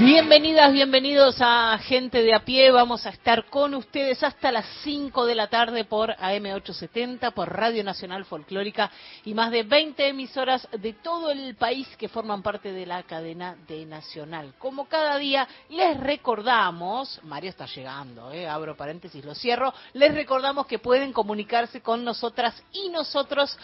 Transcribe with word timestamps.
Bienvenidas, 0.00 0.72
bienvenidos 0.72 1.38
a 1.40 1.76
Gente 1.78 2.22
de 2.22 2.32
a 2.32 2.44
pie. 2.44 2.70
Vamos 2.70 3.04
a 3.04 3.08
estar 3.08 3.46
con 3.46 3.74
ustedes 3.74 4.22
hasta 4.22 4.52
las 4.52 4.64
5 4.84 5.26
de 5.26 5.34
la 5.34 5.48
tarde 5.48 5.84
por 5.84 6.10
AM870, 6.10 7.32
por 7.32 7.52
Radio 7.52 7.82
Nacional 7.82 8.24
Folclórica 8.24 8.92
y 9.24 9.34
más 9.34 9.50
de 9.50 9.64
20 9.64 10.06
emisoras 10.06 10.68
de 10.70 10.92
todo 10.92 11.32
el 11.32 11.56
país 11.56 11.88
que 11.96 12.08
forman 12.08 12.44
parte 12.44 12.70
de 12.70 12.86
la 12.86 13.02
cadena 13.02 13.56
de 13.66 13.84
Nacional. 13.86 14.54
Como 14.58 14.86
cada 14.86 15.18
día, 15.18 15.48
les 15.68 15.98
recordamos, 15.98 17.20
Mario 17.24 17.50
está 17.50 17.66
llegando, 17.66 18.30
eh, 18.30 18.46
abro 18.46 18.76
paréntesis, 18.76 19.24
lo 19.24 19.34
cierro, 19.34 19.74
les 19.94 20.14
recordamos 20.14 20.68
que 20.68 20.78
pueden 20.78 21.12
comunicarse 21.12 21.80
con 21.80 22.04
nosotras 22.04 22.54
y 22.70 22.88
nosotros 22.90 23.58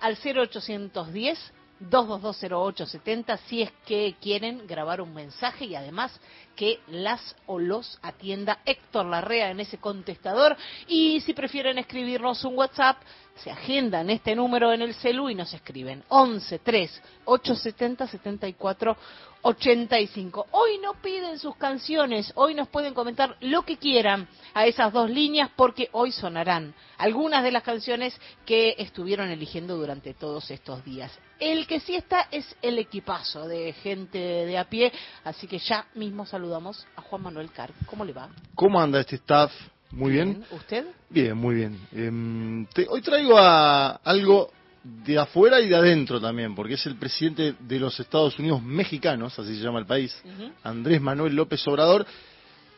al 0.00 0.18
0810 0.22 1.57
2220870 1.80 3.38
si 3.46 3.62
es 3.62 3.72
que 3.86 4.16
quieren 4.20 4.66
grabar 4.66 5.00
un 5.00 5.14
mensaje 5.14 5.66
y 5.66 5.74
además 5.74 6.18
que 6.58 6.80
las 6.88 7.36
o 7.46 7.60
los 7.60 8.00
atienda 8.02 8.58
Héctor 8.66 9.06
Larrea 9.06 9.52
en 9.52 9.60
ese 9.60 9.78
contestador 9.78 10.56
y 10.88 11.20
si 11.20 11.32
prefieren 11.32 11.78
escribirnos 11.78 12.44
un 12.44 12.58
WhatsApp 12.58 12.96
se 13.36 13.52
agendan 13.52 14.10
este 14.10 14.34
número 14.34 14.72
en 14.72 14.82
el 14.82 14.92
celu 14.94 15.30
y 15.30 15.36
nos 15.36 15.54
escriben 15.54 16.02
11 16.08 16.58
3 16.58 17.02
870 17.26 18.08
74 18.08 18.96
85. 19.42 20.46
Hoy 20.50 20.78
no 20.78 20.94
piden 20.94 21.38
sus 21.38 21.54
canciones, 21.56 22.32
hoy 22.34 22.54
nos 22.54 22.68
pueden 22.68 22.94
comentar 22.94 23.36
lo 23.40 23.62
que 23.62 23.76
quieran 23.76 24.26
a 24.52 24.66
esas 24.66 24.92
dos 24.92 25.08
líneas 25.08 25.50
porque 25.54 25.88
hoy 25.92 26.10
sonarán 26.10 26.74
algunas 26.96 27.44
de 27.44 27.52
las 27.52 27.62
canciones 27.62 28.18
que 28.44 28.74
estuvieron 28.78 29.30
eligiendo 29.30 29.76
durante 29.76 30.14
todos 30.14 30.50
estos 30.50 30.84
días. 30.84 31.16
El 31.38 31.68
que 31.68 31.78
sí 31.78 31.94
está 31.94 32.26
es 32.32 32.56
el 32.62 32.78
equipazo 32.78 33.46
de 33.46 33.72
gente 33.74 34.18
de 34.18 34.58
a 34.58 34.64
pie, 34.64 34.92
así 35.22 35.46
que 35.46 35.58
ya 35.58 35.86
mismo 35.94 36.26
saludamos 36.26 36.47
a 36.56 37.00
Juan 37.02 37.22
Manuel 37.22 37.50
Carr. 37.50 37.70
¿Cómo 37.86 38.04
le 38.04 38.12
va? 38.12 38.28
¿Cómo 38.54 38.80
anda 38.80 39.00
este 39.00 39.16
staff? 39.16 39.52
Muy 39.90 40.12
bien. 40.12 40.44
¿Usted? 40.50 40.84
Bien, 41.08 41.36
muy 41.36 41.54
bien. 41.56 41.78
Em, 41.92 42.66
te- 42.66 42.86
hoy 42.88 43.00
traigo 43.00 43.38
a 43.38 43.92
algo 44.04 44.50
de 44.84 45.18
afuera 45.18 45.60
y 45.60 45.68
de 45.68 45.76
adentro 45.76 46.20
también, 46.20 46.54
porque 46.54 46.74
es 46.74 46.86
el 46.86 46.96
presidente 46.96 47.54
de 47.58 47.78
los 47.78 47.98
Estados 47.98 48.38
Unidos 48.38 48.62
mexicanos, 48.62 49.38
así 49.38 49.56
se 49.56 49.62
llama 49.62 49.78
el 49.80 49.86
país. 49.86 50.20
Andrés 50.62 51.00
Manuel 51.00 51.34
López 51.34 51.66
Obrador. 51.68 52.06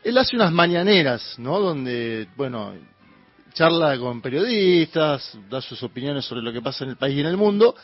Él 0.03 0.17
hace 0.17 0.35
unas 0.35 0.51
mañaneras, 0.51 1.35
¿no? 1.37 1.59
Donde, 1.59 2.27
bueno, 2.35 2.73
charla 3.53 3.97
con 3.97 4.21
periodistas, 4.21 5.37
da 5.49 5.61
sus 5.61 5.81
opiniones 5.83 6.25
sobre 6.25 6.41
lo 6.41 6.51
que 6.51 6.61
pasa 6.61 6.83
en 6.83 6.91
el 6.91 6.97
país 6.97 7.17
y 7.17 7.21
en 7.21 7.27
el 7.27 7.37
mundo. 7.37 7.75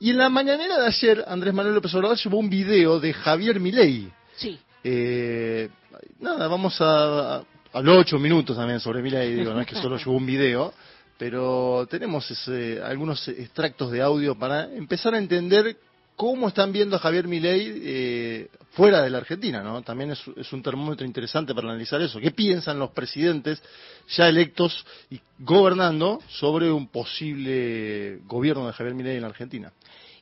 Y 0.00 0.10
en 0.10 0.18
la 0.18 0.28
mañanera 0.30 0.78
de 0.80 0.86
ayer, 0.86 1.24
Andrés 1.28 1.52
Manuel 1.52 1.74
López 1.74 1.94
Obrador 1.94 2.16
llevó 2.16 2.38
un 2.38 2.48
video 2.48 2.98
de 2.98 3.12
Javier 3.12 3.60
Milei. 3.60 4.10
Sí. 4.36 4.58
Eh, 4.82 5.68
nada, 6.20 6.48
vamos 6.48 6.80
a, 6.80 7.36
a 7.36 7.42
habló 7.72 7.98
ocho 7.98 8.18
minutos 8.18 8.56
también 8.56 8.80
sobre 8.80 9.02
Milei, 9.02 9.34
digo, 9.34 9.52
no 9.52 9.60
es 9.60 9.66
que 9.66 9.76
solo 9.76 9.96
llevó 9.98 10.12
un 10.12 10.26
video, 10.26 10.72
pero 11.18 11.86
tenemos 11.90 12.30
ese- 12.30 12.80
algunos 12.82 13.26
extractos 13.28 13.90
de 13.90 14.00
audio 14.02 14.38
para 14.38 14.64
empezar 14.64 15.14
a 15.14 15.18
entender 15.18 15.76
cómo 16.16 16.48
están 16.48 16.72
viendo 16.72 16.96
a 16.96 16.98
Javier 16.98 17.26
Milei 17.28 17.72
eh, 17.82 18.48
fuera 18.72 19.00
de 19.02 19.08
la 19.10 19.18
Argentina, 19.18 19.62
¿no? 19.62 19.80
También 19.82 20.10
es, 20.10 20.20
es 20.36 20.52
un 20.52 20.62
termómetro 20.62 21.06
interesante 21.06 21.54
para 21.54 21.68
analizar 21.68 22.00
eso. 22.02 22.20
¿Qué 22.20 22.30
piensan 22.30 22.78
los 22.78 22.90
presidentes 22.90 23.62
ya 24.08 24.28
electos 24.28 24.84
y 25.10 25.18
gobernando 25.38 26.20
sobre 26.28 26.70
un 26.70 26.88
posible 26.88 28.18
gobierno 28.26 28.66
de 28.66 28.72
Javier 28.74 28.94
Milei 28.94 29.16
en 29.16 29.22
la 29.22 29.28
Argentina? 29.28 29.72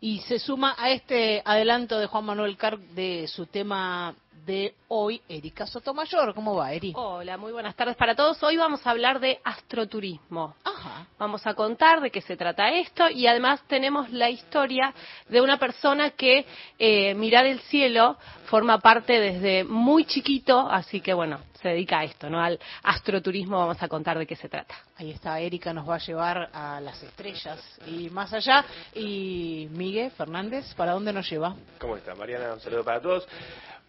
Y 0.01 0.21
se 0.21 0.39
suma 0.39 0.77
a 0.79 0.91
este 0.91 1.43
adelanto 1.45 1.99
de 1.99 2.07
Juan 2.07 2.25
Manuel 2.25 2.57
Carr 2.57 2.79
de 2.95 3.27
su 3.27 3.47
tema 3.47 4.15
de 4.45 4.75
hoy, 4.89 5.21
Erika 5.29 5.67
Sotomayor. 5.67 6.35
¿Cómo 6.35 6.55
va, 6.55 6.73
Eri? 6.73 6.93
Hola, 6.97 7.37
muy 7.37 7.53
buenas 7.53 7.75
tardes 7.75 7.97
para 7.97 8.15
todos. 8.15 8.43
Hoy 8.43 8.57
vamos 8.57 8.87
a 8.87 8.91
hablar 8.91 9.21
de 9.21 9.41
astroturismo. 9.45 10.55
Ajá. 10.65 11.07
Vamos 11.19 11.47
a 11.47 11.55
contar 11.55 12.01
de 12.01 12.11
qué 12.11 12.21
se 12.21 12.37
trata 12.37 12.71
esto 12.71 13.09
y 13.09 13.27
además 13.27 13.63
tenemos 13.67 14.11
la 14.11 14.31
historia 14.31 14.95
de 15.29 15.41
una 15.41 15.59
persona 15.59 16.11
que 16.11 16.47
eh, 16.79 17.15
mirar 17.15 17.47
el 17.47 17.61
cielo 17.61 18.17
forma 18.47 18.79
parte 18.79 19.21
desde 19.21 19.65
muy 19.65 20.05
chiquito, 20.05 20.69
así 20.71 21.01
que 21.01 21.13
bueno, 21.13 21.41
se 21.61 21.69
dedica 21.69 21.99
a 21.99 22.05
esto, 22.05 22.31
¿no? 22.31 22.41
Al 22.41 22.59
astroturismo 22.83 23.59
vamos 23.59 23.83
a 23.83 23.89
contar 23.89 24.19
de 24.19 24.27
qué 24.27 24.37
se 24.37 24.49
trata. 24.49 24.75
Ahí 24.97 25.11
está, 25.11 25.39
Erika 25.41 25.73
nos 25.73 25.89
va 25.89 25.97
a 25.97 25.99
llevar 25.99 26.51
a 26.53 26.81
las 26.81 27.03
estrellas 27.03 27.61
y 27.87 28.09
más 28.11 28.33
allá. 28.33 28.65
Y 28.95 29.69
Miguel 29.73 30.11
Fernández, 30.13 30.73
¿para 30.75 30.93
dónde 30.93 31.13
nos 31.13 31.29
lleva? 31.29 31.57
¿Cómo 31.79 31.97
está, 31.97 32.15
Mariana? 32.15 32.55
Un 32.55 32.61
saludo 32.61 32.85
para 32.85 33.01
todos. 33.01 33.27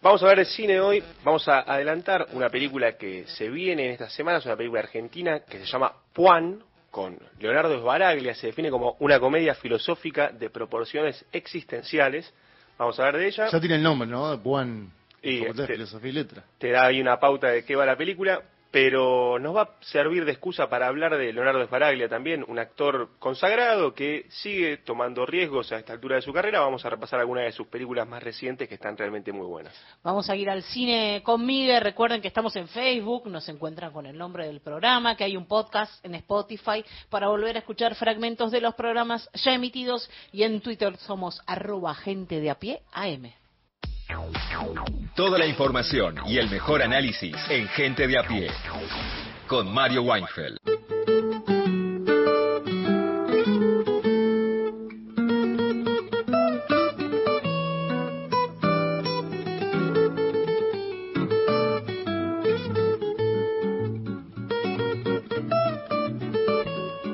Vamos 0.02 0.22
a 0.22 0.26
ver 0.28 0.38
el 0.40 0.46
cine 0.46 0.80
hoy. 0.80 1.02
Vamos 1.24 1.46
a 1.46 1.60
adelantar 1.60 2.26
una 2.32 2.48
película 2.48 2.96
que 2.96 3.26
se 3.26 3.50
viene 3.50 3.84
en 3.86 3.92
estas 3.92 4.12
semanas, 4.14 4.46
una 4.46 4.56
película 4.56 4.80
argentina 4.80 5.40
que 5.40 5.58
se 5.58 5.66
llama 5.66 5.92
Puan, 6.14 6.62
con 6.90 7.18
Leonardo 7.38 7.78
Sbaraglia. 7.78 8.34
Se 8.34 8.46
define 8.46 8.70
como 8.70 8.96
una 9.00 9.20
comedia 9.20 9.54
filosófica 9.54 10.30
de 10.30 10.48
proporciones 10.48 11.22
existenciales. 11.32 12.32
Vamos 12.78 12.98
a 12.98 13.04
ver 13.04 13.18
de 13.18 13.26
ella. 13.28 13.48
Ya 13.50 13.60
tiene 13.60 13.74
el 13.76 13.82
nombre, 13.82 14.08
¿no? 14.08 14.38
Juan, 14.38 14.90
Y, 15.22 15.40
de 15.40 15.50
este- 15.50 15.66
Filosofía 15.66 16.08
y 16.10 16.12
Letra. 16.14 16.44
Te 16.58 16.70
da 16.70 16.86
ahí 16.86 16.98
una 17.00 17.20
pauta 17.20 17.48
de 17.48 17.62
qué 17.62 17.76
va 17.76 17.84
la 17.84 17.96
película. 17.96 18.40
Pero 18.70 19.38
nos 19.40 19.56
va 19.56 19.62
a 19.62 19.70
servir 19.80 20.24
de 20.24 20.30
excusa 20.30 20.68
para 20.68 20.86
hablar 20.86 21.16
de 21.16 21.32
Leonardo 21.32 21.66
Sbaraglia 21.66 22.08
también, 22.08 22.44
un 22.46 22.58
actor 22.58 23.10
consagrado 23.18 23.94
que 23.94 24.26
sigue 24.28 24.76
tomando 24.78 25.26
riesgos 25.26 25.72
a 25.72 25.78
esta 25.78 25.92
altura 25.92 26.16
de 26.16 26.22
su 26.22 26.32
carrera. 26.32 26.60
Vamos 26.60 26.84
a 26.84 26.90
repasar 26.90 27.18
algunas 27.18 27.44
de 27.44 27.52
sus 27.52 27.66
películas 27.66 28.06
más 28.06 28.22
recientes 28.22 28.68
que 28.68 28.76
están 28.76 28.96
realmente 28.96 29.32
muy 29.32 29.46
buenas. 29.46 29.74
Vamos 30.04 30.30
a 30.30 30.36
ir 30.36 30.48
al 30.48 30.62
cine 30.62 31.20
con 31.24 31.44
Miguel. 31.44 31.82
Recuerden 31.82 32.20
que 32.20 32.28
estamos 32.28 32.54
en 32.54 32.68
Facebook, 32.68 33.26
nos 33.26 33.48
encuentran 33.48 33.92
con 33.92 34.06
el 34.06 34.16
nombre 34.16 34.46
del 34.46 34.60
programa, 34.60 35.16
que 35.16 35.24
hay 35.24 35.36
un 35.36 35.46
podcast 35.46 36.04
en 36.04 36.14
Spotify 36.14 36.84
para 37.08 37.28
volver 37.28 37.56
a 37.56 37.60
escuchar 37.60 37.96
fragmentos 37.96 38.52
de 38.52 38.60
los 38.60 38.74
programas 38.74 39.28
ya 39.34 39.52
emitidos 39.52 40.08
y 40.32 40.44
en 40.44 40.60
Twitter 40.60 40.96
somos 40.98 41.40
arroba 41.46 41.94
gente 41.94 42.40
de 42.40 42.50
a 42.50 42.54
pie 42.54 42.82
AM. 42.92 43.39
Toda 45.14 45.38
la 45.38 45.46
información 45.46 46.16
y 46.26 46.38
el 46.38 46.48
mejor 46.48 46.82
análisis 46.82 47.36
en 47.48 47.68
Gente 47.68 48.06
de 48.06 48.18
a 48.18 48.22
pie. 48.22 48.50
Con 49.46 49.72
Mario 49.72 50.02
Weinfeld. 50.02 50.58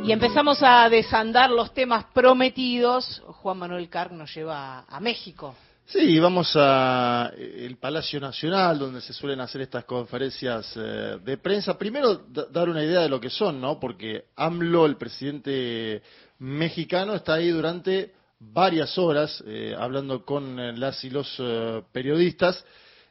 Y 0.05 0.13
empezamos 0.13 0.63
a 0.63 0.89
desandar 0.89 1.51
los 1.51 1.75
temas 1.75 2.05
prometidos. 2.15 3.23
Juan 3.27 3.59
Manuel 3.59 3.89
Carr 3.89 4.13
nos 4.13 4.33
lleva 4.33 4.85
a 4.89 5.01
México. 5.01 5.57
Sí, 5.89 6.19
vamos 6.19 6.51
a 6.57 7.31
eh, 7.37 7.65
el 7.65 7.77
Palacio 7.77 8.19
Nacional, 8.19 8.77
donde 8.79 9.01
se 9.01 9.13
suelen 9.13 9.41
hacer 9.41 9.61
estas 9.61 9.85
conferencias 9.85 10.73
eh, 10.77 11.19
de 11.25 11.39
prensa. 11.39 11.79
Primero, 11.79 12.17
da- 12.29 12.47
dar 12.47 12.69
una 12.69 12.83
idea 12.83 13.03
de 13.03 13.09
lo 13.09 13.21
que 13.21 13.31
son, 13.31 13.61
¿no? 13.61 13.79
Porque 13.79 14.25
AMLO, 14.35 14.85
el 14.87 14.97
presidente 14.97 16.03
mexicano, 16.41 17.15
está 17.15 17.35
ahí 17.35 17.51
durante 17.51 18.13
varias 18.41 18.99
horas 18.99 19.43
eh, 19.47 19.77
hablando 19.79 20.25
con 20.25 20.59
eh, 20.59 20.77
las 20.77 21.03
y 21.05 21.11
los 21.11 21.33
eh, 21.39 21.83
periodistas. 21.93 22.65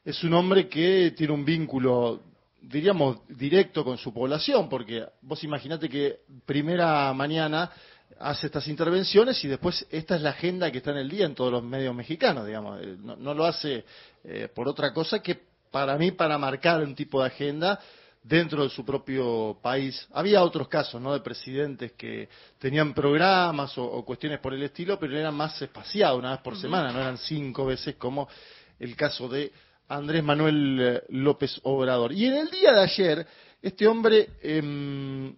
Es 0.04 0.22
un 0.26 0.34
hombre 0.34 0.68
que 0.68 1.14
tiene 1.16 1.32
un 1.34 1.46
vínculo, 1.46 2.22
diríamos, 2.62 3.20
directo 3.30 3.86
con 3.86 3.98
su 3.98 4.14
población, 4.14 4.68
porque 4.68 5.06
vos 5.22 5.42
imaginate 5.46 5.88
que 5.88 6.20
primera 6.46 7.14
mañana 7.14 7.72
hace 8.20 8.48
estas 8.48 8.68
intervenciones 8.68 9.44
y 9.44 9.48
después 9.48 9.86
esta 9.90 10.16
es 10.16 10.22
la 10.22 10.32
agenda 10.32 10.72
que 10.72 10.80
está 10.80 10.92
en 10.92 10.98
el 10.98 11.10
día 11.10 11.26
en 11.26 11.36
todos 11.36 11.52
los 11.52 11.64
medios 11.64 11.94
mexicanos, 11.94 12.46
digamos. 12.46 12.82
Eh, 12.82 12.96
No, 13.00 13.16
no 13.16 13.34
lo 13.34 13.46
hace 13.46 13.86
eh, 14.24 14.50
por 14.54 14.68
otra 14.68 14.94
cosa 14.94 15.22
que 15.22 15.40
para 15.72 15.98
mí 15.98 16.12
para 16.12 16.38
marcar 16.38 16.82
un 16.82 16.96
tipo 16.96 17.22
de 17.22 17.28
agenda 17.28 17.80
dentro 18.24 18.64
de 18.64 18.70
su 18.70 18.84
propio 18.84 19.60
país. 19.62 20.08
Había 20.14 20.44
otros 20.44 20.68
casos, 20.68 21.00
¿no? 21.00 21.14
De 21.14 21.20
presidentes 21.20 21.92
que 21.92 22.28
tenían 22.58 22.94
programas 22.94 23.78
o, 23.78 23.84
o 23.84 24.04
cuestiones 24.04 24.40
por 24.40 24.54
el 24.54 24.64
estilo, 24.64 24.98
pero 24.98 25.18
eran 25.18 25.36
más 25.36 25.62
espaciados, 25.62 26.18
una 26.20 26.32
vez 26.32 26.42
por 26.42 26.58
semana, 26.58 26.92
no 26.92 27.00
eran 27.02 27.18
cinco 27.18 27.66
veces 27.66 27.96
como 27.96 28.28
el 28.80 28.96
caso 28.96 29.28
de 29.30 29.52
Andrés 29.88 30.24
Manuel 30.24 30.80
eh, 30.82 31.04
López 31.10 31.60
Obrador. 31.64 32.12
Y 32.14 32.26
en 32.26 32.38
el 32.38 32.50
día 32.50 32.72
de 32.74 32.82
ayer, 32.82 33.28
este 33.62 33.88
hombre 33.88 34.30
em, 34.42 35.36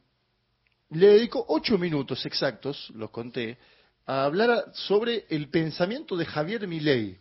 le 0.92 1.08
dedicó 1.08 1.46
ocho 1.50 1.78
minutos 1.78 2.26
exactos, 2.26 2.92
los 2.96 3.10
conté, 3.10 3.58
a 4.06 4.24
hablar 4.24 4.72
sobre 4.74 5.26
el 5.30 5.50
pensamiento 5.50 6.16
de 6.16 6.26
Javier 6.26 6.68
Milei. 6.68 7.18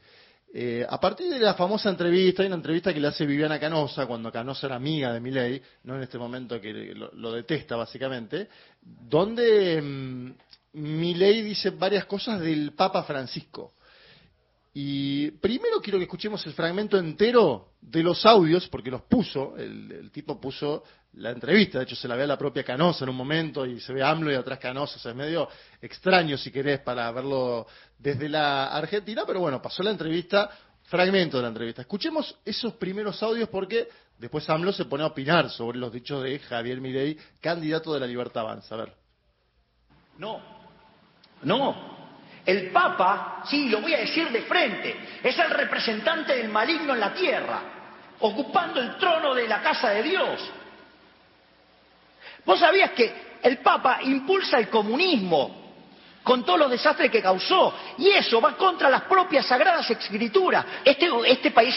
Eh, 0.55 0.87
a 0.89 0.99
partir 1.01 1.29
de 1.29 1.39
la 1.41 1.55
famosa 1.55 1.91
entrevista, 1.91 2.43
hay 2.43 2.47
una 2.47 2.57
entrevista 2.57 2.95
que 2.95 3.01
le 3.01 3.09
hace 3.09 3.27
Viviana 3.27 3.59
Canosa, 3.59 4.07
cuando 4.07 4.31
Canosa 4.31 4.67
era 4.67 4.77
amiga 4.77 5.13
de 5.13 5.21
Milei, 5.21 5.61
no 5.85 5.97
en 5.97 6.03
este 6.03 6.17
momento 6.17 6.61
que 6.61 6.95
lo, 6.95 7.33
detesta 7.33 7.77
básicamente, 7.77 8.49
donde 8.81 9.83
mm, 9.83 10.31
Milei 10.75 11.43
dice 11.43 11.71
varias 11.71 12.07
cosas 12.07 12.41
del 12.41 12.73
Papa 12.73 13.03
Francisco. 13.03 13.75
Y 14.79 15.31
primero 15.31 15.81
quiero 15.81 15.99
que 15.99 16.05
escuchemos 16.05 16.45
el 16.45 16.53
fragmento 16.53 16.99
entero 16.99 17.77
de 17.81 18.03
los 18.03 18.27
audios, 18.27 18.69
porque 18.69 18.91
los 18.91 19.01
puso, 19.05 19.57
el, 19.57 19.91
el 19.91 20.11
tipo 20.11 20.39
puso 20.39 20.83
la 21.15 21.31
entrevista, 21.31 21.79
de 21.79 21.85
hecho 21.85 21.97
se 21.97 22.07
la 22.07 22.15
ve 22.15 22.25
a 22.25 22.27
la 22.27 22.37
propia 22.37 22.63
Canosa 22.63 23.07
en 23.07 23.09
un 23.09 23.17
momento 23.17 23.65
y 23.65 23.81
se 23.81 23.95
ve 23.95 24.03
AMLO 24.03 24.31
y 24.31 24.35
atrás 24.35 24.59
Canosa, 24.59 24.97
o 24.97 24.99
sea, 24.99 25.13
es 25.13 25.17
medio 25.17 25.49
extraño 25.81 26.37
si 26.37 26.51
querés 26.51 26.81
para 26.81 27.11
verlo 27.11 27.67
desde 27.99 28.29
la 28.29 28.67
Argentina, 28.67 29.23
pero 29.27 29.41
bueno, 29.41 29.63
pasó 29.63 29.83
la 29.83 29.93
entrevista, 29.93 30.51
fragmento 30.83 31.39
de 31.39 31.45
la 31.45 31.49
entrevista. 31.49 31.81
Escuchemos 31.81 32.37
esos 32.45 32.75
primeros 32.75 33.23
audios 33.23 33.49
porque 33.49 33.89
después 34.19 34.47
AMLO 34.51 34.75
se 34.75 34.85
pone 34.85 35.05
a 35.05 35.07
opinar 35.07 35.49
sobre 35.49 35.79
los 35.79 35.91
dichos 35.91 36.23
de 36.23 36.39
Javier 36.39 36.83
Milei, 36.83 37.17
candidato 37.41 37.95
de 37.95 38.01
la 38.01 38.07
Libertad 38.07 38.43
Avanza. 38.43 38.75
A 38.75 38.79
ver. 38.79 38.93
No, 40.19 40.39
no. 41.45 41.96
El 42.47 42.71
Papa, 42.71 43.43
sí, 43.45 43.69
lo 43.69 43.81
voy 43.81 43.93
a 43.95 43.99
decir 43.99 44.31
de 44.31 44.43
frente, 44.43 44.95
es 45.21 45.37
el 45.37 45.51
representante 45.51 46.37
del 46.37 46.49
maligno 46.49 46.95
en 46.95 47.01
la 47.01 47.13
tierra, 47.13 47.61
ocupando 48.21 48.81
el 48.81 48.97
trono 48.99 49.35
de 49.35 49.49
la 49.49 49.61
casa 49.61 49.91
de 49.91 50.05
Dios. 50.05 50.51
¿Vos 52.45 52.61
sabías 52.61 52.93
que 52.93 53.13
el 53.43 53.59
Papa 53.59 53.99
impulsa 54.03 54.59
el 54.59 54.69
comunismo 54.69 55.65
con 56.23 56.45
todos 56.45 56.61
los 56.61 56.71
desastres 56.71 57.11
que 57.11 57.21
causó? 57.21 57.75
Y 57.99 58.11
eso 58.11 58.41
va 58.41 58.57
contra 58.57 58.89
las 58.89 59.03
propias 59.03 59.45
sagradas 59.45 59.91
escrituras. 59.91 60.65
Este, 60.85 61.11
este 61.27 61.51
país 61.51 61.75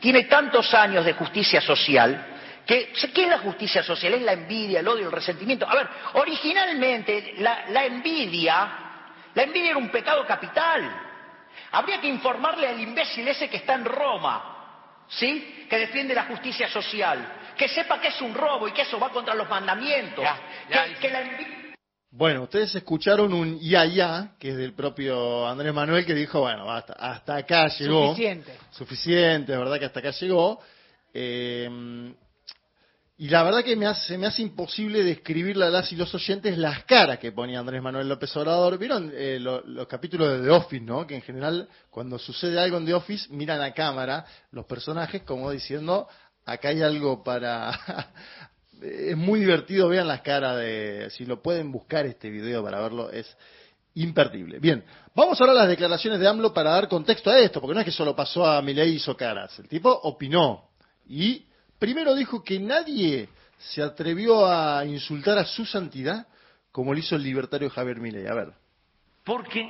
tiene 0.00 0.24
tantos 0.24 0.74
años 0.74 1.04
de 1.04 1.12
justicia 1.12 1.60
social 1.60 2.30
que, 2.66 2.92
¿Qué 2.92 3.22
es 3.22 3.28
la 3.28 3.38
justicia 3.38 3.82
social? 3.82 4.14
Es 4.14 4.22
la 4.22 4.32
envidia, 4.32 4.80
el 4.80 4.88
odio, 4.88 5.06
el 5.06 5.12
resentimiento. 5.12 5.68
A 5.68 5.74
ver, 5.74 5.88
originalmente 6.14 7.34
la 7.38 7.84
envidia, 7.84 8.81
la 9.34 9.42
envidia 9.42 9.70
era 9.70 9.78
un 9.78 9.90
pecado 9.90 10.26
capital. 10.26 11.08
Habría 11.72 12.00
que 12.00 12.08
informarle 12.08 12.66
al 12.68 12.80
imbécil 12.80 13.26
ese 13.28 13.48
que 13.48 13.58
está 13.58 13.74
en 13.74 13.84
Roma, 13.84 15.04
¿sí? 15.08 15.66
Que 15.68 15.78
defiende 15.78 16.14
la 16.14 16.24
justicia 16.24 16.68
social 16.68 17.38
que 17.56 17.68
sepa 17.68 18.00
que 18.00 18.08
es 18.08 18.20
un 18.22 18.34
robo 18.34 18.66
y 18.66 18.72
que 18.72 18.82
eso 18.82 18.98
va 18.98 19.10
contra 19.10 19.34
los 19.34 19.48
mandamientos. 19.48 20.24
Ya, 20.24 20.40
ya, 20.70 20.84
que, 20.86 20.94
que 20.94 21.10
la 21.10 21.22
envi- 21.22 21.74
Bueno, 22.10 22.42
ustedes 22.42 22.74
escucharon 22.74 23.32
un 23.32 23.60
ya 23.60 23.84
ya, 23.84 24.32
que 24.38 24.48
es 24.50 24.56
del 24.56 24.72
propio 24.72 25.46
Andrés 25.46 25.72
Manuel, 25.72 26.04
que 26.06 26.14
dijo, 26.14 26.40
bueno, 26.40 26.64
basta, 26.64 26.94
hasta 26.94 27.36
acá 27.36 27.68
llegó. 27.68 28.08
Suficiente. 28.08 28.58
Suficiente, 28.70 29.52
es 29.52 29.58
verdad 29.58 29.78
que 29.78 29.84
hasta 29.84 30.00
acá 30.00 30.10
llegó. 30.12 30.60
Eh, 31.14 32.14
y 33.22 33.28
la 33.28 33.44
verdad 33.44 33.62
que 33.62 33.76
me 33.76 33.86
hace, 33.86 34.18
me 34.18 34.26
hace 34.26 34.42
imposible 34.42 35.04
describirle 35.04 35.64
a 35.66 35.70
las 35.70 35.92
y 35.92 35.94
los 35.94 36.12
oyentes 36.12 36.58
las 36.58 36.82
caras 36.86 37.20
que 37.20 37.30
ponía 37.30 37.60
Andrés 37.60 37.80
Manuel 37.80 38.08
López 38.08 38.36
Obrador. 38.36 38.76
¿Vieron 38.78 39.12
eh, 39.14 39.38
lo- 39.40 39.60
los 39.64 39.86
capítulos 39.86 40.40
de 40.40 40.44
The 40.44 40.50
Office, 40.50 40.84
no? 40.84 41.06
Que 41.06 41.14
en 41.14 41.22
general, 41.22 41.68
cuando 41.88 42.18
sucede 42.18 42.58
algo 42.58 42.78
en 42.78 42.84
The 42.86 42.94
Office, 42.94 43.28
miran 43.32 43.60
a 43.62 43.70
cámara 43.74 44.26
los 44.50 44.64
personajes 44.66 45.22
como 45.22 45.52
diciendo, 45.52 46.08
acá 46.44 46.70
hay 46.70 46.82
algo 46.82 47.22
para... 47.22 48.10
es 48.82 49.16
muy 49.16 49.38
divertido, 49.38 49.88
vean 49.88 50.08
las 50.08 50.22
caras 50.22 50.56
de... 50.56 51.06
Si 51.12 51.24
lo 51.24 51.40
pueden 51.40 51.70
buscar 51.70 52.04
este 52.06 52.28
video 52.28 52.64
para 52.64 52.80
verlo, 52.80 53.08
es 53.08 53.36
imperdible. 53.94 54.58
Bien, 54.58 54.82
vamos 55.14 55.40
ahora 55.40 55.52
a 55.52 55.56
las 55.58 55.68
declaraciones 55.68 56.18
de 56.18 56.26
AMLO 56.26 56.52
para 56.52 56.70
dar 56.70 56.88
contexto 56.88 57.30
a 57.30 57.38
esto, 57.38 57.60
porque 57.60 57.74
no 57.74 57.78
es 57.82 57.86
que 57.86 57.92
solo 57.92 58.16
pasó 58.16 58.44
a 58.44 58.60
Milei 58.62 58.94
hizo 58.94 59.16
caras. 59.16 59.56
El 59.60 59.68
tipo 59.68 59.92
opinó 59.92 60.70
y 61.06 61.46
primero 61.82 62.14
dijo 62.14 62.44
que 62.44 62.60
nadie 62.60 63.28
se 63.58 63.82
atrevió 63.82 64.46
a 64.46 64.84
insultar 64.86 65.36
a 65.36 65.44
su 65.44 65.64
santidad 65.64 66.28
como 66.70 66.92
lo 66.92 67.00
hizo 67.00 67.16
el 67.16 67.24
libertario 67.24 67.68
Javier 67.70 67.98
Milei. 67.98 68.24
A 68.28 68.34
ver. 68.34 68.52
Porque 69.24 69.68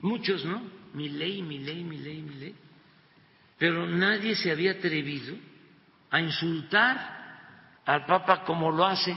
muchos, 0.00 0.44
¿no? 0.44 0.60
Mi 0.92 1.08
ley, 1.08 1.42
mi 1.42 1.60
ley, 1.60 1.84
mi 1.84 1.96
ley, 1.96 2.22
mi 2.22 2.34
ley. 2.34 2.56
Pero 3.56 3.86
nadie 3.86 4.34
se 4.34 4.50
había 4.50 4.72
atrevido 4.72 5.36
a 6.10 6.20
insultar 6.20 7.78
al 7.86 8.04
Papa 8.04 8.42
como 8.42 8.72
lo 8.72 8.84
hace 8.84 9.16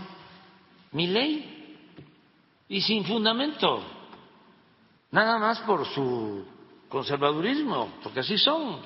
mi 0.91 1.07
ley 1.07 1.87
y 2.69 2.81
sin 2.81 3.03
fundamento, 3.03 3.83
nada 5.09 5.39
más 5.39 5.59
por 5.61 5.87
su 5.87 6.45
conservadurismo, 6.87 7.95
porque 8.03 8.19
así 8.19 8.37
son. 8.37 8.79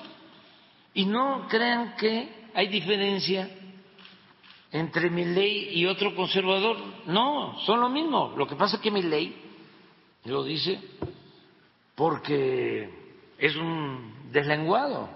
Y 0.94 1.04
no 1.04 1.46
crean 1.48 1.94
que 1.94 2.37
hay 2.54 2.68
diferencia 2.68 3.48
entre 4.72 5.10
mi 5.10 5.24
ley 5.24 5.70
y 5.72 5.86
otro 5.86 6.14
conservador. 6.14 6.76
No, 7.06 7.58
son 7.60 7.80
lo 7.80 7.88
mismo. 7.88 8.34
Lo 8.36 8.46
que 8.46 8.56
pasa 8.56 8.76
es 8.76 8.82
que 8.82 8.90
mi 8.90 9.02
ley 9.02 9.34
lo 10.24 10.44
dice 10.44 10.78
porque 11.94 12.88
es 13.38 13.56
un 13.56 14.30
deslenguado. 14.32 15.08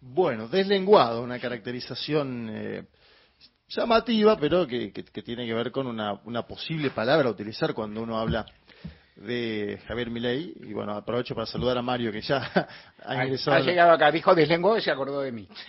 Bueno, 0.00 0.48
deslenguado, 0.48 1.22
una 1.22 1.38
caracterización 1.38 2.48
eh, 2.52 2.84
llamativa, 3.68 4.36
pero 4.38 4.66
que, 4.66 4.92
que- 4.92 5.04
que 5.04 5.22
tiene 5.22 5.46
que 5.46 5.54
ver 5.54 5.70
con 5.72 5.86
una, 5.86 6.20
una 6.24 6.42
posible 6.46 6.90
palabra 6.90 7.28
a 7.28 7.32
utilizar 7.32 7.72
cuando 7.74 8.02
uno 8.02 8.18
habla 8.18 8.44
de 9.16 9.80
Javier 9.86 10.10
Milei. 10.10 10.54
Y 10.60 10.72
bueno, 10.72 10.92
aprovecho 10.92 11.34
para 11.34 11.46
saludar 11.46 11.78
a 11.78 11.82
Mario, 11.82 12.12
que 12.12 12.20
ya 12.20 12.68
ha 13.04 13.24
ingresado. 13.24 13.56
Ha 13.56 13.60
llegado 13.60 13.92
acá, 13.92 14.10
dijo 14.10 14.34
deslenguado 14.34 14.78
y 14.78 14.82
se 14.82 14.90
acordó 14.90 15.20
de 15.20 15.32
mí. 15.32 15.48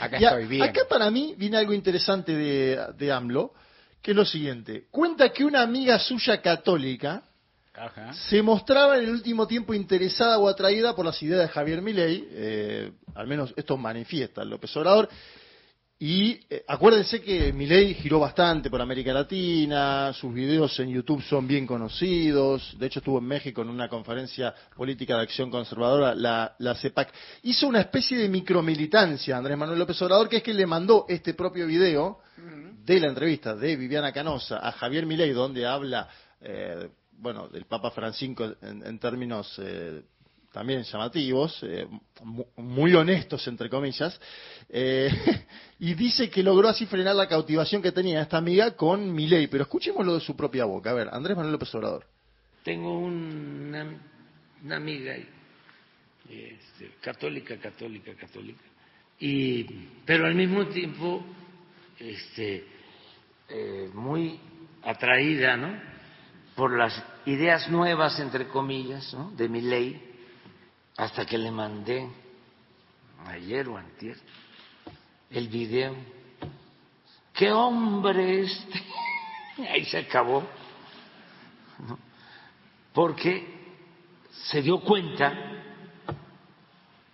Acá 0.00 0.18
Y 0.18 0.24
estoy 0.24 0.46
bien. 0.46 0.62
Acá 0.62 0.82
para 0.88 1.10
mí 1.10 1.34
viene 1.36 1.56
algo 1.56 1.72
interesante 1.72 2.32
de, 2.32 2.80
de 2.96 3.12
AMLO, 3.12 3.52
que 4.02 4.12
es 4.12 4.16
lo 4.16 4.24
siguiente. 4.24 4.86
Cuenta 4.90 5.30
que 5.30 5.44
una 5.44 5.62
amiga 5.62 5.98
suya 5.98 6.40
católica 6.40 7.22
Ajá. 7.74 8.12
se 8.12 8.42
mostraba 8.42 8.98
en 8.98 9.04
el 9.04 9.10
último 9.10 9.46
tiempo 9.46 9.74
interesada 9.74 10.38
o 10.38 10.48
atraída 10.48 10.94
por 10.94 11.04
las 11.04 11.22
ideas 11.22 11.40
de 11.40 11.48
Javier 11.48 11.82
Milei, 11.82 12.28
eh, 12.30 12.92
al 13.14 13.26
menos 13.26 13.52
esto 13.56 13.76
manifiesta 13.76 14.44
López 14.44 14.76
Obrador, 14.76 15.08
y 16.02 16.40
eh, 16.48 16.64
acuérdense 16.66 17.20
que 17.20 17.52
Milei 17.52 17.92
giró 17.92 18.20
bastante 18.20 18.70
por 18.70 18.80
América 18.80 19.12
Latina, 19.12 20.14
sus 20.14 20.32
videos 20.32 20.80
en 20.80 20.88
YouTube 20.88 21.20
son 21.20 21.46
bien 21.46 21.66
conocidos, 21.66 22.74
de 22.78 22.86
hecho 22.86 23.00
estuvo 23.00 23.18
en 23.18 23.26
México 23.26 23.60
en 23.60 23.68
una 23.68 23.86
conferencia 23.86 24.54
política 24.74 25.16
de 25.16 25.24
acción 25.24 25.50
conservadora, 25.50 26.14
la, 26.14 26.56
la 26.58 26.74
CEPAC. 26.74 27.12
Hizo 27.42 27.68
una 27.68 27.82
especie 27.82 28.16
de 28.16 28.30
micromilitancia 28.30 29.36
Andrés 29.36 29.58
Manuel 29.58 29.78
López 29.78 30.00
Obrador, 30.00 30.30
que 30.30 30.38
es 30.38 30.42
que 30.42 30.54
le 30.54 30.66
mandó 30.66 31.04
este 31.06 31.34
propio 31.34 31.66
video 31.66 32.20
de 32.82 32.98
la 32.98 33.08
entrevista 33.08 33.54
de 33.54 33.76
Viviana 33.76 34.10
Canosa 34.10 34.66
a 34.66 34.72
Javier 34.72 35.04
Milei, 35.04 35.32
donde 35.32 35.66
habla, 35.66 36.08
eh, 36.40 36.88
bueno, 37.12 37.46
del 37.48 37.66
Papa 37.66 37.90
Francisco 37.90 38.50
en, 38.62 38.86
en 38.86 38.98
términos 38.98 39.54
eh, 39.58 40.00
también 40.52 40.82
llamativos, 40.82 41.58
eh, 41.62 41.86
mu- 42.22 42.44
muy 42.56 42.94
honestos, 42.94 43.46
entre 43.48 43.68
comillas, 43.70 44.20
eh, 44.68 45.10
y 45.78 45.94
dice 45.94 46.28
que 46.28 46.42
logró 46.42 46.68
así 46.68 46.86
frenar 46.86 47.14
la 47.16 47.28
cautivación 47.28 47.80
que 47.82 47.92
tenía 47.92 48.22
esta 48.22 48.38
amiga 48.38 48.72
con 48.76 49.12
Milei. 49.14 49.46
Pero 49.46 49.62
escuchémoslo 49.62 50.14
de 50.14 50.20
su 50.20 50.36
propia 50.36 50.64
boca. 50.64 50.90
A 50.90 50.94
ver, 50.94 51.08
Andrés 51.12 51.36
Manuel 51.36 51.52
López 51.52 51.74
Obrador. 51.74 52.06
Tengo 52.64 52.98
una, 52.98 53.96
amiga 54.70 55.14
este, 56.28 56.90
católica, 57.00 57.56
católica, 57.58 58.14
católica, 58.14 58.60
y, 59.18 59.64
pero 60.04 60.26
al 60.26 60.34
mismo 60.34 60.66
tiempo 60.66 61.24
este, 61.98 62.64
eh, 63.48 63.90
muy 63.94 64.38
atraída 64.82 65.56
¿no? 65.56 65.80
por 66.54 66.76
las 66.76 67.02
ideas 67.26 67.68
nuevas, 67.70 68.18
entre 68.20 68.46
comillas, 68.48 69.16
de 69.36 69.48
mi 69.48 69.60
ley, 69.62 70.09
hasta 71.00 71.24
que 71.24 71.38
le 71.38 71.50
mandé 71.50 72.06
ayer 73.26 73.66
o 73.68 73.78
antier 73.78 74.18
el 75.30 75.48
video. 75.48 75.96
¡Qué 77.32 77.50
hombre 77.50 78.42
este! 78.42 78.82
Ahí 79.70 79.86
se 79.86 79.96
acabó. 79.96 80.46
Porque 82.92 83.46
se 84.30 84.60
dio 84.60 84.80
cuenta 84.80 85.32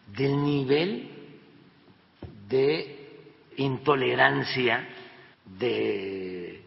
del 0.08 0.42
nivel 0.42 1.10
de 2.48 3.30
intolerancia, 3.58 4.84
de 5.44 6.64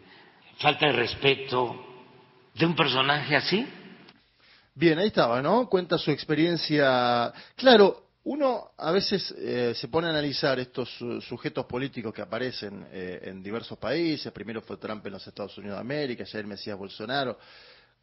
falta 0.56 0.86
de 0.86 0.92
respeto 0.92 2.08
de 2.54 2.64
un 2.64 2.74
personaje 2.74 3.36
así. 3.36 3.66
Bien, 4.80 4.98
ahí 4.98 5.08
estaba, 5.08 5.42
¿no? 5.42 5.68
Cuenta 5.68 5.98
su 5.98 6.10
experiencia. 6.10 7.30
Claro, 7.54 8.12
uno 8.24 8.70
a 8.78 8.90
veces 8.92 9.30
eh, 9.36 9.74
se 9.76 9.88
pone 9.88 10.06
a 10.06 10.10
analizar 10.10 10.58
estos 10.58 10.88
su- 10.96 11.20
sujetos 11.20 11.66
políticos 11.66 12.14
que 12.14 12.22
aparecen 12.22 12.86
eh, 12.90 13.20
en 13.24 13.42
diversos 13.42 13.76
países. 13.76 14.32
Primero 14.32 14.62
fue 14.62 14.78
Trump 14.78 15.04
en 15.04 15.12
los 15.12 15.26
Estados 15.26 15.58
Unidos 15.58 15.76
de 15.76 15.80
América, 15.82 16.24
el 16.32 16.46
Mesías 16.46 16.78
Bolsonaro. 16.78 17.38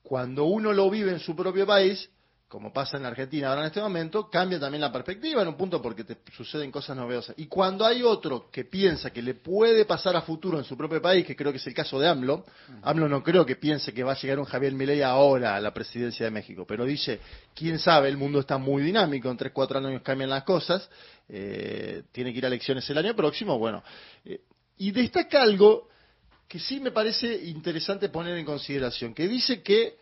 Cuando 0.04 0.44
uno 0.44 0.72
lo 0.72 0.88
vive 0.92 1.10
en 1.10 1.20
su 1.20 1.36
propio 1.36 1.66
país, 1.66 2.08
como 2.48 2.72
pasa 2.72 2.96
en 2.96 3.04
la 3.04 3.10
Argentina 3.10 3.50
ahora 3.50 3.62
en 3.62 3.68
este 3.68 3.82
momento, 3.82 4.30
cambia 4.30 4.58
también 4.58 4.80
la 4.80 4.92
perspectiva 4.92 5.42
en 5.42 5.50
un 5.50 5.58
punto 5.58 5.82
porque 5.82 6.06
te 6.06 6.18
suceden 6.32 6.72
cosas 6.72 6.96
novedosas. 6.96 7.36
Y 7.38 7.48
cuando 7.48 7.86
hay 7.86 8.04
otro 8.04 8.50
que 8.50 8.64
piensa 8.64 9.12
que 9.12 9.22
le 9.22 9.34
puede 9.34 9.84
pasar 9.84 10.16
a 10.16 10.22
futuro 10.22 10.58
en 10.58 10.64
su 10.64 10.78
propio 10.78 11.02
país, 11.02 11.26
que 11.26 11.36
creo 11.36 11.52
que 11.52 11.58
es 11.58 11.68
el 11.68 11.74
caso 11.74 12.00
de 12.00 12.08
AMLO, 12.08 12.46
AMLO 12.84 13.10
no 13.10 13.22
creo 13.22 13.46
que 13.46 13.58
piense 13.58 13.94
que 13.94 14.02
va 14.04 14.14
a 14.14 14.18
llegar 14.18 14.40
un 14.40 14.46
Javier 14.46 14.72
Milei 14.74 15.02
ahora 15.02 15.58
a 15.58 15.60
la 15.60 15.74
presidencia 15.74 16.26
de 16.26 16.32
México, 16.32 16.66
pero 16.66 16.86
dice, 16.86 17.20
quién 17.54 17.80
sabe, 17.80 18.08
el 18.08 18.16
mundo 18.16 18.40
está 18.40 18.58
muy 18.58 18.82
dinámico, 18.82 19.30
en 19.30 19.36
tres, 19.36 19.52
cuatro 19.52 19.80
años 19.80 20.02
cambian 20.02 20.30
las 20.30 20.44
cosas, 20.44 20.90
eh, 21.28 22.04
tiene 22.14 22.32
que 22.32 22.38
ir 22.38 22.46
a 22.46 22.48
elecciones 22.48 22.90
el 22.90 22.98
año 22.98 23.14
próximo, 23.14 23.60
bueno. 23.60 23.84
eh, 24.24 24.40
y 24.78 24.92
destaca 24.92 25.42
algo 25.42 25.90
que 26.48 26.60
sí 26.60 26.80
me 26.80 26.92
parece 26.92 27.34
interesante 27.46 28.08
poner 28.08 28.38
en 28.38 28.46
consideración, 28.46 29.14
que 29.14 29.28
dice 29.28 29.62
que 29.62 29.98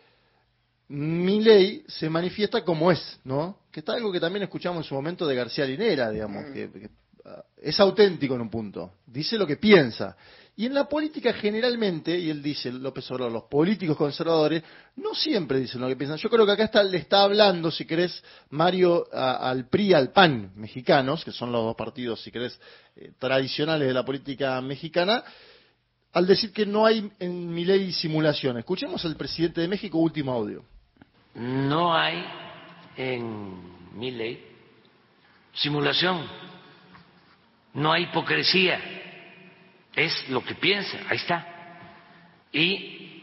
mi 0.88 1.40
ley 1.40 1.84
se 1.88 2.08
manifiesta 2.08 2.64
como 2.64 2.90
es, 2.92 3.18
¿no? 3.24 3.58
Que 3.72 3.80
está 3.80 3.94
algo 3.94 4.12
que 4.12 4.20
también 4.20 4.44
escuchamos 4.44 4.78
en 4.78 4.88
su 4.88 4.94
momento 4.94 5.26
de 5.26 5.34
García 5.34 5.64
Linera, 5.64 6.10
digamos, 6.10 6.44
que, 6.52 6.70
que, 6.70 6.90
ah, 7.24 7.42
es 7.60 7.78
auténtico 7.80 8.34
en 8.34 8.42
un 8.42 8.50
punto, 8.50 8.92
dice 9.06 9.36
lo 9.36 9.46
que 9.46 9.56
piensa. 9.56 10.16
Y 10.58 10.64
en 10.64 10.72
la 10.72 10.88
política 10.88 11.34
generalmente, 11.34 12.18
y 12.18 12.30
él 12.30 12.42
dice, 12.42 12.72
López 12.72 13.10
Obrador, 13.10 13.30
los 13.30 13.42
políticos 13.44 13.94
conservadores 13.96 14.62
no 14.96 15.14
siempre 15.14 15.60
dicen 15.60 15.82
lo 15.82 15.88
que 15.88 15.96
piensan. 15.96 16.16
Yo 16.16 16.30
creo 16.30 16.46
que 16.46 16.52
acá 16.52 16.64
está, 16.64 16.82
le 16.82 16.96
está 16.96 17.24
hablando, 17.24 17.70
si 17.70 17.84
querés, 17.84 18.22
Mario, 18.48 19.06
a- 19.12 19.50
al 19.50 19.68
PRI, 19.68 19.92
al 19.92 20.12
PAN 20.12 20.52
mexicanos, 20.56 21.24
que 21.26 21.32
son 21.32 21.52
los 21.52 21.62
dos 21.62 21.76
partidos, 21.76 22.22
si 22.22 22.30
querés, 22.30 22.58
eh, 22.96 23.12
tradicionales 23.18 23.86
de 23.86 23.92
la 23.92 24.04
política 24.04 24.58
mexicana, 24.62 25.22
al 26.14 26.26
decir 26.26 26.52
que 26.52 26.64
no 26.64 26.86
hay 26.86 27.10
en 27.18 27.52
mi 27.52 27.66
ley 27.66 27.92
simulación. 27.92 28.56
Escuchemos 28.56 29.04
al 29.04 29.16
presidente 29.16 29.60
de 29.60 29.68
México, 29.68 29.98
último 29.98 30.32
audio. 30.32 30.64
No 31.36 31.94
hay 31.94 32.24
en 32.96 33.98
mi 33.98 34.10
ley 34.10 34.42
simulación, 35.52 36.26
no 37.74 37.92
hay 37.92 38.04
hipocresía, 38.04 38.80
es 39.94 40.28
lo 40.28 40.42
que 40.44 40.54
piensa, 40.54 40.98
ahí 41.08 41.16
está. 41.16 41.46
Y 42.52 43.22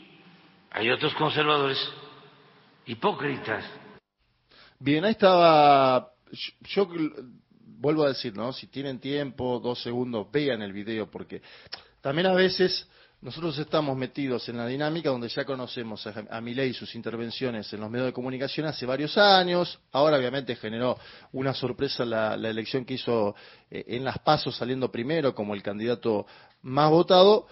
hay 0.71 0.89
otros 0.89 1.13
conservadores 1.15 1.77
hipócritas. 2.85 3.65
Bien, 4.79 5.05
ahí 5.05 5.11
estaba. 5.11 6.11
Yo, 6.31 6.93
yo 6.93 6.99
vuelvo 7.61 8.03
a 8.03 8.09
decir, 8.09 8.35
¿no? 8.35 8.53
Si 8.53 8.67
tienen 8.67 8.99
tiempo, 8.99 9.59
dos 9.59 9.81
segundos, 9.81 10.31
vean 10.31 10.61
el 10.61 10.73
video, 10.73 11.09
porque 11.09 11.41
también 12.01 12.27
a 12.27 12.33
veces 12.33 12.87
nosotros 13.23 13.57
estamos 13.57 13.95
metidos 13.97 14.47
en 14.49 14.57
la 14.57 14.67
dinámica 14.67 15.09
donde 15.09 15.29
ya 15.29 15.45
conocemos 15.45 16.05
a, 16.05 16.25
a 16.29 16.41
Milei 16.41 16.71
y 16.71 16.73
sus 16.73 16.93
intervenciones 16.93 17.71
en 17.71 17.79
los 17.79 17.89
medios 17.89 18.07
de 18.07 18.13
comunicación 18.13 18.65
hace 18.67 18.85
varios 18.85 19.17
años. 19.17 19.79
Ahora, 19.93 20.17
obviamente, 20.17 20.55
generó 20.57 20.97
una 21.31 21.53
sorpresa 21.53 22.03
la, 22.03 22.35
la 22.35 22.49
elección 22.49 22.83
que 22.83 22.95
hizo 22.95 23.33
eh, 23.71 23.85
en 23.87 24.03
las 24.03 24.19
pasos 24.19 24.55
saliendo 24.57 24.91
primero 24.91 25.33
como 25.33 25.53
el 25.55 25.63
candidato 25.63 26.25
más 26.63 26.89
votado. 26.91 27.47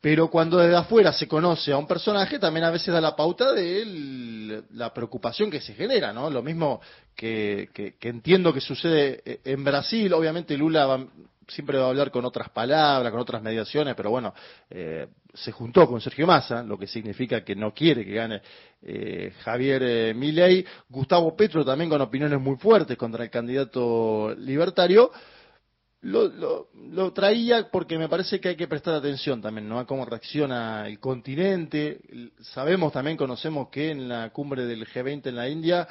Pero 0.00 0.28
cuando 0.30 0.58
desde 0.58 0.76
afuera 0.76 1.12
se 1.12 1.26
conoce 1.26 1.72
a 1.72 1.78
un 1.78 1.86
personaje, 1.86 2.38
también 2.38 2.64
a 2.64 2.70
veces 2.70 2.92
da 2.94 3.00
la 3.00 3.16
pauta 3.16 3.52
de 3.52 3.82
el- 3.82 4.64
la 4.72 4.94
preocupación 4.94 5.50
que 5.50 5.60
se 5.60 5.74
genera, 5.74 6.12
¿no? 6.12 6.30
Lo 6.30 6.42
mismo 6.42 6.80
que, 7.14 7.68
que- 7.74 7.96
que 7.98 8.08
entiendo 8.08 8.52
que 8.52 8.60
sucede 8.60 9.20
eh, 9.24 9.40
en 9.44 9.64
Brasil, 9.64 10.12
obviamente 10.12 10.56
Lula 10.56 10.86
va- 10.86 11.06
siempre 11.46 11.78
va 11.78 11.86
a 11.86 11.88
hablar 11.88 12.10
con 12.10 12.24
otras 12.24 12.50
palabras, 12.50 13.10
con 13.10 13.20
otras 13.20 13.42
mediaciones, 13.42 13.94
pero 13.94 14.10
bueno, 14.10 14.34
eh, 14.70 15.06
se 15.32 15.52
juntó 15.52 15.86
con 15.86 16.00
Sergio 16.00 16.26
Massa, 16.26 16.62
lo 16.62 16.78
que 16.78 16.86
significa 16.86 17.44
que 17.44 17.54
no 17.54 17.72
quiere 17.72 18.04
que 18.04 18.12
gane 18.12 18.42
eh, 18.82 19.32
Javier 19.42 19.82
eh, 19.82 20.14
Milei, 20.14 20.64
Gustavo 20.88 21.36
Petro 21.36 21.64
también 21.64 21.90
con 21.90 22.00
opiniones 22.00 22.40
muy 22.40 22.56
fuertes 22.56 22.96
contra 22.96 23.24
el 23.24 23.30
candidato 23.30 24.34
libertario, 24.38 25.10
lo, 26.02 26.68
lo, 26.74 27.12
traía 27.12 27.68
porque 27.70 27.98
me 27.98 28.08
parece 28.08 28.38
que 28.38 28.50
hay 28.50 28.56
que 28.56 28.68
prestar 28.68 28.94
atención 28.94 29.42
también, 29.42 29.68
¿no? 29.68 29.78
A 29.78 29.86
cómo 29.86 30.04
reacciona 30.04 30.86
el 30.86 31.00
continente. 31.00 32.00
Sabemos 32.42 32.92
también, 32.92 33.16
conocemos 33.16 33.70
que 33.70 33.90
en 33.90 34.08
la 34.08 34.30
cumbre 34.30 34.66
del 34.66 34.86
G20 34.86 35.26
en 35.26 35.34
la 35.36 35.48
India, 35.48 35.88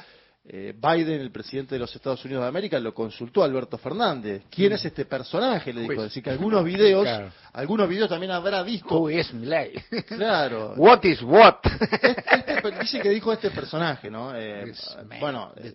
eh, 0.48 0.75
Biden, 0.78 1.22
el 1.22 1.32
presidente 1.32 1.74
de 1.75 1.80
los 1.80 1.96
Estados 1.96 2.24
Unidos 2.24 2.44
de 2.44 2.50
América, 2.50 2.80
lo 2.80 2.94
consultó 2.94 3.42
a 3.42 3.46
Alberto 3.46 3.78
Fernández. 3.80 4.44
¿Quién 4.50 4.74
es 4.74 4.86
este 4.86 5.06
personaje? 5.06 5.74
Le 5.74 5.82
dijo. 5.82 5.96
Pues, 5.96 6.06
Es 6.06 6.12
decir, 6.12 6.24
que 6.24 6.30
algunos 6.30 6.64
videos, 6.64 7.04
claro. 7.04 7.32
algunos 7.54 7.90
videos 7.90 8.10
también 8.10 8.32
habrá 8.32 8.62
visto. 8.62 8.96
Who 8.96 9.10
is 9.10 9.34
Milei? 9.34 9.74
Claro. 10.08 10.74
What 10.78 11.04
is 11.04 11.22
what? 11.24 11.56
Este 11.66 12.62
per- 12.62 12.80
dice 12.80 13.00
que 13.00 13.10
dijo 13.10 13.34
este 13.34 13.50
personaje, 13.50 14.12
¿no? 14.12 14.36
Eh, 14.36 14.72
bueno, 15.20 15.52
eh. 15.58 15.74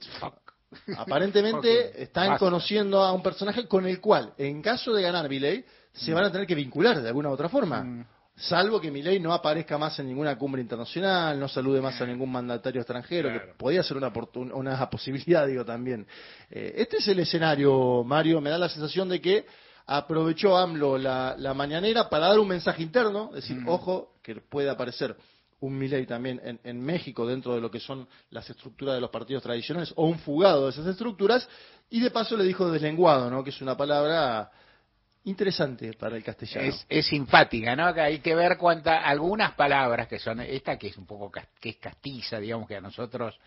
Aparentemente 0.96 2.02
están 2.02 2.38
conociendo 2.38 3.02
a 3.02 3.12
un 3.12 3.22
personaje 3.22 3.66
con 3.66 3.86
el 3.86 4.00
cual, 4.00 4.32
en 4.38 4.62
caso 4.62 4.92
de 4.92 5.02
ganar 5.02 5.28
Milei, 5.28 5.64
se 5.92 6.14
van 6.14 6.24
a 6.24 6.30
tener 6.30 6.46
que 6.46 6.54
vincular 6.54 7.02
de 7.02 7.08
alguna 7.08 7.30
u 7.30 7.32
otra 7.32 7.48
forma. 7.48 7.82
Mm. 7.82 8.06
Salvo 8.40 8.80
que 8.80 8.90
Milei 8.90 9.20
no 9.20 9.32
aparezca 9.34 9.76
más 9.76 9.98
en 9.98 10.06
ninguna 10.08 10.36
cumbre 10.38 10.62
internacional, 10.62 11.38
no 11.38 11.46
salude 11.48 11.80
más 11.80 12.00
a 12.00 12.06
ningún 12.06 12.32
mandatario 12.32 12.80
extranjero, 12.80 13.28
que 13.30 13.38
Claro. 13.38 13.54
podría 13.58 13.82
ser 13.82 13.96
una, 13.98 14.10
una 14.54 14.90
posibilidad, 14.90 15.46
digo 15.46 15.64
también. 15.64 16.06
Eh, 16.50 16.72
este 16.76 16.96
es 16.98 17.08
el 17.08 17.18
escenario, 17.20 18.02
Mario. 18.04 18.40
Me 18.40 18.48
da 18.50 18.56
la 18.58 18.68
sensación 18.68 19.08
de 19.08 19.20
que 19.20 19.44
aprovechó 19.86 20.56
AMLO 20.56 20.96
la, 20.98 21.34
la 21.38 21.52
mañanera 21.52 22.08
para 22.08 22.28
dar 22.28 22.38
un 22.38 22.48
mensaje 22.48 22.82
interno, 22.82 23.30
decir, 23.34 23.56
Mm. 23.58 23.68
ojo, 23.68 24.14
que 24.22 24.36
puede 24.36 24.70
aparecer 24.70 25.16
un 25.60 25.76
Milei 25.76 26.06
también 26.06 26.40
en, 26.42 26.58
en 26.64 26.80
México 26.80 27.26
dentro 27.26 27.54
de 27.54 27.60
lo 27.60 27.70
que 27.70 27.80
son 27.80 28.08
las 28.30 28.48
estructuras 28.48 28.94
de 28.94 29.00
los 29.02 29.10
partidos 29.10 29.42
tradicionales 29.42 29.92
o 29.96 30.06
un 30.06 30.18
fugado 30.18 30.64
de 30.64 30.70
esas 30.70 30.86
estructuras 30.86 31.46
y 31.90 32.00
de 32.00 32.10
paso 32.10 32.34
le 32.36 32.44
dijo 32.44 32.70
deslenguado, 32.70 33.28
¿no? 33.30 33.44
Que 33.44 33.50
es 33.50 33.60
una 33.60 33.76
palabra 33.76 34.50
interesante 35.24 35.92
para 35.94 36.16
el 36.16 36.24
castellano. 36.24 36.68
Es, 36.68 36.86
es 36.88 37.06
simpática, 37.06 37.76
¿no? 37.76 37.92
Que 37.92 38.00
hay 38.00 38.18
que 38.20 38.34
ver 38.34 38.56
cuántas, 38.56 39.04
algunas 39.04 39.52
palabras 39.52 40.08
que 40.08 40.18
son, 40.18 40.40
esta 40.40 40.78
que 40.78 40.88
es 40.88 40.96
un 40.96 41.06
poco, 41.06 41.30
que 41.60 41.68
es 41.68 41.76
castiza, 41.76 42.38
digamos 42.38 42.66
que 42.66 42.76
a 42.76 42.80
nosotros 42.80 43.38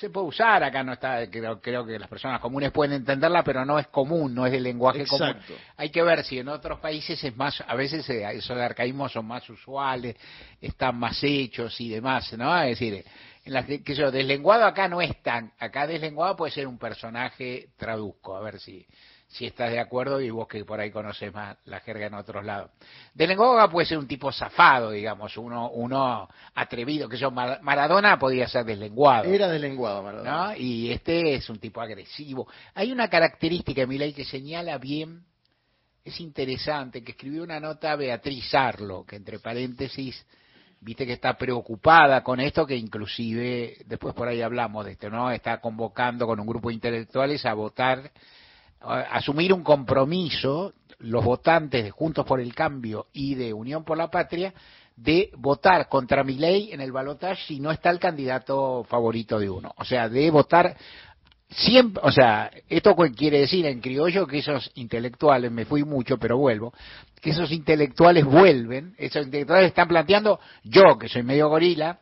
se 0.00 0.08
puede 0.08 0.28
usar, 0.28 0.64
acá 0.64 0.82
no 0.82 0.94
está, 0.94 1.28
creo, 1.30 1.60
creo 1.60 1.84
que 1.84 1.98
las 1.98 2.08
personas 2.08 2.40
comunes 2.40 2.72
pueden 2.72 2.94
entenderla, 2.94 3.44
pero 3.44 3.66
no 3.66 3.78
es 3.78 3.86
común, 3.88 4.34
no 4.34 4.46
es 4.46 4.52
del 4.52 4.62
lenguaje 4.62 5.04
común. 5.04 5.28
Exacto. 5.28 5.52
Hay 5.76 5.90
que 5.90 6.02
ver 6.02 6.24
si 6.24 6.38
en 6.38 6.48
otros 6.48 6.80
países 6.80 7.22
es 7.22 7.36
más, 7.36 7.62
a 7.66 7.74
veces 7.74 8.08
eh, 8.08 8.26
esos 8.32 8.56
arcaísmos 8.56 9.12
son 9.12 9.26
más 9.26 9.48
usuales, 9.50 10.16
están 10.58 10.98
más 10.98 11.22
hechos 11.22 11.78
y 11.82 11.90
demás, 11.90 12.32
¿no? 12.32 12.58
Es 12.62 12.78
decir, 12.78 13.04
en 13.44 13.52
las 13.52 13.66
que, 13.66 13.82
que 13.82 13.94
yo, 13.94 14.10
deslenguado 14.10 14.64
acá 14.64 14.88
no 14.88 15.02
es 15.02 15.22
tan, 15.22 15.52
acá 15.58 15.86
deslenguado 15.86 16.34
puede 16.34 16.52
ser 16.52 16.66
un 16.66 16.78
personaje, 16.78 17.68
traduzco, 17.76 18.34
a 18.34 18.40
ver 18.40 18.58
si, 18.58 18.86
si 19.30 19.46
estás 19.46 19.70
de 19.70 19.78
acuerdo 19.78 20.20
y 20.20 20.28
vos 20.28 20.48
que 20.48 20.64
por 20.64 20.80
ahí 20.80 20.90
conoces 20.90 21.32
más 21.32 21.56
la 21.66 21.78
jerga 21.78 22.06
en 22.06 22.14
otros 22.14 22.44
lados. 22.44 22.72
Deslenguado 23.14 23.56
acá 23.60 23.70
puede 23.70 23.86
ser 23.86 23.96
un 23.96 24.08
tipo 24.08 24.32
zafado, 24.32 24.90
digamos, 24.90 25.36
uno, 25.36 25.70
uno 25.70 26.28
atrevido, 26.56 27.08
que 27.08 27.16
yo, 27.16 27.30
Mar- 27.30 27.60
Maradona 27.62 28.18
podría 28.18 28.48
ser 28.48 28.64
deslenguado. 28.64 29.24
Era 29.32 29.46
deslenguado, 29.46 30.02
Maradona. 30.02 30.48
¿no? 30.48 30.56
Y 30.56 30.90
este 30.90 31.36
es 31.36 31.48
un 31.48 31.60
tipo 31.60 31.80
agresivo. 31.80 32.48
Hay 32.74 32.90
una 32.90 33.08
característica 33.08 33.86
Milei 33.86 34.12
que 34.12 34.24
señala 34.24 34.78
bien, 34.78 35.22
es 36.04 36.20
interesante, 36.20 37.04
que 37.04 37.12
escribió 37.12 37.44
una 37.44 37.60
nota 37.60 37.94
Beatriz 37.94 38.52
Arlo, 38.52 39.04
que 39.06 39.14
entre 39.14 39.38
paréntesis, 39.38 40.26
viste 40.80 41.06
que 41.06 41.12
está 41.12 41.34
preocupada 41.34 42.24
con 42.24 42.40
esto, 42.40 42.66
que 42.66 42.74
inclusive, 42.74 43.76
después 43.86 44.12
por 44.12 44.26
ahí 44.26 44.42
hablamos 44.42 44.86
de 44.86 44.92
esto, 44.92 45.08
¿no? 45.08 45.30
Está 45.30 45.60
convocando 45.60 46.26
con 46.26 46.40
un 46.40 46.46
grupo 46.48 46.68
de 46.70 46.74
intelectuales 46.74 47.46
a 47.46 47.54
votar, 47.54 48.10
asumir 48.80 49.52
un 49.52 49.62
compromiso, 49.62 50.74
los 50.98 51.24
votantes 51.24 51.84
de 51.84 51.90
Juntos 51.90 52.26
por 52.26 52.40
el 52.40 52.54
Cambio 52.54 53.06
y 53.12 53.34
de 53.34 53.52
Unión 53.52 53.84
por 53.84 53.96
la 53.96 54.10
Patria, 54.10 54.52
de 54.96 55.30
votar 55.36 55.88
contra 55.88 56.24
mi 56.24 56.34
ley 56.34 56.72
en 56.72 56.80
el 56.80 56.92
balotaje 56.92 57.42
si 57.46 57.60
no 57.60 57.70
está 57.70 57.90
el 57.90 57.98
candidato 57.98 58.84
favorito 58.84 59.38
de 59.38 59.48
uno. 59.48 59.72
O 59.78 59.84
sea, 59.84 60.08
de 60.08 60.30
votar 60.30 60.76
siempre, 61.48 62.02
o 62.04 62.12
sea, 62.12 62.50
esto 62.68 62.94
quiere 63.16 63.40
decir 63.40 63.66
en 63.66 63.80
criollo 63.80 64.26
que 64.26 64.38
esos 64.38 64.70
intelectuales, 64.74 65.50
me 65.50 65.64
fui 65.64 65.84
mucho, 65.84 66.18
pero 66.18 66.36
vuelvo, 66.36 66.72
que 67.20 67.30
esos 67.30 67.50
intelectuales 67.50 68.24
vuelven, 68.24 68.94
esos 68.98 69.24
intelectuales 69.24 69.68
están 69.68 69.88
planteando, 69.88 70.38
yo 70.64 70.98
que 70.98 71.08
soy 71.08 71.22
medio 71.22 71.48
gorila, 71.48 71.98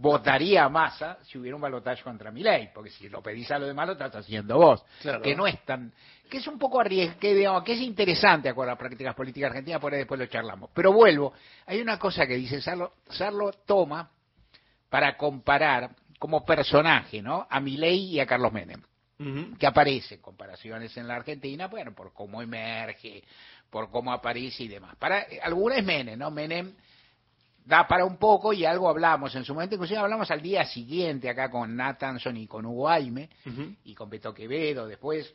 votaría 0.00 0.64
a 0.64 0.68
Massa 0.68 1.18
si 1.22 1.38
hubiera 1.38 1.54
un 1.56 1.60
balotaje 1.62 2.02
contra 2.02 2.30
mi 2.30 2.42
ley, 2.42 2.70
porque 2.74 2.90
si 2.90 3.08
lo 3.08 3.22
pedís 3.22 3.50
a 3.50 3.58
lo 3.58 3.66
demás 3.66 3.86
lo 3.86 3.92
estás 3.92 4.16
haciendo 4.16 4.56
vos, 4.56 4.84
Claro. 5.02 5.20
que 5.22 5.36
no 5.36 5.46
es 5.46 5.62
tan, 5.64 5.92
que 6.28 6.38
es 6.38 6.46
un 6.46 6.58
poco 6.58 6.80
arriesgado, 6.80 7.20
que, 7.20 7.34
digamos, 7.34 7.62
que 7.64 7.72
es 7.72 7.80
interesante 7.80 8.48
acuerdo 8.48 8.70
a 8.70 8.74
las 8.74 8.78
prácticas 8.78 9.14
políticas 9.14 9.50
argentinas, 9.50 9.80
por 9.80 9.92
ahí 9.92 9.98
después 9.98 10.18
lo 10.18 10.26
charlamos. 10.26 10.70
Pero 10.74 10.92
vuelvo, 10.92 11.34
hay 11.66 11.80
una 11.80 11.98
cosa 11.98 12.26
que 12.26 12.36
dice 12.36 12.62
Sarlo, 12.62 12.94
Sarlo 13.10 13.52
toma 13.66 14.10
para 14.88 15.16
comparar 15.16 15.90
como 16.18 16.44
personaje, 16.44 17.20
¿no? 17.20 17.46
A 17.50 17.60
Milei 17.60 18.14
y 18.14 18.20
a 18.20 18.26
Carlos 18.26 18.52
Menem 18.52 18.82
que 19.58 19.66
aparecen 19.66 20.18
comparaciones 20.22 20.96
en 20.96 21.06
la 21.06 21.16
Argentina, 21.16 21.66
bueno, 21.66 21.94
por 21.94 22.14
cómo 22.14 22.40
emerge, 22.40 23.22
por 23.68 23.90
cómo 23.90 24.14
aparece 24.14 24.62
y 24.64 24.68
demás. 24.68 24.96
Para 24.96 25.26
alguna 25.42 25.76
es 25.76 25.84
Menem, 25.84 26.18
¿no? 26.18 26.30
Menem 26.30 26.72
da 27.64 27.86
para 27.86 28.04
un 28.04 28.16
poco 28.16 28.52
y 28.52 28.64
algo 28.64 28.88
hablamos 28.88 29.34
en 29.34 29.44
su 29.44 29.54
momento, 29.54 29.74
inclusive 29.74 29.98
hablamos 29.98 30.30
al 30.30 30.42
día 30.42 30.64
siguiente 30.64 31.28
acá 31.28 31.50
con 31.50 31.76
Nathanson 31.76 32.36
y 32.36 32.46
con 32.46 32.66
Hugo 32.66 32.88
Aime 32.88 33.30
y 33.84 33.94
con 33.94 34.10
Beto 34.10 34.34
Quevedo 34.34 34.86
después 34.86 35.34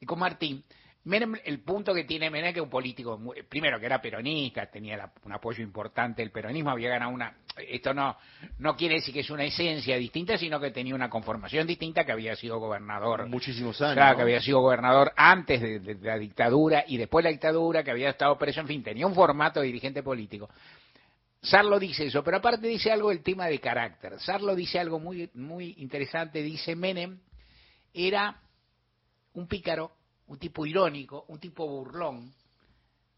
y 0.00 0.06
con 0.06 0.18
Martín. 0.18 0.64
Menem, 1.04 1.34
el 1.44 1.60
punto 1.62 1.92
que 1.92 2.04
tiene 2.04 2.30
Menem 2.30 2.52
que 2.52 2.60
es 2.60 2.64
un 2.64 2.70
político, 2.70 3.18
muy- 3.18 3.42
primero 3.42 3.80
que 3.80 3.86
era 3.86 4.00
peronista, 4.00 4.66
tenía 4.66 4.96
la- 4.96 5.12
un 5.24 5.32
apoyo 5.32 5.60
importante 5.62 6.22
del 6.22 6.30
peronismo, 6.30 6.70
había 6.70 6.90
ganado 6.90 7.10
una, 7.10 7.38
esto 7.68 7.92
no, 7.92 8.16
no 8.58 8.76
quiere 8.76 8.94
decir 8.96 9.12
que 9.12 9.20
es 9.20 9.30
una 9.30 9.42
esencia 9.44 9.96
distinta, 9.96 10.38
sino 10.38 10.60
que 10.60 10.70
tenía 10.70 10.94
una 10.94 11.10
conformación 11.10 11.66
distinta, 11.66 12.04
que 12.04 12.12
había 12.12 12.36
sido 12.36 12.60
gobernador 12.60 13.26
Muchísimos 13.26 13.80
años. 13.82 13.94
Claro, 13.94 14.10
¿no? 14.12 14.16
que 14.18 14.22
había 14.22 14.40
sido 14.40 14.60
gobernador 14.60 15.12
antes 15.16 15.60
de, 15.60 15.80
de- 15.80 15.94
de 15.96 16.06
la 16.06 16.18
dictadura 16.18 16.84
y 16.86 16.96
después 16.98 17.24
de 17.24 17.30
la 17.30 17.32
dictadura, 17.32 17.82
que 17.82 17.90
había 17.90 18.10
estado 18.10 18.38
preso, 18.38 18.60
en 18.60 18.68
fin, 18.68 18.82
tenía 18.84 19.04
un 19.06 19.14
formato 19.14 19.58
de 19.60 19.66
dirigente 19.66 20.04
político. 20.04 20.48
Sarlo 21.42 21.80
dice 21.80 22.06
eso, 22.06 22.22
pero 22.22 22.36
aparte 22.36 22.68
dice 22.68 22.92
algo 22.92 23.08
del 23.08 23.24
tema 23.24 23.46
de 23.46 23.58
carácter. 23.58 24.20
Sarlo 24.20 24.54
dice 24.54 24.78
algo 24.78 25.00
muy, 25.00 25.28
muy 25.34 25.74
interesante, 25.78 26.40
dice 26.42 26.76
Menem 26.76 27.18
era 27.92 28.40
un 29.34 29.48
pícaro, 29.48 29.90
un 30.26 30.38
tipo 30.38 30.66
irónico, 30.66 31.24
un 31.28 31.38
tipo 31.38 31.66
burlón. 31.66 32.32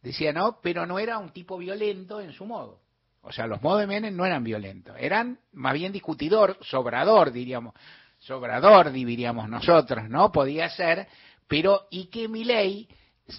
Decía, 0.03 0.33
no, 0.33 0.59
pero 0.63 0.85
no 0.87 0.99
era 0.99 1.19
un 1.19 1.31
tipo 1.31 1.57
violento 1.59 2.21
en 2.21 2.33
su 2.33 2.45
modo. 2.45 2.81
O 3.23 3.33
sea, 3.33 3.47
los 3.47 3.63
modos 3.63 3.81
de 3.81 3.87
Menem 3.87 4.15
no 4.15 4.27
eran 4.27 4.45
violentos, 4.45 4.95
eran 4.99 5.39
más 5.53 5.73
bien 5.73 5.93
discutidor, 5.93 6.59
sobrador, 6.61 7.33
diríamos, 7.33 7.75
sobrador, 8.19 8.93
diríamos 8.93 9.49
nosotros, 9.49 10.11
¿no? 10.11 10.31
Podía 10.31 10.69
ser, 10.69 11.09
pero 11.49 11.87
y 11.91 12.07
que 12.07 12.29
Milei 12.29 12.87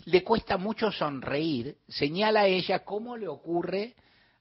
le 0.06 0.24
cuesta 0.24 0.58
mucho 0.58 0.92
sonreír, 0.92 1.78
señala 1.88 2.42
a 2.42 2.48
ella 2.48 2.80
cómo 2.80 3.16
le 3.16 3.28
ocurre 3.28 3.94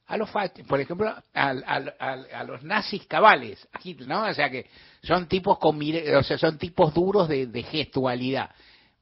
a 0.07 0.17
los 0.17 0.31
por 0.67 0.81
ejemplo, 0.81 1.15
a, 1.35 2.45
los 2.47 2.63
nazis 2.63 3.07
cabales, 3.07 3.67
¿no? 4.07 4.25
O 4.25 4.35
sea 4.35 4.49
que 4.49 4.67
son 5.03 5.29
tipos 5.29 5.59
con 5.59 5.79
o 5.79 6.23
sea, 6.23 6.39
son 6.39 6.57
tipos 6.57 6.95
duros 6.95 7.29
de 7.29 7.63
gestualidad. 7.71 8.51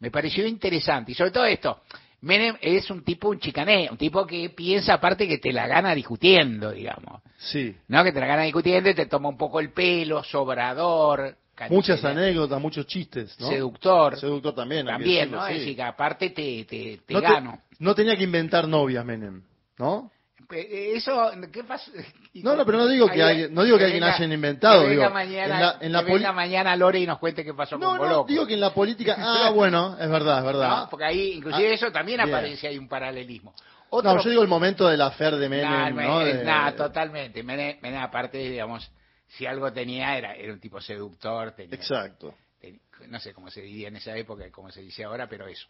Me 0.02 0.10
pareció 0.10 0.44
interesante 0.46 1.12
y 1.12 1.14
sobre 1.14 1.30
todo 1.30 1.44
esto. 1.46 1.80
Menem 2.22 2.56
es 2.60 2.90
un 2.90 3.02
tipo, 3.04 3.28
un 3.30 3.38
chicané, 3.38 3.88
un 3.90 3.96
tipo 3.96 4.26
que 4.26 4.50
piensa 4.50 4.94
aparte 4.94 5.26
que 5.28 5.38
te 5.38 5.52
la 5.52 5.66
gana 5.68 5.94
discutiendo, 5.94 6.72
digamos. 6.72 7.22
Sí. 7.38 7.74
No, 7.86 8.02
que 8.02 8.10
te 8.12 8.18
la 8.20 8.26
gana 8.26 8.42
discutiendo 8.42 8.90
y 8.90 8.94
te 8.94 9.06
toma 9.06 9.28
un 9.28 9.36
poco 9.36 9.60
el 9.60 9.72
pelo, 9.72 10.22
sobrador, 10.24 11.36
Muchas 11.70 12.04
anécdotas, 12.04 12.60
muchos 12.60 12.86
chistes, 12.86 13.38
¿no? 13.38 13.48
seductor. 13.48 14.18
Seductor 14.18 14.52
también. 14.54 14.86
También, 14.86 15.30
decirlo, 15.30 15.36
¿no? 15.40 15.46
sí. 15.46 15.52
Es 15.52 15.58
decir, 15.60 15.76
que 15.76 15.82
aparte 15.82 16.30
te, 16.30 16.64
te, 16.64 17.00
te 17.06 17.14
no, 17.14 17.20
te- 17.20 17.26
gano. 17.28 17.58
no 17.78 17.94
tenía 17.94 18.16
que 18.16 18.24
inventar 18.24 18.66
novias, 18.66 19.04
Menem, 19.04 19.42
¿no? 19.78 20.10
Eh, 20.52 20.92
Eso, 20.96 21.30
¿qué 21.52 21.64
pasa? 21.64 21.90
No, 22.34 22.56
no, 22.56 22.64
pero 22.64 22.78
no 22.78 22.88
digo 22.88 23.08
que 23.08 23.22
alguien- 23.22 23.52
no 23.54 23.62
digo 23.62 23.76
que 23.78 23.84
alguien 23.84 24.02
hayan 24.04 24.32
inventado, 24.32 24.82
Que 24.82 24.88
venga 24.88 25.02
digo, 25.04 25.14
mañana, 25.14 25.54
en 25.54 25.60
la- 25.60 25.76
en 25.80 25.92
la 25.92 26.04
que 26.04 26.12
venga 26.14 26.32
mañana 26.32 26.76
Lore 26.76 26.98
y 27.00 27.06
nos 27.06 27.18
cuente 27.18 27.44
qué 27.44 27.52
pasó 27.52 27.76
No, 27.78 27.96
con 27.98 28.08
no, 28.08 28.24
digo 28.24 28.46
que 28.46 28.54
en 28.54 28.60
la 28.60 28.72
política... 28.72 29.16
Ah, 29.18 29.50
bueno, 29.50 29.96
es 30.00 30.08
verdad, 30.08 30.38
es 30.38 30.44
verdad. 30.44 30.68
¿no? 30.82 30.88
Porque 30.88 31.04
ahí, 31.04 31.32
inclusive 31.34 31.68
Ah, 31.70 31.74
eso 31.74 31.92
también 31.92 32.18
bien. 32.18 32.28
aparece, 32.34 32.68
hay 32.68 32.78
un 32.78 32.88
paralelismo. 32.88 33.54
No, 33.92 34.22
yo 34.22 34.30
digo 34.30 34.40
el 34.42 34.48
momento 34.48 34.88
de 34.88 34.96
la 34.96 35.10
fer 35.10 35.36
de 35.36 35.48
Menem, 35.50 35.70
Nah, 35.70 35.90
¿no? 35.90 36.18
me- 36.20 36.24
De- 36.24 36.44
nah, 36.44 36.72
totalmente. 36.72 37.42
Menem, 37.42 37.76
Menem, 37.82 38.00
aparte, 38.00 38.38
digamos, 38.38 38.90
si 39.28 39.44
algo 39.44 39.70
tenía, 39.72 40.16
era, 40.16 40.34
era 40.34 40.52
un 40.54 40.60
tipo 40.60 40.80
seductor. 40.80 41.52
Tenía, 41.52 41.74
Exacto. 41.74 42.34
ten- 42.58 42.80
no 43.08 43.20
sé 43.20 43.34
cómo 43.34 43.50
se 43.50 43.60
diría 43.60 43.88
en 43.88 43.96
esa 43.96 44.16
época, 44.16 44.44
cómo 44.50 44.70
se 44.70 44.80
dice 44.80 45.04
ahora, 45.04 45.28
pero 45.28 45.46
eso. 45.46 45.66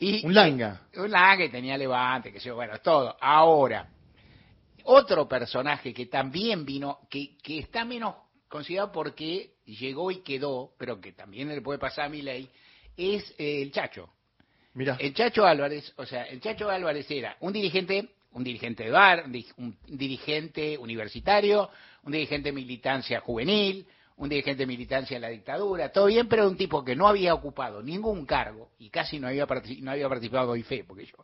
Y, 0.00 0.26
Un 0.26 0.34
langa. 0.34 0.80
un 0.96 1.08
langa 1.12 1.36
que 1.36 1.48
tenía 1.50 1.78
levante, 1.78 2.32
que 2.32 2.40
yo, 2.40 2.56
bueno, 2.56 2.76
todo. 2.78 3.16
Ahora, 3.20 3.86
otro 4.84 5.28
personaje 5.28 5.92
que 5.94 6.06
también 6.06 6.64
vino, 6.64 7.00
que, 7.10 7.36
que 7.38 7.58
está 7.58 7.84
menos 7.84 8.14
considerado 8.48 8.92
porque 8.92 9.54
llegó 9.64 10.10
y 10.10 10.22
quedó, 10.22 10.72
pero 10.78 11.00
que 11.00 11.12
también 11.12 11.48
le 11.48 11.60
puede 11.62 11.78
pasar 11.78 12.06
a 12.06 12.08
mi 12.08 12.22
ley, 12.22 12.48
es 12.96 13.34
eh, 13.38 13.62
el 13.62 13.72
Chacho. 13.72 14.10
Mira, 14.74 14.96
El 15.00 15.12
Chacho 15.14 15.44
Álvarez, 15.46 15.92
o 15.96 16.06
sea, 16.06 16.24
el 16.24 16.40
Chacho 16.40 16.68
Álvarez 16.70 17.10
era 17.10 17.36
un 17.40 17.52
dirigente, 17.52 18.10
un 18.32 18.42
dirigente 18.44 18.84
de 18.84 18.90
bar, 18.90 19.24
un 19.26 19.32
di- 19.32 19.46
un 19.58 19.76
dirigente 19.86 20.78
universitario, 20.78 21.68
un 22.04 22.12
dirigente 22.12 22.48
de 22.48 22.52
militancia 22.54 23.20
juvenil, 23.20 23.86
un 24.16 24.28
dirigente 24.28 24.60
de 24.62 24.66
militancia 24.66 25.16
en 25.16 25.22
la 25.22 25.28
dictadura, 25.28 25.90
todo 25.90 26.06
bien, 26.06 26.28
pero 26.28 26.46
un 26.48 26.56
tipo 26.56 26.84
que 26.84 26.94
no 26.96 27.06
había 27.08 27.34
ocupado 27.34 27.82
ningún 27.82 28.24
cargo 28.24 28.70
y 28.78 28.88
casi 28.88 29.18
no 29.18 29.28
había, 29.28 29.46
no 29.80 29.90
había 29.90 30.08
participado 30.08 30.46
doy 30.48 30.62
fe, 30.62 30.84
porque 30.84 31.06
yo 31.06 31.16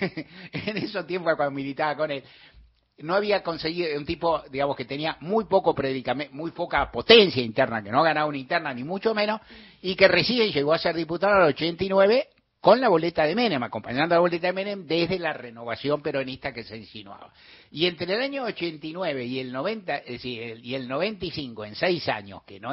en 0.52 0.76
esos 0.76 1.06
tiempos 1.06 1.34
cuando 1.36 1.52
militaba 1.52 1.96
con 1.96 2.10
él, 2.10 2.22
no 2.98 3.14
había 3.14 3.42
conseguido 3.42 3.98
un 3.98 4.04
tipo, 4.06 4.42
digamos, 4.50 4.76
que 4.76 4.84
tenía 4.84 5.16
muy 5.20 5.44
poco 5.46 5.74
predicamento, 5.74 6.34
muy 6.34 6.50
poca 6.52 6.90
potencia 6.90 7.42
interna, 7.42 7.82
que 7.82 7.90
no 7.90 8.02
ganaba 8.02 8.26
una 8.28 8.38
interna 8.38 8.72
ni 8.72 8.84
mucho 8.84 9.14
menos, 9.14 9.40
y 9.80 9.96
que 9.96 10.08
recién 10.08 10.50
llegó 10.52 10.72
a 10.72 10.78
ser 10.78 10.94
diputado 10.94 11.34
en 11.36 11.42
el 11.42 11.48
89 11.48 12.28
con 12.60 12.80
la 12.80 12.88
boleta 12.88 13.24
de 13.24 13.34
Menem, 13.34 13.60
acompañando 13.64 14.14
a 14.14 14.18
la 14.18 14.20
boleta 14.20 14.46
de 14.46 14.52
Menem 14.52 14.86
desde 14.86 15.18
la 15.18 15.32
renovación 15.32 16.00
peronista 16.00 16.52
que 16.52 16.62
se 16.62 16.76
insinuaba. 16.76 17.32
Y 17.72 17.86
entre 17.86 18.14
el 18.14 18.20
año 18.20 18.44
89 18.44 19.24
y 19.24 19.40
el 19.40 19.50
90, 19.52 19.96
es 19.96 20.06
decir, 20.06 20.42
el- 20.42 20.64
y 20.64 20.76
el 20.76 20.86
95, 20.86 21.64
en 21.64 21.74
seis 21.74 22.08
años, 22.08 22.42
que 22.44 22.60
no 22.60 22.70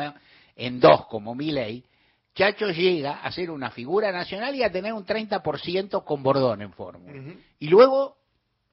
en 0.55 0.79
dos 0.79 1.07
como 1.07 1.33
Milei, 1.33 1.83
Chacho 2.35 2.69
llega 2.69 3.13
a 3.21 3.31
ser 3.31 3.49
una 3.49 3.71
figura 3.71 4.11
nacional 4.11 4.53
y 4.55 4.61
a 4.63 4.71
tener 4.71 4.93
un 4.93 5.05
30% 5.05 6.05
con 6.05 6.21
Bordón 6.21 6.61
en 6.61 6.71
fórmula. 6.71 7.11
Y 7.59 7.67
luego, 7.67 8.17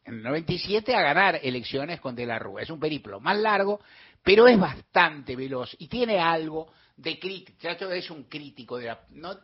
en 0.07 0.14
el 0.14 0.23
97, 0.23 0.95
a 0.95 1.03
ganar 1.03 1.40
elecciones 1.42 2.01
con 2.01 2.14
De 2.14 2.25
la 2.25 2.38
Rúa. 2.38 2.62
Es 2.62 2.71
un 2.71 2.79
periplo 2.79 3.21
más 3.21 3.37
largo, 3.37 3.81
pero 4.23 4.47
es 4.47 4.59
bastante 4.59 5.35
veloz 5.35 5.75
y 5.79 5.88
tiene 5.88 6.21
algo 6.21 6.73
de 6.97 7.19
crítico. 7.19 7.59
Chacho 7.61 7.90
es 7.90 8.09
un 8.11 8.25
crítico 8.25 8.79
de 8.79 8.87
la... 8.87 9.01
No, 9.11 9.37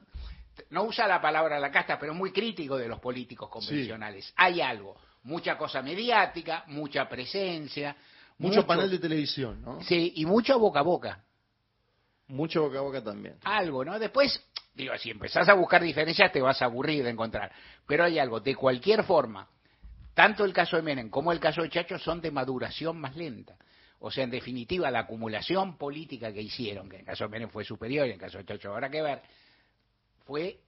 no 0.70 0.84
usa 0.84 1.08
la 1.08 1.20
palabra 1.20 1.58
la 1.58 1.70
casta, 1.70 1.98
pero 1.98 2.14
muy 2.14 2.32
crítico 2.32 2.76
de 2.76 2.86
los 2.86 3.00
políticos 3.00 3.48
convencionales. 3.50 4.32
Hay 4.36 4.60
algo, 4.60 4.96
mucha 5.24 5.58
cosa 5.58 5.82
mediática, 5.82 6.64
mucha 6.68 7.08
presencia, 7.08 7.96
mucho 8.38 8.64
panel 8.64 8.90
de 8.90 8.98
televisión, 8.98 9.62
¿no? 9.62 9.82
Sí, 9.82 10.12
y 10.16 10.26
mucho 10.26 10.58
boca 10.58 10.80
a 10.80 10.82
boca. 10.82 11.24
Mucho 12.28 12.62
boca 12.62 12.78
a 12.78 12.82
boca 12.82 13.02
también. 13.02 13.36
Algo, 13.42 13.84
¿no? 13.84 13.98
Después, 13.98 14.40
digo, 14.74 14.96
si 14.96 15.10
empezás 15.10 15.48
a 15.48 15.54
buscar 15.54 15.82
diferencias 15.82 16.30
te 16.30 16.40
vas 16.40 16.62
a 16.62 16.66
aburrir 16.66 17.02
de 17.02 17.10
encontrar. 17.10 17.50
Pero 17.86 18.04
hay 18.04 18.18
algo, 18.20 18.38
de 18.40 18.54
cualquier 18.54 19.02
forma, 19.04 19.48
tanto 20.14 20.44
el 20.44 20.52
caso 20.52 20.76
de 20.76 20.82
Menem 20.82 21.10
como 21.10 21.32
el 21.32 21.40
caso 21.40 21.62
de 21.62 21.70
Chacho 21.70 21.98
son 21.98 22.20
de 22.20 22.30
maduración 22.30 22.98
más 22.98 23.16
lenta. 23.16 23.56
O 24.00 24.10
sea, 24.10 24.24
en 24.24 24.30
definitiva, 24.30 24.90
la 24.90 25.00
acumulación 25.00 25.78
política 25.78 26.32
que 26.32 26.42
hicieron, 26.42 26.88
que 26.88 26.96
en 26.96 27.00
el 27.00 27.06
caso 27.06 27.24
de 27.24 27.30
Menem 27.30 27.50
fue 27.50 27.64
superior 27.64 28.06
y 28.06 28.10
en 28.10 28.14
el 28.14 28.20
caso 28.20 28.38
de 28.38 28.44
Chacho 28.44 28.72
habrá 28.72 28.90
que 28.90 29.00
ver, 29.00 29.22
fue 30.24 30.58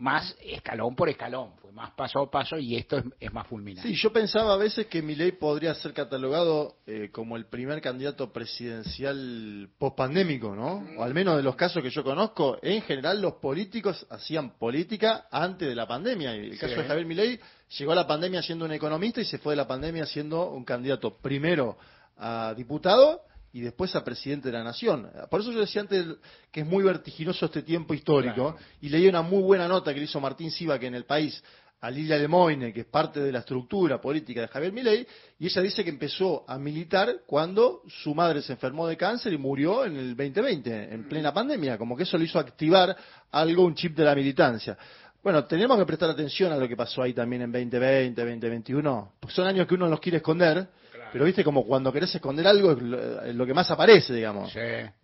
más 0.00 0.34
escalón 0.42 0.96
por 0.96 1.08
escalón, 1.08 1.52
fue 1.60 1.70
más 1.72 1.90
paso 1.92 2.20
a 2.20 2.30
paso 2.30 2.58
y 2.58 2.74
esto 2.76 2.96
es, 2.98 3.04
es 3.20 3.32
más 3.32 3.46
fulminante. 3.46 3.88
Sí, 3.88 3.94
yo 3.94 4.12
pensaba 4.12 4.54
a 4.54 4.56
veces 4.56 4.86
que 4.86 5.02
Milei 5.02 5.32
podría 5.32 5.74
ser 5.74 5.92
catalogado 5.92 6.76
eh, 6.86 7.10
como 7.12 7.36
el 7.36 7.46
primer 7.46 7.80
candidato 7.80 8.32
presidencial 8.32 9.68
pospandémico, 9.78 10.54
¿no? 10.54 10.84
O 10.98 11.04
al 11.04 11.14
menos 11.14 11.36
de 11.36 11.42
los 11.42 11.54
casos 11.54 11.82
que 11.82 11.90
yo 11.90 12.02
conozco, 12.02 12.58
en 12.62 12.82
general 12.82 13.20
los 13.20 13.34
políticos 13.34 14.06
hacían 14.10 14.58
política 14.58 15.26
antes 15.30 15.68
de 15.68 15.74
la 15.74 15.86
pandemia. 15.86 16.34
Y 16.36 16.50
el 16.50 16.58
caso 16.58 16.74
Sí. 16.74 16.80
de 16.80 16.88
Javier 16.88 17.06
Milei 17.06 17.40
llegó 17.78 17.92
a 17.92 17.96
la 17.96 18.06
pandemia 18.06 18.42
siendo 18.42 18.64
un 18.64 18.72
economista 18.72 19.20
y 19.20 19.24
se 19.24 19.38
fue 19.38 19.52
de 19.52 19.56
la 19.58 19.66
pandemia 19.68 20.06
siendo 20.06 20.50
un 20.50 20.64
candidato 20.64 21.16
primero 21.18 21.76
a 22.16 22.54
diputado 22.56 23.22
y 23.52 23.60
después 23.60 23.94
a 23.96 24.04
presidente 24.04 24.48
de 24.48 24.58
la 24.58 24.64
nación. 24.64 25.10
Por 25.30 25.40
eso 25.40 25.52
yo 25.52 25.60
decía 25.60 25.82
antes 25.82 26.06
que 26.50 26.60
es 26.60 26.66
muy 26.66 26.84
vertiginoso 26.84 27.46
este 27.46 27.62
tiempo 27.62 27.94
histórico 27.94 28.56
y 28.80 28.88
leí 28.88 29.08
una 29.08 29.22
muy 29.22 29.42
buena 29.42 29.66
nota 29.66 29.92
que 29.92 30.00
le 30.00 30.04
hizo 30.04 30.20
Martín 30.20 30.50
Siva 30.50 30.78
que 30.78 30.86
en 30.86 30.94
el 30.94 31.04
país 31.04 31.42
a 31.82 31.90
Lilia 31.90 32.18
Lemoine, 32.18 32.72
que 32.72 32.80
es 32.80 32.86
parte 32.86 33.20
de 33.20 33.32
la 33.32 33.38
estructura 33.38 34.00
política 34.00 34.42
de 34.42 34.48
Javier 34.48 34.72
Milei, 34.72 35.06
y 35.38 35.46
ella 35.46 35.62
dice 35.62 35.82
que 35.82 35.88
empezó 35.88 36.44
a 36.46 36.58
militar 36.58 37.20
cuando 37.26 37.82
su 38.02 38.14
madre 38.14 38.42
se 38.42 38.52
enfermó 38.52 38.86
de 38.86 38.98
cáncer 38.98 39.32
y 39.32 39.38
murió 39.38 39.86
en 39.86 39.96
el 39.96 40.14
2020, 40.14 40.92
en 40.92 41.08
plena 41.08 41.32
pandemia, 41.32 41.78
como 41.78 41.96
que 41.96 42.02
eso 42.02 42.18
le 42.18 42.26
hizo 42.26 42.38
activar 42.38 42.94
algo, 43.30 43.64
un 43.64 43.74
chip 43.74 43.96
de 43.96 44.04
la 44.04 44.14
militancia. 44.14 44.76
Bueno, 45.22 45.44
tenemos 45.46 45.78
que 45.78 45.86
prestar 45.86 46.10
atención 46.10 46.52
a 46.52 46.56
lo 46.56 46.68
que 46.68 46.76
pasó 46.76 47.02
ahí 47.02 47.14
también 47.14 47.42
en 47.42 47.52
2020, 47.52 48.20
2021, 48.20 49.12
porque 49.18 49.34
son 49.34 49.46
años 49.46 49.66
que 49.66 49.74
uno 49.74 49.88
los 49.88 50.00
quiere 50.00 50.18
esconder, 50.18 50.68
pero 51.12 51.24
viste 51.24 51.42
como 51.44 51.64
cuando 51.66 51.92
querés 51.92 52.14
esconder 52.14 52.46
algo 52.46 52.72
es 52.72 52.82
lo, 52.82 53.32
lo 53.32 53.46
que 53.46 53.54
más 53.54 53.70
aparece, 53.70 54.12
digamos. 54.14 54.52
Sí. 54.52 54.60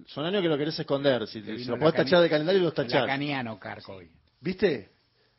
Son 0.07 0.25
años 0.27 0.43
que 0.43 0.49
lo 0.49 0.59
querés 0.59 0.79
esconder, 0.79 1.27
si, 1.27 1.41
lo 1.41 1.79
podés 1.79 1.95
Lacani- 1.95 1.97
tachar 1.97 2.21
de 2.23 2.31
calendario 2.31 2.63
los 2.63 2.75
tachás. 2.75 3.03
Lacaniano, 3.03 3.59
Carco, 3.59 3.95
hoy. 3.97 4.11
¿Viste? 4.41 4.91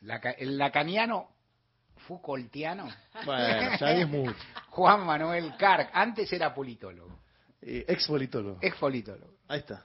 Laca- 0.02 0.36
el 0.38 0.58
lacaniano 0.58 1.30
Foucaultiano. 2.08 2.88
Bueno, 3.26 3.78
ya 3.80 3.92
es 3.92 4.08
mucho. 4.08 4.36
Juan 4.70 5.06
Manuel 5.06 5.54
Carc. 5.58 5.90
Antes 5.94 6.32
era 6.32 6.54
politólogo. 6.54 7.20
Eh, 7.62 7.84
ex 7.88 8.08
politólogo. 8.08 8.60
Ex 8.62 8.76
politólogo. 8.78 9.34
Ahí 9.48 9.60
está. 9.60 9.84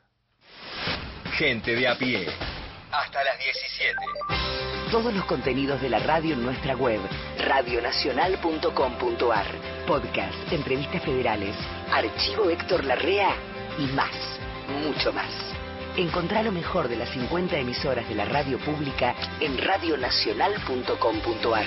Gente 1.39 1.75
de 1.75 1.89
a 1.89 1.97
pie. 1.97 2.27
Hasta 2.91 3.25
las 3.25 3.39
17. 3.39 3.97
todos 4.91 5.15
los 5.15 5.25
contenidos 5.25 5.81
de 5.81 5.89
la 5.89 5.99
radio 6.01 6.35
en 6.35 6.43
nuestra 6.43 6.77
web, 6.77 7.01
radionacional.com.ar. 7.39 9.47
Podcast, 9.87 10.53
entrevistas 10.53 11.03
federales, 11.03 11.55
archivo 11.93 12.51
Héctor 12.51 12.85
Larrea 12.85 13.35
y 13.79 13.87
más, 13.93 14.11
mucho 14.85 15.13
más. 15.13 15.31
Encontrá 15.97 16.43
lo 16.43 16.51
mejor 16.53 16.89
de 16.89 16.97
las 16.97 17.11
50 17.11 17.59
emisoras 17.59 18.09
de 18.09 18.15
la 18.15 18.25
radio 18.25 18.59
pública 18.59 19.15
en 19.41 19.59
radionacional.com.ar. 19.59 21.67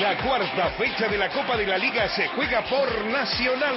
La 0.00 0.16
cuarta 0.16 0.70
fecha 0.76 1.06
de 1.06 1.16
la 1.16 1.28
Copa 1.28 1.56
de 1.56 1.66
la 1.66 1.78
Liga 1.78 2.08
se 2.08 2.26
juega 2.28 2.62
por 2.62 3.04
Nacional. 3.04 3.76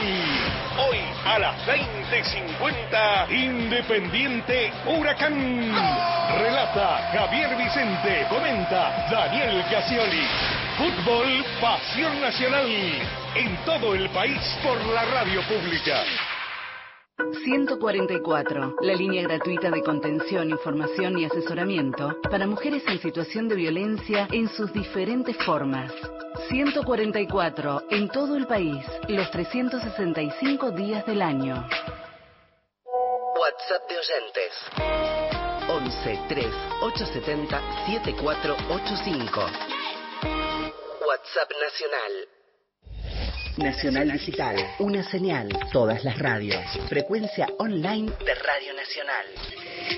Hoy 0.89 0.97
a 1.25 1.37
las 1.37 1.55
20.50, 1.67 3.29
Independiente 3.29 4.71
Huracán. 4.87 5.35
Relata 6.39 7.09
Javier 7.13 7.55
Vicente, 7.55 8.25
comenta 8.29 9.07
Daniel 9.11 9.63
Casioli. 9.69 10.27
Fútbol, 10.77 11.45
pasión 11.61 12.19
nacional. 12.19 12.67
En 13.35 13.55
todo 13.63 13.93
el 13.93 14.09
país 14.09 14.41
por 14.63 14.83
la 14.87 15.05
radio 15.05 15.43
pública. 15.43 16.03
144, 17.17 18.75
la 18.81 18.93
línea 18.93 19.23
gratuita 19.23 19.71
de 19.71 19.81
contención, 19.81 20.51
información 20.51 21.17
y 21.17 21.25
asesoramiento 21.25 22.21
para 22.29 22.45
mujeres 22.45 22.83
en 22.87 23.01
situación 23.01 23.47
de 23.47 23.55
violencia 23.55 24.27
en 24.31 24.47
sus 24.49 24.71
diferentes 24.71 25.35
formas. 25.43 25.91
144, 26.47 27.85
en 27.89 28.09
todo 28.09 28.35
el 28.35 28.45
país, 28.45 28.85
los 29.07 29.31
365 29.31 30.71
días 30.71 31.05
del 31.07 31.23
año. 31.23 31.67
WhatsApp 33.39 33.89
de 33.89 33.97
oyentes. 33.97 34.53
11 35.69 36.19
3 36.29 36.45
870 36.81 37.61
7485. 37.87 39.41
WhatsApp 41.07 41.51
Nacional. 41.61 42.36
Nacional 43.57 44.11
Digital, 44.11 44.55
una 44.79 45.03
señal, 45.03 45.49
todas 45.71 46.03
las 46.03 46.19
radios. 46.19 46.63
Frecuencia 46.87 47.47
online 47.57 48.11
de 48.23 48.35
Radio 48.35 48.73
Nacional. 48.75 49.25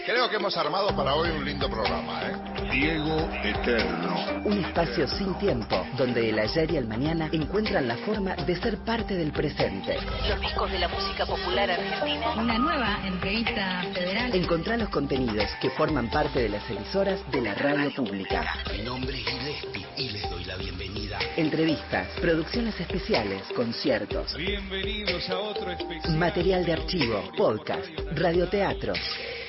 Creo 0.06 0.30
que 0.30 0.38
hemos 0.38 0.56
armado 0.56 0.96
para 0.96 1.16
hoy 1.16 1.30
un 1.30 1.44
lindo 1.44 1.70
programa, 1.70 2.22
¿eh? 2.24 2.59
Diego 2.72 3.30
Eterno. 3.44 4.42
Un 4.46 4.64
espacio 4.64 5.08
sin 5.08 5.34
tiempo, 5.40 5.86
donde 5.98 6.30
el 6.30 6.38
ayer 6.38 6.72
y 6.72 6.78
el 6.78 6.88
mañana 6.88 7.28
encuentran 7.32 7.88
la 7.88 7.98
forma 7.98 8.36
de 8.36 8.56
ser 8.58 8.78
parte 8.80 9.16
del 9.16 9.32
presente. 9.32 9.98
Los 10.28 10.40
discos 10.40 10.72
de 10.72 10.80
la 10.80 10.88
música 10.88 11.26
popular 11.26 11.72
argentina. 11.72 12.34
Una 12.38 12.58
nueva 12.60 13.00
entrevista 13.06 13.84
federal. 13.94 14.36
Encontrá 14.36 14.78
los 14.78 14.90
contenidos 14.90 15.50
que 15.62 15.72
forman 15.72 16.10
parte 16.10 16.44
de 16.44 16.50
las 16.50 16.70
emisoras 16.70 17.20
de 17.32 17.42
la 17.42 17.56
radio 17.56 17.92
pública. 17.94 18.46
Mi 18.72 18.84
nombre 18.84 19.20
es 19.20 19.26
Gillespie 19.26 19.88
y 19.98 20.10
les 20.10 20.30
doy 20.30 20.44
la 20.46 20.56
bienvenida. 20.56 21.20
Entrevistas, 21.38 22.08
producciones 22.22 22.80
especiales, 22.80 23.42
conciertos. 23.56 24.36
Bienvenidos 24.36 25.28
a 25.30 25.40
otro 25.40 25.72
especial. 25.72 26.18
Material 26.18 26.66
de 26.66 26.74
archivo, 26.74 27.32
podcast, 27.36 27.88
radioteatro. 28.14 28.94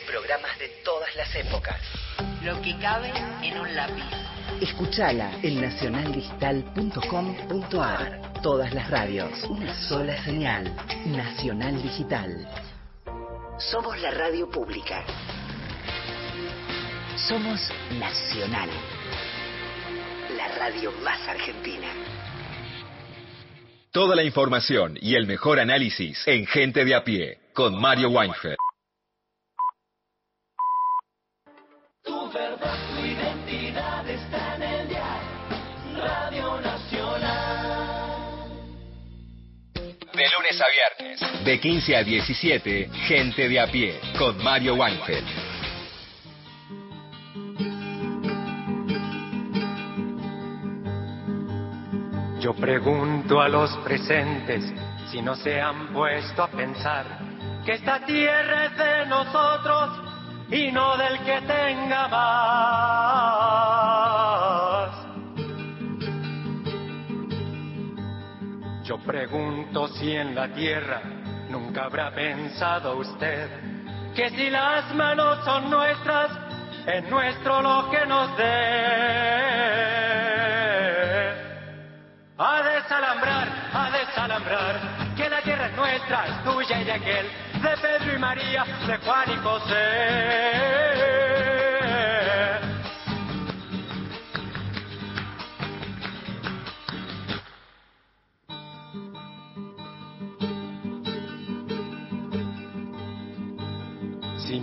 Programas 0.07 0.59
de 0.59 0.71
todas 1.11 1.17
las 1.17 1.35
épocas. 1.35 1.81
Lo 2.43 2.61
que 2.63 2.79
cabe 2.79 3.13
en 3.43 3.59
un 3.59 3.75
lápiz. 3.75 4.05
Escuchala 4.61 5.33
en 5.43 5.61
nacionaldigital.com.ar. 5.61 8.33
Todas 8.43 8.73
las 8.75 8.91
radios, 8.91 9.43
una 9.45 9.73
sola 9.89 10.23
señal. 10.25 10.77
Nacional 11.07 11.81
Digital. 11.83 12.47
Somos 13.59 13.99
la 14.01 14.11
radio 14.11 14.51
pública. 14.51 15.05
Somos 17.29 17.61
Nacional. 17.99 18.69
La 20.37 20.49
radio 20.59 20.93
más 21.03 21.27
argentina. 21.29 21.89
Toda 23.91 24.15
la 24.15 24.23
información 24.23 24.97
y 25.01 25.17
el 25.17 25.27
mejor 25.27 25.59
análisis 25.59 26.23
en 26.27 26.47
Gente 26.47 26.85
de 26.85 26.95
a 26.95 27.03
pie 27.03 27.41
con 27.53 27.81
Mario 27.81 28.11
Weinfeld. 28.11 28.70
Lunes 40.61 40.63
a 40.63 40.69
viernes, 40.69 41.21
de 41.45 41.61
15 41.61 41.97
a 41.97 42.05
17, 42.05 42.91
Gente 43.07 43.49
de 43.49 43.61
a 43.61 43.67
pie 43.67 43.99
con 44.19 44.37
Mario 44.43 44.75
Weinfeld. 44.75 45.27
Yo 52.41 52.55
pregunto 52.55 53.41
a 53.41 53.49
los 53.49 53.71
presentes 53.79 54.65
si 55.11 55.23
no 55.23 55.35
se 55.35 55.61
han 55.61 55.93
puesto 55.93 56.43
a 56.43 56.49
pensar 56.49 57.05
que 57.65 57.73
esta 57.73 58.05
tierra 58.07 58.67
es 58.67 58.77
de 58.77 59.07
nosotros 59.07 59.91
y 60.51 60.71
no 60.73 60.97
del 60.97 61.19
que 61.21 61.41
tenga 61.43 62.09
más. 62.09 63.41
Yo 68.91 68.99
pregunto 68.99 69.87
si 69.87 70.17
en 70.17 70.35
la 70.35 70.49
tierra 70.49 71.01
nunca 71.49 71.85
habrá 71.85 72.13
pensado 72.13 72.97
usted 72.97 73.49
que 74.17 74.31
si 74.31 74.51
las 74.51 74.93
manos 74.97 75.45
son 75.45 75.71
nuestras, 75.71 76.33
es 76.89 77.09
nuestro 77.09 77.63
lo 77.63 77.89
que 77.89 78.05
nos 78.05 78.37
dé. 78.37 78.45
A 82.37 82.63
desalambrar, 82.65 83.49
a 83.73 83.91
desalambrar, 83.93 85.15
que 85.17 85.31
la 85.31 85.41
tierra 85.43 85.67
es 85.67 85.77
nuestra, 85.77 86.27
es 86.27 86.43
tuya 86.43 86.81
y 86.81 86.85
de 86.85 86.93
aquel, 86.93 87.27
de 87.63 87.77
Pedro 87.81 88.13
y 88.13 88.19
María, 88.19 88.65
de 88.89 88.97
Juan 88.97 89.31
y 89.31 89.37
José. 89.37 91.30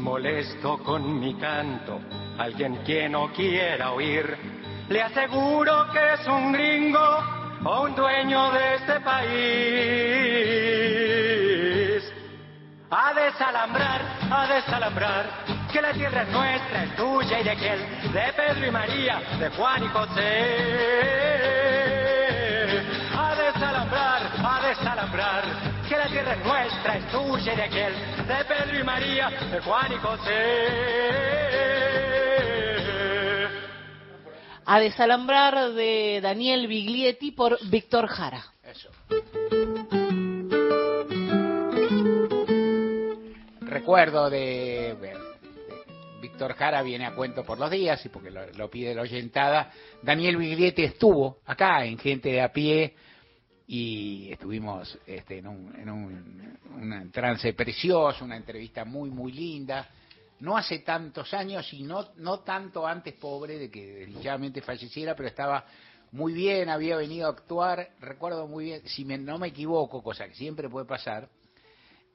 Molesto 0.07 0.77
con 0.85 1.19
mi 1.19 1.33
canto, 1.35 1.99
alguien 2.37 2.81
que 2.85 3.09
no 3.09 3.29
quiera 3.33 3.91
oír, 3.91 4.37
le 4.87 5.01
aseguro 5.01 5.91
que 5.91 6.13
es 6.13 6.25
un 6.27 6.53
gringo 6.53 7.19
o 7.65 7.81
un 7.81 7.93
dueño 7.93 8.51
de 8.51 8.75
este 8.75 9.01
país. 9.01 9.27
A 12.89 13.13
desalambrar, 13.13 14.01
a 14.31 14.47
desalambrar, 14.47 15.25
que 15.73 15.81
la 15.81 15.91
tierra 15.91 16.21
es 16.21 16.29
nuestra, 16.29 16.83
es 16.85 16.95
tuya 16.95 17.41
y 17.41 17.43
de 17.43 17.51
aquel, 17.51 17.79
de 18.13 18.33
Pedro 18.33 18.65
y 18.65 18.71
María, 18.71 19.19
de 19.37 19.49
Juan 19.49 19.83
y 19.83 19.87
José. 19.89 20.45
A 23.13 23.35
desalambrar, 23.35 24.21
a 24.41 24.61
desalambrar, 24.69 25.43
que 25.87 25.95
la 25.95 26.07
tierra 26.07 26.33
es 26.33 26.45
nuestra, 26.45 26.97
es 26.97 27.07
tuya 27.11 27.53
y 27.53 27.55
de 27.55 27.63
aquel, 27.63 27.93
de 28.27 28.45
Pedro 28.45 28.79
y 28.79 28.83
María, 28.83 29.29
de 29.29 29.59
Juan 29.61 29.93
y 29.93 29.95
José. 29.95 30.33
A 34.65 34.79
desalambrar 34.81 35.71
de 35.71 36.19
Daniel 36.21 36.67
Biglietti 36.67 37.31
por 37.31 37.57
Víctor 37.69 38.07
Jara. 38.07 38.43
Eso. 38.63 38.89
Recuerdo 43.61 44.29
de, 44.29 44.93
bueno, 44.99 45.19
de 45.19 46.21
Víctor 46.21 46.53
Jara 46.55 46.81
viene 46.81 47.05
a 47.05 47.15
cuento 47.15 47.45
por 47.45 47.59
los 47.59 47.71
días 47.71 48.05
y 48.05 48.09
porque 48.09 48.29
lo, 48.29 48.45
lo 48.55 48.69
pide 48.69 48.93
la 48.93 49.03
oyentada. 49.03 49.71
Daniel 50.01 50.35
Biglietti 50.35 50.83
estuvo 50.83 51.37
acá 51.45 51.85
en 51.85 51.97
Gente 51.97 52.27
de 52.29 52.41
a 52.41 52.51
pie 52.51 52.93
y 53.67 54.31
estuvimos 54.31 54.97
este, 55.05 55.39
en, 55.39 55.47
un, 55.47 55.75
en 55.75 55.89
un, 55.89 56.57
un 56.75 57.11
trance 57.11 57.51
precioso, 57.53 58.23
una 58.23 58.37
entrevista 58.37 58.85
muy, 58.85 59.09
muy 59.09 59.31
linda. 59.33 59.87
no 60.39 60.55
hace 60.55 60.79
tantos 60.79 61.33
años 61.33 61.71
y 61.73 61.83
no, 61.83 62.09
no 62.17 62.39
tanto 62.41 62.85
antes 62.87 63.13
pobre 63.15 63.57
de 63.57 63.69
que 63.71 63.85
desdichadamente 64.05 64.61
falleciera, 64.61 65.15
pero 65.15 65.27
estaba 65.29 65.65
muy 66.11 66.31
bien, 66.33 66.69
había 66.69 66.95
venido 66.95 67.27
a 67.27 67.31
actuar, 67.31 67.89
recuerdo 67.99 68.47
muy 68.47 68.65
bien, 68.65 68.81
si 68.87 69.03
me- 69.03 69.17
no 69.17 69.37
me 69.37 69.47
equivoco, 69.49 70.01
cosa 70.01 70.27
que 70.27 70.35
siempre 70.35 70.69
puede 70.69 70.85
pasar, 70.85 71.27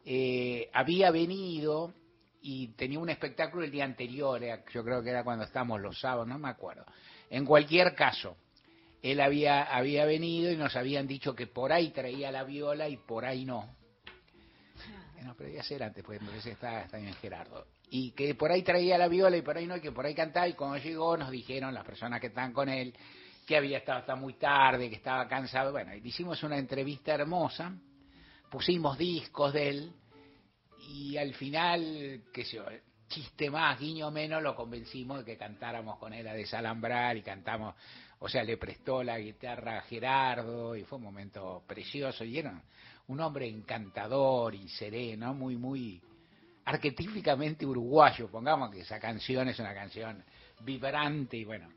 eh, 0.04 0.70
había 0.72 1.10
venido 1.10 1.92
y 2.40 2.68
tenía 2.68 2.98
un 2.98 3.10
espectáculo 3.10 3.64
el 3.64 3.70
día 3.70 3.84
anterior, 3.84 4.40
yo 4.72 4.82
creo 4.84 5.02
que 5.02 5.10
era 5.10 5.22
cuando 5.22 5.44
estábamos 5.44 5.80
los 5.80 6.00
sábados, 6.00 6.26
no 6.26 6.38
me 6.38 6.48
acuerdo. 6.48 6.84
En 7.28 7.44
cualquier 7.44 7.94
caso, 7.94 8.36
él 9.02 9.20
había, 9.20 9.64
había 9.64 10.04
venido 10.04 10.50
y 10.50 10.56
nos 10.56 10.76
habían 10.76 11.06
dicho 11.06 11.34
que 11.34 11.46
por 11.46 11.72
ahí 11.72 11.90
traía 11.90 12.30
la 12.30 12.44
viola 12.44 12.88
y 12.88 12.96
por 12.96 13.24
ahí 13.24 13.44
no. 13.44 13.76
No, 15.22 15.34
pero 15.36 15.48
debía 15.48 15.62
ser 15.62 15.82
antes, 15.82 16.02
pues 16.04 16.20
entonces 16.20 16.46
está, 16.46 16.82
está 16.82 16.96
bien 16.96 17.14
Gerardo. 17.14 17.66
Y 17.90 18.10
que 18.12 18.34
por 18.34 18.50
ahí 18.50 18.62
traía 18.62 18.98
la 18.98 19.06
viola 19.06 19.36
y 19.36 19.42
por 19.42 19.56
ahí 19.56 19.66
no, 19.66 19.76
y 19.76 19.80
que 19.80 19.92
por 19.92 20.04
ahí 20.04 20.14
cantaba, 20.14 20.48
y 20.48 20.54
cuando 20.54 20.78
llegó 20.78 21.16
nos 21.16 21.30
dijeron 21.30 21.74
las 21.74 21.84
personas 21.84 22.20
que 22.20 22.28
estaban 22.28 22.52
con 22.52 22.68
él 22.68 22.94
que 23.46 23.56
había 23.56 23.78
estado 23.78 23.98
hasta 23.98 24.16
muy 24.16 24.34
tarde, 24.34 24.88
que 24.88 24.96
estaba 24.96 25.26
cansado. 25.28 25.72
Bueno, 25.72 25.94
hicimos 25.94 26.42
una 26.42 26.58
entrevista 26.58 27.14
hermosa, 27.14 27.72
pusimos 28.50 28.96
discos 28.96 29.52
de 29.52 29.68
él, 29.68 29.92
y 30.88 31.16
al 31.16 31.34
final, 31.34 32.22
qué 32.32 32.44
sé 32.44 32.56
yo, 32.56 32.64
chiste 33.08 33.50
más, 33.50 33.78
guiño 33.78 34.10
menos, 34.10 34.42
lo 34.42 34.54
convencimos 34.54 35.18
de 35.18 35.24
que 35.24 35.36
cantáramos 35.36 35.98
con 35.98 36.12
él 36.12 36.26
a 36.26 36.34
desalambrar 36.34 37.16
y 37.16 37.22
cantamos, 37.22 37.74
o 38.24 38.28
sea, 38.28 38.44
le 38.44 38.56
prestó 38.56 39.02
la 39.02 39.18
guitarra 39.18 39.78
a 39.78 39.82
Gerardo 39.82 40.76
y 40.76 40.84
fue 40.84 40.98
un 40.98 41.04
momento 41.04 41.64
precioso 41.66 42.24
y 42.24 42.38
era 42.38 42.62
un 43.08 43.20
hombre 43.20 43.48
encantador 43.48 44.54
y 44.54 44.68
sereno, 44.68 45.34
muy, 45.34 45.56
muy 45.56 46.00
arquetípicamente 46.64 47.66
uruguayo, 47.66 48.28
pongamos 48.30 48.70
que 48.70 48.82
esa 48.82 49.00
canción 49.00 49.48
es 49.48 49.58
una 49.58 49.74
canción 49.74 50.22
vibrante 50.60 51.36
y 51.36 51.44
bueno, 51.44 51.68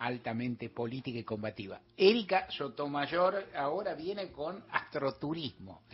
altamente 0.00 0.68
política 0.68 1.18
y 1.20 1.24
combativa. 1.24 1.80
Erika 1.96 2.50
Sotomayor 2.50 3.46
ahora 3.56 3.94
viene 3.94 4.30
con 4.30 4.62
astroturismo. 4.70 5.84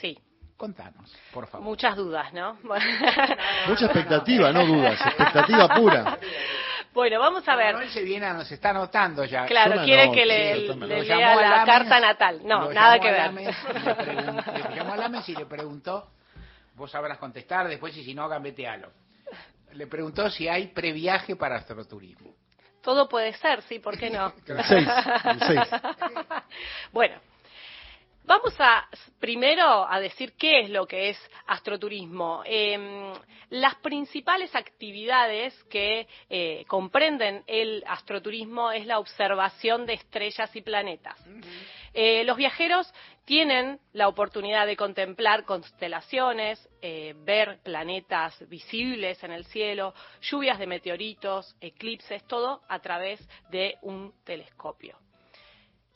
Sí. 0.00 0.18
Contanos, 0.56 1.14
por 1.32 1.46
favor. 1.46 1.64
Muchas 1.64 1.94
dudas, 1.94 2.32
¿no? 2.34 2.58
Mucha 3.68 3.84
expectativa, 3.86 4.52
no 4.52 4.66
dudas, 4.66 5.00
expectativa 5.00 5.68
pura. 5.76 6.18
Bueno, 6.98 7.20
vamos 7.20 7.46
a 7.48 7.54
ver. 7.54 7.76
Él 7.76 7.90
se 7.90 8.02
viene, 8.02 8.26
a- 8.26 8.32
nos 8.32 8.50
está 8.50 8.70
anotando 8.70 9.24
ya. 9.24 9.46
Claro, 9.46 9.84
quiere 9.84 10.10
que 10.10 10.26
le, 10.26 10.66
sí, 10.66 10.80
lea 10.80 11.36
la 11.36 11.42
Lames, 11.42 11.64
carta 11.66 12.00
natal. 12.00 12.40
No, 12.42 12.62
lo 12.62 12.72
nada 12.72 12.96
llamó 12.96 13.02
que 13.02 13.08
a 13.08 13.12
ver. 13.12 13.20
Lames 13.20 13.56
le 13.84 13.94
preguntó- 13.94 14.52
le 14.68 14.74
llamó 14.74 14.92
a 14.94 14.96
Lames 14.96 15.28
y 15.28 15.36
le 15.36 15.46
preguntó, 15.46 16.10
vos 16.74 16.90
sabrás 16.90 17.18
contestar 17.18 17.68
después 17.68 17.96
y 17.96 18.02
si 18.02 18.14
no, 18.16 18.28
gambetealo. 18.28 18.90
Le 19.74 19.86
preguntó 19.86 20.28
si 20.28 20.48
hay 20.48 20.66
previaje 20.66 21.36
para 21.36 21.54
astroturismo. 21.58 22.34
Todo 22.82 23.08
puede 23.08 23.32
ser, 23.34 23.62
sí, 23.62 23.78
¿por 23.78 23.96
qué 23.96 24.10
no? 24.10 24.32
El 24.48 24.64
seis, 24.64 24.88
el 25.24 25.40
seis. 25.40 25.60
bueno, 26.90 27.14
vamos 28.28 28.54
a 28.58 28.86
primero 29.18 29.88
a 29.88 29.98
decir 29.98 30.34
qué 30.34 30.60
es 30.60 30.70
lo 30.70 30.86
que 30.86 31.08
es 31.08 31.30
astroturismo. 31.46 32.42
Eh, 32.44 33.12
las 33.48 33.76
principales 33.76 34.54
actividades 34.54 35.54
que 35.64 36.06
eh, 36.28 36.64
comprenden 36.68 37.42
el 37.46 37.82
astroturismo 37.86 38.70
es 38.70 38.84
la 38.84 38.98
observación 38.98 39.86
de 39.86 39.94
estrellas 39.94 40.54
y 40.54 40.60
planetas. 40.60 41.16
Eh, 41.94 42.22
los 42.24 42.36
viajeros 42.36 42.92
tienen 43.24 43.80
la 43.94 44.08
oportunidad 44.08 44.66
de 44.66 44.76
contemplar 44.76 45.44
constelaciones, 45.44 46.68
eh, 46.82 47.14
ver 47.24 47.58
planetas 47.62 48.46
visibles 48.48 49.24
en 49.24 49.32
el 49.32 49.46
cielo, 49.46 49.94
lluvias 50.20 50.58
de 50.58 50.66
meteoritos, 50.66 51.56
eclipses, 51.62 52.22
todo 52.26 52.60
a 52.68 52.78
través 52.80 53.26
de 53.50 53.76
un 53.80 54.12
telescopio. 54.24 54.98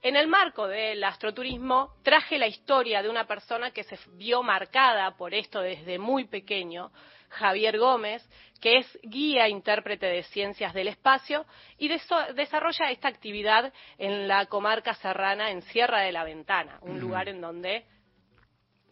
En 0.02 0.16
el 0.16 0.26
marco 0.26 0.66
del 0.66 1.02
astroturismo 1.04 1.94
traje 2.02 2.36
la 2.36 2.48
historia 2.48 3.02
de 3.02 3.08
una 3.08 3.24
persona 3.24 3.70
que 3.70 3.84
se 3.84 3.96
vio 4.14 4.42
marcada 4.42 5.16
por 5.16 5.32
esto 5.32 5.60
desde 5.60 5.96
muy 5.96 6.24
pequeño, 6.24 6.90
Javier 7.28 7.78
Gómez, 7.78 8.28
que 8.60 8.78
es 8.78 8.98
guía 9.04 9.48
intérprete 9.48 10.06
de 10.06 10.24
ciencias 10.24 10.74
del 10.74 10.88
espacio 10.88 11.46
y 11.78 11.86
desarrolla 11.86 12.90
esta 12.90 13.06
actividad 13.06 13.72
en 13.96 14.26
la 14.26 14.46
comarca 14.46 14.94
serrana 14.94 15.52
en 15.52 15.62
Sierra 15.62 16.00
de 16.00 16.10
la 16.10 16.24
Ventana, 16.24 16.78
un 16.82 16.98
lugar 16.98 17.28
en 17.28 17.40
donde 17.40 17.86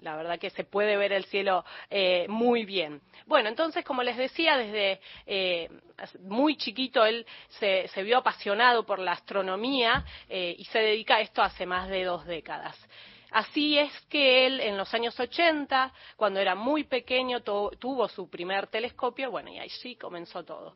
la 0.03 0.17
verdad 0.17 0.39
que 0.39 0.51
se 0.51 0.65
puede 0.65 0.97
ver 0.97 1.13
el 1.13 1.25
cielo 1.27 1.65
eh, 1.91 2.27
muy 2.29 2.65
bien. 2.65 3.01
Bueno, 3.27 3.49
entonces, 3.49 3.85
como 3.85 4.03
les 4.03 4.17
decía, 4.17 4.57
desde 4.57 5.01
eh, 5.27 5.69
muy 6.21 6.57
chiquito 6.57 7.05
él 7.05 7.27
se, 7.59 7.89
vio 8.03 8.19
apasionado 8.19 8.85
por 8.85 8.99
la 8.99 9.13
astronomía 9.13 10.05
eh, 10.29 10.55
y 10.59 10.65
se 10.67 10.79
dedica 10.79 11.17
a 11.17 11.21
esto 11.21 11.43
hace 11.43 11.67
más 11.67 11.89
de 11.89 12.05
dos 12.05 12.25
décadas. 12.27 12.77
Así 13.31 13.79
es 13.79 13.93
que 14.09 14.47
él 14.47 14.61
en 14.61 14.77
los 14.77 14.93
años 14.93 15.19
80, 15.19 15.93
cuando 16.17 16.41
era 16.41 16.55
muy 16.57 16.85
pequeño, 16.85 17.43
tu- 17.43 17.71
tuvo 17.79 18.09
su 18.09 18.29
primer 18.29 18.67
telescopio, 18.67 19.31
bueno, 19.31 19.51
y 19.51 19.59
allí 19.61 19.95
comenzó 19.97 20.45
todo. 20.45 20.75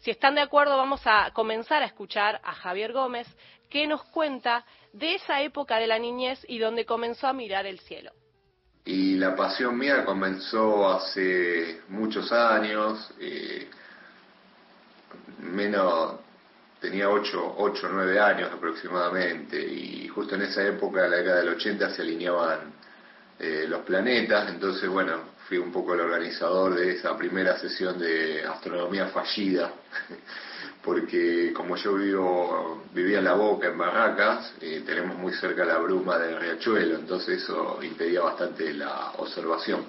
Si 0.00 0.10
están 0.10 0.34
de 0.34 0.42
acuerdo, 0.42 0.76
vamos 0.76 1.00
a 1.06 1.30
comenzar 1.32 1.82
a 1.82 1.86
escuchar 1.86 2.38
a 2.44 2.52
Javier 2.52 2.92
Gómez, 2.92 3.26
que 3.70 3.86
nos 3.86 4.04
cuenta 4.04 4.66
de 4.92 5.14
esa 5.14 5.40
época 5.40 5.78
de 5.78 5.86
la 5.86 5.98
niñez 5.98 6.44
y 6.46 6.58
donde 6.58 6.84
comenzó 6.84 7.26
a 7.26 7.32
mirar 7.32 7.64
el 7.64 7.78
cielo. 7.80 8.12
Y 8.86 9.16
la 9.16 9.34
pasión 9.34 9.78
mía 9.78 10.04
comenzó 10.04 10.92
hace 10.92 11.80
muchos 11.88 12.30
años, 12.32 13.12
eh, 13.18 13.68
menos, 15.38 16.16
tenía 16.80 17.08
8, 17.08 17.54
8 17.58 17.88
9 17.90 18.20
años 18.20 18.52
aproximadamente, 18.52 19.58
y 19.58 20.06
justo 20.08 20.34
en 20.34 20.42
esa 20.42 20.62
época, 20.66 21.08
la 21.08 21.16
década 21.16 21.38
del 21.38 21.48
80, 21.50 21.90
se 21.90 22.02
alineaban 22.02 22.74
eh, 23.38 23.64
los 23.68 23.80
planetas, 23.82 24.50
entonces 24.50 24.88
bueno, 24.90 25.33
fui 25.48 25.58
un 25.58 25.70
poco 25.70 25.94
el 25.94 26.00
organizador 26.00 26.74
de 26.74 26.92
esa 26.92 27.16
primera 27.16 27.58
sesión 27.58 27.98
de 27.98 28.44
astronomía 28.44 29.08
fallida, 29.08 29.72
porque 30.82 31.52
como 31.54 31.76
yo 31.76 31.94
vivo, 31.94 32.84
vivía 32.92 33.18
en 33.18 33.24
La 33.24 33.34
Boca, 33.34 33.68
en 33.68 33.76
Barracas, 33.76 34.54
eh, 34.60 34.82
tenemos 34.86 35.16
muy 35.18 35.32
cerca 35.34 35.64
la 35.64 35.78
bruma 35.78 36.18
del 36.18 36.40
riachuelo, 36.40 36.96
entonces 36.96 37.42
eso 37.42 37.78
impedía 37.82 38.22
bastante 38.22 38.72
la 38.72 39.12
observación. 39.18 39.84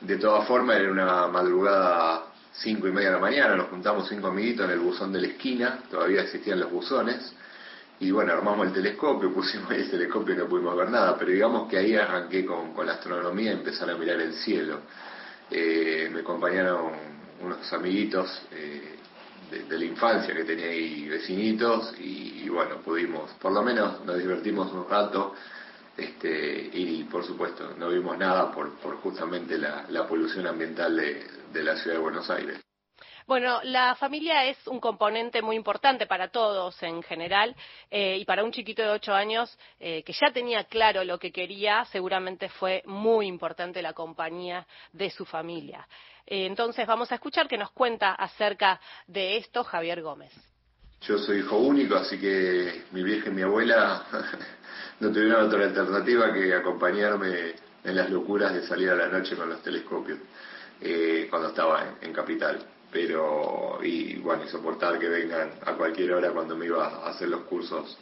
De 0.00 0.16
todas 0.16 0.46
formas, 0.46 0.78
era 0.78 0.90
una 0.90 1.28
madrugada 1.28 2.24
cinco 2.52 2.88
y 2.88 2.92
media 2.92 3.08
de 3.08 3.14
la 3.14 3.20
mañana, 3.20 3.56
nos 3.56 3.68
juntamos 3.68 4.08
cinco 4.08 4.28
amiguitos 4.28 4.66
en 4.66 4.72
el 4.72 4.80
buzón 4.80 5.12
de 5.12 5.20
la 5.20 5.26
esquina, 5.28 5.80
todavía 5.90 6.22
existían 6.22 6.58
los 6.58 6.70
buzones, 6.70 7.32
y 8.00 8.10
bueno, 8.10 8.32
armamos 8.32 8.66
el 8.68 8.72
telescopio, 8.74 9.32
pusimos 9.32 9.70
ahí 9.70 9.80
el 9.82 9.90
telescopio 9.90 10.34
y 10.34 10.38
no 10.38 10.46
pudimos 10.46 10.76
ver 10.76 10.90
nada, 10.90 11.16
pero 11.18 11.30
digamos 11.30 11.68
que 11.68 11.78
ahí 11.78 11.94
arranqué 11.94 12.44
con, 12.44 12.72
con 12.74 12.86
la 12.86 12.94
astronomía 12.94 13.52
empezar 13.52 13.88
a 13.90 13.96
mirar 13.96 14.20
el 14.20 14.34
cielo. 14.34 14.80
Eh, 15.50 16.10
me 16.12 16.20
acompañaron 16.20 16.92
unos 17.42 17.72
amiguitos 17.72 18.42
eh, 18.52 18.96
de, 19.50 19.64
de 19.64 19.78
la 19.78 19.84
infancia 19.84 20.34
que 20.34 20.44
tenía 20.44 20.66
ahí 20.66 21.08
vecinitos 21.08 21.94
y, 21.98 22.42
y 22.44 22.48
bueno, 22.48 22.78
pudimos, 22.82 23.30
por 23.40 23.52
lo 23.52 23.62
menos 23.62 24.04
nos 24.04 24.18
divertimos 24.18 24.72
un 24.72 24.88
rato 24.88 25.34
este, 25.96 26.70
y 26.72 27.04
por 27.04 27.24
supuesto 27.24 27.74
no 27.78 27.88
vimos 27.88 28.18
nada 28.18 28.50
por, 28.52 28.74
por 28.78 28.96
justamente 28.96 29.56
la, 29.56 29.86
la 29.88 30.06
polución 30.06 30.46
ambiental 30.46 30.96
de, 30.96 31.26
de 31.52 31.64
la 31.64 31.76
ciudad 31.76 31.96
de 31.96 32.02
Buenos 32.02 32.28
Aires. 32.28 32.65
Bueno, 33.26 33.60
la 33.64 33.96
familia 33.96 34.44
es 34.44 34.56
un 34.68 34.78
componente 34.78 35.42
muy 35.42 35.56
importante 35.56 36.06
para 36.06 36.28
todos 36.28 36.80
en 36.84 37.02
general 37.02 37.56
eh, 37.90 38.18
y 38.20 38.24
para 38.24 38.44
un 38.44 38.52
chiquito 38.52 38.82
de 38.82 38.90
ocho 38.90 39.12
años 39.12 39.58
eh, 39.80 40.04
que 40.04 40.12
ya 40.12 40.32
tenía 40.32 40.62
claro 40.64 41.02
lo 41.02 41.18
que 41.18 41.32
quería, 41.32 41.84
seguramente 41.86 42.48
fue 42.48 42.84
muy 42.86 43.26
importante 43.26 43.82
la 43.82 43.94
compañía 43.94 44.64
de 44.92 45.10
su 45.10 45.24
familia. 45.24 45.88
Eh, 46.24 46.46
entonces 46.46 46.86
vamos 46.86 47.10
a 47.10 47.16
escuchar 47.16 47.48
que 47.48 47.58
nos 47.58 47.72
cuenta 47.72 48.12
acerca 48.12 48.80
de 49.08 49.38
esto 49.38 49.64
Javier 49.64 50.02
Gómez. 50.02 50.32
Yo 51.00 51.18
soy 51.18 51.40
hijo 51.40 51.58
único, 51.58 51.96
así 51.96 52.20
que 52.20 52.84
mi 52.92 53.02
vieja 53.02 53.28
y 53.28 53.32
mi 53.32 53.42
abuela 53.42 54.04
no 55.00 55.10
tuvieron 55.10 55.48
otra 55.48 55.64
alternativa 55.64 56.32
que 56.32 56.54
acompañarme 56.54 57.54
en 57.82 57.96
las 57.96 58.08
locuras 58.08 58.54
de 58.54 58.64
salir 58.68 58.90
a 58.90 58.94
la 58.94 59.08
noche 59.08 59.34
con 59.34 59.48
los 59.48 59.60
telescopios 59.62 60.20
eh, 60.80 61.26
cuando 61.28 61.48
estaba 61.48 61.96
en 62.00 62.12
Capital. 62.12 62.75
Pero, 62.96 63.78
y 63.82 64.14
bueno, 64.16 64.44
y 64.46 64.48
soportar 64.48 64.98
que 64.98 65.06
vengan 65.06 65.50
a 65.66 65.74
cualquier 65.74 66.14
hora 66.14 66.30
cuando 66.30 66.56
me 66.56 66.64
iba 66.64 66.86
a 66.86 67.10
hacer 67.10 67.28
los 67.28 67.42
cursos 67.42 67.94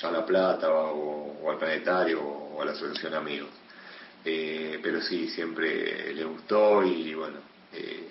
a 0.00 0.10
La 0.12 0.24
Plata 0.24 0.70
o, 0.70 1.50
al 1.50 1.58
Planetario 1.58 2.22
o 2.22 2.62
a 2.62 2.64
la 2.64 2.70
Asociación 2.70 3.14
Amigos. 3.14 3.48
Eh, 4.24 4.78
pero 4.80 5.00
sí, 5.00 5.28
siempre 5.30 6.14
le 6.14 6.24
gustó 6.24 6.84
y 6.84 7.12
bueno, 7.14 7.38
eh, 7.72 8.08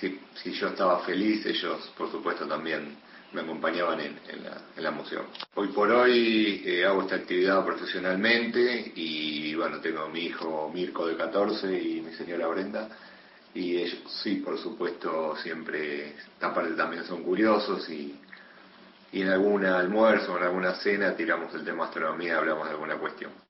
si, 0.00 0.18
yo 0.52 0.68
estaba 0.68 1.00
feliz, 1.00 1.44
ellos 1.44 1.92
por 1.98 2.10
supuesto 2.10 2.46
también 2.46 2.96
me 3.34 3.42
acompañaban 3.42 4.00
en, 4.00 4.16
la, 4.42 4.62
en 4.74 4.86
emoción. 4.86 5.26
Hoy 5.54 5.68
por 5.68 5.90
hoy 5.90 6.62
eh, 6.64 6.86
hago 6.86 7.02
esta 7.02 7.16
actividad 7.16 7.62
profesionalmente 7.62 8.90
y 8.94 9.54
bueno, 9.54 9.80
tengo 9.82 10.08
mi 10.08 10.20
hijo 10.20 10.70
Mirko 10.72 11.06
de 11.06 11.16
14 11.18 11.78
y 11.78 12.00
mi 12.00 12.14
señora 12.14 12.46
Brenda 12.46 12.88
y 13.56 13.78
ellos 13.78 14.00
sí, 14.22 14.36
por 14.36 14.58
supuesto, 14.58 15.34
siempre, 15.36 16.14
también 16.38 17.04
son 17.04 17.22
curiosos 17.22 17.88
y, 17.88 18.20
y 19.12 19.22
en 19.22 19.28
algún 19.28 19.64
almuerzo 19.64 20.36
en 20.36 20.44
alguna 20.44 20.74
cena 20.74 21.16
tiramos 21.16 21.54
el 21.54 21.64
tema 21.64 21.86
astronomía, 21.86 22.36
hablamos 22.36 22.66
de 22.66 22.72
alguna 22.72 22.96
cuestión. 22.96 23.45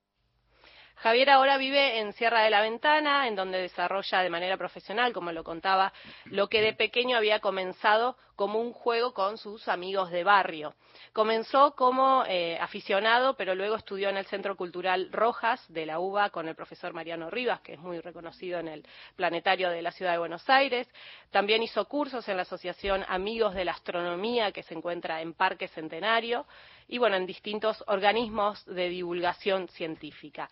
Javier 0.97 1.29
ahora 1.29 1.59
vive 1.59 1.99
en 1.99 2.15
Sierra 2.15 2.43
de 2.43 2.51
la 2.51 2.63
Ventana, 2.63 3.29
en 3.29 3.37
donde 3.37 3.59
desarrolla 3.59 4.23
de 4.23 4.31
manera 4.31 4.57
profesional, 4.57 5.13
como 5.13 5.31
lo 5.31 5.45
contaba, 5.45 5.93
lo 6.25 6.49
que 6.49 6.63
de 6.63 6.73
pequeño 6.73 7.19
había 7.19 7.41
comenzado 7.41 8.17
como 8.35 8.61
un 8.61 8.73
juego 8.73 9.13
con 9.13 9.37
sus 9.37 9.69
amigos 9.69 10.11
de 10.11 10.25
barrio. 10.25 10.75
Comenzó 11.13 11.75
como 11.75 12.25
eh, 12.27 12.59
aficionado, 12.61 13.35
pero 13.37 13.55
luego 13.55 13.77
estudió 13.77 14.09
en 14.09 14.17
el 14.17 14.27
Centro 14.27 14.57
Cultural 14.57 15.11
Rojas 15.13 15.65
de 15.69 15.87
la 15.87 16.01
UBA 16.01 16.31
con 16.31 16.49
el 16.49 16.55
profesor 16.55 16.93
Mariano 16.95 17.31
Rivas, 17.31 17.61
que 17.61 17.75
es 17.75 17.79
muy 17.79 18.01
reconocido 18.01 18.59
en 18.59 18.69
el 18.69 18.87
planetario 19.17 19.71
de 19.71 19.83
la 19.83 19.93
ciudad 19.93 20.13
de 20.13 20.19
Buenos 20.19 20.49
Aires. 20.49 20.89
También 21.31 21.63
hizo 21.63 21.85
cursos 21.87 22.27
en 22.29 22.37
la 22.37 22.43
Asociación 22.43 23.05
Amigos 23.09 23.55
de 23.55 23.65
la 23.65 23.73
Astronomía, 23.73 24.53
que 24.53 24.63
se 24.63 24.75
encuentra 24.75 25.21
en 25.21 25.35
Parque 25.35 25.69
Centenario, 25.69 26.47
y 26.89 26.99
bueno, 26.99 27.17
en 27.17 27.27
distintos 27.27 27.83
organismos 27.87 28.65
de 28.67 28.89
divulgación 28.89 29.69
científica. 29.69 30.49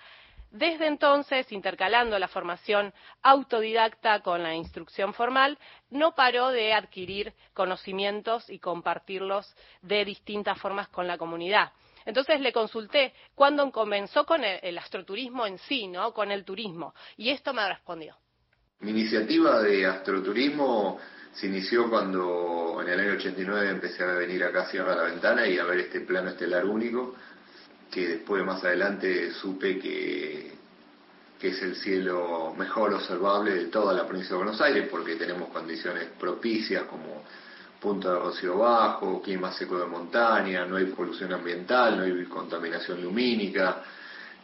Desde 0.54 0.86
entonces, 0.86 1.50
intercalando 1.50 2.16
la 2.16 2.28
formación 2.28 2.94
autodidacta 3.22 4.20
con 4.20 4.40
la 4.40 4.54
instrucción 4.54 5.12
formal, 5.12 5.58
no 5.90 6.14
paró 6.14 6.50
de 6.50 6.72
adquirir 6.72 7.32
conocimientos 7.52 8.48
y 8.48 8.60
compartirlos 8.60 9.52
de 9.82 10.04
distintas 10.04 10.56
formas 10.60 10.86
con 10.90 11.08
la 11.08 11.18
comunidad. 11.18 11.72
Entonces 12.06 12.38
le 12.40 12.52
consulté 12.52 13.14
cuándo 13.34 13.68
comenzó 13.72 14.24
con 14.24 14.44
el, 14.44 14.78
astroturismo 14.78 15.44
en 15.44 15.58
sí, 15.58 15.88
¿no? 15.88 16.14
Con 16.14 16.30
el 16.30 16.44
turismo. 16.44 16.94
Y 17.16 17.30
esto 17.30 17.52
me 17.52 17.68
respondió. 17.68 18.16
Mi 18.78 18.92
iniciativa 18.92 19.60
de 19.60 19.86
astroturismo 19.86 21.00
se 21.32 21.48
inició 21.48 21.90
cuando 21.90 22.80
en 22.80 22.90
el 22.90 23.00
año 23.00 23.14
89 23.14 23.70
empecé 23.70 24.04
a 24.04 24.14
venir 24.14 24.44
acá 24.44 24.62
a 24.62 24.70
Sierra 24.70 24.94
la 24.94 25.02
Ventana 25.02 25.48
y 25.48 25.58
a 25.58 25.64
ver 25.64 25.80
este 25.80 26.02
plano 26.02 26.28
estelar 26.28 26.64
único 26.64 27.16
que 27.94 28.08
después 28.08 28.44
más 28.44 28.64
adelante 28.64 29.30
supe 29.34 29.78
que, 29.78 30.50
que 31.38 31.48
es 31.48 31.62
el 31.62 31.76
cielo 31.76 32.52
mejor 32.58 32.92
observable 32.92 33.54
de 33.54 33.64
toda 33.66 33.94
la 33.94 34.04
provincia 34.04 34.32
de 34.32 34.42
Buenos 34.42 34.60
Aires 34.60 34.88
porque 34.90 35.14
tenemos 35.14 35.48
condiciones 35.50 36.08
propicias 36.18 36.82
como 36.84 37.22
punto 37.80 38.12
de 38.12 38.18
rocío 38.18 38.58
bajo, 38.58 39.22
clima 39.22 39.52
seco 39.52 39.78
de 39.78 39.86
montaña, 39.86 40.66
no 40.66 40.76
hay 40.76 40.86
polución 40.86 41.34
ambiental, 41.34 41.96
no 41.98 42.02
hay 42.02 42.24
contaminación 42.24 43.00
lumínica, 43.00 43.84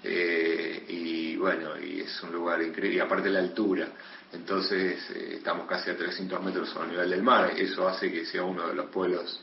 eh, 0.04 0.84
y 0.88 1.36
bueno, 1.36 1.76
y 1.76 2.00
es 2.02 2.22
un 2.22 2.32
lugar 2.32 2.62
increíble, 2.62 2.98
y 2.98 3.00
aparte 3.00 3.30
la 3.30 3.40
altura, 3.40 3.88
entonces 4.32 5.10
eh, 5.10 5.34
estamos 5.38 5.66
casi 5.66 5.90
a 5.90 5.96
300 5.96 6.40
metros 6.42 6.68
sobre 6.68 6.84
el 6.84 6.90
nivel 6.92 7.10
del 7.10 7.22
mar, 7.22 7.50
eso 7.56 7.88
hace 7.88 8.12
que 8.12 8.26
sea 8.26 8.44
uno 8.44 8.68
de 8.68 8.74
los 8.74 8.86
pueblos 8.90 9.40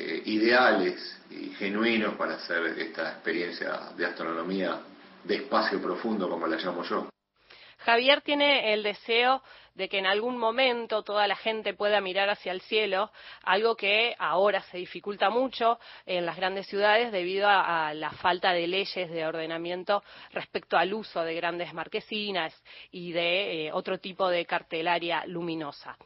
eh, 0.00 0.22
ideales 0.24 1.20
y 1.30 1.50
genuinos 1.50 2.14
para 2.14 2.36
hacer 2.36 2.78
esta 2.78 3.10
experiencia 3.10 3.90
de 3.94 4.06
astronomía 4.06 4.80
de 5.24 5.34
espacio 5.36 5.80
profundo, 5.80 6.26
como 6.26 6.46
la 6.46 6.56
llamo 6.56 6.82
yo. 6.84 7.10
Javier 7.80 8.22
tiene 8.22 8.72
el 8.72 8.82
deseo 8.82 9.42
de 9.74 9.90
que 9.90 9.98
en 9.98 10.06
algún 10.06 10.38
momento 10.38 11.02
toda 11.02 11.26
la 11.26 11.36
gente 11.36 11.74
pueda 11.74 12.00
mirar 12.00 12.30
hacia 12.30 12.52
el 12.52 12.62
cielo, 12.62 13.10
algo 13.42 13.76
que 13.76 14.14
ahora 14.18 14.62
se 14.62 14.78
dificulta 14.78 15.28
mucho 15.28 15.78
en 16.06 16.24
las 16.24 16.36
grandes 16.36 16.66
ciudades 16.66 17.12
debido 17.12 17.46
a, 17.48 17.92
la 17.94 18.10
falta 18.10 18.52
de 18.52 18.66
leyes 18.66 19.10
de 19.10 19.26
ordenamiento 19.26 20.02
respecto 20.32 20.78
al 20.78 20.94
uso 20.94 21.22
de 21.22 21.34
grandes 21.34 21.74
marquesinas 21.74 22.54
y 22.90 23.12
de 23.12 23.66
eh, 23.66 23.72
otro 23.72 23.98
tipo 23.98 24.30
de 24.30 24.44
cartelaria 24.46 25.24
luminosa. 25.26 25.96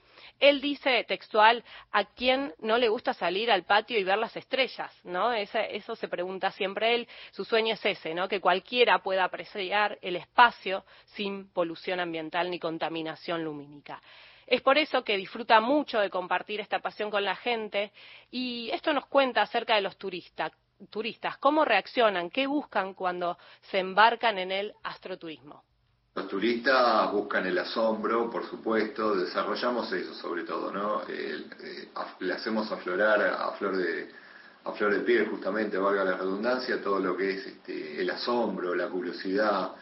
Él 0.40 0.60
dice 0.60 1.04
textual, 1.04 1.64
¿a 1.92 2.04
quién 2.04 2.54
no 2.58 2.78
le 2.78 2.88
gusta 2.88 3.14
salir 3.14 3.50
al 3.50 3.64
patio 3.64 3.98
y 3.98 4.04
ver 4.04 4.18
las 4.18 4.36
estrellas? 4.36 4.92
¿no? 5.04 5.32
Eso 5.32 5.96
se 5.96 6.08
pregunta 6.08 6.50
siempre 6.50 6.94
él. 6.94 7.08
Su 7.32 7.44
sueño 7.44 7.74
es 7.74 7.84
ese, 7.84 8.14
¿no? 8.14 8.28
que 8.28 8.40
cualquiera 8.40 8.98
pueda 9.00 9.24
apreciar 9.24 9.98
el 10.02 10.16
espacio 10.16 10.84
sin 11.14 11.50
polución 11.52 12.00
ambiental 12.00 12.50
ni 12.50 12.58
contaminación 12.58 13.44
lumínica. 13.44 14.00
Es 14.46 14.60
por 14.60 14.76
eso 14.76 15.04
que 15.04 15.16
disfruta 15.16 15.60
mucho 15.60 16.00
de 16.00 16.10
compartir 16.10 16.60
esta 16.60 16.80
pasión 16.80 17.10
con 17.10 17.24
la 17.24 17.36
gente 17.36 17.92
y 18.30 18.70
esto 18.72 18.92
nos 18.92 19.06
cuenta 19.06 19.42
acerca 19.42 19.74
de 19.74 19.80
los 19.80 19.96
turistas. 19.96 20.52
Turistas, 20.90 21.38
cómo 21.38 21.64
reaccionan, 21.64 22.30
qué 22.30 22.46
buscan 22.46 22.94
cuando 22.94 23.38
se 23.70 23.78
embarcan 23.78 24.38
en 24.38 24.50
el 24.50 24.74
astroturismo. 24.82 25.62
Los 26.14 26.28
turistas 26.28 27.10
buscan 27.10 27.44
el 27.44 27.58
asombro, 27.58 28.30
por 28.30 28.48
supuesto, 28.48 29.16
desarrollamos 29.16 29.92
eso 29.92 30.14
sobre 30.14 30.44
todo, 30.44 30.70
¿no? 30.70 31.02
Eh, 31.08 31.44
eh, 31.60 31.88
le 32.20 32.32
hacemos 32.32 32.70
aflorar 32.70 33.20
a 33.20 33.50
flor 33.52 33.76
de 33.76 34.08
a 34.64 34.72
flor 34.72 34.94
de 34.94 35.00
piel, 35.00 35.26
justamente, 35.26 35.76
valga 35.76 36.04
la 36.04 36.16
redundancia, 36.16 36.80
todo 36.80 37.00
lo 37.00 37.16
que 37.16 37.32
es 37.32 37.46
este, 37.46 38.00
el 38.00 38.08
asombro, 38.10 38.74
la 38.76 38.88
curiosidad, 38.88 39.72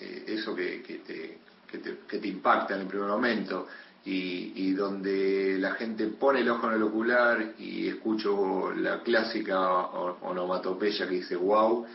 eh, 0.00 0.24
eso 0.28 0.54
que, 0.54 0.82
que, 0.82 0.98
te, 0.98 1.38
que, 1.66 1.78
te, 1.78 1.98
que, 2.06 2.18
te, 2.18 2.28
impacta 2.28 2.74
en 2.74 2.82
el 2.82 2.86
primer 2.86 3.08
momento, 3.08 3.66
y, 4.04 4.52
y, 4.54 4.72
donde 4.74 5.56
la 5.58 5.72
gente 5.72 6.06
pone 6.08 6.40
el 6.40 6.50
ojo 6.50 6.68
en 6.68 6.74
el 6.74 6.82
ocular 6.84 7.54
y 7.58 7.88
escucho 7.88 8.70
la 8.72 9.02
clásica 9.02 9.58
onomatopeya 9.60 11.08
que 11.08 11.14
dice 11.14 11.34
wow, 11.36 11.86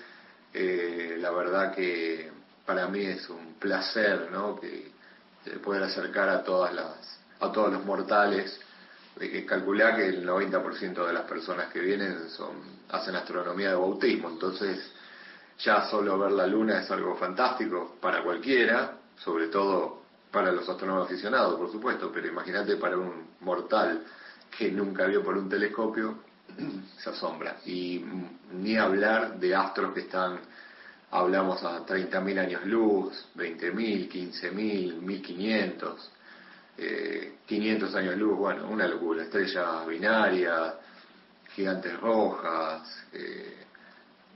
la 0.53 1.31
verdad 1.31 1.73
que 1.73 2.38
para 2.69 2.87
mí 2.87 3.03
es 3.03 3.27
un 3.31 3.55
placer, 3.55 4.29
¿no? 4.31 4.59
Que, 4.59 4.91
poder 5.63 5.81
acercar 5.81 6.29
a 6.29 6.43
todas 6.43 6.71
las, 6.71 7.19
a 7.39 7.51
todos 7.51 7.73
los 7.73 7.83
mortales. 7.83 8.59
que 9.17 9.43
calcular 9.43 9.95
que 9.95 10.05
el 10.05 10.23
90% 10.23 11.07
de 11.07 11.13
las 11.13 11.23
personas 11.23 11.73
que 11.73 11.79
vienen 11.79 12.29
son, 12.29 12.57
hacen 12.89 13.15
astronomía 13.15 13.69
de 13.69 13.75
bautismo, 13.75 14.29
entonces 14.29 14.77
ya 15.57 15.89
solo 15.89 16.19
ver 16.19 16.31
la 16.33 16.45
luna 16.45 16.81
es 16.81 16.91
algo 16.91 17.15
fantástico 17.15 17.95
para 17.99 18.21
cualquiera, 18.21 18.99
sobre 19.17 19.47
todo 19.47 20.03
para 20.31 20.51
los 20.51 20.69
astrónomos 20.69 21.07
aficionados, 21.07 21.57
por 21.57 21.71
supuesto, 21.71 22.11
pero 22.13 22.27
imagínate 22.27 22.75
para 22.75 22.97
un 22.97 23.29
mortal 23.39 24.03
que 24.55 24.69
nunca 24.71 25.07
vio 25.07 25.23
por 25.23 25.35
un 25.35 25.49
telescopio, 25.49 26.19
se 26.99 27.09
asombra. 27.09 27.57
Y 27.65 28.05
ni 28.53 28.77
hablar 28.77 29.39
de 29.39 29.55
astros 29.55 29.91
que 29.95 30.01
están 30.01 30.39
hablamos 31.11 31.63
a 31.63 31.85
30.000 31.85 32.39
años 32.39 32.65
luz, 32.65 33.27
20.000, 33.35 34.09
15.000, 34.09 35.01
1.500, 35.01 35.95
eh, 36.77 37.37
500 37.45 37.95
años 37.95 38.17
luz, 38.17 38.37
bueno, 38.37 38.67
una 38.69 38.87
locura, 38.87 39.23
estrellas 39.23 39.87
binarias, 39.87 40.75
gigantes 41.55 41.99
rojas, 41.99 43.05
eh, 43.13 43.65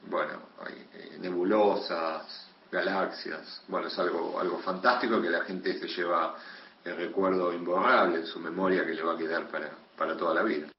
bueno, 0.07 0.33
eh, 0.67 1.17
nebulosas, 1.19 2.49
galaxias, 2.71 3.62
bueno, 3.67 3.88
es 3.88 3.99
algo, 3.99 4.39
algo 4.39 4.59
fantástico 4.59 5.21
que 5.21 5.29
la 5.29 5.45
gente 5.45 5.79
se 5.79 5.88
lleva 5.88 6.36
el 6.83 6.97
recuerdo 6.97 7.53
imborrable 7.53 8.19
en 8.19 8.25
su 8.25 8.39
memoria 8.39 8.86
que 8.86 8.93
le 8.93 9.03
va 9.03 9.13
a 9.13 9.17
quedar 9.17 9.47
para, 9.47 9.69
para 9.95 10.17
toda 10.17 10.33
la 10.33 10.43
vida 10.43 10.72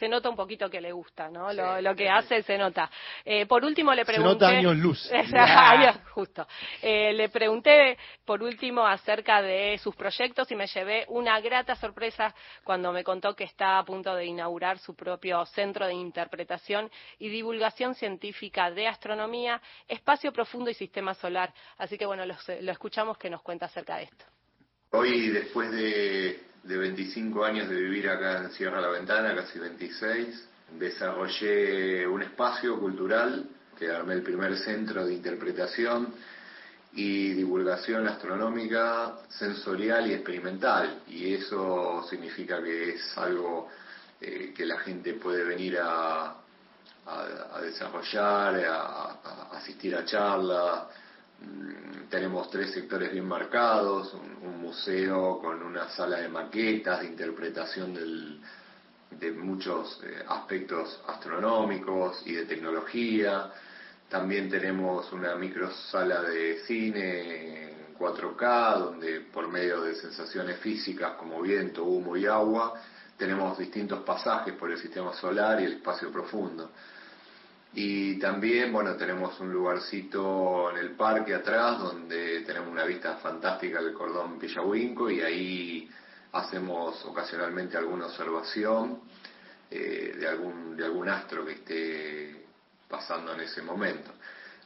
se 0.00 0.08
nota 0.08 0.30
un 0.30 0.36
poquito 0.36 0.70
que 0.70 0.80
le 0.80 0.92
gusta, 0.92 1.28
¿no? 1.28 1.50
Sí, 1.50 1.56
lo, 1.58 1.78
lo, 1.82 1.94
que 1.94 2.04
sí. 2.04 2.08
hace 2.08 2.42
se 2.42 2.56
nota. 2.56 2.90
Eh, 3.22 3.44
por 3.44 3.62
último 3.62 3.92
le 3.92 4.06
pregunté... 4.06 4.30
Se 4.30 4.34
nota 4.34 4.48
años 4.48 4.76
luz. 4.76 5.12
años, 5.34 5.96
justo. 6.14 6.46
Eh, 6.80 7.12
le 7.12 7.28
pregunté 7.28 7.98
por 8.24 8.42
último 8.42 8.86
acerca 8.86 9.42
de 9.42 9.76
sus 9.76 9.94
proyectos 9.94 10.50
y 10.50 10.56
me 10.56 10.66
llevé 10.66 11.04
una 11.08 11.38
grata 11.40 11.76
sorpresa 11.76 12.34
cuando 12.64 12.92
me 12.92 13.04
contó 13.04 13.36
que 13.36 13.44
está 13.44 13.78
a 13.78 13.84
punto 13.84 14.14
de 14.14 14.24
inaugurar 14.24 14.78
su 14.78 14.96
propio 14.96 15.44
centro 15.44 15.86
de 15.86 15.92
interpretación 15.92 16.90
y 17.18 17.28
divulgación 17.28 17.94
científica 17.94 18.70
de 18.70 18.88
astronomía, 18.88 19.60
espacio 19.86 20.32
profundo 20.32 20.70
y 20.70 20.74
sistema 20.74 21.12
solar. 21.12 21.52
Así 21.76 21.98
que 21.98 22.06
bueno, 22.06 22.24
lo, 22.24 22.36
lo 22.62 22.72
escuchamos 22.72 23.18
que 23.18 23.28
nos 23.28 23.42
cuenta 23.42 23.66
acerca 23.66 23.96
de 23.96 24.04
esto. 24.04 24.24
Hoy, 24.92 25.28
después 25.28 25.70
de 25.70 26.49
de 26.62 26.76
25 26.76 27.44
años 27.44 27.68
de 27.68 27.76
vivir 27.76 28.08
acá 28.08 28.42
en 28.42 28.50
Sierra 28.52 28.80
La 28.80 28.88
Ventana, 28.88 29.34
casi 29.34 29.58
26, 29.58 30.48
desarrollé 30.78 32.06
un 32.06 32.22
espacio 32.22 32.78
cultural 32.78 33.48
que 33.78 33.90
armé 33.90 34.14
el 34.14 34.22
primer 34.22 34.56
centro 34.58 35.06
de 35.06 35.14
interpretación 35.14 36.12
y 36.92 37.32
divulgación 37.32 38.06
astronómica 38.08 39.20
sensorial 39.28 40.10
y 40.10 40.14
experimental. 40.14 41.02
Y 41.08 41.34
eso 41.34 42.04
significa 42.08 42.62
que 42.62 42.94
es 42.94 43.18
algo 43.18 43.68
eh, 44.20 44.52
que 44.54 44.66
la 44.66 44.78
gente 44.80 45.14
puede 45.14 45.44
venir 45.44 45.78
a, 45.78 46.34
a, 47.06 47.60
desarrollar, 47.62 48.56
a, 48.66 48.82
a, 49.24 49.56
asistir 49.56 49.94
a 49.96 50.04
charlas, 50.04 50.84
tenemos 52.10 52.50
tres 52.50 52.72
sectores 52.72 53.12
bien 53.12 53.26
marcados, 53.26 54.14
un, 54.14 54.60
museo 54.60 55.40
con 55.40 55.62
una 55.62 55.88
sala 55.88 56.18
de 56.18 56.28
maquetas, 56.28 57.00
de 57.00 57.06
interpretación 57.06 57.92
del, 57.92 58.40
de 59.10 59.32
muchos 59.32 60.00
eh, 60.04 60.22
aspectos 60.28 61.00
astronómicos 61.08 62.22
y 62.26 62.32
de 62.34 62.44
tecnología. 62.44 63.50
También 64.08 64.48
tenemos 64.48 65.12
una 65.12 65.34
microsala 65.34 66.22
de 66.22 66.60
cine 66.66 67.74
4K, 67.98 68.78
donde 68.78 69.20
por 69.32 69.48
medio 69.48 69.82
de 69.82 69.94
sensaciones 69.94 70.58
físicas 70.58 71.14
como 71.14 71.40
viento, 71.42 71.84
humo 71.84 72.16
y 72.16 72.26
agua, 72.26 72.80
tenemos 73.16 73.58
distintos 73.58 74.02
pasajes 74.04 74.54
por 74.54 74.70
el 74.70 74.78
sistema 74.78 75.12
solar 75.14 75.60
y 75.60 75.64
el 75.64 75.72
espacio 75.74 76.10
profundo. 76.10 76.70
Y 77.72 78.18
también, 78.18 78.72
bueno, 78.72 78.96
tenemos 78.96 79.38
un 79.38 79.52
lugarcito 79.52 80.70
en 80.70 80.78
el 80.78 80.90
parque 80.96 81.34
atrás 81.34 81.78
donde 81.78 82.40
tenemos 82.40 82.68
una 82.68 82.84
vista 82.84 83.16
fantástica 83.16 83.80
del 83.80 83.94
cordón 83.94 84.38
Pillahuinco 84.38 85.08
y 85.08 85.20
ahí 85.20 85.90
hacemos 86.32 87.04
ocasionalmente 87.04 87.76
alguna 87.76 88.06
observación 88.06 89.00
eh, 89.70 90.16
de, 90.18 90.26
algún, 90.26 90.76
de 90.76 90.84
algún 90.84 91.08
astro 91.08 91.44
que 91.44 91.52
esté 91.52 92.46
pasando 92.88 93.34
en 93.34 93.40
ese 93.42 93.62
momento. 93.62 94.10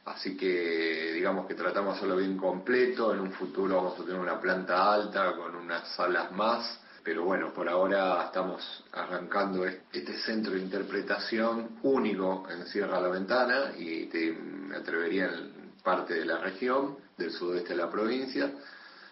Así 0.06 0.36
que 0.36 1.12
digamos 1.12 1.46
que 1.46 1.54
tratamos 1.54 1.94
de 1.94 1.98
hacerlo 1.98 2.16
bien 2.16 2.38
completo, 2.38 3.12
en 3.12 3.20
un 3.20 3.32
futuro 3.32 3.76
vamos 3.76 4.00
a 4.00 4.04
tener 4.04 4.20
una 4.20 4.40
planta 4.40 4.92
alta 4.92 5.34
con 5.36 5.54
unas 5.54 5.88
salas 5.94 6.32
más, 6.32 6.80
pero 7.04 7.22
bueno, 7.22 7.52
por 7.52 7.68
ahora 7.68 8.24
estamos 8.24 8.82
arrancando 8.92 9.66
este 9.66 10.18
centro 10.20 10.54
de 10.54 10.60
interpretación 10.60 11.78
único 11.82 12.48
en 12.50 12.66
Sierra 12.66 12.98
La 12.98 13.08
Ventana 13.08 13.72
y 13.76 14.06
te, 14.06 14.32
me 14.32 14.76
atrevería 14.76 15.26
en 15.26 15.72
parte 15.82 16.14
de 16.14 16.24
la 16.24 16.38
región, 16.38 16.96
del 17.18 17.30
sudeste 17.30 17.74
de 17.74 17.76
la 17.76 17.90
provincia, 17.90 18.50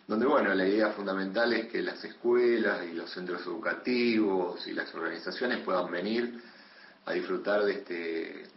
donde 0.08 0.26
bueno, 0.26 0.54
la 0.54 0.66
idea 0.66 0.88
fundamental 0.92 1.52
es 1.52 1.66
que 1.66 1.82
las 1.82 2.02
escuelas 2.02 2.80
y 2.90 2.94
los 2.94 3.10
centros 3.10 3.42
educativos 3.42 4.66
y 4.66 4.72
las 4.72 4.92
organizaciones 4.94 5.58
puedan 5.58 5.90
venir 5.90 6.42
a 7.04 7.12
disfrutar 7.12 7.62
de 7.64 7.72
este, 7.72 7.94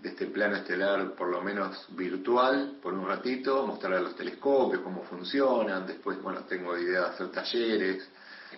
de 0.02 0.10
este 0.10 0.28
plano 0.28 0.56
estelar, 0.56 1.14
por 1.14 1.28
lo 1.28 1.42
menos 1.42 1.88
virtual, 1.90 2.78
por 2.82 2.94
un 2.94 3.06
ratito, 3.06 3.68
mostrarle 3.68 4.02
los 4.02 4.16
telescopios, 4.16 4.82
cómo 4.82 5.04
funcionan, 5.04 5.86
después, 5.86 6.22
bueno, 6.22 6.42
tengo 6.42 6.78
idea 6.78 7.02
de 7.02 7.08
hacer 7.08 7.32
talleres 7.32 8.08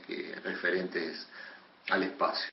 que, 0.07 0.33
referentes 0.43 1.27
al 1.89 2.03
espacio. 2.03 2.49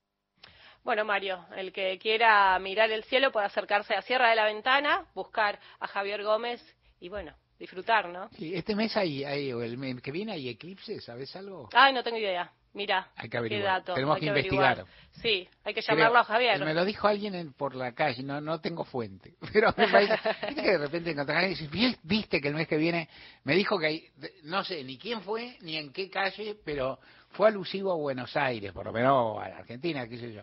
Bueno, 0.82 1.04
Mario, 1.04 1.46
el 1.56 1.72
que 1.72 1.98
quiera 1.98 2.58
mirar 2.58 2.90
el 2.90 3.04
cielo 3.04 3.32
puede 3.32 3.46
acercarse 3.46 3.94
a 3.94 4.02
Sierra 4.02 4.28
de 4.28 4.36
la 4.36 4.44
Ventana, 4.44 5.06
buscar 5.14 5.58
a 5.80 5.86
Javier 5.88 6.22
Gómez 6.22 6.60
y 7.00 7.08
bueno, 7.08 7.34
disfrutar, 7.58 8.08
¿no? 8.08 8.28
Sí, 8.36 8.54
este 8.54 8.74
mes 8.74 8.94
hay, 8.96 9.24
hay 9.24 9.50
o 9.52 9.62
el 9.62 9.78
mes 9.78 10.02
que 10.02 10.12
viene 10.12 10.32
hay 10.32 10.48
eclipses, 10.50 11.02
¿sabes 11.04 11.34
algo? 11.36 11.70
Ay, 11.72 11.94
no 11.94 12.02
tengo 12.02 12.18
idea. 12.18 12.52
Mira, 12.74 13.08
Hay 13.14 13.28
que 13.30 13.40
qué 13.48 13.60
dato. 13.60 13.94
Tenemos 13.94 14.16
hay 14.16 14.20
que 14.20 14.26
investigar. 14.26 14.84
Sí, 15.22 15.48
hay 15.62 15.74
que 15.74 15.80
llamarlo 15.80 16.18
a 16.18 16.24
Javier. 16.24 16.58
Me 16.64 16.74
lo 16.74 16.84
dijo 16.84 17.06
alguien 17.06 17.36
en- 17.36 17.52
por 17.52 17.76
la 17.76 17.92
calle, 17.94 18.24
no 18.24 18.40
no 18.40 18.60
tengo 18.60 18.84
fuente. 18.84 19.36
Pero 19.52 19.72
me 19.76 19.86
parece 19.88 20.18
que 20.52 20.60
de 20.72 20.78
repente 20.78 21.12
encontrás 21.12 21.36
a 21.36 21.40
alguien 21.46 21.52
y 21.52 21.54
dices, 21.54 21.70
"Vi- 21.70 21.96
viste 22.02 22.40
que 22.40 22.48
el 22.48 22.54
mes 22.54 22.66
que 22.66 22.76
viene 22.76 23.08
me 23.44 23.54
dijo 23.54 23.78
que 23.78 23.86
hay, 23.86 24.08
no 24.42 24.64
sé 24.64 24.82
ni 24.82 24.98
quién 24.98 25.22
fue 25.22 25.56
ni 25.60 25.76
en 25.76 25.92
qué 25.92 26.10
calle, 26.10 26.56
pero 26.64 26.98
fue 27.34 27.48
alusivo 27.48 27.92
a 27.92 27.96
Buenos 27.96 28.36
Aires, 28.36 28.72
por 28.72 28.86
lo 28.86 28.92
menos 28.92 29.42
a 29.42 29.48
la 29.48 29.58
Argentina, 29.58 30.08
qué 30.08 30.16
sé 30.18 30.32
yo. 30.32 30.42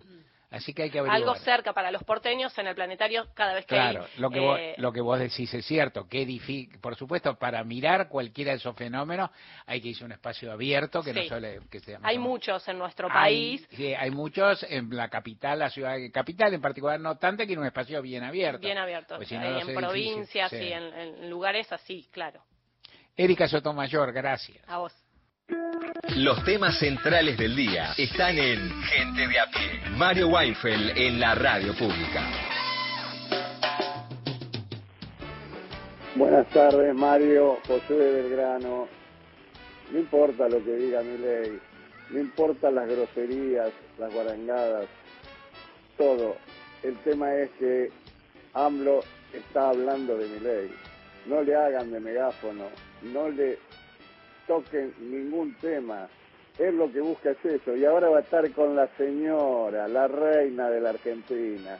Así 0.52 0.74
que 0.74 0.84
hay 0.84 0.89
que 0.89 1.00
averiguar. 1.00 1.22
Algo 1.30 1.36
cerca 1.46 1.72
para 1.72 1.92
los 1.92 2.04
porteños 2.04 2.56
en 2.58 2.68
el 2.68 2.76
planetario 2.76 3.26
cada 3.34 3.54
vez 3.54 3.66
que 3.66 3.74
Claro, 3.74 4.04
hay. 4.04 4.20
lo 4.22 4.30
que, 4.30 4.39
vos, 4.42 4.60
eh, 4.60 4.76
lo 4.80 4.92
que 4.92 5.00
vos 5.00 5.18
decís 5.18 5.54
es 5.54 5.66
cierto, 5.66 6.10
que 6.10 6.28
por 6.82 6.98
supuesto, 6.98 7.36
para 7.39 7.64
mirar 7.64 8.10
cualquiera 8.10 8.52
de 8.52 8.58
esos 8.58 8.76
fenómenos 8.76 9.30
hay 9.66 9.80
que 9.80 9.88
irse 9.88 10.04
a 10.04 10.08
un 10.08 10.12
espacio 10.12 10.52
abierto 10.52 11.02
que 11.04 11.14
no 11.14 11.24
suele 11.24 11.62
que 11.72 11.80
sea 11.80 12.00
hay 12.04 12.18
muchos 12.18 12.68
en 12.68 12.78
nuestro 12.78 13.08
Hay- 13.10 13.60
país. 13.60 13.68
sí, 13.72 13.94
hay 13.94 14.12
muchos 14.12 14.64
en 14.64 14.94
la 14.94 15.08
capital, 15.08 15.58
la 15.60 15.70
ciudad 15.70 15.96
capital 16.14 16.54
en 16.54 16.60
particular, 16.60 17.00
no 17.00 17.18
tanto, 17.18 17.48
que 17.48 17.54
en 17.54 17.60
un 17.60 17.68
espacio 17.68 18.02
bien 18.02 18.26
abierto. 18.26 18.60
Bien 18.60 18.78
abiertos, 18.78 19.16
Pues 19.20 19.30
si 19.30 19.38
no, 19.38 19.58
en 19.58 19.74
provincias 19.74 20.50
sí. 20.50 20.58
y 20.58 20.74
en, 20.74 20.84
en 20.84 21.30
lugares 21.30 21.72
así, 21.72 22.10
claro. 22.12 22.44
Erika 23.16 23.48
Sotomayor, 23.48 24.12
gracias. 24.12 24.68
A 24.68 24.80
vos. 24.80 24.94
Los 26.16 26.43
temas 26.43 26.78
centrales 26.78 27.38
del 27.38 27.56
día 27.56 27.93
están 27.97 28.38
en 28.38 28.60
Gente 28.84 29.28
de 29.28 29.39
a 29.39 29.45
pie. 29.47 29.82
Mario 29.97 30.28
Weinfeld 30.28 30.97
en 30.97 31.20
la 31.20 31.36
radio 31.36 31.74
pública. 31.74 32.30
Buenas 36.16 36.47
tardes, 36.49 36.93
Mario, 36.93 37.58
José 37.66 37.93
de 37.93 38.22
Belgrano. 38.22 38.88
No 39.91 39.99
importa 39.99 40.49
lo 40.49 40.64
que 40.64 40.76
diga 40.76 41.02
mi 41.02 41.18
ley, 41.18 41.60
no 42.10 42.20
importa 42.20 42.70
las 42.70 42.88
groserías, 42.89 43.72
las 43.97 44.14
guarangadas, 44.14 44.88
todo. 45.97 46.36
El 46.84 46.97
tema 46.97 47.34
es 47.36 47.49
que 47.52 47.89
AMLO 48.54 49.02
está 49.34 49.70
hablando 49.70 50.18
de 50.18 50.28
mi 50.28 50.39
ley. 50.39 50.72
No 51.26 51.41
le 51.41 51.56
hagan 51.56 51.91
de 51.91 51.99
megáfono, 51.99 52.66
no 53.02 53.30
le 53.30 53.60
toquen 54.52 54.93
ningún 54.99 55.56
tema. 55.62 56.10
Él 56.60 56.76
lo 56.76 56.91
que 56.91 56.99
busca 56.99 57.32
es 57.32 57.45
eso. 57.45 57.74
Y 57.76 57.86
ahora 57.86 58.10
va 58.10 58.18
a 58.18 58.22
estar 58.22 58.52
con 58.52 58.76
la 58.76 58.88
señora, 58.97 59.88
la 59.88 60.10
reina 60.10 60.70
de 60.70 60.82
la 60.82 60.89
Argentina. 60.89 61.78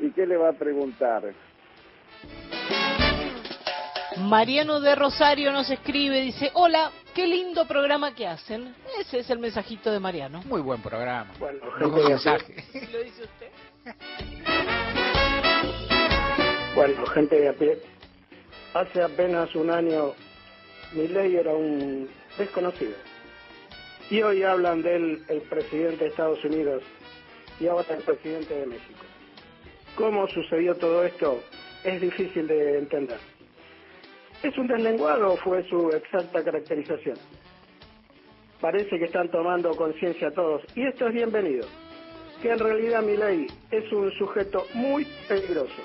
¿Y 0.00 0.10
qué 0.10 0.26
le 0.26 0.36
va 0.36 0.48
a 0.48 0.52
preguntar? 0.52 1.32
Mariano 4.16 4.80
de 4.80 4.96
Rosario 4.96 5.52
nos 5.52 5.70
escribe, 5.70 6.20
dice, 6.20 6.50
hola, 6.54 6.90
qué 7.14 7.28
lindo 7.28 7.66
programa 7.66 8.12
que 8.16 8.26
hacen. 8.26 8.74
Ese 8.98 9.20
es 9.20 9.30
el 9.30 9.38
mensajito 9.38 9.92
de 9.92 10.00
Mariano. 10.00 10.42
Muy 10.46 10.60
buen 10.60 10.82
programa. 10.82 11.30
Bueno, 11.38 11.60
Muy 11.78 11.90
buen 11.90 12.08
mensaje. 12.08 12.64
¿Lo 12.92 13.02
dice 13.04 13.22
usted? 13.22 13.48
Bueno, 16.74 17.06
gente 17.06 17.40
de 17.40 17.48
a 17.48 17.52
pie. 17.52 17.78
Hace 18.74 19.02
apenas 19.02 19.54
un 19.54 19.70
año 19.70 20.14
Milei 20.92 21.36
era 21.36 21.52
un 21.52 22.08
desconocido. 22.36 22.94
Y 24.10 24.22
hoy 24.22 24.42
hablan 24.42 24.82
de 24.82 24.96
él 24.96 25.24
el 25.28 25.42
presidente 25.42 26.04
de 26.04 26.10
Estados 26.10 26.42
Unidos 26.44 26.82
y 27.60 27.66
ahora 27.66 27.94
el 27.94 28.02
presidente 28.02 28.54
de 28.54 28.66
México. 28.66 29.04
¿Cómo 29.96 30.26
sucedió 30.28 30.74
todo 30.76 31.04
esto? 31.04 31.42
Es 31.84 32.00
difícil 32.00 32.46
de 32.46 32.78
entender. 32.78 33.18
¿Es 34.42 34.56
un 34.56 34.66
deslenguado 34.68 35.32
o 35.32 35.36
fue 35.36 35.68
su 35.68 35.90
exacta 35.90 36.42
caracterización? 36.42 37.16
Parece 38.60 38.98
que 38.98 39.04
están 39.04 39.30
tomando 39.30 39.70
conciencia 39.72 40.30
todos, 40.30 40.62
y 40.74 40.86
esto 40.86 41.08
es 41.08 41.14
bienvenido, 41.14 41.66
que 42.40 42.50
en 42.50 42.58
realidad 42.58 43.02
Milei 43.02 43.46
es 43.70 43.92
un 43.92 44.10
sujeto 44.12 44.66
muy 44.74 45.04
peligroso. 45.28 45.82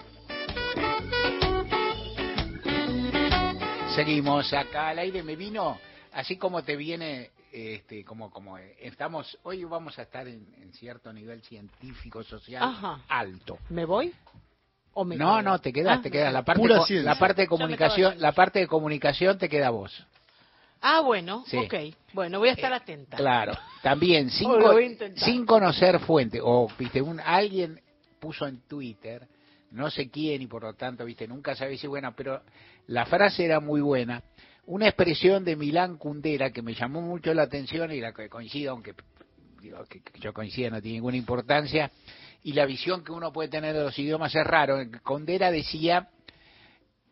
Seguimos 3.95 4.51
acá 4.53 4.89
al 4.89 4.99
aire, 4.99 5.21
me 5.21 5.35
vino, 5.35 5.77
así 6.13 6.37
como 6.37 6.63
te 6.63 6.75
viene, 6.75 7.29
este, 7.51 8.03
como, 8.03 8.31
como 8.31 8.57
eh, 8.57 8.75
estamos, 8.81 9.37
hoy 9.43 9.63
vamos 9.65 9.99
a 9.99 10.03
estar 10.03 10.27
en, 10.27 10.47
en 10.59 10.73
cierto 10.73 11.13
nivel 11.13 11.41
científico, 11.43 12.23
social 12.23 12.63
Ajá. 12.63 13.01
alto. 13.07 13.59
¿Me 13.69 13.85
voy? 13.85 14.11
¿O 14.93 15.05
me 15.05 15.15
No, 15.15 15.33
quedo? 15.35 15.41
no, 15.43 15.59
te 15.59 15.71
quedas, 15.71 15.99
Ah, 15.99 16.01
te 16.01 16.09
quedas. 16.09 16.33
La 16.33 16.43
parte, 16.43 16.63
ciencia. 16.87 17.03
la 17.03 17.19
parte 17.19 17.41
de 17.43 17.47
comunicación, 17.47 18.15
la 18.19 18.31
parte 18.31 18.59
de 18.59 18.67
comunicación 18.67 19.37
te 19.37 19.47
queda 19.47 19.67
a 19.67 19.71
vos. 19.71 20.05
Ah, 20.81 21.01
bueno, 21.01 21.43
Sí. 21.45 21.57
ok. 21.57 21.73
Bueno, 22.13 22.39
voy 22.39 22.49
a 22.49 22.53
estar 22.53 22.73
atenta. 22.73 23.17
Claro, 23.17 23.53
también 23.83 24.29
sin, 24.31 24.49
Oh, 24.49 24.73
sin 25.17 25.45
conocer 25.45 25.99
fuente 25.99 26.39
o 26.41 26.67
viste 26.79 26.99
un 27.01 27.19
alguien 27.19 27.79
puso 28.19 28.47
en 28.47 28.61
Twitter, 28.67 29.27
no 29.71 29.89
sé 29.89 30.09
quién 30.09 30.41
y 30.41 30.47
por 30.47 30.63
lo 30.63 30.73
tanto, 30.73 31.03
viste, 31.05 31.27
nunca 31.27 31.55
sabés 31.55 31.79
si 31.79 31.87
bueno, 31.87 32.13
pero 32.15 32.41
la 32.88 33.05
frase 33.05 33.45
era 33.45 33.59
muy 33.59 33.81
buena. 33.81 34.23
Una 34.65 34.88
expresión 34.88 35.43
de 35.43 35.55
Milán 35.55 35.97
Kundera 35.97 36.51
que 36.51 36.61
me 36.61 36.73
llamó 36.73 37.01
mucho 37.01 37.34
la 37.34 37.43
atención 37.43 37.91
y 37.91 37.99
la 37.99 38.13
que 38.13 38.29
coincido, 38.29 38.71
aunque 38.71 38.93
digo 39.61 39.84
que 39.86 40.01
yo 40.19 40.34
coincido, 40.34 40.71
no 40.71 40.81
tiene 40.81 40.97
ninguna 40.97 41.17
importancia, 41.17 41.91
y 42.43 42.53
la 42.53 42.65
visión 42.65 43.03
que 43.03 43.11
uno 43.11 43.31
puede 43.31 43.49
tener 43.49 43.73
de 43.73 43.84
los 43.84 43.97
idiomas 43.97 44.36
es 44.36 44.43
raro. 44.45 44.77
Kundera 45.03 45.51
decía 45.51 46.09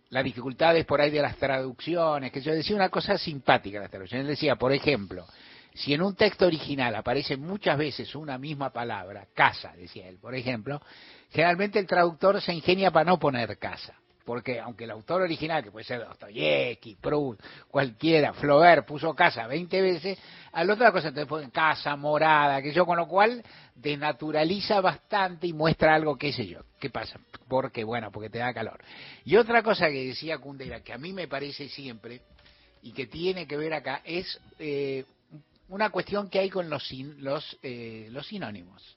las 0.09 0.25
dificultades 0.25 0.85
por 0.85 0.99
ahí 0.99 1.09
de 1.09 1.21
las 1.21 1.37
traducciones, 1.37 2.31
que 2.31 2.41
yo 2.41 2.53
decía 2.53 2.75
una 2.75 2.89
cosa 2.89 3.17
simpática 3.17 3.79
las 3.79 3.89
traducciones. 3.89 4.27
Decía, 4.27 4.57
por 4.57 4.73
ejemplo, 4.73 5.25
si 5.73 5.93
en 5.93 6.01
un 6.01 6.15
texto 6.15 6.45
original 6.45 6.93
aparece 6.95 7.37
muchas 7.37 7.77
veces 7.77 8.13
una 8.13 8.37
misma 8.37 8.71
palabra, 8.71 9.27
casa, 9.33 9.73
decía 9.77 10.09
él, 10.09 10.17
por 10.19 10.35
ejemplo, 10.35 10.81
generalmente 11.29 11.79
el 11.79 11.87
traductor 11.87 12.41
se 12.41 12.53
ingenia 12.53 12.91
para 12.91 13.05
no 13.05 13.19
poner 13.19 13.57
casa. 13.57 14.00
Porque 14.25 14.59
aunque 14.59 14.83
el 14.83 14.91
autor 14.91 15.23
original, 15.23 15.63
que 15.63 15.71
puede 15.71 15.83
ser 15.83 16.05
Dostoyevsky, 16.05 16.95
Proust, 16.95 17.41
cualquiera, 17.69 18.33
Flaubert, 18.33 18.85
puso 18.85 19.13
casa 19.15 19.47
20 19.47 19.81
veces, 19.81 20.19
al 20.51 20.69
otra 20.69 20.91
cosa 20.91 21.07
entonces 21.07 21.27
ponen 21.27 21.49
casa, 21.49 21.95
morada, 21.95 22.61
que 22.61 22.71
yo, 22.71 22.85
con 22.85 22.97
lo 22.97 23.07
cual 23.07 23.43
desnaturaliza 23.73 24.79
bastante 24.79 25.47
y 25.47 25.53
muestra 25.53 25.95
algo, 25.95 26.17
qué 26.17 26.31
sé 26.31 26.45
yo. 26.45 26.59
¿Qué 26.79 26.89
pasa? 26.89 27.19
Porque, 27.47 27.83
bueno, 27.83 28.11
porque 28.11 28.29
te 28.29 28.37
da 28.39 28.53
calor. 28.53 28.79
Y 29.25 29.35
otra 29.37 29.63
cosa 29.63 29.87
que 29.87 30.05
decía 30.07 30.37
Kundera, 30.37 30.81
que 30.81 30.93
a 30.93 30.97
mí 30.97 31.13
me 31.13 31.27
parece 31.27 31.67
siempre, 31.69 32.21
y 32.83 32.91
que 32.93 33.07
tiene 33.07 33.47
que 33.47 33.57
ver 33.57 33.73
acá, 33.73 34.01
es 34.05 34.39
eh, 34.59 35.03
una 35.69 35.89
cuestión 35.89 36.29
que 36.29 36.39
hay 36.39 36.49
con 36.49 36.69
los, 36.69 36.87
sin- 36.87 37.23
los, 37.23 37.57
eh, 37.63 38.07
los 38.11 38.27
sinónimos. 38.27 38.95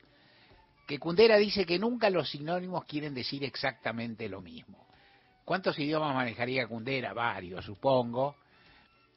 Que 0.87 0.99
Kundera 0.99 1.39
dice 1.39 1.65
que 1.65 1.79
nunca 1.79 2.11
los 2.11 2.31
sinónimos 2.31 2.85
quieren 2.85 3.15
decir 3.15 3.43
exactamente 3.43 4.29
lo 4.29 4.43
mismo. 4.43 4.84
¿Cuántos 5.45 5.79
idiomas 5.79 6.15
manejaría 6.15 6.67
Kundera? 6.67 7.13
Varios, 7.13 7.65
supongo. 7.65 8.37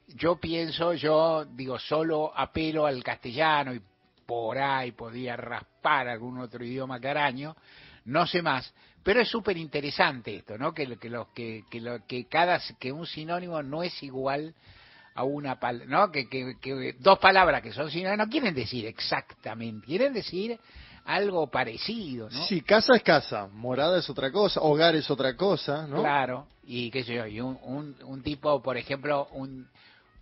yo 0.08 0.36
pienso, 0.36 0.94
yo 0.94 1.44
digo, 1.44 1.78
solo 1.78 2.32
apelo 2.34 2.86
al 2.86 3.02
castellano 3.04 3.74
y 3.74 3.80
por 4.26 4.58
ahí 4.58 4.92
podía 4.92 5.36
raspar 5.36 6.08
algún 6.08 6.38
otro 6.38 6.64
idioma 6.64 7.00
caraño, 7.00 7.56
no 8.06 8.26
sé 8.26 8.42
más. 8.42 8.72
Pero 9.02 9.20
es 9.20 9.28
súper 9.28 9.56
interesante 9.56 10.36
esto, 10.36 10.58
¿no? 10.58 10.72
Que, 10.74 10.96
que, 10.98 11.08
los- 11.08 11.28
que, 11.28 11.64
que, 11.70 11.80
lo- 11.80 12.04
que 12.06 12.26
cada 12.26 12.60
que 12.78 12.92
un 12.92 13.06
sinónimo 13.06 13.62
no 13.62 13.82
es 13.82 14.02
igual 14.02 14.54
a 15.14 15.24
una 15.24 15.58
palabra, 15.58 15.86
¿no? 15.88 16.12
Que, 16.12 16.28
que, 16.28 16.56
que 16.60 16.94
dos 16.98 17.18
palabras 17.18 17.62
que 17.62 17.72
son 17.72 17.90
sinónimos 17.90 18.26
no 18.26 18.30
quieren 18.30 18.54
decir 18.54 18.86
exactamente, 18.86 19.86
quieren 19.86 20.12
decir 20.12 20.58
algo 21.08 21.46
parecido, 21.46 22.28
¿no? 22.30 22.44
Sí, 22.44 22.60
casa 22.60 22.94
es 22.94 23.02
casa, 23.02 23.48
morada 23.52 23.98
es 23.98 24.10
otra 24.10 24.30
cosa, 24.30 24.60
hogar 24.60 24.94
es 24.94 25.10
otra 25.10 25.34
cosa, 25.36 25.86
¿no? 25.86 26.00
Claro, 26.00 26.46
y 26.64 26.90
qué 26.90 27.02
sé 27.02 27.14
yo, 27.14 27.26
y 27.26 27.40
un, 27.40 27.58
un, 27.62 27.96
un 28.04 28.22
tipo, 28.22 28.60
por 28.60 28.76
ejemplo, 28.76 29.26
un 29.32 29.66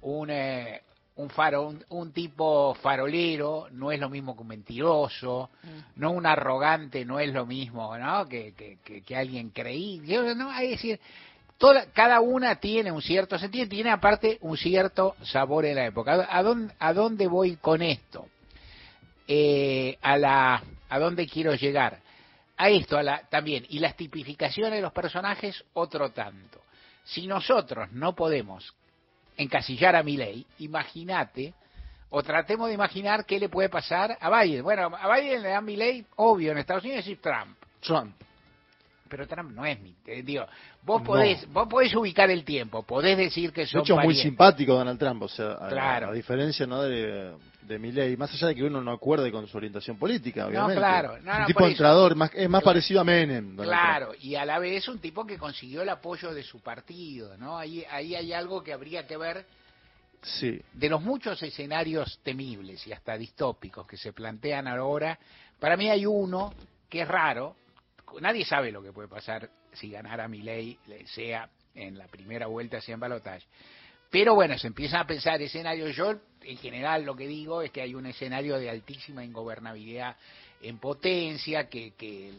un, 0.03 0.31
eh, 0.31 0.83
un 1.17 1.29
faro, 1.31 1.67
un, 1.67 1.85
un 1.89 2.13
tipo 2.13 2.75
farolero 2.75 3.67
no 3.73 3.91
es 3.91 3.99
lo 3.99 4.09
mismo 4.09 4.37
que 4.37 4.43
un 4.43 4.49
mentiroso, 4.49 5.51
no 5.97 6.13
un 6.13 6.25
arrogante 6.25 7.05
no 7.05 7.19
es 7.19 7.33
lo 7.33 7.47
mismo, 7.47 7.99
¿no? 7.99 8.27
Que, 8.29 8.53
que, 8.55 8.79
que, 8.85 9.03
que 9.03 9.17
alguien 9.17 9.51
creíble, 9.51 10.37
no, 10.37 10.53
es 10.57 10.71
decir, 10.71 11.01
toda, 11.59 11.87
cada 11.87 12.21
una 12.21 12.57
tiene 12.61 12.93
un 12.93 13.03
cierto 13.03 13.39
sentido, 13.39 13.69
tiene 13.69 13.91
aparte 13.91 14.39
un 14.43 14.57
cierto 14.57 15.17
sabor 15.23 15.65
en 15.65 15.77
la 15.77 15.87
época. 15.87 16.29
¿A 16.31 16.43
dónde, 16.45 16.73
a 16.79 16.93
dónde 16.93 17.27
voy 17.27 17.57
con 17.57 17.83
esto? 17.83 18.27
Eh, 19.27 19.99
a 20.03 20.17
la, 20.17 20.63
a 20.89 20.99
dónde 20.99 21.27
quiero 21.27 21.55
llegar. 21.55 22.01
A 22.57 22.71
esto, 22.71 22.97
a 22.97 23.03
la, 23.03 23.21
también, 23.29 23.67
y 23.69 23.79
las 23.81 23.97
tipificaciones 23.97 24.73
de 24.75 24.81
los 24.81 24.93
personajes, 24.93 25.63
otro 25.75 26.11
tanto. 26.13 26.61
Si 27.05 27.27
nosotros 27.27 27.93
no 27.93 28.15
podemos 28.15 28.75
encasillar 29.37 29.95
a 29.95 30.03
Milei, 30.03 30.47
imagínate, 30.61 31.53
o 32.09 32.23
tratemos 32.23 32.69
de 32.69 32.75
imaginar 32.75 33.27
qué 33.27 33.39
le 33.39 33.49
puede 33.49 33.69
pasar 33.69 34.17
a 34.21 34.43
Biden. 34.43 34.63
Bueno, 34.63 34.91
a 34.97 35.15
Biden 35.17 35.43
le 35.43 35.49
dan 35.51 35.65
Milei, 35.65 36.05
obvio, 36.17 36.53
en 36.53 36.59
Estados 36.59 36.85
Unidos 36.85 37.07
es 37.07 37.21
Trump. 37.21 37.57
Trump. 37.81 38.15
Pero 39.09 39.29
Trump 39.29 39.53
no 39.53 39.65
es 39.65 39.79
mi, 39.81 39.95
eh, 40.07 40.23
digo, 40.25 40.47
vos 40.83 41.01
No. 41.03 41.07
podés, 41.07 41.47
vos 41.53 41.69
podés 41.69 41.95
ubicar 41.95 42.29
el 42.31 42.45
tiempo, 42.45 42.83
podés 42.83 43.17
decir 43.17 43.53
que 43.53 43.61
De 43.63 43.67
son 43.69 43.83
hecho, 43.83 43.97
muy 43.99 44.15
simpático 44.17 44.73
Donald 44.75 44.99
Trump, 44.99 45.23
o 45.23 45.29
sea, 45.29 45.53
a, 45.53 45.69
Claro. 45.69 46.09
a 46.09 46.13
diferencia 46.13 46.67
¿no? 46.67 46.83
de, 46.83 47.33
de 47.67 47.79
Milley, 47.79 48.17
más 48.17 48.33
allá 48.33 48.49
de 48.49 48.55
que 48.55 48.65
uno 48.65 48.81
no 48.83 48.93
acuerde 48.93 49.31
con 49.33 49.47
su 49.47 49.57
orientación 49.57 49.99
política, 49.99 50.43
No, 50.43 50.49
obviamente. 50.49 50.77
claro. 50.77 51.19
No, 51.23 51.33
Es 51.33 51.39
un 51.41 51.47
tipo 51.47 51.67
entrador, 51.67 52.15
más, 52.15 52.31
es 52.35 52.49
más 52.49 52.63
parecido 52.63 53.01
a 53.01 53.05
Menem. 53.05 53.57
Claro, 53.57 54.13
y 54.21 54.35
a 54.35 54.45
la 54.45 54.59
vez 54.59 54.87
un 54.89 54.99
tipo 54.99 55.27
que 55.27 55.39
consiguió 55.39 55.83
el 55.83 55.89
apoyo 55.89 56.33
de 56.33 56.43
su 56.43 56.61
partido, 56.61 57.37
¿no? 57.37 57.59
Ahí, 57.59 57.85
ahí 57.91 58.15
hay 58.15 58.33
algo 58.33 58.63
que 58.63 58.73
habría 58.73 59.07
que 59.07 59.17
ver. 59.17 59.47
Sí. 60.23 60.61
de 60.73 60.89
los 60.89 61.03
muchos 61.03 61.41
escenarios 61.43 62.19
temibles 62.25 62.85
y 62.87 62.93
hasta 62.93 63.17
distópicos 63.17 63.87
que 63.87 63.97
se 63.97 64.13
plantean 64.13 64.67
ahora, 64.67 65.17
para 65.61 65.77
mí 65.77 65.89
hay 65.89 66.05
uno 66.05 66.53
que 66.89 67.03
es 67.03 67.09
raro, 67.09 67.55
nadie 68.21 68.45
sabe 68.45 68.73
lo 68.73 68.83
que 68.83 68.93
puede 68.93 69.07
pasar 69.09 69.49
si 69.73 69.91
ganara 69.91 70.27
Milei, 70.27 70.79
sea 71.05 71.49
en 71.75 71.97
la 71.99 72.09
primera 72.09 72.47
vuelta, 72.47 72.81
sea 72.81 72.95
en 72.95 73.01
balotaje. 73.01 73.47
Pero 74.11 74.35
bueno, 74.35 74.57
se 74.59 74.69
empiezan 74.69 75.01
a 75.01 75.07
pensar 75.07 75.41
escenarios. 75.43 75.95
Yo, 75.95 76.15
en 76.43 76.57
general, 76.59 77.05
lo 77.05 77.17
que 77.17 77.27
digo 77.27 77.63
es 77.63 77.71
que 77.71 77.83
hay 77.83 77.95
un 77.95 78.07
escenario 78.07 78.59
de 78.59 78.71
altísima 78.71 79.25
ingobernabilidad 79.25 80.17
en 80.63 80.79
potencia, 80.79 81.69
que, 81.69 81.95
que 81.95 82.33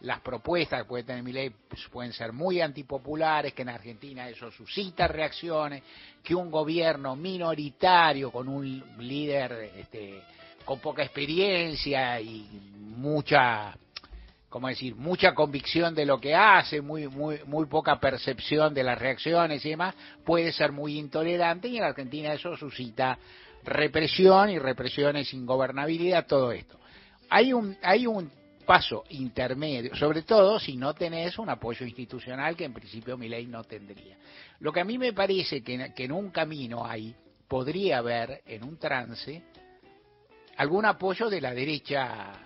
las 0.00 0.20
propuestas 0.20 0.82
que 0.82 0.88
puede 0.88 1.04
tener 1.04 1.22
Milei 1.22 1.50
pues, 1.50 1.86
pueden 1.90 2.12
ser 2.12 2.32
muy 2.32 2.60
antipopulares, 2.60 3.54
que 3.54 3.62
en 3.62 3.70
Argentina 3.70 4.28
eso 4.28 4.50
suscita 4.50 5.08
reacciones, 5.08 5.82
que 6.22 6.34
un 6.34 6.50
gobierno 6.50 7.16
minoritario 7.16 8.30
con 8.30 8.48
un 8.48 8.84
líder 8.98 9.72
este, 9.76 10.22
con 10.64 10.80
poca 10.80 11.02
experiencia 11.02 12.20
y 12.20 12.46
mucha 12.74 13.74
como 14.56 14.68
decir, 14.68 14.94
mucha 14.94 15.34
convicción 15.34 15.94
de 15.94 16.06
lo 16.06 16.18
que 16.18 16.34
hace, 16.34 16.80
muy, 16.80 17.08
muy, 17.08 17.40
muy 17.44 17.66
poca 17.66 18.00
percepción 18.00 18.72
de 18.72 18.84
las 18.84 18.98
reacciones 18.98 19.62
y 19.66 19.68
demás, 19.68 19.94
puede 20.24 20.50
ser 20.50 20.72
muy 20.72 20.98
intolerante 20.98 21.68
y 21.68 21.76
en 21.76 21.84
Argentina 21.84 22.32
eso 22.32 22.56
suscita 22.56 23.18
represión 23.64 24.48
y 24.48 24.58
represión 24.58 25.14
es 25.16 25.34
ingobernabilidad, 25.34 26.26
todo 26.26 26.52
esto. 26.52 26.80
Hay 27.28 27.52
un, 27.52 27.76
hay 27.82 28.06
un 28.06 28.30
paso 28.64 29.04
intermedio, 29.10 29.94
sobre 29.94 30.22
todo 30.22 30.58
si 30.58 30.74
no 30.78 30.94
tenés 30.94 31.38
un 31.38 31.50
apoyo 31.50 31.84
institucional 31.84 32.56
que 32.56 32.64
en 32.64 32.72
principio 32.72 33.18
mi 33.18 33.28
ley 33.28 33.46
no 33.46 33.62
tendría. 33.62 34.16
Lo 34.60 34.72
que 34.72 34.80
a 34.80 34.84
mí 34.86 34.96
me 34.96 35.12
parece 35.12 35.62
que, 35.62 35.92
que 35.94 36.04
en 36.04 36.12
un 36.12 36.30
camino 36.30 36.86
hay, 36.86 37.14
podría 37.46 37.98
haber 37.98 38.40
en 38.46 38.64
un 38.64 38.78
trance 38.78 39.42
algún 40.56 40.86
apoyo 40.86 41.28
de 41.28 41.42
la 41.42 41.52
derecha 41.52 42.45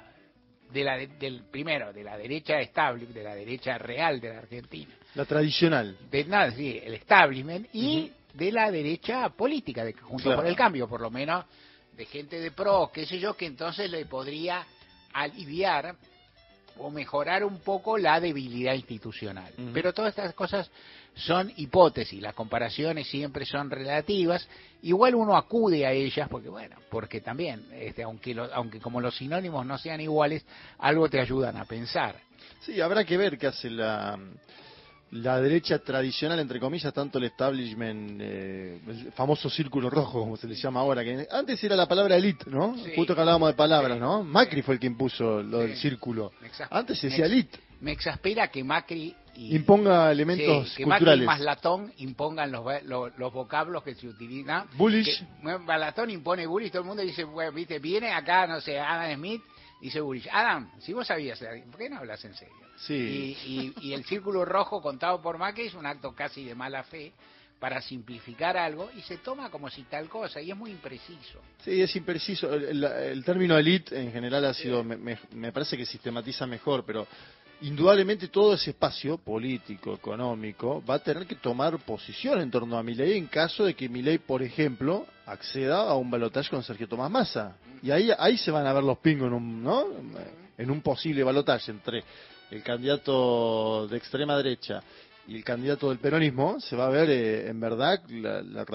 de 0.72 0.84
la, 0.84 0.96
del 0.96 1.42
primero 1.50 1.92
de 1.92 2.04
la 2.04 2.16
derecha 2.16 2.60
estable 2.60 3.06
de 3.06 3.22
la 3.22 3.34
derecha 3.34 3.76
real 3.78 4.20
de 4.20 4.28
la 4.30 4.38
Argentina 4.38 4.92
La 5.14 5.24
tradicional. 5.24 5.96
de 6.10 6.24
nada 6.24 6.50
sí, 6.52 6.80
el 6.82 6.94
establishment 6.94 7.68
y 7.72 8.12
de 8.34 8.52
la 8.52 8.70
derecha 8.70 9.28
política 9.30 9.84
de 9.84 9.92
junto 9.94 10.24
Claro. 10.24 10.38
por 10.42 10.46
el 10.46 10.56
cambio 10.56 10.88
por 10.88 11.00
lo 11.00 11.10
menos 11.10 11.44
de 11.96 12.06
gente 12.06 12.38
de 12.40 12.50
pro 12.52 12.90
qué 12.94 13.04
sé 13.06 13.18
yo 13.18 13.36
que 13.36 13.46
entonces 13.46 13.90
le 13.90 14.06
podría 14.06 14.64
aliviar 15.12 15.96
o 16.78 16.90
mejorar 16.90 17.44
un 17.44 17.58
poco 17.60 17.98
la 17.98 18.20
debilidad 18.20 18.74
institucional. 18.74 19.52
Pero 19.74 19.92
todas 19.92 20.10
estas 20.10 20.34
cosas 20.34 20.70
son 21.14 21.52
hipótesis 21.56 22.22
las 22.22 22.34
comparaciones 22.34 23.08
siempre 23.08 23.44
son 23.44 23.68
relativas 23.68 24.48
igual 24.82 25.16
uno 25.16 25.36
acude 25.36 25.84
a 25.84 25.90
ellas 25.90 26.28
porque 26.30 26.48
bueno 26.48 26.76
porque 26.88 27.20
también 27.20 27.66
este, 27.72 28.04
aunque 28.04 28.32
lo- 28.32 28.52
aunque 28.54 28.78
como 28.78 29.00
los 29.00 29.16
sinónimos 29.16 29.66
no 29.66 29.76
sean 29.76 30.00
iguales 30.00 30.44
algo 30.78 31.08
te 31.10 31.20
ayudan 31.20 31.56
a 31.56 31.64
pensar. 31.64 32.14
Sí, 32.60 32.80
habrá 32.80 33.04
que 33.04 33.16
ver 33.16 33.36
qué 33.38 33.48
hace 33.48 33.68
la, 33.70 34.16
la 35.12 35.40
derecha 35.40 35.78
tradicional, 35.80 36.38
entre 36.38 36.60
comillas, 36.60 36.92
tanto 36.92 37.18
el 37.18 37.24
establishment, 37.24 38.20
eh, 38.20 38.80
el 38.86 39.12
famoso 39.12 39.50
círculo 39.50 39.90
rojo, 39.90 40.20
como 40.20 40.36
se 40.36 40.46
le 40.46 40.54
llama 40.54 40.80
ahora, 40.80 41.02
que 41.02 41.26
antes 41.30 41.62
era 41.64 41.74
la 41.74 41.88
palabra 41.88 42.16
elite, 42.16 42.48
¿no? 42.48 42.76
Sí. 42.76 42.92
Justo 42.94 43.14
que 43.14 43.20
hablábamos 43.20 43.48
de 43.48 43.54
palabras, 43.54 43.98
¿no? 43.98 44.22
Macri 44.22 44.62
fue 44.62 44.74
el 44.74 44.80
que 44.80 44.86
impuso 44.86 45.42
lo 45.42 45.58
del 45.58 45.76
círculo. 45.76 46.32
Antes 46.70 46.98
se 46.98 47.08
decía 47.08 47.26
elite. 47.26 47.58
me 47.80 47.92
exaspera 47.92 48.48
que 48.48 48.62
Macri 48.62 49.14
y 49.34 49.56
Imponga 49.56 50.12
elementos 50.12 50.74
que 50.76 50.84
Macri 50.84 51.04
culturales. 51.04 51.26
más 51.26 51.40
Latón 51.40 51.92
impongan 51.98 52.52
los, 52.52 52.64
los 52.84 53.32
vocablos 53.32 53.82
que 53.82 53.94
se 53.94 54.06
utilizan. 54.06 54.66
Bullish. 54.76 55.24
Que, 55.42 55.78
Latón 55.78 56.10
impone 56.10 56.46
bullish, 56.46 56.70
todo 56.70 56.82
el 56.82 56.88
mundo 56.88 57.02
dice, 57.02 57.24
bueno, 57.24 57.52
viste, 57.52 57.78
viene 57.78 58.12
acá, 58.12 58.46
no 58.46 58.60
sé, 58.60 58.78
Adam 58.78 59.16
Smith, 59.16 59.42
dice 59.80 60.00
bullish. 60.00 60.28
Adam, 60.30 60.70
si 60.80 60.92
vos 60.92 61.06
sabías, 61.06 61.38
¿por 61.70 61.78
qué 61.78 61.88
no 61.90 61.98
hablas 61.98 62.24
en 62.24 62.34
serio? 62.34 62.54
Sí. 62.76 63.36
Y, 63.46 63.74
y- 63.80 63.88
y 63.88 63.92
el 63.92 64.04
círculo 64.04 64.44
rojo 64.44 64.80
contado 64.80 65.20
por 65.20 65.38
Macri 65.38 65.66
es 65.66 65.74
un 65.74 65.86
acto 65.86 66.14
casi 66.14 66.44
de 66.44 66.54
mala 66.54 66.82
fe 66.84 67.12
para 67.58 67.82
simplificar 67.82 68.56
algo 68.56 68.90
y 68.96 69.02
se 69.02 69.18
toma 69.18 69.50
como 69.50 69.68
si 69.68 69.82
tal 69.82 70.08
cosa 70.08 70.40
y 70.40 70.50
es 70.50 70.56
muy 70.56 70.70
impreciso. 70.70 71.40
Sí, 71.62 71.82
es 71.82 71.94
impreciso. 71.94 72.54
El, 72.54 72.64
el- 72.64 72.84
el 72.84 73.24
término 73.24 73.58
elite 73.58 74.00
en 74.00 74.10
general 74.12 74.46
ha 74.46 74.54
sido, 74.54 74.82
me, 74.82 74.96
me- 74.96 75.18
me 75.32 75.52
parece 75.52 75.76
que 75.76 75.84
sistematiza 75.84 76.46
mejor, 76.46 76.84
pero 76.86 77.06
indudablemente 77.62 78.28
todo 78.28 78.54
ese 78.54 78.70
espacio 78.70 79.18
político, 79.18 79.94
económico, 79.94 80.82
va 80.88 80.94
a 80.94 80.98
tener 80.98 81.26
que 81.26 81.34
tomar 81.34 81.78
posición 81.78 82.40
en 82.40 82.50
torno 82.50 82.78
a 82.78 82.82
Milei 82.82 83.18
en 83.18 83.26
caso 83.26 83.64
de 83.64 83.74
que 83.74 83.88
Milei, 83.88 84.18
por 84.18 84.42
ejemplo, 84.42 85.06
acceda 85.26 85.82
a 85.82 85.94
un 85.94 86.10
balotaje 86.10 86.50
con 86.50 86.62
Sergio 86.62 86.88
Tomás 86.88 87.10
Massa. 87.10 87.56
Y 87.82 87.90
ahí, 87.90 88.10
ahí 88.18 88.36
se 88.38 88.50
van 88.50 88.66
a 88.66 88.72
ver 88.72 88.82
los 88.82 88.98
pingos 88.98 89.28
en 89.28 89.34
un, 89.34 89.62
¿no? 89.62 89.84
en 90.56 90.70
un 90.70 90.80
posible 90.80 91.22
balotaje 91.22 91.70
entre 91.70 92.04
el 92.50 92.62
candidato 92.62 93.86
de 93.88 93.96
extrema 93.96 94.36
derecha 94.36 94.82
y 95.30 95.36
el 95.36 95.44
candidato 95.44 95.90
del 95.90 95.98
peronismo, 96.00 96.58
se 96.58 96.74
va 96.74 96.86
a 96.86 96.90
ver 96.90 97.08
eh, 97.08 97.48
en 97.48 97.60
verdad 97.60 98.02
la, 98.08 98.42
la. 98.42 98.66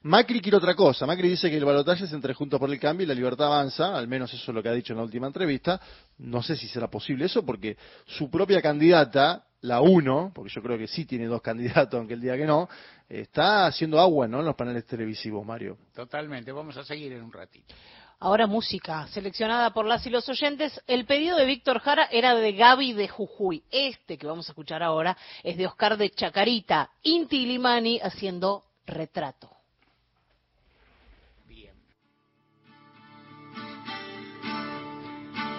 Macri 0.00 0.40
quiere 0.40 0.56
otra 0.56 0.74
cosa. 0.74 1.04
Macri 1.04 1.28
dice 1.28 1.50
que 1.50 1.58
el 1.58 1.66
balotaje 1.66 2.04
es 2.04 2.12
entre 2.14 2.32
Juntos 2.32 2.58
por 2.58 2.70
el 2.70 2.80
Cambio 2.80 3.04
y 3.04 3.06
la 3.06 3.12
Libertad 3.12 3.48
Avanza, 3.48 3.94
al 3.94 4.08
menos 4.08 4.32
eso 4.32 4.50
es 4.50 4.54
lo 4.54 4.62
que 4.62 4.70
ha 4.70 4.72
dicho 4.72 4.94
en 4.94 4.96
la 4.96 5.04
última 5.04 5.26
entrevista. 5.26 5.78
No 6.16 6.42
sé 6.42 6.56
si 6.56 6.66
será 6.66 6.88
posible 6.88 7.26
eso, 7.26 7.44
porque 7.44 7.76
su 8.06 8.30
propia 8.30 8.62
candidata, 8.62 9.44
la 9.60 9.82
uno, 9.82 10.32
porque 10.34 10.50
yo 10.50 10.62
creo 10.62 10.78
que 10.78 10.86
sí 10.86 11.04
tiene 11.04 11.26
dos 11.26 11.42
candidatos, 11.42 11.92
aunque 11.98 12.14
el 12.14 12.22
día 12.22 12.38
que 12.38 12.46
no, 12.46 12.66
está 13.06 13.66
haciendo 13.66 14.00
agua 14.00 14.26
¿no? 14.26 14.40
en 14.40 14.46
los 14.46 14.56
paneles 14.56 14.86
televisivos, 14.86 15.44
Mario. 15.44 15.76
Totalmente, 15.94 16.52
vamos 16.52 16.74
a 16.78 16.84
seguir 16.84 17.12
en 17.12 17.22
un 17.22 17.32
ratito. 17.32 17.74
Ahora 18.22 18.46
música, 18.46 19.06
seleccionada 19.08 19.70
por 19.70 19.86
las 19.86 20.06
y 20.06 20.10
los 20.10 20.28
oyentes. 20.28 20.78
El 20.86 21.06
pedido 21.06 21.38
de 21.38 21.46
Víctor 21.46 21.80
Jara 21.80 22.06
era 22.12 22.34
de 22.34 22.52
Gaby 22.52 22.92
de 22.92 23.08
Jujuy. 23.08 23.62
Este 23.70 24.18
que 24.18 24.26
vamos 24.26 24.46
a 24.46 24.52
escuchar 24.52 24.82
ahora 24.82 25.16
es 25.42 25.56
de 25.56 25.66
Oscar 25.66 25.96
de 25.96 26.10
Chacarita, 26.10 26.90
Inti 27.02 27.46
Limani 27.46 27.98
haciendo 27.98 28.64
retrato. 28.84 29.48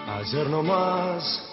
Ayer 0.08 0.48
nomás 0.48 1.52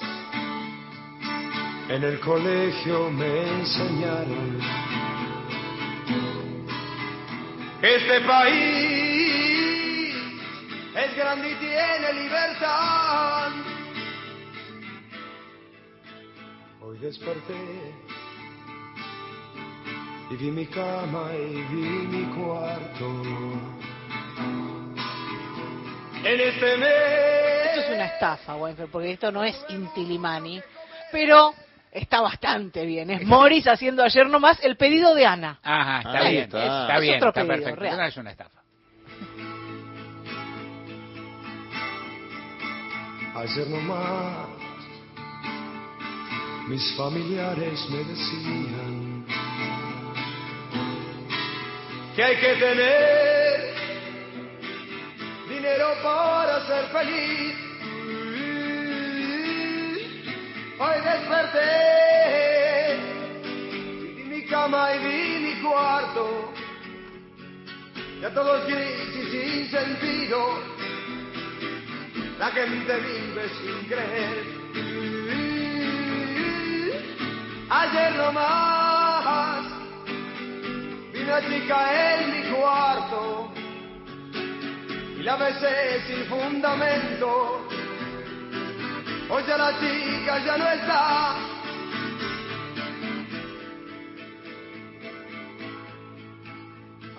en 1.88 2.04
el 2.04 2.20
colegio 2.20 3.08
me 3.08 3.60
enseñaron 3.60 4.60
Este 7.80 8.20
país 8.26 9.57
es 11.04 11.16
grande 11.16 11.50
y 11.50 11.54
tiene 11.56 12.12
libertad. 12.12 13.50
Hoy 16.80 16.98
desperté 16.98 17.54
y 20.30 20.36
vi 20.36 20.50
mi 20.50 20.66
cama 20.66 21.30
y 21.34 21.54
vi 21.74 22.06
mi 22.06 22.24
cuarto. 22.34 23.22
En 26.24 26.40
este 26.40 26.76
mes. 26.78 27.66
Esto 27.68 27.80
es 27.80 27.90
una 27.94 28.06
estafa, 28.06 28.56
Weinfeld, 28.56 28.90
porque 28.90 29.12
esto 29.12 29.30
no 29.30 29.44
es 29.44 29.56
Intilimani, 29.68 30.60
pero 31.12 31.54
está 31.92 32.20
bastante 32.20 32.84
bien. 32.84 33.10
Es 33.10 33.24
Morris 33.24 33.66
haciendo 33.68 34.02
ayer 34.02 34.26
nomás 34.28 34.58
el 34.62 34.76
pedido 34.76 35.14
de 35.14 35.24
Ana. 35.26 35.58
Ajá, 35.62 35.98
está 36.00 36.18
Ahí 36.18 36.32
bien, 36.32 36.44
está. 36.44 36.62
está 36.82 36.94
Es 36.96 37.00
bien, 37.02 37.16
otro 37.16 37.28
está 37.28 37.40
pedido, 37.42 37.54
perfecto. 37.56 37.80
real. 37.80 37.96
No 37.98 38.04
es 38.04 38.16
una 38.16 38.30
estafa. 38.32 38.58
Ayer 43.38 43.68
nomás. 43.68 44.48
Mis 46.66 46.96
familiares 46.96 47.88
me 47.88 47.98
decían 47.98 49.24
que 52.16 52.24
hay 52.24 52.36
que 52.36 52.54
tener 52.56 53.74
dinero 55.48 55.86
para 56.02 56.66
ser 56.66 56.84
feliz. 56.88 57.54
Hoy 60.80 61.00
desperté, 61.10 61.70
vi 64.16 64.24
mi 64.24 64.42
cama 64.46 64.96
y 64.96 64.98
vi 64.98 65.38
mi 65.46 65.54
cuarto, 65.62 66.52
ya 68.20 68.34
todo 68.34 68.56
es 68.58 68.66
gris 68.66 69.14
y 69.14 69.22
sin 69.30 69.70
sentido 69.70 70.77
la 72.38 72.50
gente 72.50 73.00
vive 73.00 73.48
sin 73.58 73.88
creer. 73.88 74.44
Ayer 77.70 78.16
nomás 78.16 79.66
vi 81.12 81.20
una 81.20 81.40
chica 81.48 81.78
en 82.14 82.30
mi 82.30 82.42
cuarto 82.54 83.52
y 85.18 85.22
la 85.22 85.36
besé 85.36 86.00
sin 86.06 86.24
fundamento. 86.26 87.66
Hoy 89.30 89.42
ya 89.46 89.58
la 89.58 89.78
chica 89.80 90.38
ya 90.44 90.56
no 90.56 90.68
está. 90.68 91.36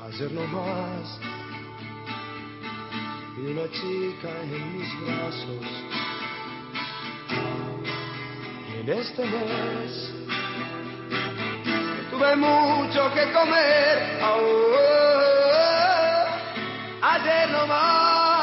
Ayer 0.07 0.31
nomás 0.31 1.19
vi 3.35 3.51
una 3.51 3.67
chica 3.71 4.29
en 4.43 4.77
mis 4.77 4.89
brazos. 5.01 5.65
Y 8.67 8.71
en 8.79 8.89
este 8.89 9.25
mes 9.25 9.91
tuve 12.11 12.35
mucho 12.35 13.13
que 13.13 13.31
comer. 13.31 14.19
Ah, 14.21 14.37
ayer 17.01 17.49
nomás 17.51 18.39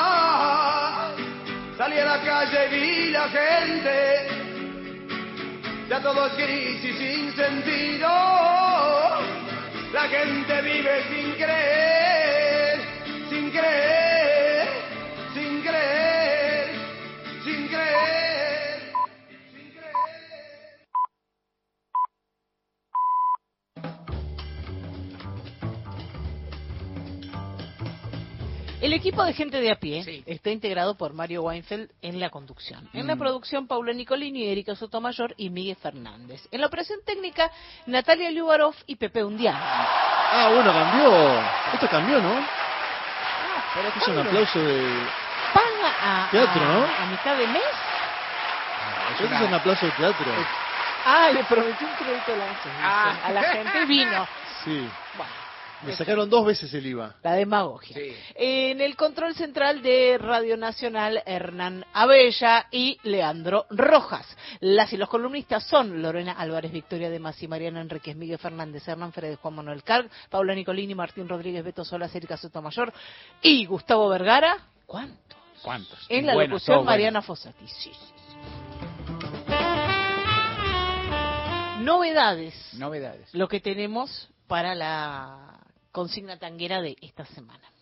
salí 1.77 1.99
a 1.99 2.05
la 2.05 2.21
calle 2.23 2.67
y 2.67 2.69
vi 2.71 3.11
la 3.11 3.29
gente. 3.29 4.29
Ya 5.89 6.01
todo 6.03 6.27
es 6.27 6.37
gris 6.37 6.85
y 6.85 6.93
sin 6.95 7.33
sentido. 7.35 8.09
La 9.93 10.09
gente 10.09 10.63
vive 10.63 11.05
sin 11.09 11.26
El 28.87 28.93
equipo 28.93 29.25
de 29.25 29.33
gente 29.33 29.61
de 29.61 29.73
a 29.73 29.81
pie 29.81 30.23
está 30.27 30.51
integrado 30.51 30.97
por 30.97 31.13
Mario 31.13 31.43
Weinfeld 31.43 31.91
en 32.03 32.21
la 32.21 32.31
conducción. 32.31 32.89
En 32.93 33.09
la 33.09 33.17
Mm. 33.17 33.19
producción, 33.19 33.67
Paula 33.67 33.93
Nicolini, 33.93 34.47
Erika 34.47 34.77
Sotomayor 34.77 35.35
y 35.37 35.51
Miguel 35.51 35.75
Fernández. 35.75 36.47
En 36.53 36.61
la 36.61 36.69
operación 36.69 37.01
técnica, 37.05 37.51
Natalia 37.87 38.31
Liubarov 38.31 38.77
y 38.87 38.95
Pepe 38.95 39.25
Undiano. 39.25 39.59
Ah, 39.61 40.51
bueno, 40.55 40.73
cambió. 40.73 41.41
Esto 41.75 41.89
cambió, 41.89 42.21
¿no? 42.23 42.47
Pero 43.75 43.89
Es 43.89 44.07
un 44.09 44.19
aplauso 44.21 44.59
de... 44.61 45.07
¿Paga 45.53 46.27
a, 46.27 46.31
Teatro, 46.31 46.63
a- 46.63 46.67
¿no? 46.69 46.85
a 46.85 47.07
mitad 47.11 47.37
de 47.37 47.47
mes? 47.49 47.63
Este 49.21 49.35
es 49.35 49.41
un 49.41 49.55
aplauso 49.55 49.85
de 49.87 49.93
teatro. 49.93 50.27
Ah, 51.05 51.31
le 51.33 51.43
prometí 51.43 51.85
un 51.85 51.91
crédito 51.95 52.33
a 52.35 52.37
la, 52.37 52.47
Ah. 52.85 53.17
a 53.25 53.33
la 53.33 53.43
gente 53.43 53.83
y 53.83 53.87
vino. 53.87 54.29
Sí. 54.65 54.89
Bueno, 55.17 55.33
Me 55.85 55.95
sacaron 55.95 56.29
dos 56.31 56.47
veces 56.47 56.73
el 56.75 56.87
IVA. 56.87 57.17
la 57.23 57.35
demagogia. 57.35 57.97
En 58.35 58.81
el 58.81 58.97
control 58.97 59.35
central 59.35 59.83
de 59.83 60.17
Radio 60.19 60.57
Nacional, 60.57 61.23
Hernán 61.27 61.85
Abella 61.93 62.67
y 62.71 62.99
Leandro 63.03 63.67
Rojas. 63.71 64.27
Las 64.61 64.93
y 64.93 64.97
los 64.97 65.09
columnistas 65.09 65.65
son 65.65 66.01
Lorena 66.03 66.33
Álvarez, 66.33 66.73
Victoria 66.73 67.11
de 67.11 67.19
Masi, 67.19 67.47
Mariana 67.47 67.81
Enríquez, 67.83 68.17
Miguel 68.17 68.39
Fernández, 68.39 68.87
Hernán 68.89 69.13
Fredes, 69.13 69.39
Juan 69.39 69.55
Manuel 69.55 69.83
Carg, 69.83 70.09
Paula 70.31 70.55
Nicolini, 70.55 70.95
Martín 70.95 71.29
Rodríguez, 71.29 71.63
Beto 71.65 71.85
Solas, 71.85 72.15
Erika 72.15 72.37
Sotomayor 72.37 72.93
y 73.43 73.67
Gustavo 73.67 74.09
Vergara. 74.09 74.57
¿Cuántos? 74.87 75.39
¿Cuántos? 75.63 76.07
En 76.09 76.27
la 76.27 76.35
Bueno, 76.35 76.51
locución, 76.55 76.75
todo 76.77 76.85
bueno. 76.85 76.91
Mariana 76.91 77.23
Fossati. 77.23 77.67
Sí, 77.69 77.91
sí, 77.91 77.93
sí. 77.93 78.13
Novedades. 81.81 82.55
Novedades. 82.75 83.33
Lo 83.35 83.49
que 83.49 83.61
tenemos 83.61 84.29
para 84.47 84.75
la 84.75 85.61
consigna 85.97 86.39
tanguera 86.39 86.83
de 86.83 86.95
esta 87.01 87.25
semana. 87.25 87.73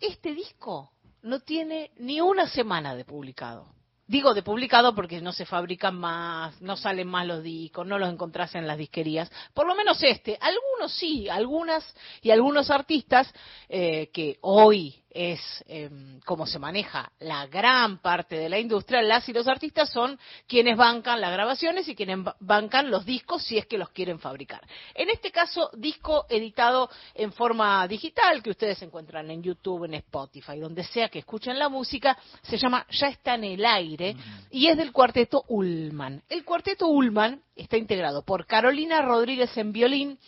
Este 0.00 0.32
disco 0.32 0.92
no 1.22 1.40
tiene 1.40 1.90
ni 1.96 2.20
una 2.20 2.46
semana 2.46 2.94
de 2.94 3.04
publicado. 3.04 3.74
Digo 4.06 4.34
de 4.34 4.44
publicado 4.44 4.94
porque 4.94 5.20
no 5.20 5.32
se 5.32 5.44
fabrican 5.44 5.96
más, 5.96 6.62
no 6.62 6.76
salen 6.76 7.08
más 7.08 7.26
los 7.26 7.42
discos, 7.42 7.88
no 7.88 7.98
los 7.98 8.08
encontrás 8.08 8.54
en 8.54 8.68
las 8.68 8.78
disquerías. 8.78 9.28
Por 9.52 9.66
lo 9.66 9.74
menos 9.74 10.00
este. 10.04 10.38
Algunos 10.40 10.96
sí, 10.96 11.28
algunas 11.28 11.82
y 12.20 12.30
algunos 12.30 12.70
artistas 12.70 13.32
eh, 13.68 14.08
que 14.12 14.38
hoy 14.42 15.01
es 15.14 15.40
eh, 15.68 15.90
como 16.24 16.46
se 16.46 16.58
maneja 16.58 17.12
la 17.20 17.46
gran 17.46 17.98
parte 17.98 18.36
de 18.36 18.48
la 18.48 18.58
industria, 18.58 19.02
las 19.02 19.28
y 19.28 19.32
los 19.32 19.46
artistas 19.46 19.90
son 19.90 20.18
quienes 20.46 20.76
bancan 20.76 21.20
las 21.20 21.32
grabaciones 21.32 21.86
y 21.88 21.94
quienes 21.94 22.22
ba- 22.22 22.36
bancan 22.40 22.90
los 22.90 23.04
discos 23.04 23.42
si 23.42 23.58
es 23.58 23.66
que 23.66 23.78
los 23.78 23.90
quieren 23.90 24.18
fabricar. 24.18 24.60
En 24.94 25.10
este 25.10 25.30
caso, 25.30 25.70
disco 25.74 26.26
editado 26.28 26.90
en 27.14 27.32
forma 27.32 27.86
digital 27.88 28.42
que 28.42 28.50
ustedes 28.50 28.80
encuentran 28.82 29.30
en 29.30 29.42
YouTube, 29.42 29.84
en 29.84 29.94
Spotify, 29.94 30.58
donde 30.58 30.84
sea 30.84 31.08
que 31.08 31.18
escuchen 31.20 31.58
la 31.58 31.68
música, 31.68 32.16
se 32.42 32.56
llama 32.56 32.86
Ya 32.90 33.08
está 33.08 33.34
en 33.34 33.44
el 33.44 33.64
aire 33.64 34.16
y 34.50 34.66
es 34.68 34.76
del 34.76 34.92
cuarteto 34.92 35.44
Ullman. 35.48 36.22
El 36.28 36.44
cuarteto 36.44 36.88
Ullman 36.88 37.42
está 37.54 37.76
integrado 37.76 38.22
por 38.24 38.46
Carolina 38.46 39.02
Rodríguez 39.02 39.56
en 39.56 39.72
violín, 39.72 40.18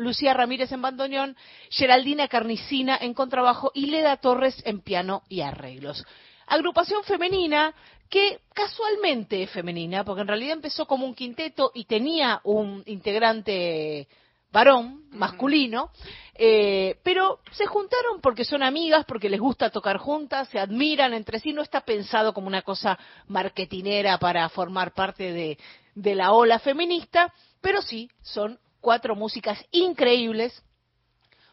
Lucía 0.00 0.34
Ramírez 0.34 0.72
en 0.72 0.82
bandoneón, 0.82 1.36
Geraldina 1.68 2.28
Carnicina 2.28 2.98
en 3.00 3.14
contrabajo 3.14 3.70
y 3.74 3.86
Leda 3.86 4.16
Torres 4.16 4.60
en 4.64 4.80
piano 4.80 5.22
y 5.28 5.42
arreglos. 5.42 6.04
Agrupación 6.46 7.04
femenina 7.04 7.74
que 8.08 8.40
casualmente 8.52 9.42
es 9.44 9.50
femenina, 9.50 10.04
porque 10.04 10.22
en 10.22 10.28
realidad 10.28 10.54
empezó 10.54 10.86
como 10.86 11.06
un 11.06 11.14
quinteto 11.14 11.70
y 11.74 11.84
tenía 11.84 12.40
un 12.42 12.82
integrante 12.86 14.08
varón, 14.50 15.04
masculino, 15.10 15.90
eh, 16.34 16.98
pero 17.04 17.38
se 17.52 17.66
juntaron 17.66 18.20
porque 18.20 18.44
son 18.44 18.64
amigas, 18.64 19.04
porque 19.04 19.28
les 19.28 19.38
gusta 19.38 19.70
tocar 19.70 19.98
juntas, 19.98 20.48
se 20.48 20.58
admiran 20.58 21.14
entre 21.14 21.38
sí, 21.38 21.52
no 21.52 21.62
está 21.62 21.82
pensado 21.82 22.34
como 22.34 22.48
una 22.48 22.62
cosa 22.62 22.98
marketinera 23.28 24.18
para 24.18 24.48
formar 24.48 24.92
parte 24.92 25.32
de, 25.32 25.58
de 25.94 26.14
la 26.16 26.32
ola 26.32 26.58
feminista, 26.58 27.32
pero 27.60 27.80
sí 27.80 28.10
son 28.22 28.58
cuatro 28.80 29.14
músicas 29.14 29.58
increíbles, 29.70 30.62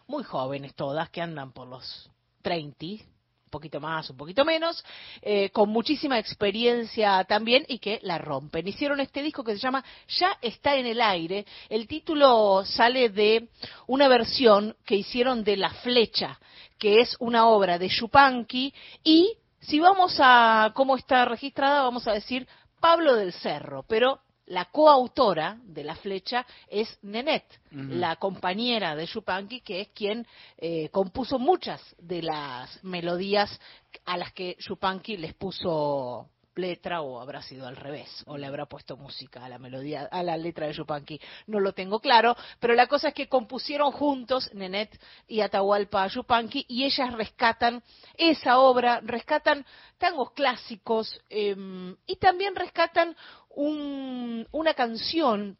muy 0.08 0.24
jóvenes 0.24 0.74
todas, 0.76 1.10
que 1.10 1.22
andan 1.22 1.52
por 1.52 1.68
los 1.68 2.10
30, 2.42 2.86
un 2.86 3.50
poquito 3.50 3.80
más, 3.80 4.10
un 4.10 4.18
poquito 4.18 4.44
menos, 4.44 4.84
eh, 5.22 5.50
con 5.52 5.70
muchísima 5.70 6.20
experiencia 6.20 7.24
también 7.24 7.66
y 7.68 7.80
que 7.80 8.00
la 8.04 8.18
rompen. 8.18 8.68
Hicieron 8.68 9.00
este 9.00 9.22
disco 9.22 9.44
que 9.44 9.54
se 9.54 9.60
llama 9.60 9.84
Ya 10.20 10.38
está 10.42 10.76
en 10.76 10.86
el 10.86 11.02
aire. 11.02 11.46
El 11.70 11.88
título 11.88 12.64
sale 12.66 13.10
de 13.10 13.50
una 13.88 14.08
versión 14.08 14.76
que 14.86 14.96
hicieron 14.96 15.44
de 15.44 15.58
La 15.58 15.70
Flecha, 15.70 16.40
que 16.78 17.00
es 17.00 17.16
una 17.20 17.48
obra 17.48 17.78
de 17.78 17.90
Yupanqui 17.90 18.74
y 19.04 19.38
si 19.60 19.80
vamos 19.80 20.18
a 20.20 20.72
cómo 20.76 20.96
está 20.96 21.26
registrada, 21.26 21.84
vamos 21.84 22.08
a 22.08 22.14
decir 22.14 22.48
Pablo 22.80 23.16
del 23.16 23.34
Cerro, 23.34 23.84
pero 23.88 24.22
la 24.48 24.66
coautora 24.66 25.58
de 25.64 25.84
La 25.84 25.96
Flecha 25.96 26.46
es 26.68 26.98
Nenet, 27.04 27.46
la 27.72 28.16
compañera 28.16 28.96
de 28.96 29.06
Yupanqui, 29.06 29.62
que 29.62 29.82
es 29.82 29.88
quien 29.90 30.26
eh, 30.58 30.90
compuso 30.90 31.38
muchas 31.38 31.82
de 31.98 32.22
las 32.22 32.84
melodías 32.84 33.60
a 34.06 34.18
las 34.18 34.32
que 34.34 34.56
Yupanqui 34.60 35.18
les 35.18 35.34
puso 35.34 36.30
letra 36.58 37.02
o 37.02 37.20
habrá 37.20 37.42
sido 37.42 37.68
al 37.68 37.76
revés 37.76 38.24
o 38.26 38.38
le 38.38 38.48
habrá 38.48 38.66
puesto 38.66 38.98
música 38.98 39.46
a 39.46 39.50
la 39.50 39.60
melodía 39.60 40.08
a 40.12 40.24
la 40.24 40.36
letra 40.38 40.68
de 40.68 40.74
Yupanqui 40.74 41.20
no 41.48 41.60
lo 41.60 41.74
tengo 41.74 42.00
claro 42.00 42.36
pero 42.60 42.74
la 42.74 42.88
cosa 42.88 43.10
es 43.10 43.14
que 43.14 43.30
compusieron 43.30 43.92
juntos 43.92 44.50
Nenet 44.54 45.00
y 45.28 45.42
Atahualpa 45.42 46.04
a 46.04 46.08
Yupanqui 46.08 46.66
y 46.68 46.84
ellas 46.84 47.14
rescatan 47.14 47.84
esa 48.18 48.60
obra 48.60 49.02
rescatan 49.04 49.66
tangos 49.98 50.32
clásicos 50.32 51.20
em, 51.30 51.96
y 52.06 52.16
también 52.18 52.56
rescatan 52.56 53.16
un- 53.58 54.48
una 54.52 54.74
canción 54.76 55.58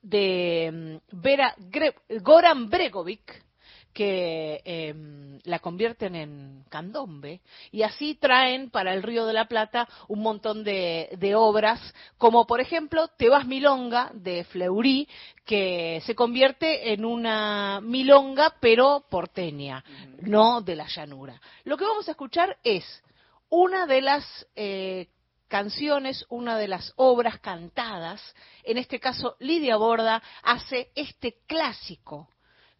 de 0.00 0.66
em, 0.66 1.00
Vera 1.10 1.54
Gre- 1.58 1.94
Goran 2.22 2.68
Bregovic 2.70 3.44
que 3.92 4.60
em, 4.64 5.40
la 5.44 5.58
convierten 5.58 6.14
en 6.14 6.64
candombe 6.68 7.40
y 7.72 7.82
así 7.82 8.14
traen 8.14 8.68
para 8.70 8.92
el 8.92 9.02
Río 9.02 9.24
de 9.26 9.32
la 9.32 9.46
Plata 9.48 9.88
un 10.08 10.20
montón 10.20 10.62
de, 10.64 11.08
de 11.18 11.34
obras, 11.34 11.80
como 12.18 12.46
por 12.46 12.60
ejemplo 12.60 13.08
Te 13.16 13.30
vas 13.30 13.46
milonga 13.46 14.10
de 14.14 14.44
Fleury, 14.44 15.08
que 15.46 16.02
se 16.04 16.14
convierte 16.14 16.92
en 16.92 17.04
una 17.06 17.80
milonga 17.82 18.54
pero 18.60 19.04
porteña, 19.10 19.82
no 20.20 20.60
de 20.60 20.76
la 20.76 20.86
llanura. 20.88 21.40
Lo 21.64 21.76
que 21.78 21.84
vamos 21.86 22.06
a 22.06 22.10
escuchar 22.12 22.58
es 22.62 22.84
una 23.48 23.86
de 23.86 24.02
las 24.02 24.46
eh, 24.54 25.08
canciones, 25.48 26.24
una 26.28 26.58
de 26.58 26.68
las 26.68 26.92
obras 26.96 27.38
cantadas, 27.40 28.20
en 28.62 28.78
este 28.78 29.00
caso 29.00 29.36
Lidia 29.38 29.76
Borda 29.76 30.22
hace 30.42 30.90
este 30.94 31.38
clásico 31.46 32.28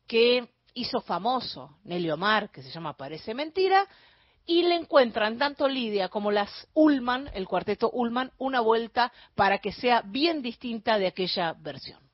que 0.06 0.48
hizo 0.74 1.00
famoso 1.00 1.78
Nelly 1.84 2.10
Omar, 2.10 2.50
que 2.50 2.62
se 2.62 2.70
llama 2.70 2.96
Parece 2.96 3.34
Mentira, 3.34 3.86
y 4.46 4.62
le 4.62 4.76
encuentran 4.76 5.38
tanto 5.38 5.66
Lidia 5.68 6.08
como 6.08 6.30
las 6.30 6.68
Ullman, 6.74 7.30
el 7.34 7.48
cuarteto 7.48 7.90
Ullman, 7.92 8.32
una 8.38 8.60
vuelta 8.60 9.12
para 9.34 9.58
que 9.58 9.72
sea 9.72 10.02
bien 10.02 10.42
distinta 10.42 10.98
de 10.98 11.08
aquella 11.08 11.54
versión. 11.54 12.05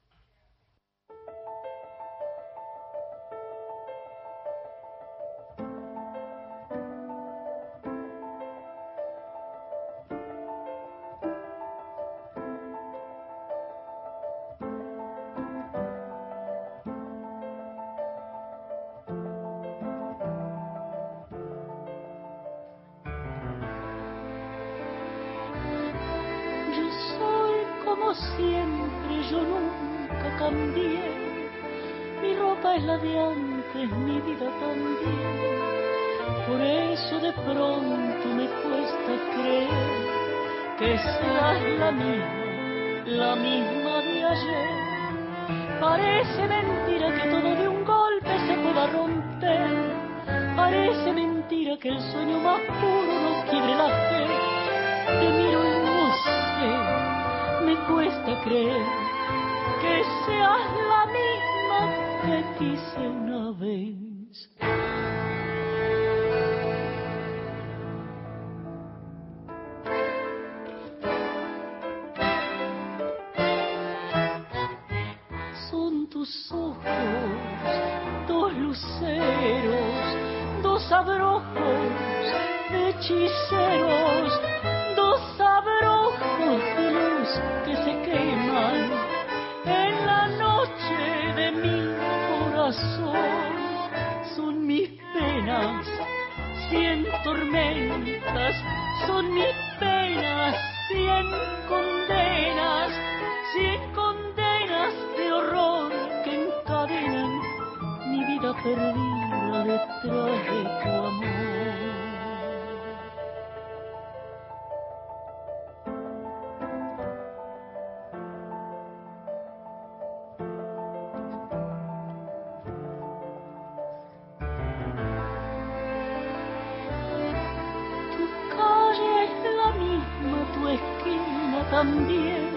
También. 131.73 132.53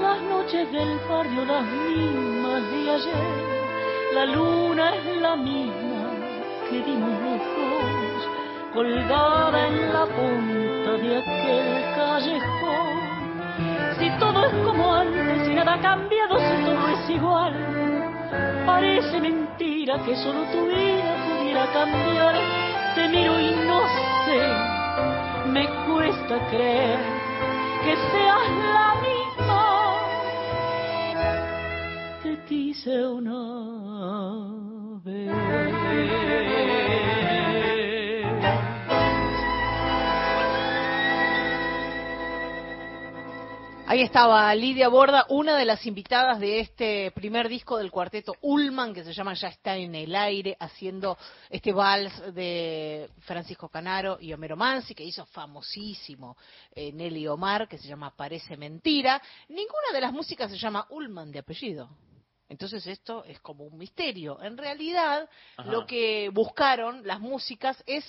Las 0.00 0.20
noches 0.22 0.72
del 0.72 0.98
barrio 1.08 1.44
las 1.44 1.64
mismas 1.64 2.62
de 2.72 2.90
ayer. 2.90 4.14
La 4.14 4.24
luna 4.26 4.94
es 4.96 5.20
la 5.20 5.36
misma 5.36 6.08
que 6.68 6.82
dimos 6.82 7.14
los 7.24 7.40
dos, 7.56 8.20
colgada 8.72 9.68
en 9.68 9.92
la 9.92 10.04
punta 10.06 10.90
de 11.02 11.10
aquel 11.20 11.68
callejón. 11.96 12.94
Si 13.98 14.10
todo 14.18 14.46
es 14.46 14.54
como 14.64 14.94
antes 14.94 15.48
y 15.48 15.54
nada 15.54 15.74
ha 15.74 15.80
cambiado, 15.80 16.38
si 16.38 16.64
todo 16.64 16.88
es 16.96 17.10
igual, 17.10 17.54
parece 18.64 19.20
mentira 19.20 19.98
que 20.04 20.16
solo 20.16 20.44
tu 20.50 20.66
vida 20.66 21.14
pudiera 21.28 21.66
cambiar. 21.72 22.34
Te 22.94 23.08
miro 23.08 23.38
y 23.38 23.50
no 23.66 23.80
sé, 24.24 24.40
me 25.50 25.66
cuesta 25.86 26.38
creer 26.48 27.13
que 27.84 27.94
seas 27.96 28.48
la 28.74 28.94
misma. 29.06 29.64
Que 32.22 32.32
quise 32.48 33.06
una 33.06 33.83
Ahí 43.86 44.00
estaba 44.00 44.54
Lidia 44.54 44.88
Borda, 44.88 45.26
una 45.28 45.58
de 45.58 45.66
las 45.66 45.84
invitadas 45.84 46.40
de 46.40 46.60
este 46.60 47.10
primer 47.10 47.50
disco 47.50 47.76
del 47.76 47.90
cuarteto 47.90 48.34
Ullman, 48.40 48.94
que 48.94 49.04
se 49.04 49.12
llama 49.12 49.34
Ya 49.34 49.48
está 49.48 49.76
en 49.76 49.94
el 49.94 50.16
aire, 50.16 50.56
haciendo 50.58 51.18
este 51.50 51.70
vals 51.70 52.34
de 52.34 53.10
Francisco 53.20 53.68
Canaro 53.68 54.16
y 54.18 54.32
Homero 54.32 54.56
Mansi, 54.56 54.94
que 54.94 55.04
hizo 55.04 55.26
famosísimo 55.26 56.34
eh, 56.74 56.92
Nelly 56.92 57.26
Omar, 57.26 57.68
que 57.68 57.76
se 57.76 57.86
llama 57.86 58.16
Parece 58.16 58.56
Mentira. 58.56 59.20
Ninguna 59.50 59.92
de 59.92 60.00
las 60.00 60.14
músicas 60.14 60.50
se 60.50 60.56
llama 60.56 60.86
Ullman 60.88 61.30
de 61.30 61.40
apellido. 61.40 61.90
Entonces 62.48 62.86
esto 62.86 63.22
es 63.24 63.38
como 63.40 63.64
un 63.64 63.76
misterio. 63.76 64.40
En 64.42 64.56
realidad, 64.56 65.28
Ajá. 65.58 65.70
lo 65.70 65.86
que 65.86 66.30
buscaron 66.30 67.06
las 67.06 67.20
músicas 67.20 67.82
es 67.86 68.04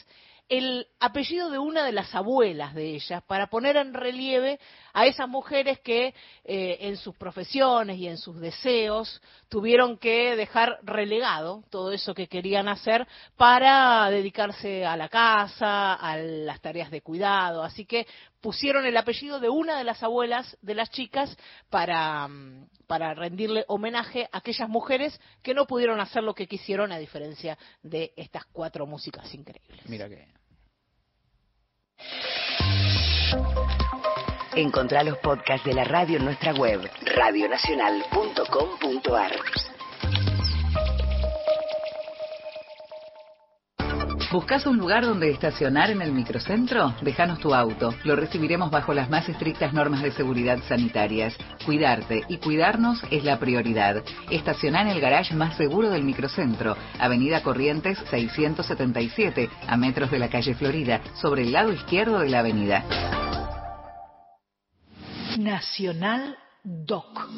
el 0.48 0.88
apellido 1.00 1.50
de 1.50 1.58
una 1.58 1.84
de 1.84 1.91
las 1.91 2.14
abuelas 2.14 2.76
de 2.76 2.96
ellas 2.96 3.24
para 3.24 3.48
poner 3.48 3.78
en 3.78 3.93
relieve 3.93 4.60
a 4.93 5.06
esas 5.08 5.28
mujeres 5.28 5.80
que 5.80 6.14
eh, 6.43 6.78
en 6.82 6.98
sus 6.98 7.16
profesiones 7.16 7.98
y 7.98 8.08
en 8.08 8.18
sus 8.18 8.39
deseos 8.39 9.22
tuvieron 9.50 9.98
que 9.98 10.36
dejar 10.36 10.78
relegado 10.84 11.64
todo 11.70 11.91
eso 11.91 12.14
que 12.14 12.28
querían 12.28 12.68
hacer 12.68 13.08
para 13.36 14.10
dedicarse 14.10 14.86
a 14.86 14.96
la 14.96 15.10
casa, 15.10 15.93
a 15.93 16.18
las 16.18 16.62
tareas 16.62 16.91
de 16.91 17.02
cuidado. 17.02 17.64
Así 17.64 17.86
que 17.86 18.06
pusieron 18.39 18.86
el 18.86 18.96
apellido 18.98 19.39
de 19.39 19.50
una 19.50 19.78
de 19.78 19.84
las 19.84 20.04
abuelas 20.04 20.56
de 20.62 20.76
las 20.76 20.91
chicas 20.91 21.36
para, 21.72 22.28
mm, 22.28 22.68
para 22.86 23.16
rendirle 23.16 23.66
homenaje 23.68 24.30
a 24.32 24.38
aquellas 24.38 24.70
mujeres 24.70 25.20
que 25.41 25.56
no 25.56 25.66
pudieron 25.66 26.00
hacer 26.00 26.22
lo 26.22 26.36
que 26.36 26.48
quisieron 26.48 26.91
a 26.91 27.00
diferencia 27.00 27.58
de 27.82 28.14
estas 28.16 28.46
cuatro 28.46 28.86
músicas 28.86 29.34
increíbles. 29.34 29.82
Mira. 29.89 30.08
Encontrá 34.56 35.04
los 35.04 35.18
podcasts 35.18 35.66
de 35.66 35.74
la 35.74 35.84
radio 35.84 36.18
en 36.18 36.26
nuestra 36.26 36.54
web, 36.54 36.89
radionacional.com.ar. 37.16 39.32
¿Buscas 44.32 44.65
un 44.65 44.78
lugar 44.78 45.05
donde 45.05 45.30
estacionar 45.30 45.91
en 45.91 46.01
el 46.01 46.11
microcentro? 46.11 46.95
Déjanos 47.01 47.39
tu 47.39 47.53
auto. 47.53 47.93
Lo 48.03 48.15
recibiremos 48.15 48.71
bajo 48.71 48.93
las 48.93 49.09
más 49.09 49.30
estrictas 49.30 49.71
normas 49.71 50.01
de 50.01 50.11
seguridad 50.11 50.59
sanitarias. 50.67 51.36
Cuidarte 51.65 52.23
y 52.28 52.38
cuidarnos 52.38 53.01
es 53.11 53.23
la 53.23 53.39
prioridad. 53.39 54.03
Estaciona 54.32 54.82
en 54.82 54.88
el 54.89 54.99
garage 54.99 55.36
más 55.36 55.55
seguro 55.57 55.89
del 55.89 56.03
microcentro, 56.03 56.76
Avenida 56.99 57.43
Corrientes 57.43 57.99
677, 58.09 59.49
a 59.67 59.78
metros 59.78 60.09
de 60.11 60.19
la 60.19 60.30
calle 60.30 60.55
Florida, 60.55 61.01
sobre 61.21 61.43
el 61.43 61.51
lado 61.51 61.71
izquierdo 61.71 62.19
de 62.19 62.30
la 62.30 62.39
avenida. 62.39 62.84
Nacional 65.38 66.36
Doc. 66.63 67.30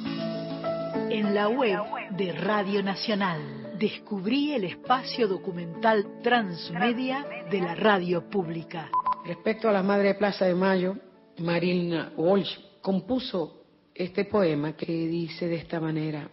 En 1.10 1.36
la 1.36 1.50
web 1.50 1.82
de 2.12 2.32
Radio 2.34 2.82
Nacional 2.82 3.67
descubrí 3.78 4.54
el 4.54 4.64
espacio 4.64 5.28
documental 5.28 6.20
transmedia 6.22 7.26
de 7.50 7.62
la 7.62 7.76
radio 7.76 8.30
pública. 8.30 8.90
Respecto 9.26 9.70
a 9.70 9.72
la 9.72 9.84
Madre 9.84 10.10
de 10.10 10.16
Plaza 10.16 10.46
de 10.46 10.56
Mayo, 10.56 10.96
Marina 11.40 12.12
Walsh 12.16 12.58
compuso 12.82 13.62
este 13.94 14.26
poema 14.26 14.74
que 14.74 14.86
dice 14.86 15.48
de 15.48 15.56
esta 15.56 15.80
manera. 15.80 16.30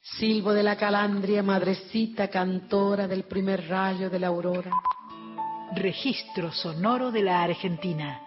Silvo 0.00 0.52
de 0.52 0.62
la 0.62 0.76
calandria, 0.76 1.42
madrecita 1.42 2.28
cantora 2.28 3.06
del 3.06 3.24
primer 3.24 3.68
rayo 3.68 4.08
de 4.08 4.18
la 4.18 4.28
aurora. 4.28 4.70
Registro 5.74 6.50
sonoro 6.52 7.10
de 7.10 7.22
la 7.22 7.42
Argentina. 7.42 8.20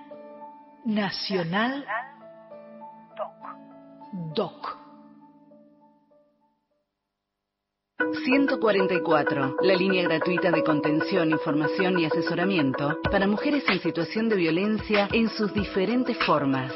Nacional 0.85 1.85
Doc. 4.35 4.82
144, 8.11 9.57
la 9.61 9.75
línea 9.75 10.03
gratuita 10.03 10.51
de 10.51 10.63
contención, 10.63 11.31
información 11.31 11.99
y 11.99 12.05
asesoramiento 12.05 12.97
para 13.09 13.27
mujeres 13.27 13.63
en 13.69 13.79
situación 13.79 14.29
de 14.29 14.35
violencia 14.35 15.07
en 15.11 15.29
sus 15.29 15.53
diferentes 15.53 16.17
formas. 16.25 16.71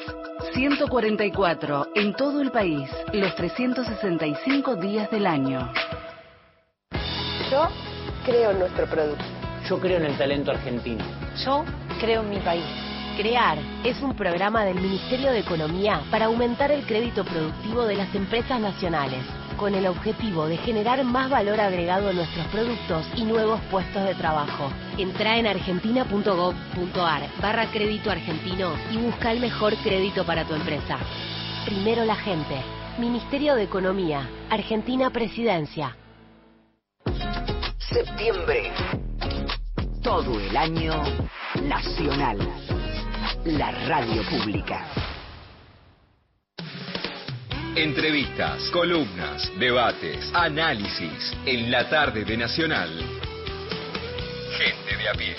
144, 0.53 1.88
en 1.95 2.15
todo 2.15 2.41
el 2.41 2.51
país, 2.51 2.89
los 3.13 3.36
365 3.36 4.75
días 4.75 5.11
del 5.11 5.28
año. 5.28 5.71
Yo 7.51 7.67
creo 8.25 8.51
en 8.51 8.59
nuestro 8.59 8.86
producto. 8.86 9.23
Yo 9.69 9.80
creo 9.80 9.97
en 9.97 10.05
el 10.05 10.17
talento 10.17 10.51
argentino. 10.51 11.03
Yo 11.43 11.65
creo 11.99 12.21
en 12.21 12.30
mi 12.30 12.39
país. 12.39 12.65
CREAR 13.17 13.57
es 13.84 13.99
un 14.01 14.15
programa 14.15 14.63
del 14.63 14.80
Ministerio 14.80 15.32
de 15.32 15.39
Economía 15.39 16.01
para 16.11 16.25
aumentar 16.25 16.71
el 16.71 16.86
crédito 16.86 17.25
productivo 17.25 17.86
de 17.86 17.95
las 17.95 18.13
empresas 18.13 18.61
nacionales 18.61 19.23
con 19.58 19.76
el 19.76 19.88
objetivo 19.88 20.47
de 20.47 20.58
generar 20.58 21.03
más 21.03 21.30
valor 21.30 21.60
agregado 21.60 22.10
a 22.10 22.14
nuestros 22.14 22.47
productos 22.47 23.05
y 23.16 23.24
nuevos 23.24 23.60
puestos 23.72 24.03
de 24.05 24.16
trabajo. 24.16 24.72
Entra 24.97 25.38
en 25.38 25.47
argentina.gov.ar 25.47 27.22
barra 27.41 27.66
crédito 27.72 28.12
argentino 28.12 28.72
y 28.91 28.97
busca 28.97 29.32
el 29.32 29.39
mejor 29.39 29.76
crédito 29.78 30.26
para 30.26 30.45
tu 30.45 30.53
empresa. 30.53 30.97
Primero 31.66 32.05
la 32.05 32.16
gente. 32.16 32.62
Ministerio 32.97 33.55
de 33.55 33.64
Economía. 33.64 34.30
Argentina 34.49 35.10
Presidencia. 35.10 35.97
Septiembre. 37.78 38.72
Todo 40.01 40.39
el 40.39 40.55
año 40.55 40.93
nacional. 41.64 42.38
La 43.45 43.72
radio 43.88 44.24
pública. 44.30 45.07
Entrevistas, 47.78 48.71
columnas, 48.71 49.51
debates, 49.59 50.32
análisis 50.34 51.32
en 51.45 51.69
la 51.69 51.88
tarde 51.88 52.25
de 52.25 52.36
Nacional. 52.36 52.89
Gente 54.57 54.97
de 54.97 55.07
a 55.07 55.13
pie. 55.13 55.36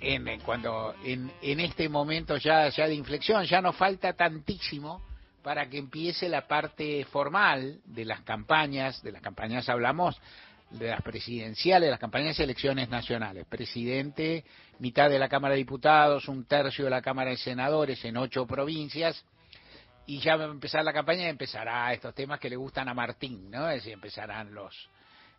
En, 0.00 0.40
cuando 0.42 0.94
en, 1.02 1.32
en 1.42 1.58
este 1.58 1.88
momento 1.88 2.36
ya, 2.36 2.68
ya 2.68 2.86
de 2.86 2.94
inflexión 2.94 3.44
ya 3.44 3.60
nos 3.60 3.74
falta 3.74 4.12
tantísimo 4.12 5.15
para 5.46 5.70
que 5.70 5.78
empiece 5.78 6.28
la 6.28 6.48
parte 6.48 7.04
formal 7.04 7.78
de 7.84 8.04
las 8.04 8.22
campañas, 8.22 9.00
de 9.04 9.12
las 9.12 9.22
campañas 9.22 9.68
hablamos 9.68 10.20
de 10.70 10.88
las 10.88 11.00
presidenciales, 11.02 11.86
de 11.86 11.92
las 11.92 12.00
campañas 12.00 12.36
de 12.36 12.42
elecciones 12.42 12.88
nacionales. 12.88 13.46
Presidente, 13.46 14.44
mitad 14.80 15.08
de 15.08 15.20
la 15.20 15.28
Cámara 15.28 15.52
de 15.52 15.58
Diputados, 15.58 16.26
un 16.26 16.46
tercio 16.46 16.86
de 16.86 16.90
la 16.90 17.00
Cámara 17.00 17.30
de 17.30 17.36
Senadores 17.36 18.04
en 18.04 18.16
ocho 18.16 18.44
provincias. 18.44 19.24
Y 20.06 20.18
ya 20.18 20.34
va 20.34 20.46
a 20.46 20.48
empezar 20.48 20.82
la 20.82 20.92
campaña 20.92 21.26
y 21.26 21.28
empezará 21.28 21.92
estos 21.92 22.12
temas 22.12 22.40
que 22.40 22.50
le 22.50 22.56
gustan 22.56 22.88
a 22.88 22.94
Martín, 22.94 23.48
¿no? 23.48 23.70
Es 23.70 23.76
decir, 23.76 23.92
empezarán 23.92 24.52
los, 24.52 24.88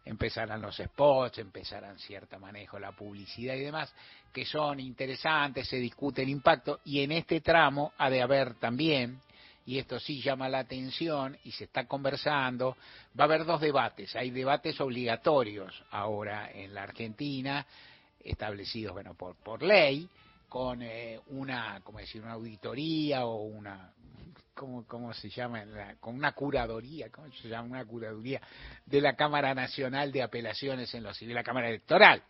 empezarán 0.05 0.61
los 0.61 0.77
spots, 0.77 1.39
empezarán 1.39 1.99
cierto 1.99 2.39
manejo, 2.39 2.79
la 2.79 2.93
publicidad 2.93 3.55
y 3.55 3.59
demás, 3.59 3.93
que 4.31 4.45
son 4.45 4.79
interesantes, 4.79 5.67
se 5.67 5.75
discute 5.75 6.21
el 6.21 6.29
impacto, 6.29 6.79
y 6.85 7.01
en 7.01 7.11
este 7.11 7.41
tramo 7.41 7.91
ha 7.97 8.09
de 8.09 8.21
haber 8.21 8.53
también 8.53 9.19
y 9.67 9.79
esto 9.79 9.99
sí 9.99 10.21
llama 10.21 10.47
la 10.47 10.59
atención 10.59 11.37
y 11.43 11.51
se 11.51 11.65
está 11.65 11.85
conversando, 11.85 12.77
va 13.19 13.25
a 13.25 13.27
haber 13.27 13.43
dos 13.43 13.59
debates. 13.59 14.15
Hay 14.15 14.31
debates 14.31 14.79
obligatorios 14.79 15.83
ahora 15.91 16.49
en 16.49 16.73
la 16.73 16.83
Argentina, 16.83 17.67
establecidos 18.23 18.93
bueno, 18.93 19.13
por, 19.15 19.35
por 19.35 19.61
ley, 19.61 20.07
con 20.47 20.81
eh, 20.81 21.19
una, 21.27 21.81
como 21.83 21.99
decir, 21.99 22.21
una 22.21 22.31
auditoría 22.31 23.25
o 23.25 23.43
una, 23.43 23.91
¿cómo, 24.53 24.87
cómo 24.87 25.13
se 25.13 25.29
llama? 25.29 25.65
con 25.99 26.15
una 26.15 26.31
curaduría, 26.31 27.09
¿cómo 27.11 27.29
se 27.33 27.49
llama? 27.49 27.67
Una 27.67 27.85
curaduría 27.85 28.39
de 28.85 29.01
la 29.01 29.17
Cámara 29.17 29.53
Nacional 29.53 30.13
de 30.13 30.23
Apelaciones 30.23 30.93
en 30.93 31.03
lo 31.03 31.13
civil, 31.13 31.35
la 31.35 31.43
Cámara 31.43 31.67
Electoral. 31.67 32.23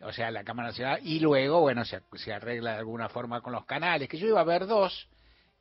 O 0.00 0.12
sea, 0.12 0.32
la 0.32 0.42
Cámara 0.42 0.70
Nacional, 0.70 0.98
y 1.04 1.20
luego, 1.20 1.60
bueno, 1.60 1.84
se, 1.84 2.00
se 2.16 2.32
arregla 2.32 2.72
de 2.72 2.78
alguna 2.78 3.08
forma 3.08 3.40
con 3.42 3.52
los 3.52 3.64
canales, 3.64 4.08
que 4.08 4.18
yo 4.18 4.26
iba 4.26 4.40
a 4.40 4.44
ver 4.44 4.66
dos, 4.66 5.08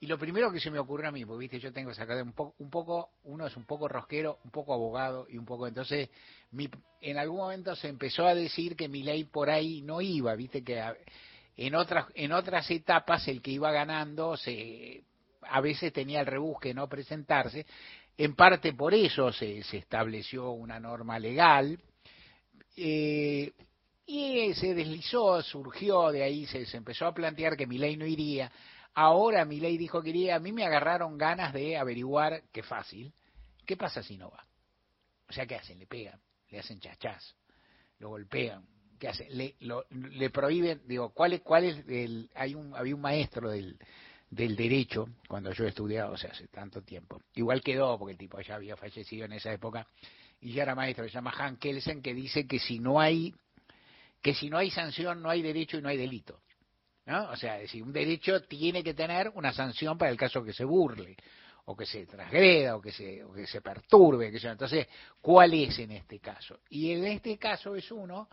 y 0.04 0.06
lo 0.06 0.18
primero 0.18 0.52
que 0.52 0.60
se 0.60 0.70
me 0.70 0.80
ocurrió 0.80 1.08
a 1.08 1.12
mí, 1.14 1.24
porque 1.24 1.40
viste, 1.40 1.60
yo 1.62 1.72
tengo 1.72 1.94
sacado 1.94 2.22
un 2.22 2.34
poco, 2.34 2.56
un 2.60 2.70
poco, 2.70 3.12
uno 3.24 3.48
es 3.48 3.56
un 3.56 3.64
poco 3.64 3.88
rosquero, 3.88 4.40
un 4.44 4.52
poco 4.52 4.74
abogado 4.74 5.28
y 5.30 5.38
un 5.38 5.46
poco, 5.46 5.66
entonces, 5.66 6.10
mi, 6.52 6.70
en 7.00 7.18
algún 7.18 7.38
momento 7.38 7.74
se 7.74 7.88
empezó 7.88 8.28
a 8.28 8.36
decir 8.36 8.76
que 8.76 8.90
mi 8.90 9.02
ley 9.02 9.24
por 9.24 9.50
ahí 9.50 9.82
no 9.82 10.02
iba, 10.02 10.36
viste 10.36 10.62
que 10.62 10.84
en 11.56 11.76
otras, 11.76 12.08
en 12.16 12.34
otras 12.34 12.70
etapas 12.70 13.26
el 13.30 13.42
que 13.42 13.52
iba 13.52 13.72
ganando 13.72 14.36
se, 14.36 15.06
a 15.44 15.62
veces 15.62 15.94
tenía 15.94 16.20
el 16.20 16.26
rebusque 16.26 16.74
no 16.74 16.90
presentarse, 16.90 17.66
en 18.18 18.36
parte 18.36 18.74
por 18.74 18.94
eso 18.94 19.32
se, 19.32 19.64
se 19.64 19.78
estableció 19.78 20.52
una 20.52 20.82
norma 20.82 21.18
legal, 21.18 21.80
eh, 22.76 23.54
y 24.06 24.54
se 24.56 24.74
deslizó, 24.74 25.42
surgió 25.44 26.12
de 26.12 26.24
ahí, 26.24 26.46
se, 26.46 26.66
se 26.66 26.76
empezó 26.76 27.06
a 27.06 27.14
plantear 27.14 27.56
que 27.56 27.68
mi 27.68 27.78
ley 27.78 27.96
no 27.96 28.06
iría, 28.06 28.52
Ahora 28.96 29.46
mi 29.46 29.60
ley 29.60 29.78
dijo 29.78 30.02
que 30.02 30.10
iría, 30.10 30.36
a 30.36 30.40
mí 30.40 30.52
me 30.52 30.66
agarraron 30.66 31.18
ganas 31.18 31.54
de 31.54 31.78
averiguar, 31.78 32.44
qué 32.52 32.64
fácil, 32.64 33.14
¿qué 33.66 33.76
pasa 33.76 34.04
si 34.04 34.18
no 34.18 34.30
va? 34.30 34.46
O 35.28 35.34
sea, 35.34 35.46
¿qué 35.46 35.56
hacen? 35.56 35.80
Le 35.80 35.88
pegan, 35.88 36.20
le 36.50 36.60
hacen 36.60 36.80
chachás, 36.80 37.36
lo 38.00 38.10
golpean, 38.10 38.66
¿qué 39.00 39.08
hacen? 39.08 39.36
Le, 39.36 39.56
le 39.90 40.30
prohíben, 40.30 40.82
digo, 40.86 41.10
¿cuál 41.10 41.34
es, 41.34 41.42
cuál 41.42 41.64
es 41.64 41.88
el, 41.88 42.30
hay 42.36 42.54
un, 42.54 42.76
había 42.76 42.94
un 42.94 43.02
maestro 43.02 43.50
del, 43.50 43.80
del 44.34 44.56
derecho 44.56 45.08
cuando 45.28 45.52
yo 45.54 45.66
estudiaba, 45.66 46.12
o 46.12 46.18
sea, 46.18 46.32
hace 46.32 46.48
tanto 46.48 46.82
tiempo. 46.82 47.22
Igual 47.36 47.62
quedó, 47.62 47.98
porque 47.98 48.14
el 48.14 48.18
tipo 48.18 48.40
ya 48.42 48.56
había 48.56 48.76
fallecido 48.76 49.26
en 49.26 49.34
esa 49.34 49.54
época, 49.54 49.88
y 50.42 50.54
ya 50.54 50.64
era 50.64 50.76
maestro, 50.76 51.06
se 51.06 51.12
llama 51.12 51.34
Han 51.38 51.58
Kelsen, 51.58 52.02
que 52.02 52.14
dice 52.14 52.48
que 52.48 52.60
si 52.60 52.80
no 52.80 53.00
hay, 53.00 53.34
que 54.22 54.34
si 54.34 54.50
no 54.50 54.58
hay 54.58 54.72
sanción, 54.72 55.22
no 55.22 55.30
hay 55.30 55.42
derecho 55.42 55.78
y 55.78 55.82
no 55.82 55.90
hay 55.90 55.98
delito. 55.98 56.40
¿No? 57.06 57.30
O 57.32 57.36
sea, 57.36 57.60
es 57.60 57.74
un 57.76 57.92
derecho 57.92 58.42
tiene 58.44 58.84
que 58.84 58.94
tener 58.94 59.30
una 59.36 59.52
sanción 59.54 59.98
para 59.98 60.12
el 60.12 60.18
caso 60.18 60.44
que 60.44 60.54
se 60.54 60.64
burle, 60.64 61.16
o 61.66 61.76
que 61.76 61.86
se 61.86 62.06
transgreda, 62.06 62.76
o 62.76 62.82
que 62.82 62.92
se, 62.92 63.24
o 63.24 63.34
que 63.34 63.48
se 63.48 63.62
perturbe. 63.62 64.32
Que 64.32 64.48
Entonces, 64.48 64.88
¿cuál 65.22 65.54
es 65.54 65.80
en 65.80 65.92
este 65.92 66.20
caso? 66.20 66.60
Y 66.70 66.92
en 66.92 67.06
este 67.06 67.38
caso 67.38 67.76
es 67.76 67.90
uno 67.92 68.28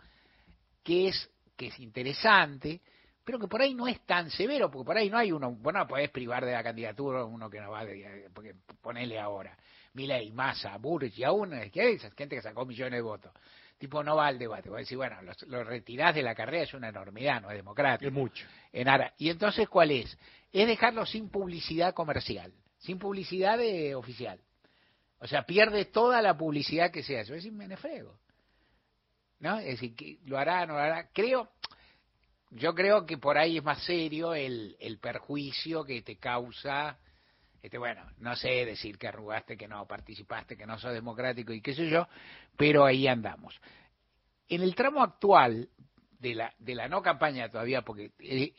que 0.83 1.09
es, 1.09 1.29
que 1.55 1.67
es 1.67 1.79
interesante, 1.79 2.81
pero 3.23 3.39
que 3.39 3.47
por 3.47 3.61
ahí 3.61 3.73
no 3.73 3.87
es 3.87 4.05
tan 4.05 4.29
severo, 4.29 4.69
porque 4.69 4.85
por 4.85 4.97
ahí 4.97 5.09
no 5.09 5.17
hay 5.17 5.31
uno, 5.31 5.51
bueno, 5.51 5.87
podés 5.87 6.09
privar 6.09 6.43
de 6.45 6.53
la 6.53 6.63
candidatura 6.63 7.23
uno 7.23 7.49
que 7.49 7.61
no 7.61 7.71
va, 7.71 7.85
de, 7.85 8.29
porque 8.33 8.55
ponele 8.81 9.19
ahora, 9.19 9.55
Milei, 9.93 10.31
Massa, 10.31 10.75
Burrich, 10.77 11.17
y 11.19 11.23
aún 11.23 11.51
que 11.71 11.81
hay 11.81 11.99
gente 11.99 12.35
que 12.35 12.41
sacó 12.41 12.65
millones 12.65 12.97
de 12.97 13.01
votos. 13.01 13.31
Tipo, 13.81 14.03
no 14.03 14.15
va 14.15 14.27
al 14.27 14.37
debate. 14.37 14.69
Voy 14.69 14.77
a 14.77 14.79
decir, 14.81 14.95
bueno, 14.95 15.19
los, 15.23 15.41
los 15.47 15.65
retirás 15.65 16.13
de 16.13 16.21
la 16.21 16.35
carrera 16.35 16.65
es 16.65 16.73
una 16.75 16.89
enormidad, 16.89 17.41
no 17.41 17.49
es 17.49 17.57
democrático. 17.57 18.09
Es 18.09 18.13
mucho. 18.13 18.45
En 18.71 18.87
ara. 18.87 19.11
Y 19.17 19.31
entonces, 19.31 19.67
¿cuál 19.67 19.89
es? 19.89 20.15
Es 20.53 20.67
dejarlo 20.67 21.03
sin 21.03 21.29
publicidad 21.29 21.95
comercial, 21.95 22.53
sin 22.77 22.99
publicidad 22.99 23.57
de 23.57 23.95
oficial. 23.95 24.39
O 25.17 25.25
sea, 25.25 25.47
pierde 25.47 25.85
toda 25.85 26.21
la 26.21 26.37
publicidad 26.37 26.91
que 26.91 27.01
se 27.01 27.17
hace. 27.17 27.31
A 27.31 27.35
decir, 27.37 27.51
me 27.51 27.75
frego. 27.75 28.19
¿No? 29.39 29.57
Es 29.57 29.65
decir, 29.65 29.95
que 29.95 30.19
lo 30.25 30.37
hará, 30.37 30.63
no 30.67 30.73
lo 30.73 30.79
hará. 30.79 31.09
Creo, 31.11 31.49
yo 32.51 32.75
creo 32.75 33.07
que 33.07 33.17
por 33.17 33.39
ahí 33.39 33.57
es 33.57 33.63
más 33.63 33.83
serio 33.83 34.35
el, 34.35 34.77
el 34.79 34.99
perjuicio 34.99 35.83
que 35.83 36.03
te 36.03 36.17
causa 36.17 36.99
este, 37.61 37.77
bueno, 37.77 38.03
no 38.17 38.35
sé 38.35 38.65
decir 38.65 38.97
que 38.97 39.07
arrugaste, 39.07 39.55
que 39.55 39.67
no 39.67 39.87
participaste, 39.87 40.57
que 40.57 40.65
no 40.65 40.79
sos 40.79 40.93
democrático 40.93 41.53
y 41.53 41.61
qué 41.61 41.75
sé 41.75 41.89
yo, 41.89 42.07
pero 42.57 42.85
ahí 42.85 43.07
andamos. 43.07 43.59
En 44.47 44.61
el 44.63 44.73
tramo 44.73 45.03
actual 45.03 45.69
de 46.19 46.35
la, 46.35 46.53
de 46.57 46.75
la 46.75 46.87
no 46.87 47.01
campaña 47.01 47.49
todavía, 47.49 47.83
porque 47.83 48.11
eh, 48.19 48.53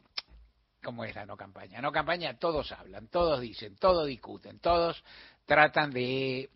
¿cómo 0.82 1.04
es 1.04 1.14
la 1.14 1.26
no 1.26 1.36
campaña? 1.36 1.80
No 1.80 1.90
campaña 1.90 2.38
todos 2.38 2.70
hablan, 2.72 3.08
todos 3.08 3.40
dicen, 3.40 3.76
todos 3.76 4.06
discuten, 4.06 4.60
todos 4.60 5.02
tratan 5.46 5.90
de 5.90 6.48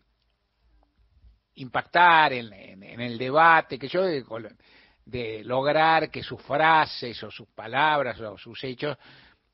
impactar 1.55 2.33
en, 2.33 2.83
el 2.83 3.17
debate, 3.17 3.77
que 3.77 3.87
yo 3.87 4.03
de 4.03 5.43
lograr 5.43 6.09
que 6.09 6.23
sus 6.23 6.41
frases 6.43 7.21
o 7.23 7.31
sus 7.31 7.47
palabras 7.49 8.19
o 8.21 8.37
sus 8.37 8.63
hechos 8.63 8.97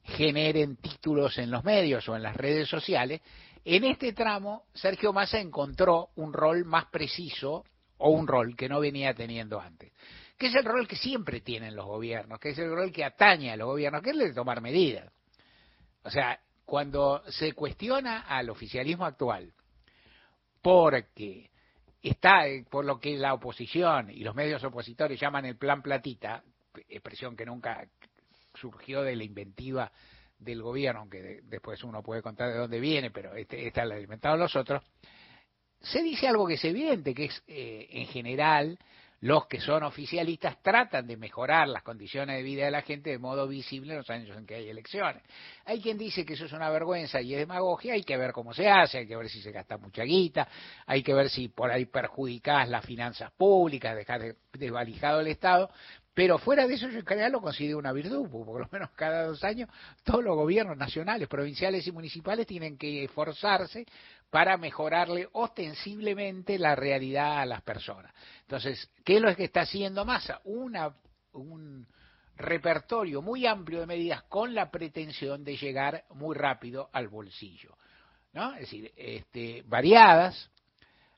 generen 0.04 0.76
títulos 0.78 1.38
en 1.38 1.50
los 1.50 1.64
medios 1.64 2.08
o 2.10 2.16
en 2.16 2.24
las 2.24 2.36
redes 2.36 2.68
sociales, 2.68 3.22
en 3.66 3.86
este 3.86 4.14
tramo 4.14 4.66
Sergio 4.74 5.14
Massa 5.14 5.40
encontró 5.40 6.10
un 6.16 6.34
rol 6.34 6.66
más 6.66 6.86
preciso 6.86 7.64
o 7.98 8.10
un 8.10 8.28
rol 8.28 8.56
que 8.56 8.68
no 8.68 8.80
venía 8.80 9.14
teniendo 9.14 9.60
antes, 9.60 9.94
que 10.38 10.48
es 10.48 10.56
el 10.56 10.66
rol 10.66 10.88
que 10.88 10.98
siempre 10.98 11.40
tienen 11.40 11.76
los 11.76 11.86
gobiernos, 11.86 12.40
que 12.40 12.50
es 12.50 12.58
el 12.60 12.70
rol 12.70 12.92
que 12.92 13.06
atañe 13.06 13.52
a 13.52 13.56
los 13.56 13.68
gobiernos, 13.68 14.02
que 14.02 14.10
es 14.10 14.16
el 14.18 14.28
de 14.28 14.34
tomar 14.34 14.60
medidas. 14.60 15.12
O 16.04 16.10
sea, 16.10 16.40
cuando 16.66 17.24
se 17.30 17.54
cuestiona 17.54 18.22
al 18.22 18.50
oficialismo 18.50 19.06
actual 19.06 19.54
porque 20.62 21.50
está 22.02 22.44
por 22.70 22.84
lo 22.84 23.00
que 23.00 23.18
la 23.18 23.34
oposición 23.34 24.10
y 24.10 24.20
los 24.24 24.36
medios 24.36 24.64
opositores 24.64 25.20
llaman 25.20 25.46
el 25.46 25.58
plan 25.58 25.82
platita, 25.82 26.44
expresión 26.90 27.36
que 27.36 27.46
nunca 27.46 27.86
surgió 28.64 29.02
de 29.02 29.18
la 29.18 29.26
inventiva 29.26 29.92
del 30.40 30.62
gobierno, 30.62 31.02
aunque 31.02 31.42
después 31.44 31.84
uno 31.84 32.02
puede 32.02 32.22
contar 32.22 32.50
de 32.50 32.60
dónde 32.60 32.80
viene, 32.80 33.12
pero 33.12 33.36
este, 33.36 33.68
esta 33.68 33.84
la 33.84 34.00
inventaron 34.00 34.40
los 34.40 34.56
otros, 34.56 34.82
se 35.82 36.02
dice 36.02 36.30
algo 36.30 36.48
que 36.48 36.54
es 36.54 36.64
evidente, 36.64 37.14
que 37.14 37.26
es 37.26 37.44
eh, 37.48 37.88
en 37.92 38.08
general 38.08 38.80
los 39.20 39.48
que 39.48 39.62
son 39.62 39.84
oficialistas 39.84 40.62
tratan 40.62 41.08
de 41.08 41.16
mejorar 41.16 41.70
las 41.70 41.82
condiciones 41.82 42.36
de 42.36 42.44
vida 42.44 42.66
de 42.66 42.72
la 42.72 42.82
gente 42.82 43.10
de 43.10 43.18
modo 43.18 43.48
visible 43.48 43.94
en 43.94 44.00
los 44.00 44.10
años 44.10 44.38
en 44.38 44.46
que 44.46 44.56
hay 44.56 44.68
elecciones. 44.68 45.24
Hay 45.64 45.82
quien 45.82 45.98
dice 45.98 46.26
que 46.26 46.34
eso 46.34 46.44
es 46.44 46.52
una 46.52 46.70
vergüenza 46.70 47.22
y 47.22 47.34
es 47.34 47.40
demagogia, 47.40 47.94
hay 47.94 48.04
que 48.04 48.18
ver 48.18 48.34
cómo 48.34 48.54
se 48.54 48.68
hace, 48.68 48.98
hay 48.98 49.08
que 49.08 49.16
ver 49.16 49.30
si 49.30 49.42
se 49.42 49.52
gasta 49.54 49.78
mucha 49.78 50.04
guita, 50.04 50.46
hay 50.86 51.02
que 51.04 51.14
ver 51.14 51.30
si 51.30 51.48
por 51.48 51.72
ahí 51.72 51.86
perjudicás 51.86 52.68
las 52.68 52.86
finanzas 52.86 53.32
públicas, 53.32 53.96
dejar 53.96 54.36
desvalijado 54.52 55.22
el 55.22 55.28
Estado, 55.28 55.70
pero 56.14 56.38
fuera 56.38 56.68
de 56.68 56.76
eso 56.76 56.88
yo 56.90 57.00
en 57.00 57.06
general 57.06 57.32
lo 57.32 57.42
considero 57.42 57.80
una 57.80 57.92
virtud, 57.92 58.30
porque 58.30 58.46
por 58.46 58.62
lo 58.62 58.70
menos 58.72 58.92
cada 58.92 59.26
dos 59.26 59.44
años 59.44 59.70
todos 60.04 60.24
los 60.24 60.36
gobiernos 60.36 60.78
nacionales, 60.78 61.28
provinciales 61.28 61.88
y 61.88 61.92
municipales 61.92 62.46
tienen 62.46 62.78
que 62.78 63.06
esforzarse 63.06 63.86
para 64.30 64.58
mejorarle 64.58 65.28
ostensiblemente 65.32 66.60
la 66.60 66.76
realidad 66.76 67.40
a 67.40 67.46
las 67.46 67.62
personas. 67.64 68.14
Entonces, 68.42 68.92
¿qué 69.04 69.16
es 69.16 69.22
lo 69.22 69.36
que 69.36 69.46
está 69.46 69.62
haciendo 69.62 70.06
Massa? 70.06 70.40
Una, 70.44 70.94
un 71.34 71.88
repertorio 72.36 73.22
muy 73.22 73.48
amplio 73.48 73.80
de 73.80 73.88
medidas 73.88 74.24
con 74.24 74.54
la 74.54 74.70
pretensión 74.70 75.44
de 75.44 75.58
llegar 75.58 76.04
muy 76.12 76.36
rápido 76.36 76.90
al 76.94 77.08
bolsillo. 77.08 77.76
¿no? 78.34 78.54
Es 78.54 78.62
decir, 78.62 78.92
este, 78.98 79.64
variadas, 79.66 80.52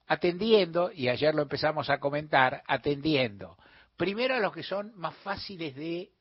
atendiendo, 0.08 0.92
y 0.92 1.10
ayer 1.10 1.34
lo 1.34 1.42
empezamos 1.42 1.90
a 1.90 2.00
comentar, 2.00 2.64
atendiendo 2.68 3.58
primero 3.98 4.36
a 4.36 4.40
los 4.40 4.54
que 4.54 4.64
son 4.64 4.94
más 4.96 5.16
fáciles 5.18 5.76
de, 5.76 6.12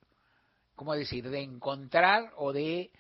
¿cómo 0.75 0.95
decir?, 0.95 1.29
de 1.29 1.41
encontrar 1.41 2.33
o 2.37 2.53
de 2.53 2.91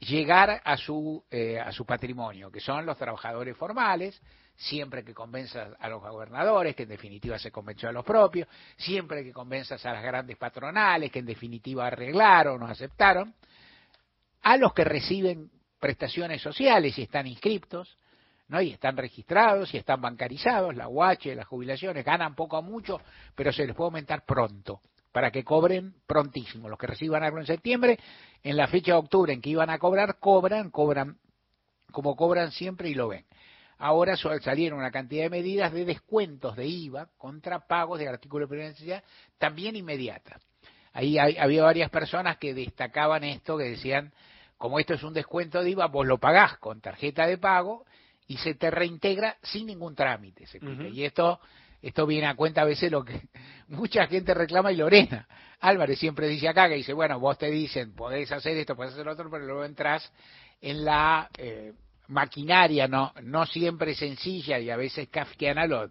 llegar 0.00 0.60
a 0.64 0.76
su, 0.76 1.24
eh, 1.30 1.60
a 1.60 1.70
su 1.72 1.86
patrimonio, 1.86 2.50
que 2.50 2.60
son 2.60 2.84
los 2.84 2.98
trabajadores 2.98 3.56
formales, 3.56 4.20
siempre 4.56 5.04
que 5.04 5.14
convenzas 5.14 5.74
a 5.78 5.88
los 5.88 6.02
gobernadores, 6.02 6.74
que 6.74 6.82
en 6.82 6.88
definitiva 6.88 7.38
se 7.38 7.50
convenció 7.50 7.88
a 7.88 7.92
los 7.92 8.04
propios, 8.04 8.48
siempre 8.76 9.24
que 9.24 9.32
convenzas 9.32 9.84
a 9.86 9.92
las 9.92 10.02
grandes 10.02 10.36
patronales, 10.36 11.10
que 11.10 11.20
en 11.20 11.26
definitiva 11.26 11.86
arreglaron 11.86 12.62
o 12.62 12.66
aceptaron, 12.66 13.34
a 14.42 14.56
los 14.56 14.72
que 14.72 14.84
reciben 14.84 15.50
prestaciones 15.78 16.42
sociales 16.42 16.98
y 16.98 17.02
están 17.02 17.26
inscriptos, 17.26 17.96
¿no? 18.48 18.60
y 18.60 18.70
están 18.72 18.96
registrados 18.96 19.72
y 19.74 19.78
están 19.78 20.00
bancarizados, 20.00 20.74
la 20.76 20.88
UH, 20.88 21.34
las 21.34 21.46
jubilaciones, 21.46 22.04
ganan 22.04 22.34
poco 22.34 22.56
a 22.56 22.62
mucho, 22.62 23.00
pero 23.34 23.52
se 23.52 23.66
les 23.66 23.74
puede 23.74 23.88
aumentar 23.88 24.24
pronto, 24.24 24.80
para 25.12 25.30
que 25.30 25.44
cobren 25.44 25.94
prontísimo. 26.06 26.68
Los 26.68 26.78
que 26.78 26.86
reciban 26.86 27.22
algo 27.22 27.38
en 27.38 27.46
septiembre, 27.46 27.98
en 28.42 28.56
la 28.56 28.66
fecha 28.66 28.92
de 28.92 28.98
octubre 28.98 29.32
en 29.32 29.40
que 29.40 29.50
iban 29.50 29.70
a 29.70 29.78
cobrar, 29.78 30.18
cobran, 30.18 30.70
cobran 30.70 31.18
como 31.92 32.16
cobran 32.16 32.50
siempre 32.50 32.88
y 32.88 32.94
lo 32.94 33.08
ven. 33.08 33.24
Ahora 33.78 34.16
salieron 34.16 34.78
una 34.78 34.90
cantidad 34.90 35.24
de 35.24 35.30
medidas 35.30 35.72
de 35.72 35.84
descuentos 35.84 36.56
de 36.56 36.66
IVA 36.66 37.08
contra 37.18 37.66
pagos 37.66 37.98
de 37.98 38.08
artículos 38.08 38.48
de 38.48 38.56
necesidad 38.56 39.04
también 39.38 39.76
inmediatas. 39.76 40.40
Ahí 40.92 41.18
había 41.18 41.64
varias 41.64 41.90
personas 41.90 42.36
que 42.36 42.54
destacaban 42.54 43.24
esto, 43.24 43.56
que 43.56 43.64
decían, 43.64 44.12
como 44.56 44.78
esto 44.78 44.94
es 44.94 45.02
un 45.02 45.14
descuento 45.14 45.62
de 45.62 45.70
IVA, 45.70 45.86
vos 45.86 46.06
lo 46.06 46.18
pagás 46.18 46.58
con 46.58 46.80
tarjeta 46.80 47.26
de 47.26 47.38
pago 47.38 47.84
y 48.26 48.36
se 48.38 48.54
te 48.54 48.70
reintegra 48.70 49.36
sin 49.42 49.66
ningún 49.66 49.94
trámite. 49.94 50.46
Se 50.46 50.58
Y 50.92 51.04
esto, 51.04 51.40
esto 51.80 52.06
viene 52.06 52.26
a 52.26 52.34
cuenta 52.34 52.62
a 52.62 52.64
veces 52.64 52.90
lo 52.90 53.04
que 53.04 53.22
mucha 53.68 54.06
gente 54.06 54.34
reclama 54.34 54.72
y 54.72 54.76
Lorena 54.76 55.26
Álvarez 55.62 55.98
siempre 55.98 56.26
dice 56.28 56.48
acá, 56.48 56.68
que 56.68 56.74
dice, 56.74 56.92
bueno, 56.92 57.20
vos 57.20 57.38
te 57.38 57.50
dicen, 57.50 57.94
podés 57.94 58.32
hacer 58.32 58.56
esto, 58.56 58.74
podés 58.74 58.92
hacer 58.92 59.06
lo 59.06 59.12
otro, 59.12 59.30
pero 59.30 59.46
luego 59.46 59.64
entras 59.64 60.12
en 60.60 60.84
la 60.84 61.30
eh, 61.38 61.72
maquinaria, 62.08 62.88
no, 62.88 63.12
no 63.22 63.46
siempre 63.46 63.94
sencilla 63.94 64.58
y 64.58 64.70
a 64.70 64.76
veces 64.76 65.08
kafkiana 65.08 65.66
lo, 65.66 65.88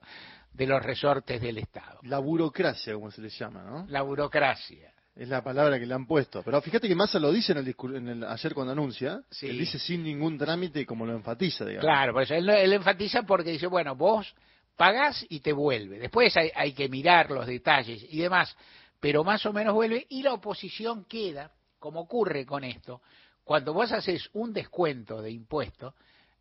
de 0.52 0.68
los 0.68 0.84
resortes 0.84 1.42
del 1.42 1.58
Estado. 1.58 2.00
La 2.04 2.20
burocracia, 2.20 2.94
como 2.94 3.12
se 3.12 3.22
le 3.22 3.30
llama, 3.30 3.64
¿no? 3.64 3.86
La 3.88 4.02
burocracia. 4.02 4.92
Es 5.22 5.30
la 5.30 5.44
palabra 5.44 5.78
que 5.78 5.86
le 5.86 5.94
han 5.94 6.08
puesto. 6.08 6.42
Pero 6.42 6.60
fíjate 6.64 6.88
que 6.88 6.96
Massa 6.96 7.20
lo 7.20 7.32
dice 7.32 7.52
en 7.52 7.60
el, 7.60 7.76
en 7.96 8.08
el 8.08 8.24
ayer 8.24 8.56
cuando 8.56 8.74
anuncia. 8.74 9.22
Él 9.44 9.60
dice 9.60 9.78
sin 9.78 10.02
ningún 10.02 10.36
trámite 10.36 10.84
como 10.84 11.06
lo 11.06 11.14
enfatiza, 11.14 11.64
digamos. 11.64 11.86
Claro, 11.86 12.14
pues 12.14 12.32
él, 12.32 12.50
él 12.50 12.74
enfatiza 12.74 13.22
porque 13.22 13.52
dice, 13.52 13.68
bueno, 13.68 13.96
vos 13.96 14.34
pagás 14.76 15.24
y 15.30 15.42
te 15.42 15.54
vuelve. 15.54 16.00
Después 16.00 16.36
hay, 16.38 16.50
hay 16.56 16.74
que 16.74 16.90
mirar 16.90 17.30
los 17.30 17.46
detalles 17.46 18.04
y 18.10 18.18
demás, 18.18 18.58
pero 19.00 19.24
más 19.24 19.46
o 19.46 19.54
menos 19.54 19.76
vuelve 19.76 20.08
y 20.10 20.24
la 20.24 20.34
oposición 20.34 21.06
queda, 21.06 21.52
como 21.78 22.00
ocurre 22.00 22.44
con 22.44 22.64
esto, 22.64 23.04
cuando 23.44 23.76
vos 23.76 23.92
haces 23.92 24.28
un 24.34 24.54
descuento 24.54 25.22
de 25.22 25.30
impuestos, 25.30 25.94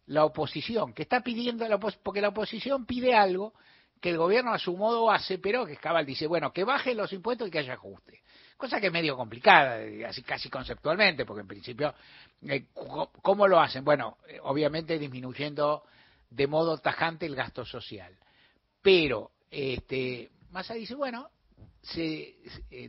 la 0.06 0.24
oposición 0.24 0.94
que 0.94 1.02
está 1.02 1.20
pidiendo, 1.20 1.68
la 1.68 1.76
porque 1.76 2.22
la 2.22 2.28
oposición 2.28 2.86
pide 2.86 3.12
algo 3.14 3.52
que 4.00 4.08
el 4.08 4.16
gobierno 4.16 4.54
a 4.54 4.58
su 4.58 4.74
modo 4.74 5.10
hace, 5.10 5.36
pero 5.36 5.66
que 5.66 5.76
Cabal 5.76 6.06
dice, 6.06 6.26
bueno, 6.26 6.50
que 6.50 6.64
bajen 6.64 6.96
los 6.96 7.12
impuestos 7.12 7.48
y 7.48 7.50
que 7.50 7.58
haya 7.58 7.74
ajuste 7.74 8.22
cosa 8.60 8.78
que 8.78 8.88
es 8.88 8.92
medio 8.92 9.16
complicada, 9.16 9.80
eh, 9.80 10.04
así 10.04 10.22
casi 10.22 10.50
conceptualmente, 10.50 11.24
porque 11.24 11.40
en 11.40 11.48
principio, 11.48 11.94
eh, 12.46 12.66
¿cómo 13.22 13.48
lo 13.48 13.58
hacen? 13.58 13.82
Bueno, 13.82 14.18
eh, 14.28 14.38
obviamente 14.42 14.98
disminuyendo 14.98 15.82
de 16.28 16.46
modo 16.46 16.78
tajante 16.78 17.26
el 17.26 17.34
gasto 17.34 17.64
social. 17.64 18.14
Pero, 18.82 19.32
este, 19.50 20.30
Massa 20.50 20.74
dice, 20.74 20.94
bueno, 20.94 21.30
se, 21.82 22.36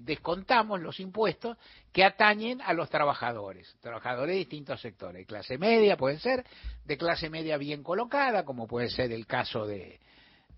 descontamos 0.02 0.82
los 0.82 1.00
impuestos 1.00 1.58
que 1.94 2.04
atañen 2.04 2.62
a 2.62 2.74
los 2.74 2.90
trabajadores, 2.90 3.74
trabajadores 3.80 4.34
de 4.34 4.40
distintos 4.40 4.82
sectores, 4.82 5.26
clase 5.26 5.58
media 5.58 5.96
puede 5.96 6.20
ser, 6.20 6.46
de 6.84 6.98
clase 6.98 7.30
media 7.30 7.58
bien 7.58 7.84
colocada, 7.84 8.44
como 8.44 8.68
puede 8.68 8.90
ser 8.90 9.12
el 9.14 9.26
caso 9.26 9.66
de, 9.66 10.00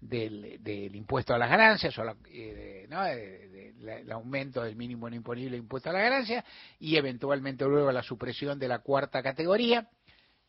del, 0.07 0.61
del 0.63 0.95
impuesto 0.95 1.33
a 1.33 1.37
las 1.37 1.49
ganancias 1.49 1.97
o 1.97 2.03
la- 2.03 2.15
eh, 2.29 2.53
de- 2.53 2.87
¿no? 2.89 3.03
de- 3.03 3.47
de- 3.49 3.73
la- 3.79 3.97
el 3.99 4.11
aumento 4.11 4.63
del 4.63 4.75
mínimo 4.75 5.09
no 5.09 5.15
imponible 5.15 5.57
impuesto 5.57 5.89
a 5.89 5.93
las 5.93 6.03
ganancias 6.03 6.43
y 6.79 6.95
eventualmente 6.95 7.65
luego 7.65 7.91
la 7.91 8.03
supresión 8.03 8.59
de 8.59 8.67
la 8.67 8.79
cuarta 8.79 9.21
categoría. 9.21 9.87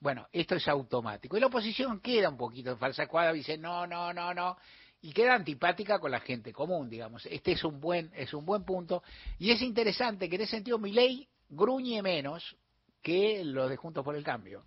Bueno, 0.00 0.26
esto 0.32 0.56
es 0.56 0.68
automático. 0.68 1.36
Y 1.36 1.40
la 1.40 1.46
oposición 1.46 2.00
queda 2.00 2.28
un 2.28 2.36
poquito 2.36 2.70
en 2.70 2.78
falsa 2.78 3.06
cuadra, 3.06 3.32
dice 3.32 3.56
no, 3.56 3.86
no, 3.86 4.12
no, 4.12 4.34
no, 4.34 4.56
y 5.00 5.12
queda 5.12 5.34
antipática 5.34 5.98
con 5.98 6.10
la 6.10 6.20
gente 6.20 6.52
común, 6.52 6.88
digamos. 6.88 7.26
Este 7.26 7.52
es 7.52 7.64
un 7.64 7.80
buen, 7.80 8.10
es 8.14 8.32
un 8.34 8.44
buen 8.44 8.64
punto. 8.64 9.02
Y 9.38 9.50
es 9.50 9.62
interesante 9.62 10.28
que 10.28 10.36
en 10.36 10.42
ese 10.42 10.52
sentido 10.52 10.78
mi 10.78 10.92
ley 10.92 11.28
gruñe 11.48 12.02
menos 12.02 12.56
que 13.02 13.44
los 13.44 13.68
de 13.68 13.76
Juntos 13.76 14.04
por 14.04 14.16
el 14.16 14.24
Cambio. 14.24 14.64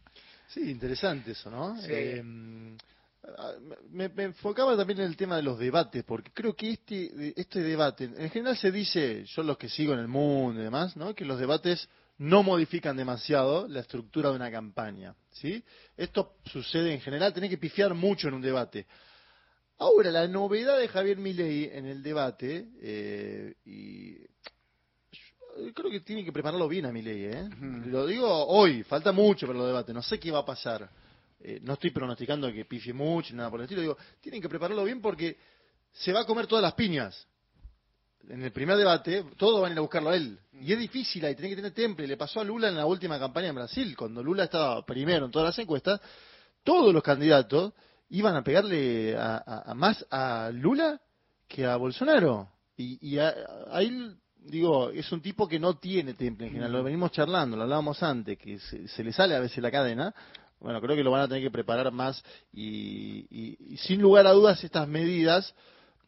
Sí, 0.47 0.69
interesante 0.69 1.31
eso, 1.31 1.49
¿no? 1.49 1.75
Sí. 1.81 1.87
Eh, 1.91 2.23
ah, 2.23 2.96
me, 3.91 4.09
me 4.09 4.23
enfocaba 4.23 4.75
también 4.75 4.99
en 4.99 5.05
el 5.07 5.17
tema 5.17 5.35
de 5.35 5.43
los 5.43 5.59
debates, 5.59 6.03
porque 6.03 6.31
creo 6.33 6.55
que 6.55 6.71
este, 6.71 7.33
este 7.39 7.61
debate, 7.61 8.05
en 8.05 8.29
general 8.29 8.57
se 8.57 8.71
dice, 8.71 9.25
yo 9.25 9.43
los 9.43 9.57
que 9.57 9.69
sigo 9.69 9.93
en 9.93 9.99
el 9.99 10.07
mundo 10.07 10.59
y 10.59 10.63
demás, 10.63 10.95
¿no? 10.95 11.13
que 11.13 11.25
los 11.25 11.39
debates 11.39 11.87
no 12.19 12.41
modifican 12.43 12.97
demasiado 12.97 13.67
la 13.67 13.81
estructura 13.81 14.29
de 14.29 14.35
una 14.35 14.49
campaña, 14.49 15.15
¿sí? 15.31 15.63
Esto 15.95 16.37
sucede 16.45 16.93
en 16.93 17.01
general, 17.01 17.33
tenés 17.33 17.51
que 17.51 17.59
pifiar 17.59 17.93
mucho 17.93 18.27
en 18.27 18.33
un 18.33 18.41
debate. 18.41 18.87
Ahora, 19.77 20.09
la 20.09 20.27
novedad 20.27 20.79
de 20.79 20.87
Javier 20.87 21.17
Milei 21.17 21.69
en 21.71 21.85
el 21.85 22.01
debate, 22.01 22.69
eh, 22.81 23.53
y 23.65 24.15
creo 25.73 25.91
que 25.91 25.99
tiene 25.99 26.25
que 26.25 26.31
prepararlo 26.31 26.67
bien 26.67 26.87
a 26.87 26.91
Milei, 26.91 27.25
¿eh? 27.25 27.49
Lo 27.85 28.07
digo 28.07 28.27
hoy, 28.47 28.81
falta 28.83 29.11
mucho 29.11 29.45
para 29.45 29.59
los 29.59 29.67
debates, 29.67 29.93
no 29.93 30.01
sé 30.01 30.19
qué 30.19 30.31
va 30.31 30.39
a 30.39 30.45
pasar. 30.45 30.89
Eh, 31.39 31.59
no 31.61 31.73
estoy 31.73 31.91
pronosticando 31.91 32.51
que 32.51 32.65
pifie 32.65 32.93
mucho, 32.93 33.31
ni 33.33 33.37
nada 33.37 33.49
por 33.51 33.59
el 33.59 33.65
estilo, 33.65 33.81
digo, 33.81 33.97
tienen 34.19 34.41
que 34.41 34.49
prepararlo 34.49 34.83
bien 34.83 35.01
porque 35.01 35.37
se 35.91 36.11
va 36.11 36.21
a 36.21 36.25
comer 36.25 36.47
todas 36.47 36.63
las 36.63 36.73
piñas. 36.73 37.27
En 38.29 38.43
el 38.43 38.51
primer 38.51 38.75
debate, 38.77 39.23
todos 39.37 39.61
van 39.61 39.71
a 39.71 39.73
ir 39.73 39.77
a 39.77 39.81
buscarlo 39.81 40.09
a 40.09 40.15
él. 40.15 40.37
Y 40.53 40.73
es 40.73 40.79
difícil 40.79 41.23
ahí, 41.23 41.33
tiene 41.35 41.49
que 41.49 41.55
tener 41.55 41.71
temple. 41.71 42.07
Le 42.07 42.17
pasó 42.17 42.41
a 42.41 42.43
Lula 42.43 42.67
en 42.67 42.75
la 42.75 42.85
última 42.85 43.17
campaña 43.19 43.47
en 43.49 43.55
Brasil, 43.55 43.95
cuando 43.95 44.21
Lula 44.21 44.45
estaba 44.45 44.85
primero 44.85 45.25
en 45.25 45.31
todas 45.31 45.47
las 45.49 45.59
encuestas, 45.59 46.01
todos 46.63 46.93
los 46.93 47.01
candidatos 47.03 47.73
iban 48.09 48.35
a 48.35 48.43
pegarle 48.43 49.15
a, 49.15 49.63
a- 49.67 49.73
más 49.73 50.05
a 50.09 50.49
Lula 50.51 50.99
que 51.47 51.65
a 51.65 51.77
Bolsonaro. 51.77 52.49
Y, 52.75 52.97
y 53.15 53.19
a- 53.19 53.33
ahí, 53.71 54.11
digo, 54.39 54.89
es 54.89 55.09
un 55.11 55.21
tipo 55.21 55.47
que 55.47 55.59
no 55.59 55.77
tiene 55.77 56.13
temple 56.13 56.47
en 56.47 56.53
general. 56.53 56.73
Lo 56.73 56.83
venimos 56.83 57.11
charlando, 57.11 57.55
lo 57.55 57.63
hablábamos 57.63 58.01
antes, 58.03 58.37
que 58.37 58.59
se, 58.59 58.87
se 58.89 59.03
le 59.05 59.13
sale 59.13 59.35
a 59.35 59.39
veces 59.39 59.59
la 59.59 59.71
cadena. 59.71 60.13
Bueno, 60.59 60.81
creo 60.81 60.95
que 60.95 61.03
lo 61.03 61.11
van 61.11 61.21
a 61.21 61.27
tener 61.27 61.43
que 61.43 61.51
preparar 61.51 61.91
más 61.91 62.23
y, 62.51 63.27
y- 63.29 63.57
y 63.73 63.77
sin 63.77 64.01
lugar 64.01 64.25
a 64.27 64.31
dudas 64.31 64.63
estas 64.63 64.87
medidas, 64.87 65.53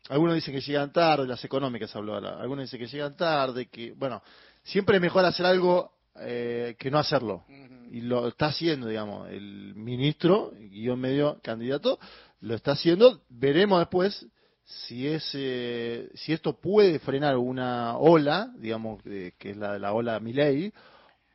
algunos 0.10 0.36
dicen 0.36 0.54
que 0.56 0.62
llegan 0.62 0.91
tarde, 0.91 1.28
las 1.28 1.43
económicas 1.45 1.95
habló 1.95 2.16
algunos 2.16 2.64
dicen 2.66 2.80
que 2.80 2.88
llegan 2.88 3.16
tarde, 3.16 3.68
que, 3.68 3.91
bueno, 3.93 4.22
siempre 4.64 4.95
es 4.95 5.02
mejor 5.02 5.24
hacer 5.26 5.45
algo 5.45 5.91
eh, 6.20 6.76
que 6.80 6.89
no 6.89 6.97
hacerlo. 7.00 7.43
Y 7.91 8.02
lo 8.02 8.28
está 8.28 8.47
haciendo, 8.47 8.88
digamos, 8.88 9.30
el 9.30 9.74
ministro, 9.76 10.52
guion 10.60 11.00
medio 11.00 11.39
candidato, 11.41 12.00
lo 12.41 12.54
está 12.56 12.74
haciendo. 12.74 13.22
Veremos 13.30 13.80
después 13.80 14.28
si 14.64 15.08
es 15.08 15.28
eh, 15.34 16.10
si 16.14 16.32
esto 16.34 16.60
puede 16.60 17.00
frenar 17.00 17.38
una 17.38 17.97
ola, 17.97 18.52
digamos, 18.58 19.02
eh, 19.06 19.34
que 19.39 19.52
es 19.52 19.58
la 19.58 19.74
de 19.74 19.80
la 19.80 19.93
ola 19.93 20.20
Milei, 20.20 20.72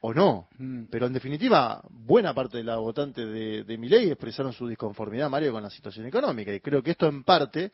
o 0.06 0.12
no. 0.12 0.48
Pero 0.90 1.06
en 1.06 1.14
definitiva, 1.14 1.80
buena 1.88 2.34
parte 2.34 2.58
de 2.58 2.64
la 2.64 2.76
votante 2.76 3.24
de, 3.24 3.64
de 3.64 3.78
Milei 3.78 4.10
expresaron 4.10 4.52
su 4.52 4.68
disconformidad, 4.68 5.30
Mario, 5.30 5.52
con 5.52 5.62
la 5.62 5.70
situación 5.70 6.04
económica. 6.04 6.52
Y 6.52 6.60
creo 6.60 6.82
que 6.82 6.90
esto 6.90 7.06
en 7.06 7.24
parte, 7.24 7.72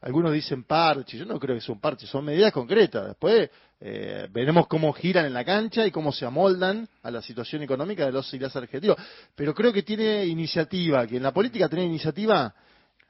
algunos 0.00 0.32
dicen 0.32 0.64
parche, 0.64 1.18
yo 1.18 1.26
no 1.26 1.38
creo 1.38 1.54
que 1.54 1.60
sea 1.60 1.74
un 1.74 1.80
parche, 1.82 2.06
son 2.06 2.24
medidas 2.24 2.50
concretas. 2.50 3.08
Después 3.08 3.50
eh, 3.78 4.26
veremos 4.32 4.68
cómo 4.68 4.90
giran 4.94 5.26
en 5.26 5.34
la 5.34 5.44
cancha 5.44 5.86
y 5.86 5.90
cómo 5.90 6.12
se 6.12 6.24
amoldan 6.24 6.88
a 7.02 7.10
la 7.10 7.20
situación 7.20 7.60
económica 7.62 8.06
de 8.06 8.12
los 8.12 8.32
y 8.32 8.38
las 8.38 8.56
argentinos. 8.56 8.96
Pero 9.34 9.54
creo 9.54 9.70
que 9.70 9.82
tiene 9.82 10.24
iniciativa, 10.24 11.06
que 11.06 11.18
en 11.18 11.22
la 11.24 11.32
política 11.34 11.68
tener 11.68 11.84
iniciativa 11.84 12.54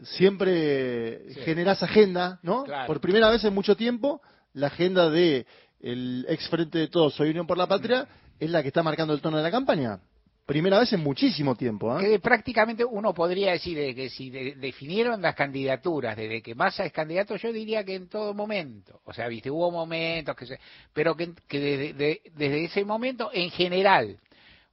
siempre 0.03 1.33
Sí. 1.35 1.41
generás 1.45 1.85
agenda, 1.85 2.41
¿no? 2.43 2.65
Claro. 2.65 2.89
Por 2.89 3.01
primera 3.01 3.31
vez 3.31 3.45
en 3.45 3.55
mucho 3.55 3.77
tiempo, 3.77 4.21
la 4.55 4.67
agenda 4.67 5.09
de 5.09 5.47
el 5.81 6.27
ex 6.29 6.49
frente 6.49 6.79
de 6.79 6.89
todos, 6.89 7.15
Soy 7.15 7.31
Unión 7.31 7.47
por 7.47 7.59
la 7.59 7.69
Patria, 7.69 8.09
es 8.39 8.51
la 8.51 8.63
que 8.63 8.69
está 8.69 8.83
marcando 8.83 9.15
el 9.15 9.21
tono 9.21 9.37
de 9.39 9.43
la 9.43 9.51
campaña. 9.51 9.99
Primera 10.47 10.79
vez 10.79 10.93
en 10.93 11.01
muchísimo 11.01 11.57
tiempo, 11.57 11.99
¿eh? 11.99 12.05
Que 12.05 12.19
prácticamente 12.21 12.85
uno 12.85 13.13
podría 13.13 13.51
decir 13.51 13.77
de 13.77 13.95
que 13.97 14.09
si 14.09 14.31
de- 14.31 14.55
definieron 14.55 15.21
las 15.21 15.35
candidaturas 15.35 16.17
desde 16.17 16.41
que 16.41 16.55
Massa 16.55 16.85
es 16.85 16.93
candidato, 16.93 17.35
yo 17.35 17.53
diría 17.53 17.83
que 17.83 17.97
en 17.97 18.09
todo 18.09 18.33
momento. 18.33 19.01
O 19.05 19.13
sea, 19.13 19.27
viste, 19.27 19.51
hubo 19.51 19.73
momentos 19.73 20.37
que 20.37 20.47
se, 20.47 20.61
pero 20.93 21.17
que, 21.17 21.33
que 21.49 21.59
desde, 21.59 21.93
de- 21.95 22.21
desde 22.37 22.65
ese 22.65 22.85
momento, 22.85 23.31
en 23.33 23.51
general, 23.51 24.19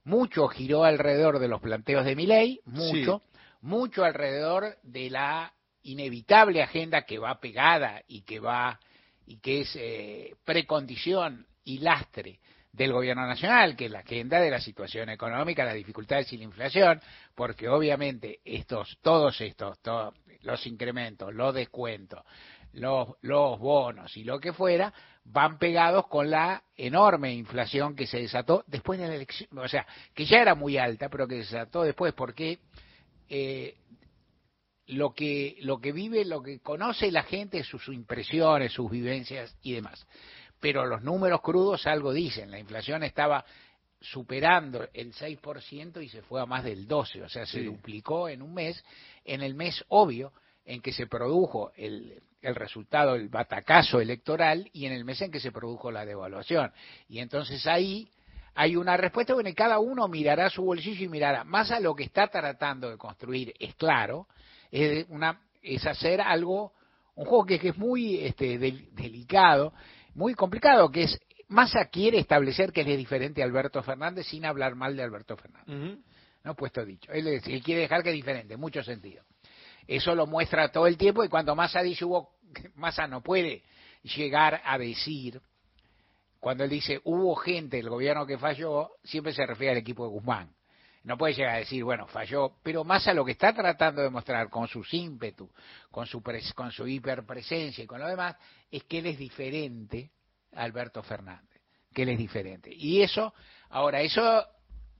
mucho 0.04 0.46
giró 0.46 0.84
alrededor 0.84 1.40
de 1.40 1.48
los 1.48 1.60
planteos 1.60 2.04
de 2.04 2.14
Milei, 2.14 2.60
mucho, 2.66 3.22
mucho 3.60 4.04
alrededor 4.04 4.76
de 4.84 5.10
la 5.10 5.52
inevitable 5.82 6.62
agenda 6.62 7.02
que 7.02 7.18
va 7.18 7.40
pegada 7.40 8.00
y 8.06 8.20
que 8.22 8.38
va 8.38 8.78
y 9.26 9.38
que 9.38 9.62
es 9.62 9.74
eh, 9.74 10.34
precondición 10.44 11.46
y 11.64 11.78
lastre 11.78 12.38
del 12.74 12.92
gobierno 12.92 13.24
nacional, 13.26 13.76
que 13.76 13.86
es 13.86 13.90
la 13.90 14.00
agenda 14.00 14.40
de 14.40 14.50
la 14.50 14.60
situación 14.60 15.08
económica, 15.08 15.64
las 15.64 15.74
dificultades 15.74 16.32
y 16.32 16.38
la 16.38 16.44
inflación, 16.44 17.00
porque 17.34 17.68
obviamente 17.68 18.40
estos, 18.44 18.98
todos 19.00 19.40
estos, 19.40 19.78
to- 19.80 20.12
los 20.42 20.66
incrementos, 20.66 21.32
los 21.32 21.54
descuentos, 21.54 22.22
los, 22.72 23.16
bonos 23.60 24.16
y 24.16 24.24
lo 24.24 24.40
que 24.40 24.52
fuera, 24.52 24.92
van 25.24 25.58
pegados 25.58 26.08
con 26.08 26.28
la 26.30 26.64
enorme 26.76 27.32
inflación 27.32 27.94
que 27.94 28.06
se 28.08 28.18
desató 28.18 28.64
después 28.66 28.98
de 28.98 29.06
la 29.06 29.14
elección, 29.14 29.56
o 29.56 29.68
sea, 29.68 29.86
que 30.12 30.24
ya 30.26 30.38
era 30.38 30.56
muy 30.56 30.76
alta, 30.76 31.08
pero 31.08 31.28
que 31.28 31.44
se 31.44 31.56
desató 31.56 31.84
después 31.84 32.12
porque 32.12 32.58
eh, 33.28 33.76
lo 34.88 35.14
que 35.14 35.56
lo 35.60 35.78
que 35.80 35.92
vive, 35.92 36.24
lo 36.24 36.42
que 36.42 36.58
conoce 36.58 37.10
la 37.12 37.22
gente, 37.22 37.62
sus 37.62 37.86
impresiones, 37.88 38.72
sus 38.72 38.90
vivencias 38.90 39.56
y 39.62 39.72
demás. 39.74 40.04
Pero 40.64 40.86
los 40.86 41.02
números 41.02 41.42
crudos 41.42 41.86
algo 41.86 42.10
dicen. 42.14 42.50
La 42.50 42.58
inflación 42.58 43.02
estaba 43.02 43.44
superando 44.00 44.88
el 44.94 45.12
6% 45.12 46.02
y 46.02 46.08
se 46.08 46.22
fue 46.22 46.40
a 46.40 46.46
más 46.46 46.64
del 46.64 46.88
12, 46.88 47.22
o 47.22 47.28
sea, 47.28 47.44
se 47.44 47.62
duplicó 47.64 48.30
en 48.30 48.40
un 48.40 48.54
mes, 48.54 48.82
en 49.26 49.42
el 49.42 49.52
mes 49.54 49.84
obvio 49.88 50.32
en 50.64 50.80
que 50.80 50.90
se 50.90 51.06
produjo 51.06 51.70
el, 51.76 52.18
el 52.40 52.54
resultado, 52.54 53.14
el 53.14 53.28
batacazo 53.28 54.00
electoral 54.00 54.70
y 54.72 54.86
en 54.86 54.92
el 54.94 55.04
mes 55.04 55.20
en 55.20 55.30
que 55.30 55.38
se 55.38 55.52
produjo 55.52 55.90
la 55.90 56.06
devaluación. 56.06 56.72
Y 57.10 57.18
entonces 57.18 57.66
ahí 57.66 58.08
hay 58.54 58.74
una 58.76 58.96
respuesta, 58.96 59.34
y 59.44 59.52
cada 59.52 59.78
uno 59.80 60.08
mirará 60.08 60.48
su 60.48 60.64
bolsillo 60.64 61.04
y 61.04 61.08
mirará, 61.08 61.44
más 61.44 61.70
a 61.72 61.78
lo 61.78 61.94
que 61.94 62.04
está 62.04 62.28
tratando 62.28 62.88
de 62.88 62.96
construir, 62.96 63.52
es 63.58 63.74
claro, 63.74 64.28
es, 64.70 65.04
una, 65.10 65.42
es 65.62 65.86
hacer 65.86 66.22
algo, 66.22 66.72
un 67.16 67.26
juego 67.26 67.44
que, 67.44 67.58
que 67.58 67.68
es 67.68 67.76
muy 67.76 68.20
este, 68.20 68.56
del- 68.56 68.88
delicado, 68.94 69.74
muy 70.14 70.34
complicado, 70.34 70.90
que 70.90 71.04
es, 71.04 71.18
Massa 71.48 71.86
quiere 71.86 72.18
establecer 72.18 72.72
que 72.72 72.80
él 72.82 72.88
es 72.88 72.98
diferente 72.98 73.42
a 73.42 73.44
Alberto 73.44 73.82
Fernández 73.82 74.26
sin 74.26 74.44
hablar 74.44 74.74
mal 74.74 74.96
de 74.96 75.02
Alberto 75.02 75.36
Fernández. 75.36 75.68
No 76.42 76.54
puesto 76.54 76.84
dicho. 76.84 77.12
Él, 77.12 77.26
es- 77.28 77.46
él 77.46 77.62
quiere 77.62 77.82
dejar 77.82 78.02
que 78.02 78.10
es 78.10 78.14
diferente, 78.14 78.54
en 78.54 78.60
muchos 78.60 78.86
sentidos. 78.86 79.26
Eso 79.86 80.14
lo 80.14 80.26
muestra 80.26 80.70
todo 80.72 80.86
el 80.86 80.96
tiempo 80.96 81.22
y 81.24 81.28
cuando 81.28 81.54
Massa 81.54 81.82
dice 81.82 82.04
hubo, 82.04 82.30
Massa 82.74 83.06
no 83.06 83.22
puede 83.22 83.62
llegar 84.02 84.60
a 84.64 84.78
decir, 84.78 85.40
cuando 86.40 86.64
él 86.64 86.70
dice 86.70 87.00
hubo 87.04 87.34
gente 87.36 87.76
del 87.78 87.88
gobierno 87.90 88.26
que 88.26 88.38
falló, 88.38 88.90
siempre 89.02 89.32
se 89.32 89.46
refiere 89.46 89.72
al 89.72 89.78
equipo 89.78 90.04
de 90.04 90.10
Guzmán. 90.10 90.50
No 91.04 91.18
puede 91.18 91.34
llegar 91.34 91.56
a 91.56 91.58
decir, 91.58 91.84
bueno, 91.84 92.06
falló, 92.06 92.56
pero 92.62 92.82
Massa 92.82 93.12
lo 93.12 93.24
que 93.24 93.32
está 93.32 93.52
tratando 93.52 94.00
de 94.02 94.10
mostrar 94.10 94.48
con 94.48 94.66
sus 94.66 94.92
ímpetu, 94.94 95.50
con 95.90 96.06
su, 96.06 96.22
pres- 96.22 96.54
con 96.54 96.72
su 96.72 96.86
hiperpresencia 96.88 97.84
y 97.84 97.86
con 97.86 98.00
lo 98.00 98.08
demás, 98.08 98.36
es 98.70 98.84
que 98.84 98.98
él 98.98 99.06
es 99.06 99.18
diferente 99.18 100.10
a 100.54 100.62
Alberto 100.62 101.02
Fernández, 101.02 101.60
que 101.92 102.02
él 102.02 102.08
es 102.08 102.18
diferente. 102.18 102.70
Y 102.74 103.02
eso, 103.02 103.34
ahora, 103.68 104.00
eso, 104.00 104.46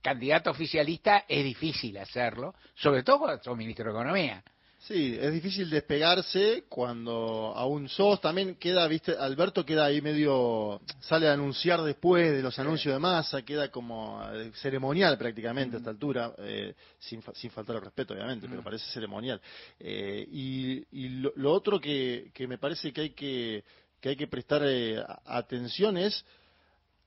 candidato 0.03 0.51
oficialista, 0.51 1.25
es 1.27 1.43
difícil 1.43 1.97
hacerlo, 1.97 2.55
sobre 2.75 3.03
todo 3.03 3.21
cuando 3.21 3.43
sos 3.43 3.57
ministro 3.57 3.87
de 3.87 3.91
Economía. 3.99 4.45
Sí, 4.87 5.17
es 5.19 5.33
difícil 5.33 5.71
despegarse 5.71 6.65
cuando 6.69 7.55
aún 7.57 7.89
sos. 7.89 8.21
También 8.21 8.57
queda, 8.57 8.87
viste, 8.87 9.17
Alberto 9.17 9.65
queda 9.65 9.87
ahí 9.87 10.03
medio, 10.03 10.83
sale 11.01 11.27
a 11.27 11.33
anunciar 11.33 11.81
después 11.81 12.31
de 12.31 12.43
los 12.43 12.59
anuncios 12.59 12.93
de 12.93 13.01
masa, 13.01 13.41
queda 13.41 13.71
como 13.71 14.23
eh, 14.31 14.53
ceremonial 14.57 15.17
prácticamente 15.17 15.77
a 15.77 15.79
esta 15.79 15.89
altura, 15.89 16.35
eh, 16.37 16.75
sin, 16.99 17.23
sin 17.33 17.51
faltar 17.51 17.77
al 17.77 17.83
respeto, 17.83 18.13
obviamente, 18.13 18.47
pero 18.47 18.63
parece 18.63 18.85
ceremonial. 18.93 19.41
Eh, 19.81 20.29
y 20.31 20.85
y 20.93 21.09
lo, 21.21 21.33
lo 21.37 21.53
otro 21.53 21.81
que, 21.81 22.31
que 22.35 22.47
me 22.47 22.59
parece 22.59 22.93
que 22.93 23.01
hay 23.01 23.11
que, 23.11 23.65
que 24.03 24.11
hay 24.11 24.17
que 24.17 24.27
prestar 24.27 24.61
eh, 24.67 25.03
atención 25.25 25.97
es 25.97 26.23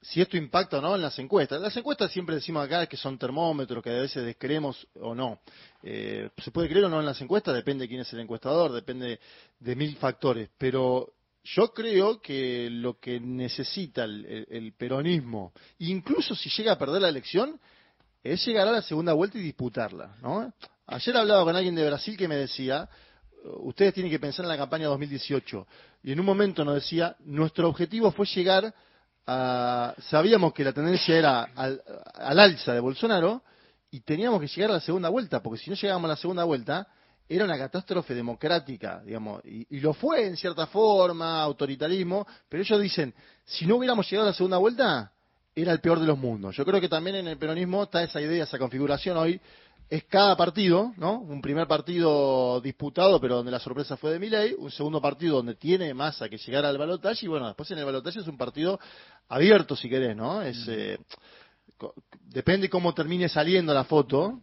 si 0.09 0.21
esto 0.21 0.37
impacta 0.37 0.77
o 0.77 0.81
no 0.81 0.95
en 0.95 1.01
las 1.01 1.19
encuestas. 1.19 1.59
Las 1.59 1.75
encuestas 1.75 2.11
siempre 2.11 2.35
decimos 2.35 2.65
acá 2.65 2.85
que 2.87 2.95
son 2.95 3.17
termómetros, 3.17 3.83
que 3.83 3.89
a 3.89 4.01
veces 4.01 4.23
descreemos 4.23 4.87
o 5.01 5.13
no. 5.13 5.41
Eh, 5.83 6.29
se 6.37 6.51
puede 6.51 6.69
creer 6.69 6.85
o 6.85 6.89
no 6.89 7.01
en 7.01 7.05
las 7.05 7.19
encuestas, 7.21 7.53
depende 7.53 7.83
de 7.83 7.89
quién 7.89 8.01
es 8.01 8.13
el 8.13 8.21
encuestador, 8.21 8.71
depende 8.71 9.19
de 9.59 9.75
mil 9.75 9.97
factores. 9.97 10.49
Pero 10.57 11.13
yo 11.43 11.73
creo 11.73 12.21
que 12.21 12.69
lo 12.69 12.99
que 12.99 13.19
necesita 13.19 14.05
el, 14.05 14.47
el 14.49 14.73
peronismo, 14.73 15.51
incluso 15.79 16.35
si 16.35 16.49
llega 16.51 16.73
a 16.73 16.79
perder 16.79 17.01
la 17.01 17.09
elección, 17.09 17.59
es 18.23 18.45
llegar 18.45 18.67
a 18.67 18.71
la 18.71 18.81
segunda 18.81 19.11
vuelta 19.11 19.37
y 19.37 19.41
disputarla. 19.41 20.15
¿no? 20.21 20.53
Ayer 20.85 21.17
hablaba 21.17 21.43
con 21.43 21.55
alguien 21.55 21.75
de 21.75 21.85
Brasil 21.85 22.15
que 22.15 22.29
me 22.29 22.35
decía, 22.35 22.87
ustedes 23.43 23.93
tienen 23.93 24.11
que 24.11 24.19
pensar 24.19 24.45
en 24.45 24.49
la 24.49 24.57
campaña 24.57 24.87
2018. 24.87 25.67
Y 26.03 26.13
en 26.13 26.19
un 26.21 26.25
momento 26.25 26.63
nos 26.63 26.75
decía, 26.75 27.17
nuestro 27.25 27.67
objetivo 27.67 28.11
fue 28.13 28.25
llegar 28.25 28.73
a... 29.27 29.93
Sabíamos 30.09 30.53
que 30.53 30.63
la 30.63 30.73
tendencia 30.73 31.17
era 31.17 31.43
al, 31.55 31.81
alza 32.15 32.73
de 32.73 32.79
Bolsonaro 32.79 33.43
y 33.91 33.99
teníamos 34.01 34.41
que 34.41 34.47
llegar 34.47 34.71
a 34.71 34.75
la 34.75 34.79
segunda 34.79 35.09
vuelta, 35.09 35.43
porque 35.43 35.61
si 35.61 35.69
no 35.69 35.75
llegábamos 35.75 36.09
a 36.09 36.13
la 36.13 36.17
segunda 36.17 36.43
vuelta, 36.43 36.87
era 37.29 37.45
una 37.45 37.57
catástrofe 37.57 38.15
democrática, 38.15 39.01
digamos, 39.05 39.43
y, 39.45 39.79
lo 39.79 39.93
fue 39.93 40.25
en 40.25 40.37
cierta 40.37 40.67
forma, 40.67 41.41
autoritarismo, 41.41 42.25
pero 42.47 42.63
ellos 42.63 42.81
dicen, 42.81 43.13
si 43.45 43.65
no 43.65 43.75
hubiéramos 43.75 44.09
llegado 44.09 44.27
a 44.27 44.31
la 44.31 44.37
segunda 44.37 44.57
vuelta, 44.57 45.11
era 45.53 45.71
el 45.71 45.79
peor 45.79 45.99
de 45.99 46.07
los 46.07 46.17
mundos. 46.17 46.55
Yo 46.55 46.63
creo 46.63 46.79
que 46.79 46.87
también 46.87 47.17
en 47.17 47.27
el 47.27 47.37
peronismo 47.37 47.83
está 47.83 48.03
esa 48.03 48.21
idea, 48.21 48.43
esa 48.43 48.57
configuración 48.57 49.17
hoy 49.17 49.41
es 49.89 50.03
cada 50.05 50.35
partido, 50.35 50.93
¿no? 50.97 51.19
Un 51.19 51.41
primer 51.41 51.67
partido 51.67 52.59
disputado, 52.61 53.21
pero 53.21 53.37
donde 53.37 53.51
la 53.51 53.59
sorpresa 53.59 53.95
fue 53.95 54.11
de 54.11 54.19
Milei, 54.19 54.53
un 54.57 54.69
segundo 54.69 55.01
partido 55.01 55.37
donde 55.37 55.55
tiene 55.55 55.93
masa 55.93 56.27
que 56.27 56.37
llegar 56.37 56.65
al 56.65 56.77
balotaje, 56.77 57.25
y 57.25 57.29
bueno, 57.29 57.47
después 57.47 57.71
en 57.71 57.79
el 57.79 57.85
balotaje 57.85 58.19
es 58.19 58.27
un 58.27 58.37
partido 58.37 58.79
abierto, 59.29 59.75
si 59.75 59.89
querés, 59.89 60.15
¿no? 60.15 60.41
Es, 60.41 60.67
eh, 60.67 60.97
depende 62.21 62.69
cómo 62.69 62.93
termine 62.93 63.29
saliendo 63.29 63.73
la 63.73 63.85
foto. 63.85 64.41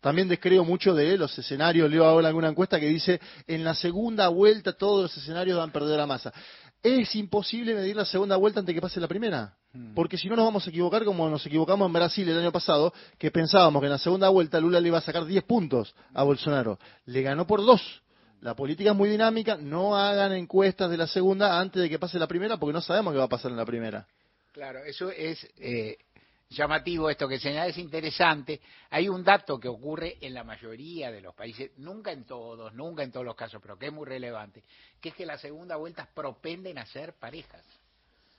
También 0.00 0.28
descreo 0.28 0.64
mucho 0.64 0.94
de 0.94 1.18
los 1.18 1.38
escenarios, 1.38 1.90
leo 1.90 2.06
ahora 2.06 2.28
alguna 2.28 2.48
encuesta 2.48 2.80
que 2.80 2.86
dice, 2.86 3.20
en 3.46 3.62
la 3.62 3.74
segunda 3.74 4.28
vuelta 4.28 4.72
todos 4.72 5.02
los 5.02 5.16
escenarios 5.16 5.58
van 5.58 5.68
a 5.68 5.72
perder 5.72 5.98
la 5.98 6.06
masa. 6.06 6.32
Es 6.82 7.14
imposible 7.14 7.74
medir 7.74 7.94
la 7.96 8.04
segunda 8.04 8.36
vuelta 8.36 8.60
antes 8.60 8.74
que 8.74 8.80
pase 8.80 9.00
la 9.00 9.08
primera. 9.08 9.54
Hmm. 9.72 9.94
Porque 9.94 10.16
si 10.16 10.28
no 10.28 10.36
nos 10.36 10.46
vamos 10.46 10.66
a 10.66 10.70
equivocar 10.70 11.04
como 11.04 11.28
nos 11.28 11.44
equivocamos 11.44 11.86
en 11.86 11.92
Brasil 11.92 12.28
el 12.28 12.38
año 12.38 12.52
pasado, 12.52 12.92
que 13.18 13.30
pensábamos 13.30 13.80
que 13.80 13.86
en 13.86 13.92
la 13.92 13.98
segunda 13.98 14.28
vuelta 14.30 14.58
Lula 14.60 14.80
le 14.80 14.88
iba 14.88 14.98
a 14.98 15.02
sacar 15.02 15.26
10 15.26 15.44
puntos 15.44 15.94
a 16.14 16.22
Bolsonaro. 16.22 16.78
Le 17.04 17.22
ganó 17.22 17.46
por 17.46 17.64
dos. 17.64 18.02
La 18.40 18.54
política 18.54 18.92
es 18.92 18.96
muy 18.96 19.10
dinámica, 19.10 19.58
no 19.58 19.96
hagan 19.96 20.32
encuestas 20.32 20.90
de 20.90 20.96
la 20.96 21.06
segunda 21.06 21.60
antes 21.60 21.82
de 21.82 21.90
que 21.90 21.98
pase 21.98 22.18
la 22.18 22.26
primera 22.26 22.56
porque 22.56 22.72
no 22.72 22.80
sabemos 22.80 23.12
qué 23.12 23.18
va 23.18 23.24
a 23.24 23.28
pasar 23.28 23.50
en 23.50 23.58
la 23.58 23.66
primera. 23.66 24.06
Claro, 24.52 24.80
eso 24.84 25.10
es 25.10 25.46
eh, 25.58 25.98
llamativo 26.50 27.08
esto 27.08 27.28
que 27.28 27.38
señala, 27.38 27.68
es 27.68 27.78
interesante. 27.78 28.60
Hay 28.90 29.08
un 29.08 29.24
dato 29.24 29.58
que 29.58 29.68
ocurre 29.68 30.18
en 30.20 30.34
la 30.34 30.44
mayoría 30.44 31.10
de 31.10 31.20
los 31.20 31.34
países, 31.34 31.70
nunca 31.78 32.12
en 32.12 32.24
todos, 32.24 32.74
nunca 32.74 33.02
en 33.02 33.12
todos 33.12 33.24
los 33.24 33.36
casos, 33.36 33.60
pero 33.62 33.78
que 33.78 33.86
es 33.86 33.92
muy 33.92 34.06
relevante, 34.06 34.62
que 35.00 35.10
es 35.10 35.14
que 35.14 35.24
las 35.24 35.40
segunda 35.40 35.76
vueltas 35.76 36.08
propenden 36.08 36.78
a 36.78 36.86
ser 36.86 37.14
parejas. 37.14 37.64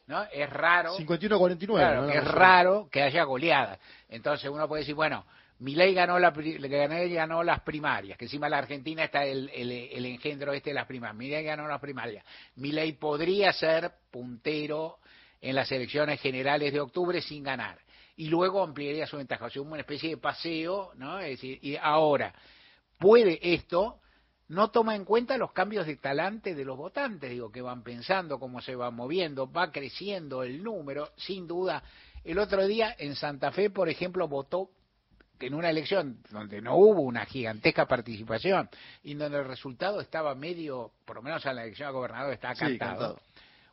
¿no? 0.07 0.23
Es 0.23 0.49
raro. 0.49 0.97
51-49. 0.97 2.15
es 2.15 2.23
raro 2.25 2.89
que 2.91 3.01
haya 3.01 3.23
goleadas. 3.23 3.79
Entonces 4.09 4.49
uno 4.49 4.67
puede 4.67 4.81
decir, 4.81 4.95
bueno, 4.95 5.25
Milei 5.59 5.93
ganó, 5.93 6.17
la, 6.17 6.31
ganó 6.31 7.43
las 7.43 7.61
primarias, 7.61 8.17
que 8.17 8.25
encima 8.25 8.49
la 8.49 8.57
Argentina 8.57 9.03
está 9.03 9.23
el, 9.23 9.49
el, 9.53 10.05
engendro 10.05 10.53
este 10.53 10.71
de 10.71 10.73
las 10.73 10.87
primarias. 10.87 11.15
Milei 11.15 11.43
ganó 11.43 11.67
las 11.67 11.79
primarias. 11.79 12.25
Milei 12.55 12.93
podría 12.93 13.53
ser 13.53 13.91
puntero 14.09 14.97
en 15.39 15.55
las 15.55 15.71
elecciones 15.71 16.19
generales 16.19 16.73
de 16.73 16.79
octubre 16.81 17.21
sin 17.21 17.43
ganar. 17.43 17.79
Y 18.21 18.29
luego 18.29 18.61
ampliaría 18.61 19.07
su 19.07 19.17
ventaja. 19.17 19.45
O 19.45 19.49
sea, 19.49 19.63
una 19.63 19.79
especie 19.79 20.11
de 20.11 20.17
paseo, 20.17 20.91
¿no? 20.93 21.19
Es 21.19 21.29
decir, 21.31 21.57
y 21.63 21.75
ahora, 21.75 22.31
¿puede 22.99 23.39
esto 23.41 23.97
no 24.49 24.69
toma 24.69 24.95
en 24.95 25.05
cuenta 25.05 25.39
los 25.39 25.53
cambios 25.53 25.87
de 25.87 25.95
talante 25.95 26.53
de 26.53 26.63
los 26.63 26.77
votantes, 26.77 27.31
digo, 27.31 27.51
que 27.51 27.63
van 27.63 27.81
pensando, 27.81 28.37
cómo 28.37 28.61
se 28.61 28.75
van 28.75 28.93
moviendo, 28.93 29.51
va 29.51 29.71
creciendo 29.71 30.43
el 30.43 30.61
número, 30.61 31.09
sin 31.15 31.47
duda. 31.47 31.81
El 32.23 32.37
otro 32.37 32.67
día 32.67 32.95
en 32.99 33.15
Santa 33.15 33.51
Fe, 33.51 33.71
por 33.71 33.89
ejemplo, 33.89 34.27
votó 34.27 34.69
en 35.39 35.55
una 35.55 35.71
elección 35.71 36.19
donde 36.29 36.61
no 36.61 36.75
hubo 36.75 37.01
una 37.01 37.25
gigantesca 37.25 37.87
participación 37.87 38.69
y 39.01 39.15
donde 39.15 39.39
el 39.39 39.45
resultado 39.45 39.99
estaba 39.99 40.35
medio, 40.35 40.91
por 41.05 41.15
lo 41.15 41.21
menos 41.23 41.43
en 41.47 41.55
la 41.55 41.63
elección 41.63 41.89
a 41.89 41.91
gobernador 41.91 42.33
estaba 42.33 42.53
cantado, 42.53 43.19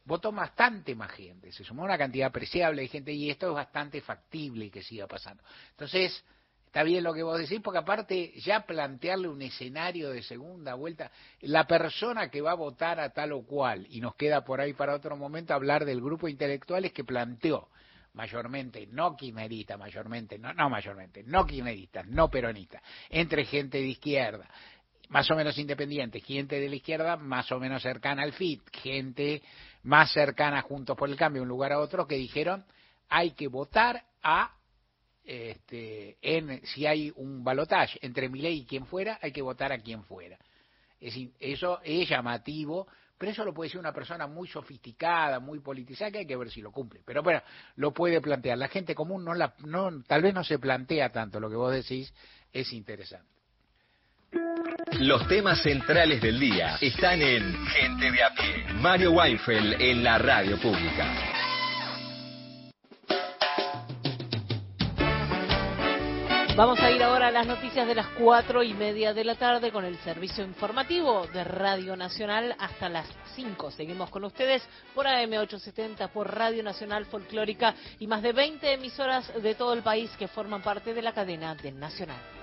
votó 0.08 0.32
bastante 0.32 0.94
más 0.94 1.12
gente, 1.12 1.52
se 1.52 1.62
sumó 1.62 1.84
una 1.84 1.98
cantidad 1.98 2.28
apreciable 2.28 2.82
de 2.82 2.88
gente 2.88 3.12
y 3.12 3.30
esto 3.30 3.48
es 3.48 3.54
bastante 3.54 4.00
factible 4.00 4.70
que 4.70 4.82
siga 4.82 5.06
pasando. 5.06 5.42
Entonces, 5.70 6.24
Está 6.68 6.82
bien 6.82 7.02
lo 7.02 7.14
que 7.14 7.22
vos 7.22 7.38
decís, 7.38 7.60
porque 7.64 7.78
aparte 7.78 8.34
ya 8.40 8.66
plantearle 8.66 9.26
un 9.26 9.40
escenario 9.40 10.10
de 10.10 10.22
segunda 10.22 10.74
vuelta, 10.74 11.10
la 11.40 11.66
persona 11.66 12.28
que 12.28 12.42
va 12.42 12.50
a 12.50 12.56
votar 12.56 13.00
a 13.00 13.08
tal 13.08 13.32
o 13.32 13.42
cual, 13.42 13.86
y 13.88 14.02
nos 14.02 14.14
queda 14.16 14.44
por 14.44 14.60
ahí 14.60 14.74
para 14.74 14.94
otro 14.94 15.16
momento 15.16 15.54
hablar 15.54 15.86
del 15.86 16.02
grupo 16.02 16.26
de 16.26 16.32
intelectuales 16.32 16.92
que 16.92 17.04
planteó 17.04 17.68
mayormente, 18.12 18.86
no 18.88 19.16
quimerita, 19.16 19.78
mayormente, 19.78 20.38
no, 20.38 20.52
no 20.52 20.68
mayormente, 20.68 21.22
no 21.24 21.46
quimeristas, 21.46 22.06
no 22.06 22.28
peronistas, 22.28 22.82
entre 23.08 23.46
gente 23.46 23.78
de 23.78 23.86
izquierda, 23.86 24.46
más 25.08 25.30
o 25.30 25.36
menos 25.36 25.56
independiente, 25.56 26.20
gente 26.20 26.60
de 26.60 26.68
la 26.68 26.76
izquierda 26.76 27.16
más 27.16 27.50
o 27.50 27.58
menos 27.58 27.82
cercana 27.82 28.22
al 28.22 28.34
FIT, 28.34 28.60
gente 28.72 29.42
más 29.88 30.12
cercana 30.12 30.60
Juntos 30.60 30.96
por 30.96 31.08
el 31.08 31.16
Cambio, 31.16 31.42
un 31.42 31.48
lugar 31.48 31.72
a 31.72 31.78
otro, 31.78 32.06
que 32.06 32.16
dijeron 32.16 32.64
hay 33.08 33.30
que 33.30 33.48
votar 33.48 34.04
a 34.22 34.54
este, 35.24 36.18
en 36.20 36.64
si 36.66 36.86
hay 36.86 37.10
un 37.16 37.42
balotaje 37.42 37.98
entre 38.02 38.28
Milei 38.28 38.58
y 38.58 38.66
quien 38.66 38.84
fuera, 38.84 39.18
hay 39.22 39.32
que 39.32 39.40
votar 39.40 39.72
a 39.72 39.78
quien 39.78 40.04
fuera. 40.04 40.38
Es, 41.00 41.14
eso 41.40 41.80
es 41.82 42.06
llamativo, 42.06 42.86
pero 43.16 43.32
eso 43.32 43.44
lo 43.46 43.54
puede 43.54 43.68
decir 43.68 43.80
una 43.80 43.94
persona 43.94 44.26
muy 44.26 44.46
sofisticada, 44.46 45.40
muy 45.40 45.60
politizada, 45.60 46.10
que 46.10 46.18
hay 46.18 46.26
que 46.26 46.36
ver 46.36 46.50
si 46.50 46.60
lo 46.60 46.70
cumple. 46.70 47.00
Pero 47.06 47.22
bueno, 47.22 47.40
lo 47.76 47.92
puede 47.92 48.20
plantear. 48.20 48.58
La 48.58 48.68
gente 48.68 48.94
común 48.94 49.24
no 49.24 49.32
la, 49.32 49.54
no, 49.64 50.02
tal 50.02 50.20
vez 50.20 50.34
no 50.34 50.44
se 50.44 50.58
plantea 50.58 51.10
tanto. 51.10 51.40
Lo 51.40 51.48
que 51.48 51.56
vos 51.56 51.72
decís 51.72 52.12
es 52.52 52.72
interesante. 52.74 53.37
Los 55.00 55.26
temas 55.26 55.60
centrales 55.62 56.20
del 56.20 56.38
día 56.38 56.76
están 56.80 57.20
en 57.20 57.66
Gente 57.66 58.12
de 58.12 58.22
a 58.22 58.30
pie. 58.30 58.74
Mario 58.74 59.12
Weinfeld 59.12 59.80
en 59.80 60.04
la 60.04 60.18
radio 60.18 60.56
pública. 60.60 61.34
Vamos 66.56 66.80
a 66.80 66.90
ir 66.90 67.00
ahora 67.02 67.28
a 67.28 67.30
las 67.30 67.46
noticias 67.46 67.86
de 67.86 67.94
las 67.94 68.08
cuatro 68.18 68.64
y 68.64 68.74
media 68.74 69.14
de 69.14 69.22
la 69.24 69.36
tarde 69.36 69.70
con 69.70 69.84
el 69.84 69.96
servicio 69.98 70.44
informativo 70.44 71.24
de 71.28 71.44
Radio 71.44 71.96
Nacional 71.96 72.54
hasta 72.58 72.88
las 72.88 73.06
5. 73.36 73.70
Seguimos 73.70 74.10
con 74.10 74.24
ustedes 74.24 74.66
por 74.92 75.06
AM870, 75.06 76.08
por 76.10 76.34
Radio 76.34 76.64
Nacional 76.64 77.06
Folclórica 77.06 77.74
y 78.00 78.08
más 78.08 78.22
de 78.22 78.32
20 78.32 78.72
emisoras 78.72 79.32
de 79.40 79.54
todo 79.54 79.72
el 79.72 79.82
país 79.82 80.10
que 80.18 80.26
forman 80.26 80.62
parte 80.62 80.94
de 80.94 81.02
la 81.02 81.12
cadena 81.12 81.54
del 81.54 81.78
Nacional. 81.78 82.37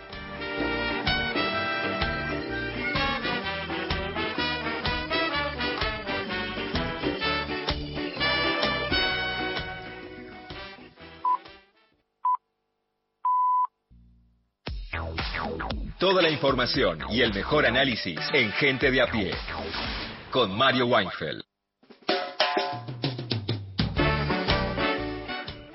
Toda 15.97 16.21
la 16.21 16.29
información 16.29 16.99
y 17.09 17.21
el 17.21 17.33
mejor 17.33 17.65
análisis 17.65 18.19
en 18.33 18.51
Gente 18.51 18.91
de 18.91 19.01
a 19.01 19.07
pie. 19.07 19.31
Con 20.29 20.53
Mario 20.57 20.87
Weinfeld. 20.87 21.41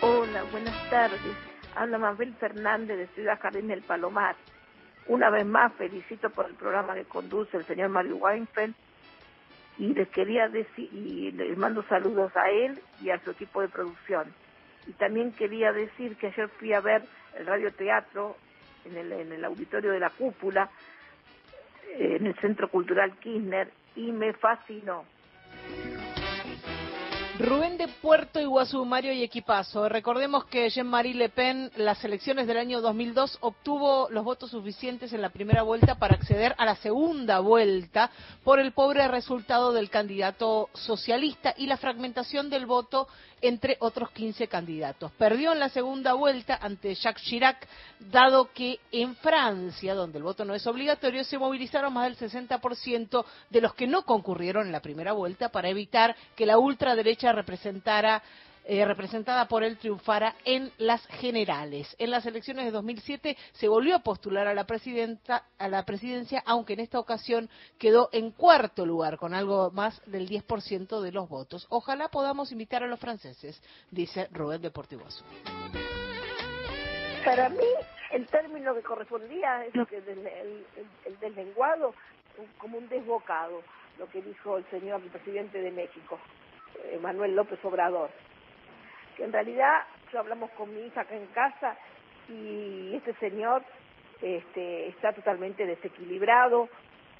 Hola, 0.03 0.43
buenas 0.53 0.91
tardes. 0.91 1.19
Habla 1.75 1.97
Mabel 1.97 2.35
Fernández 2.35 2.99
de 2.99 3.07
Ciudad 3.15 3.41
Jardín 3.41 3.69
del 3.69 3.81
Palomar. 3.81 4.37
Una 5.07 5.31
vez 5.31 5.47
más 5.47 5.73
felicito 5.77 6.29
por 6.29 6.51
el 6.51 6.55
programa 6.55 6.93
que 6.93 7.05
conduce 7.07 7.57
el 7.57 7.65
señor 7.65 7.89
Mario 7.89 8.17
Weinfeld 8.17 8.75
y 9.79 9.95
les 9.95 10.09
quería 10.11 10.51
decir 10.51 10.91
y 10.93 11.33
les 11.33 11.57
mando 11.57 11.83
saludos 11.85 12.31
a 12.37 12.51
él 12.51 12.79
y 13.01 13.09
a 13.09 13.19
su 13.25 13.31
equipo 13.31 13.63
de 13.63 13.69
producción. 13.69 14.35
Y 14.87 14.93
también 14.93 15.33
quería 15.33 15.73
decir 15.73 16.17
que 16.17 16.27
ayer 16.27 16.51
fui 16.59 16.75
a 16.75 16.81
ver 16.81 17.05
el 17.39 17.47
radioteatro 17.47 18.37
en 18.85 18.97
el, 18.97 19.13
en 19.13 19.33
el 19.33 19.45
auditorio 19.45 19.93
de 19.93 20.01
la 20.01 20.11
cúpula, 20.11 20.71
eh, 21.99 22.17
en 22.21 22.27
el 22.27 22.35
Centro 22.37 22.71
Cultural 22.71 23.19
Kirchner, 23.19 23.71
y 23.97 24.13
me 24.13 24.33
fascinó. 24.35 25.05
Rubén 27.41 27.79
de 27.79 27.89
Puerto 27.89 28.39
Iguazú, 28.39 28.85
Mario 28.85 29.15
y 29.15 29.23
Equipazo. 29.23 29.89
Recordemos 29.89 30.45
que 30.45 30.69
Jean-Marie 30.69 31.15
Le 31.15 31.31
Pen, 31.31 31.71
las 31.77 32.05
elecciones 32.05 32.47
del 32.47 32.59
año 32.59 32.83
2002, 32.83 33.39
obtuvo 33.41 34.09
los 34.11 34.25
votos 34.25 34.51
suficientes 34.51 35.15
en 35.15 35.23
la 35.23 35.31
primera 35.31 35.63
vuelta 35.63 35.95
para 35.95 36.17
acceder 36.17 36.55
a 36.59 36.67
la 36.67 36.77
segunda 36.77 37.39
vuelta 37.39 38.11
por 38.45 38.61
el 38.61 38.73
pobre 38.73 39.09
resultado 39.09 39.73
del 39.73 39.89
candidato 39.89 40.69
socialista 40.75 41.55
y 41.57 41.67
la 41.67 41.79
fragmentación 41.79 42.51
del 42.51 42.67
voto 42.67 43.09
entre 43.43 43.77
otros 43.81 44.11
15 44.11 44.49
candidatos. 44.49 45.13
Perdió 45.13 45.53
en 45.53 45.61
la 45.61 45.69
segunda 45.69 46.15
vuelta 46.15 46.59
ante 46.61 46.95
Jacques 46.95 47.25
Chirac, 47.25 47.67
dado 47.99 48.53
que 48.53 48.81
en 48.93 49.17
Francia, 49.17 49.95
donde 49.95 50.19
el 50.19 50.25
voto 50.25 50.45
no 50.45 50.55
es 50.55 50.67
obligatorio, 50.67 51.25
se 51.25 51.39
movilizaron 51.39 51.93
más 51.93 52.05
del 52.05 52.31
60% 52.31 53.25
de 53.51 53.61
los 53.61 53.75
que 53.75 53.87
no 53.87 54.03
concurrieron 54.03 54.67
en 54.67 54.73
la 54.73 54.81
primera 54.81 55.13
vuelta 55.13 55.51
para 55.51 55.69
evitar 55.69 56.17
que 56.37 56.47
la 56.47 56.59
ultraderecha 56.59 57.33
representara 57.33 58.23
eh, 58.65 58.85
representada 58.85 59.49
por 59.49 59.65
él 59.65 59.79
triunfara 59.79 60.35
en 60.45 60.71
las 60.79 61.05
generales. 61.07 61.97
En 61.99 62.11
las 62.11 62.27
elecciones 62.27 62.67
de 62.67 62.71
2007 62.71 63.37
se 63.53 63.69
volvió 63.69 63.97
a 63.97 64.01
postular 64.01 64.47
a 64.47 64.55
la, 64.55 64.65
presidenta, 64.65 65.45
a 65.59 65.69
la 65.69 65.85
presidencia, 65.85 66.43
aunque 66.45 66.75
en 66.75 66.81
esta 66.81 66.99
ocasión 66.99 67.49
quedó 67.79 68.11
en 68.13 68.31
cuarto 68.33 68.85
lugar, 68.85 69.17
con 69.17 69.35
algo 69.35 69.71
más 69.71 70.03
del 70.07 70.29
10% 70.29 71.01
de 71.01 71.11
los 71.13 71.29
votos. 71.29 71.67
Ojalá 71.71 72.09
podamos 72.09 72.53
invitar 72.53 72.83
a 72.83 72.87
los 72.87 73.01
franceses, 73.01 73.61
dice 73.91 74.29
Rubén 74.31 74.61
Deportivo 74.61 75.07
Azul. 75.07 75.27
Para 77.25 77.49
mí, 77.49 77.67
el 78.13 78.27
término 78.27 78.75
que 78.75 78.83
correspondía 78.83 79.65
es 79.65 79.75
lo 79.75 79.87
que 79.87 80.01
del, 80.03 80.27
el, 80.27 80.67
el 81.07 81.19
deslenguado, 81.19 81.95
como 82.59 82.79
un 82.79 82.89
desbocado, 82.89 83.63
lo 83.99 84.09
que 84.11 84.21
dijo 84.23 84.59
el 84.59 84.65
señor 84.71 85.01
presidente 85.11 85.61
de 85.61 85.71
México, 85.71 86.19
Manuel 87.01 87.35
López 87.35 87.59
Obrador 87.65 88.11
en 89.23 89.33
realidad 89.33 89.83
yo 90.13 90.21
hablamos 90.21 90.51
con 90.53 90.75
mi 90.75 90.87
hija 90.87 91.03
acá 91.03 91.15
en 91.15 91.27
casa 91.27 91.77
y 92.29 92.95
este 92.95 93.15
señor 93.15 93.63
este, 94.23 94.89
está 94.89 95.13
totalmente 95.13 95.67
desequilibrado 95.67 96.69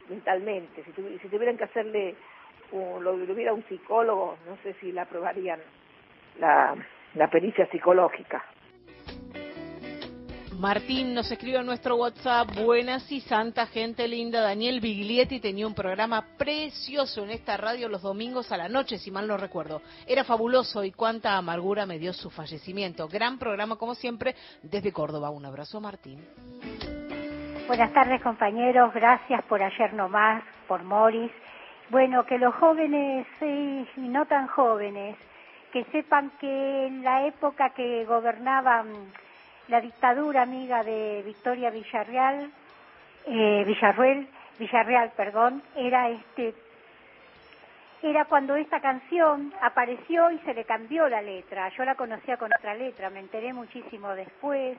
mentalmente. 0.09 0.85
Si, 0.85 1.19
si 1.19 1.29
tuvieran 1.29 1.57
que 1.57 1.65
hacerle 1.65 2.15
un, 2.73 3.03
lo, 3.03 3.17
lo 3.17 3.33
hubiera 3.33 3.53
un 3.53 3.65
psicólogo, 3.65 4.37
no 4.47 4.57
sé 4.63 4.75
si 4.81 4.93
la 4.93 5.03
aprobarían 5.03 5.61
la 6.39 7.29
pericia 7.31 7.67
psicológica. 7.71 8.45
Martín 10.61 11.15
nos 11.15 11.33
escribe 11.33 11.57
en 11.57 11.65
nuestro 11.65 11.97
WhatsApp, 11.97 12.51
buenas 12.55 13.11
y 13.11 13.23
santa 13.23 13.65
gente 13.65 14.07
linda. 14.07 14.43
Daniel 14.43 14.79
Biglietti 14.81 15.41
tenía 15.41 15.67
un 15.67 15.75
programa 15.75 16.23
precioso 16.37 17.25
en 17.25 17.31
esta 17.31 17.57
radio 17.57 17.89
los 17.89 18.03
domingos 18.03 18.53
a 18.53 18.59
la 18.59 18.69
noche, 18.69 18.99
si 18.99 19.11
mal 19.11 19.27
no 19.27 19.39
recuerdo. 19.39 19.81
Era 20.07 20.23
fabuloso 20.23 20.85
y 20.85 20.93
cuánta 20.93 21.39
amargura 21.39 21.87
me 21.87 21.99
dio 21.99 22.13
su 22.13 22.29
fallecimiento. 22.29 23.09
Gran 23.09 23.39
programa 23.39 23.77
como 23.77 23.95
siempre 23.95 24.35
desde 24.63 24.93
Córdoba. 24.93 25.31
Un 25.31 25.47
abrazo, 25.47 25.81
Martín. 25.81 26.23
Buenas 27.67 27.91
tardes, 27.95 28.21
compañeros. 28.21 28.93
Gracias 28.93 29.43
por 29.45 29.63
ayer 29.63 29.95
nomás, 29.95 30.45
por 30.69 30.85
Morris. 30.85 31.33
Bueno, 31.89 32.27
que 32.27 32.37
los 32.37 32.55
jóvenes 32.57 33.27
y 33.41 34.09
no 34.09 34.27
tan 34.27 34.47
jóvenes, 34.49 35.17
que 35.73 35.85
sepan 35.85 36.33
que 36.39 36.87
en 36.87 37.03
la 37.03 37.27
época 37.27 37.71
que 37.71 38.05
gobernaban 38.05 39.11
la 39.71 39.81
dictadura 39.81 40.43
amiga 40.43 40.83
de 40.83 41.23
Victoria 41.25 41.71
Villarreal, 41.71 42.51
eh, 43.27 43.65
Villarreal, 44.59 45.13
perdón, 45.17 45.63
era 45.77 46.11
este 46.11 46.55
era 48.03 48.25
cuando 48.25 48.57
esta 48.57 48.81
canción 48.81 49.53
apareció 49.61 50.31
y 50.31 50.39
se 50.39 50.55
le 50.55 50.65
cambió 50.65 51.07
la 51.09 51.21
letra. 51.21 51.69
Yo 51.77 51.85
la 51.85 51.95
conocía 51.95 52.39
con 52.39 52.51
otra 52.59 52.75
letra, 52.75 53.11
me 53.11 53.21
enteré 53.21 53.53
muchísimo 53.53 54.15
después. 54.15 54.79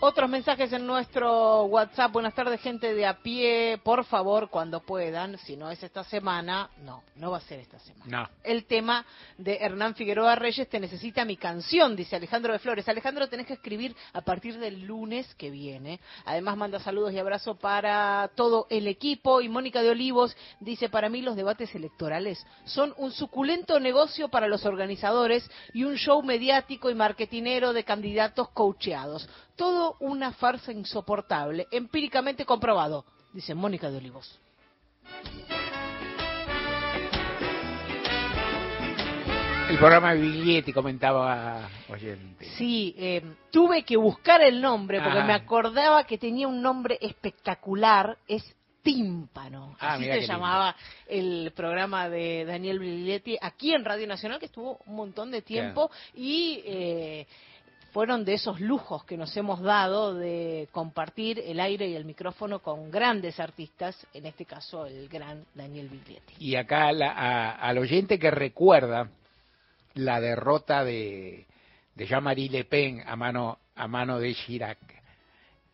Otros 0.00 0.30
mensajes 0.30 0.72
en 0.72 0.86
nuestro 0.86 1.64
WhatsApp. 1.64 2.12
Buenas 2.12 2.32
tardes, 2.32 2.60
gente 2.60 2.94
de 2.94 3.04
a 3.04 3.14
pie. 3.20 3.80
Por 3.82 4.04
favor, 4.04 4.48
cuando 4.48 4.78
puedan, 4.78 5.36
si 5.38 5.56
no 5.56 5.72
es 5.72 5.82
esta 5.82 6.04
semana, 6.04 6.70
no, 6.84 7.02
no 7.16 7.32
va 7.32 7.38
a 7.38 7.40
ser 7.40 7.58
esta 7.58 7.80
semana. 7.80 8.22
No. 8.22 8.28
El 8.44 8.66
tema 8.66 9.04
de 9.38 9.56
Hernán 9.56 9.96
Figueroa 9.96 10.36
Reyes, 10.36 10.68
te 10.68 10.78
necesita 10.78 11.24
mi 11.24 11.36
canción, 11.36 11.96
dice 11.96 12.14
Alejandro 12.14 12.52
de 12.52 12.60
Flores. 12.60 12.88
Alejandro, 12.88 13.28
tenés 13.28 13.48
que 13.48 13.54
escribir 13.54 13.96
a 14.12 14.20
partir 14.20 14.56
del 14.60 14.86
lunes 14.86 15.34
que 15.34 15.50
viene. 15.50 15.98
Además, 16.26 16.56
manda 16.56 16.78
saludos 16.78 17.12
y 17.12 17.18
abrazo 17.18 17.56
para 17.56 18.30
todo 18.36 18.68
el 18.70 18.86
equipo. 18.86 19.40
Y 19.40 19.48
Mónica 19.48 19.82
de 19.82 19.90
Olivos 19.90 20.36
dice, 20.60 20.88
para 20.88 21.08
mí 21.08 21.22
los 21.22 21.34
debates 21.34 21.74
electorales 21.74 22.46
son 22.66 22.94
un 22.98 23.10
suculento 23.10 23.80
negocio 23.80 24.28
para 24.28 24.46
los 24.46 24.64
organizadores 24.64 25.50
y 25.74 25.82
un 25.82 25.96
show 25.96 26.22
mediático 26.22 26.88
y 26.88 26.94
marketinero 26.94 27.72
de 27.72 27.82
candidatos 27.82 28.48
coacheados 28.50 29.28
todo 29.58 29.96
una 30.00 30.32
farsa 30.32 30.72
insoportable, 30.72 31.66
empíricamente 31.70 32.46
comprobado, 32.46 33.04
dice 33.34 33.54
Mónica 33.54 33.90
de 33.90 33.98
Olivos. 33.98 34.40
El 39.70 39.76
programa 39.76 40.14
de 40.14 40.20
Biglietti 40.22 40.72
comentaba 40.72 41.68
oyente. 41.90 42.46
Sí, 42.56 42.94
eh, 42.96 43.22
tuve 43.50 43.82
que 43.84 43.98
buscar 43.98 44.40
el 44.40 44.62
nombre 44.62 44.98
porque 45.02 45.18
Ah. 45.18 45.24
me 45.24 45.34
acordaba 45.34 46.04
que 46.04 46.16
tenía 46.16 46.48
un 46.48 46.62
nombre 46.62 46.96
espectacular, 47.00 48.16
es 48.26 48.54
Tímpano. 48.80 49.76
Ah, 49.80 49.94
Así 49.94 50.04
se 50.04 50.12
lindo. 50.12 50.26
llamaba 50.28 50.74
el 51.08 51.52
programa 51.54 52.08
de 52.08 52.46
Daniel 52.46 52.78
Biglietti 52.78 53.36
aquí 53.38 53.74
en 53.74 53.84
Radio 53.84 54.06
Nacional, 54.06 54.38
que 54.38 54.46
estuvo 54.46 54.78
un 54.86 54.94
montón 54.96 55.30
de 55.30 55.42
tiempo 55.42 55.90
y 56.14 56.62
eh, 56.64 57.26
fueron 57.98 58.24
de 58.24 58.34
esos 58.34 58.60
lujos 58.60 59.02
que 59.02 59.16
nos 59.16 59.36
hemos 59.36 59.60
dado 59.60 60.14
de 60.14 60.68
compartir 60.70 61.40
el 61.44 61.58
aire 61.58 61.88
y 61.88 61.96
el 61.96 62.04
micrófono 62.04 62.60
con 62.60 62.92
grandes 62.92 63.40
artistas, 63.40 64.06
en 64.14 64.24
este 64.26 64.44
caso 64.44 64.86
el 64.86 65.08
gran 65.08 65.44
Daniel 65.52 65.88
Biglietti. 65.88 66.34
Y 66.38 66.54
acá 66.54 66.92
la- 66.92 67.10
a- 67.10 67.50
al 67.56 67.76
oyente 67.78 68.16
que 68.16 68.30
recuerda 68.30 69.10
la 69.94 70.20
derrota 70.20 70.84
de, 70.84 71.44
de 71.96 72.06
Jean-Marie 72.06 72.48
Le 72.50 72.62
Pen 72.66 73.02
a 73.04 73.16
mano, 73.16 73.58
a 73.74 73.88
mano 73.88 74.20
de 74.20 74.32
Chirac, 74.32 74.78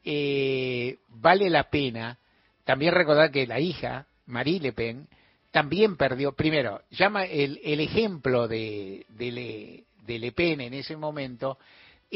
eh, 0.02 0.96
vale 1.08 1.50
la 1.50 1.64
pena 1.64 2.16
también 2.64 2.94
recordar 2.94 3.30
que 3.32 3.46
la 3.46 3.60
hija, 3.60 4.06
Marie 4.28 4.60
Le 4.60 4.72
Pen, 4.72 5.08
también 5.50 5.98
perdió, 5.98 6.32
primero, 6.32 6.80
llama 6.90 7.26
el, 7.26 7.60
el 7.62 7.80
ejemplo 7.80 8.48
de, 8.48 9.04
de, 9.10 9.30
Le, 9.30 9.84
de 10.06 10.18
Le 10.18 10.32
Pen 10.32 10.62
en 10.62 10.72
ese 10.72 10.96
momento, 10.96 11.58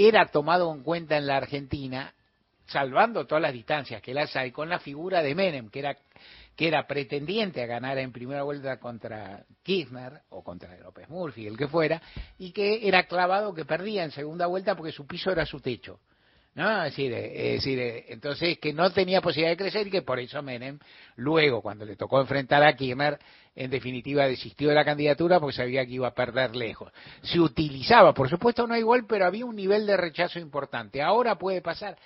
era 0.07 0.27
tomado 0.27 0.73
en 0.73 0.83
cuenta 0.83 1.16
en 1.16 1.27
la 1.27 1.39
Argentina, 1.39 2.15
salvando 2.66 3.27
todas 3.27 3.43
las 3.43 3.53
distancias 3.53 4.01
que 4.01 4.15
las 4.15 4.35
hay, 4.37 4.53
con 4.53 4.69
la 4.69 4.79
figura 4.79 5.23
de 5.23 5.35
Menem, 5.35 5.70
que 5.70 5.81
era 5.81 5.97
que 6.59 6.66
era 6.66 6.89
pretendiente 6.89 7.62
a 7.62 7.66
ganar 7.66 7.99
en 7.99 8.11
primera 8.11 8.43
vuelta 8.43 8.81
contra 8.81 9.45
Kirchner 9.62 10.23
o 10.31 10.43
contra 10.43 10.77
López 10.79 11.09
Murphy, 11.09 11.47
el 11.47 11.57
que 11.57 11.69
fuera, 11.69 12.03
y 12.37 12.51
que 12.51 12.89
era 12.89 13.07
clavado 13.07 13.55
que 13.55 13.65
perdía 13.65 14.03
en 14.03 14.11
segunda 14.11 14.47
vuelta 14.47 14.75
porque 14.75 14.91
su 14.91 15.07
piso 15.07 15.31
era 15.31 15.47
su 15.47 15.61
techo. 15.61 16.01
¿No? 16.55 16.85
Es 16.85 16.93
decir, 16.97 17.12
es 17.12 17.53
decir, 17.55 17.79
eh, 17.79 18.05
entonces 18.09 18.59
que 18.59 18.73
no 18.73 18.91
tenía 18.91 19.20
posibilidad 19.20 19.51
de 19.51 19.57
crecer 19.57 19.87
y 19.87 19.91
que 19.91 20.03
por 20.03 20.19
eso 20.19 20.43
Menem, 20.43 20.79
luego, 21.16 21.62
cuando 21.62 21.85
le 21.85 21.95
tocó 21.95 22.20
enfrentar 22.20 22.65
a 22.65 22.75
Kirchner, 22.75 23.19
en 23.55 23.70
definitiva 23.70 24.27
desistió 24.27 24.69
de 24.69 24.75
la 24.75 24.85
candidatura 24.85 25.41
porque 25.41 25.57
sabía 25.57 25.85
que 25.87 25.93
iba 25.93 26.09
a 26.09 26.15
perder 26.15 26.57
lejos. 26.57 26.93
Se 27.23 27.39
utilizaba, 27.39 28.12
por 28.12 28.29
supuesto 28.29 28.66
no 28.66 28.77
igual, 28.77 29.05
pero 29.09 29.27
había 29.27 29.45
un 29.47 29.57
nivel 29.57 29.87
de 29.87 29.97
rechazo 29.97 30.39
importante. 30.39 31.03
Ahora 31.03 31.37
puede 31.37 31.61
pasar. 31.61 31.97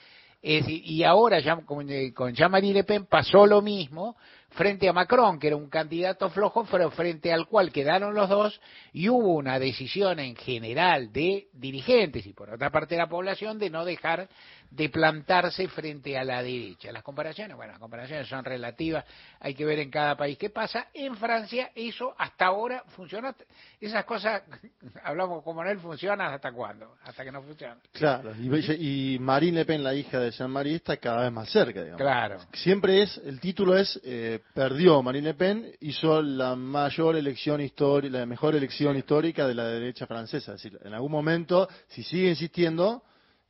Es 0.43 0.64
decir, 0.64 0.82
y 0.85 1.05
ahora 1.05 1.39
ya 1.39 1.56
con, 1.56 1.89
eh, 1.89 2.12
con 2.12 2.35
Jean-Marie 2.35 2.74
Le 2.74 2.85
Pen 2.85 3.06
pasó 3.06 3.47
lo 3.47 3.62
mismo 3.62 4.16
frente 4.53 4.89
a 4.89 4.93
Macron, 4.93 5.39
que 5.39 5.49
era 5.49 5.57
un 5.57 5.69
candidato 5.69 6.29
flojo, 6.31 6.66
pero 6.70 6.91
frente 6.91 7.33
al 7.33 7.47
cual 7.47 7.73
quedaron 7.73 8.15
los 8.15 8.29
dos 8.29 8.61
y 8.93 9.09
hubo 9.09 9.35
una 9.35 9.59
decisión 9.59 10.19
en 10.19 10.37
general 10.37 11.12
de 11.12 11.49
dirigentes 11.53 12.27
y 12.27 12.33
por 12.33 12.51
otra 12.51 12.70
parte 12.70 12.95
de 12.95 13.01
la 13.01 13.09
población 13.09 13.59
de 13.59 13.70
no 13.70 13.85
dejar 13.85 14.29
de 14.70 14.89
plantarse 14.89 15.69
frente 15.69 16.16
a 16.16 16.24
la 16.24 16.43
derecha. 16.43 16.93
Las 16.93 17.03
comparaciones, 17.03 17.57
bueno, 17.57 17.73
las 17.73 17.81
comparaciones 17.81 18.27
son 18.27 18.45
relativas, 18.45 19.05
hay 19.41 19.55
que 19.55 19.65
ver 19.65 19.79
en 19.81 19.91
cada 19.91 20.16
país 20.16 20.39
qué 20.39 20.49
pasa. 20.49 20.89
En 20.95 21.15
Francia 21.16 21.70
eso 21.74 22.15
hasta 22.16 22.47
ahora 22.47 22.83
funcionó. 22.89 23.35
Esas 23.81 24.05
cosas, 24.05 24.43
hablamos 25.05 25.43
como 25.45 25.62
él, 25.65 25.79
funcionan 25.79 26.33
hasta 26.33 26.53
cuándo, 26.53 26.97
hasta 27.05 27.24
que 27.24 27.31
no 27.31 27.43
funcionan. 27.43 27.79
Claro, 27.93 28.33
y, 28.35 29.15
y 29.15 29.19
Marine 29.19 29.59
Le 29.59 29.65
Pen, 29.66 29.85
la 29.85 29.95
hija 29.95 30.19
de 30.19 30.31
Jean-Marie, 30.31 30.77
está 30.77 30.97
cada 30.97 31.23
vez 31.23 31.33
más 31.33 31.51
cerca, 31.51 31.81
digamos. 31.81 32.01
Claro. 32.01 32.39
Siempre 32.55 33.03
es, 33.03 33.19
el 33.19 33.41
título 33.41 33.77
es, 33.77 34.01
eh, 34.05 34.41
perdió 34.55 35.02
Marine 35.02 35.28
Le 35.28 35.35
Pen, 35.35 35.73
hizo 35.81 36.20
la 36.23 36.55
mayor 36.56 37.16
elección 37.16 37.60
histórica, 37.60 38.19
la 38.19 38.27
mejor 38.27 38.55
elección 38.55 38.97
histórica 38.97 39.47
de 39.47 39.55
la 39.55 39.66
derecha 39.66 40.06
francesa. 40.06 40.55
Es 40.55 40.62
decir, 40.62 40.78
en 40.85 40.93
algún 40.94 41.10
momento, 41.12 41.69
si 41.89 42.02
sigue 42.02 42.28
insistiendo, 42.31 43.02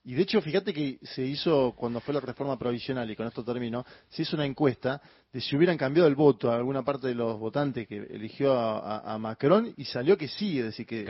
y 0.05 0.15
de 0.15 0.23
hecho, 0.23 0.41
fíjate 0.41 0.73
que 0.75 0.99
se 1.03 1.23
hizo, 1.23 1.75
cuando 1.77 2.01
fue 2.01 2.13
la 2.15 2.21
reforma 2.21 2.59
provisional, 2.59 3.09
y 3.11 3.15
con 3.17 3.27
esto 3.27 3.45
termino, 3.45 3.85
se 4.09 4.23
hizo 4.23 4.35
una 4.37 4.45
encuesta 4.47 5.01
de 5.33 5.41
si 5.41 5.57
hubieran 5.57 5.77
cambiado 5.79 6.09
el 6.09 6.15
voto 6.17 6.51
a 6.51 6.57
alguna 6.57 6.83
parte 6.83 7.07
de 7.07 7.15
los 7.15 7.39
votantes 7.39 7.87
que 7.87 7.97
eligió 7.97 8.53
a, 8.53 8.79
a- 8.99 9.15
a 9.15 9.19
Macron, 9.19 9.73
y 9.77 9.85
salió 9.85 10.17
que 10.19 10.29
sí, 10.29 10.59
es 10.59 10.65
decir, 10.67 10.87
que... 10.87 11.05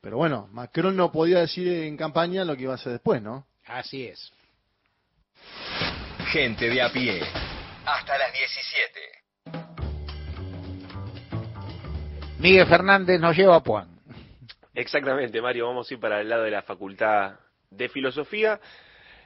Pero 0.00 0.16
bueno, 0.16 0.48
Macron 0.52 0.96
no 0.96 1.12
podía 1.12 1.38
decir 1.40 1.68
en 1.68 1.96
campaña 1.96 2.44
lo 2.44 2.56
que 2.56 2.62
iba 2.64 2.72
a 2.72 2.76
hacer 2.76 2.92
después, 2.92 3.22
¿no? 3.22 3.46
Así 3.66 4.04
es. 4.04 4.32
Gente 6.32 6.68
de 6.68 6.82
a 6.82 6.90
pie. 6.92 7.20
Hasta 7.84 8.16
las 8.16 8.32
17. 8.32 9.00
Miguel 12.38 12.66
Fernández 12.66 13.20
nos 13.20 13.36
lleva 13.36 13.56
a 13.56 13.62
Puan. 13.62 14.00
Exactamente, 14.74 15.42
Mario, 15.42 15.66
vamos 15.66 15.90
a 15.90 15.94
ir 15.94 15.98
para 16.00 16.20
el 16.20 16.28
lado 16.28 16.44
de 16.44 16.52
la 16.52 16.62
Facultad 16.62 17.40
de 17.70 17.88
Filosofía, 17.88 18.60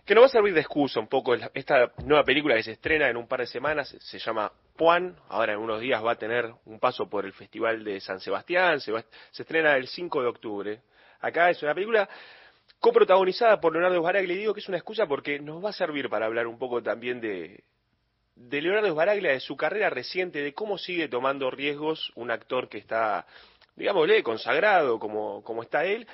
que 0.05 0.15
nos 0.15 0.23
va 0.23 0.27
a 0.27 0.31
servir 0.31 0.55
de 0.55 0.61
excusa 0.61 1.01
un 1.01 1.09
poco 1.09 1.35
esta 1.35 1.93
nueva 2.05 2.25
película 2.25 2.55
que 2.57 2.63
se 2.63 2.73
estrena 2.73 3.11
en 3.11 3.17
un 3.17 3.29
par 3.29 3.41
de 3.41 3.47
semanas, 3.47 3.95
se 4.01 4.19
llama 4.19 4.51
Puan, 4.77 5.17
ahora 5.29 5.53
en 5.53 5.59
unos 5.59 5.81
días 5.81 6.03
va 6.03 6.13
a 6.13 6.17
tener 6.17 6.51
un 6.65 6.81
paso 6.81 7.11
por 7.11 7.27
el 7.27 7.35
Festival 7.35 7.85
de 7.85 8.01
San 8.01 8.21
Sebastián, 8.21 8.81
se, 8.81 8.93
se 9.33 9.43
estrena 9.43 9.77
el 9.77 9.87
5 9.87 10.23
de 10.23 10.29
octubre. 10.29 10.81
Acá 11.21 11.51
es 11.51 11.63
una 11.63 11.75
película 11.75 12.09
coprotagonizada 12.81 13.61
por 13.61 13.73
Leonardo 13.73 14.01
Baraglia, 14.01 14.35
y 14.35 14.39
digo 14.39 14.55
que 14.55 14.61
es 14.61 14.69
una 14.69 14.79
excusa 14.79 15.07
porque 15.07 15.39
nos 15.41 15.63
va 15.63 15.71
a 15.71 15.75
servir 15.75 16.09
para 16.09 16.27
hablar 16.27 16.47
un 16.47 16.59
poco 16.59 16.83
también 16.83 17.21
de, 17.21 17.65
de 18.37 18.61
Leonardo 18.61 18.95
Baraglia, 18.95 19.33
de 19.33 19.41
su 19.41 19.57
carrera 19.57 19.91
reciente, 19.91 20.43
de 20.43 20.53
cómo 20.55 20.79
sigue 20.79 21.09
tomando 21.09 21.51
riesgos 21.51 22.13
un 22.15 22.31
actor 22.31 22.69
que 22.69 22.79
está, 22.79 23.27
digámosle, 23.75 24.23
consagrado 24.23 24.99
como, 24.99 25.43
como 25.43 25.63
está 25.63 25.85
él, 25.85 26.07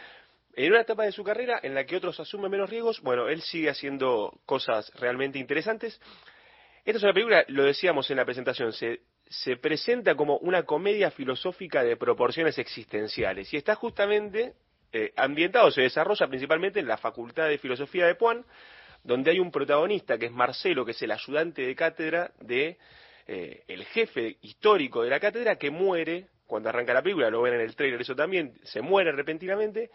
en 0.55 0.71
una 0.71 0.83
etapa 0.83 1.05
de 1.05 1.13
su 1.13 1.25
carrera 1.25 1.59
en 1.63 1.75
la 1.75 1.85
que 1.85 1.97
otros 1.97 2.19
asumen 2.21 2.51
menos 2.51 2.71
riesgos, 2.71 3.01
bueno, 3.01 3.29
él 3.29 3.43
sigue 3.43 3.71
haciendo 3.71 4.39
cosas 4.47 4.93
realmente 5.01 5.39
interesantes. 5.39 6.01
Esta 6.85 6.99
es 6.99 7.03
una 7.03 7.13
película, 7.13 7.45
lo 7.49 7.65
decíamos 7.65 8.11
en 8.11 8.19
la 8.19 8.25
presentación, 8.25 8.73
se, 8.73 9.01
se 9.29 9.57
presenta 9.57 10.15
como 10.15 10.37
una 10.39 10.65
comedia 10.65 11.11
filosófica 11.11 11.83
de 11.83 11.97
proporciones 11.97 12.59
existenciales 12.59 13.53
y 13.53 13.57
está 13.57 13.75
justamente 13.75 14.55
eh, 14.93 15.13
ambientado, 15.17 15.71
se 15.71 15.83
desarrolla 15.83 16.29
principalmente 16.29 16.81
en 16.81 16.87
la 16.87 16.99
Facultad 16.99 17.49
de 17.49 17.59
Filosofía 17.59 18.07
de 18.07 18.15
Puan, 18.15 18.45
donde 19.05 19.31
hay 19.31 19.39
un 19.39 19.51
protagonista 19.51 20.19
que 20.19 20.27
es 20.27 20.33
Marcelo, 20.33 20.85
que 20.85 20.93
es 20.93 21.03
el 21.03 21.11
ayudante 21.11 21.63
de 21.63 21.75
cátedra 21.75 22.33
de 22.41 22.79
eh, 23.27 23.63
el 23.69 23.85
jefe 23.87 24.37
histórico 24.43 25.03
de 25.03 25.11
la 25.11 25.21
cátedra, 25.21 25.57
que 25.57 25.71
muere 25.71 26.27
cuando 26.47 26.69
arranca 26.69 26.93
la 26.93 27.03
película, 27.03 27.31
lo 27.31 27.43
ven 27.43 27.55
en 27.55 27.61
el 27.61 27.75
trailer 27.75 28.01
eso 28.01 28.15
también, 28.15 28.55
se 28.65 28.83
muere 28.83 29.13
repentinamente, 29.13 29.91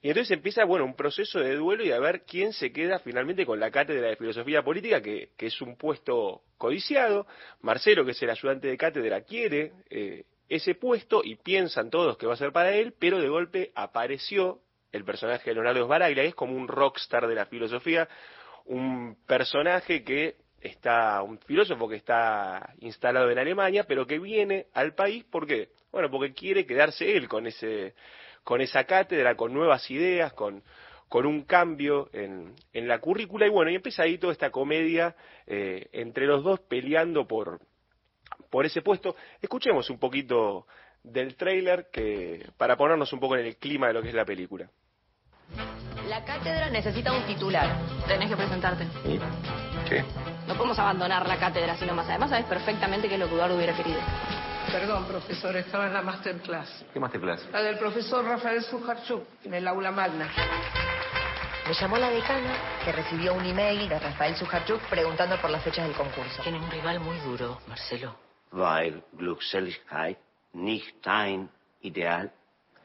y 0.00 0.08
entonces 0.08 0.30
empieza, 0.30 0.64
bueno, 0.64 0.84
un 0.84 0.94
proceso 0.94 1.40
de 1.40 1.56
duelo 1.56 1.84
y 1.84 1.90
a 1.90 1.98
ver 1.98 2.22
quién 2.22 2.52
se 2.52 2.72
queda 2.72 3.00
finalmente 3.00 3.44
con 3.44 3.58
la 3.58 3.70
cátedra 3.70 4.08
de 4.08 4.16
filosofía 4.16 4.62
política, 4.62 5.02
que, 5.02 5.30
que 5.36 5.46
es 5.46 5.60
un 5.60 5.76
puesto 5.76 6.42
codiciado. 6.56 7.26
Marcelo, 7.62 8.04
que 8.04 8.12
es 8.12 8.22
el 8.22 8.30
ayudante 8.30 8.68
de 8.68 8.76
cátedra, 8.76 9.22
quiere 9.22 9.72
eh, 9.90 10.24
ese 10.48 10.76
puesto 10.76 11.22
y 11.24 11.34
piensan 11.34 11.90
todos 11.90 12.16
que 12.16 12.26
va 12.26 12.34
a 12.34 12.36
ser 12.36 12.52
para 12.52 12.74
él, 12.76 12.94
pero 12.98 13.20
de 13.20 13.28
golpe 13.28 13.72
apareció 13.74 14.60
el 14.92 15.04
personaje 15.04 15.50
de 15.50 15.54
Leonardo 15.54 15.84
Sbaraglia, 15.84 16.22
que 16.22 16.28
es 16.28 16.34
como 16.34 16.54
un 16.54 16.68
rockstar 16.68 17.26
de 17.26 17.34
la 17.34 17.46
filosofía, 17.46 18.08
un 18.68 19.16
personaje 19.26 20.04
que 20.04 20.36
está, 20.60 21.22
un 21.22 21.38
filósofo 21.38 21.88
que 21.88 21.96
está 21.96 22.74
instalado 22.80 23.30
en 23.30 23.38
Alemania, 23.38 23.84
pero 23.84 24.06
que 24.06 24.18
viene 24.18 24.66
al 24.74 24.94
país, 24.94 25.24
¿por 25.24 25.46
qué? 25.46 25.70
Bueno, 25.90 26.10
porque 26.10 26.34
quiere 26.34 26.66
quedarse 26.66 27.16
él 27.16 27.28
con 27.28 27.46
ese, 27.46 27.94
con 28.44 28.60
esa 28.60 28.84
cátedra, 28.84 29.36
con 29.36 29.54
nuevas 29.54 29.90
ideas, 29.90 30.32
con, 30.34 30.62
con 31.08 31.24
un 31.24 31.44
cambio 31.44 32.10
en, 32.12 32.54
en 32.72 32.88
la 32.88 32.98
currícula, 32.98 33.46
y 33.46 33.50
bueno, 33.50 33.70
y 33.70 33.76
empieza 33.76 34.02
ahí 34.02 34.18
toda 34.18 34.32
esta 34.32 34.50
comedia 34.50 35.16
eh, 35.46 35.88
entre 35.92 36.26
los 36.26 36.44
dos 36.44 36.60
peleando 36.60 37.26
por, 37.26 37.60
por 38.50 38.66
ese 38.66 38.82
puesto. 38.82 39.16
Escuchemos 39.40 39.88
un 39.88 39.98
poquito 39.98 40.66
del 41.02 41.36
tráiler 41.36 41.88
que 41.90 42.44
para 42.58 42.76
ponernos 42.76 43.12
un 43.14 43.20
poco 43.20 43.36
en 43.36 43.46
el 43.46 43.56
clima 43.56 43.86
de 43.86 43.94
lo 43.94 44.02
que 44.02 44.08
es 44.08 44.14
la 44.14 44.26
película. 44.26 44.68
La 46.08 46.24
cátedra 46.24 46.70
necesita 46.70 47.12
un 47.12 47.22
titular. 47.24 47.68
Tenés 48.06 48.30
que 48.30 48.36
presentarte. 48.36 48.84
¿Y? 49.04 49.18
¿Qué? 49.88 50.04
No 50.46 50.54
podemos 50.54 50.78
abandonar 50.78 51.28
la 51.28 51.36
cátedra 51.36 51.76
sino 51.76 51.94
más. 51.94 52.08
Además, 52.08 52.30
sabes 52.30 52.46
perfectamente 52.46 53.08
qué 53.08 53.14
es 53.14 53.20
lo 53.20 53.28
que 53.28 53.34
Eduardo 53.34 53.56
hubiera 53.56 53.76
querido. 53.76 54.00
Perdón, 54.72 55.04
profesor, 55.04 55.54
estaba 55.56 55.86
en 55.86 55.92
la 55.92 56.02
masterclass. 56.02 56.86
¿Qué 56.92 56.98
masterclass? 57.00 57.46
La 57.52 57.62
del 57.62 57.78
profesor 57.78 58.24
Rafael 58.24 58.62
Sujarchuk, 58.62 59.22
en 59.44 59.54
el 59.54 59.68
aula 59.68 59.90
magna. 59.90 60.28
Me 61.66 61.74
llamó 61.74 61.98
la 61.98 62.08
decana, 62.08 62.54
que 62.82 62.92
recibió 62.92 63.34
un 63.34 63.44
email 63.44 63.88
de 63.88 63.98
Rafael 63.98 64.34
Sujarchuk 64.36 64.80
preguntando 64.88 65.36
por 65.40 65.50
las 65.50 65.62
fechas 65.62 65.86
del 65.86 65.96
concurso. 65.96 66.42
Tiene 66.42 66.58
un 66.58 66.70
rival 66.70 67.00
muy 67.00 67.18
duro, 67.18 67.60
Marcelo. 67.66 68.16
Weil 68.50 69.02
Glückseligkeit 69.12 70.18
nicht 70.54 71.04
dein 71.04 71.50
ideal. 71.82 72.32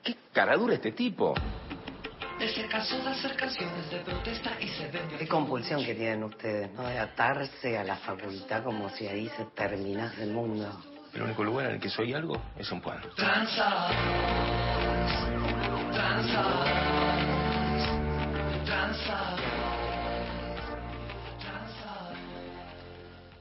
¿Qué 0.03 0.17
caradura 0.33 0.73
este 0.73 0.91
tipo? 0.91 1.33
Se 2.43 2.67
cansó 2.67 3.01
de 3.01 3.09
hacer 3.09 3.35
canciones 3.37 3.89
de 3.89 3.99
protesta 4.01 4.51
y 4.59 4.67
se 4.67 4.87
vendió. 4.89 5.17
Qué 5.17 5.27
compulsión 5.27 5.83
que 5.83 5.95
tienen 5.95 6.23
ustedes, 6.23 6.71
¿no? 6.73 6.87
De 6.87 6.99
atarse 6.99 7.77
a 7.77 7.83
la 7.85 7.95
facultad 7.95 8.63
como 8.63 8.89
si 8.89 9.07
ahí 9.07 9.29
se 9.29 9.45
terminase 9.55 10.23
el 10.23 10.31
mundo. 10.31 10.69
El 11.13 11.23
único 11.23 11.43
lugar 11.43 11.67
en 11.67 11.75
el 11.75 11.79
que 11.79 11.89
soy 11.89 12.13
algo 12.13 12.39
es 12.57 12.69
un 12.71 12.81
pueblo. 12.81 13.09
Tranza. 13.15 13.87
Tranza. 15.93 16.43
Tranza. 18.33 19.35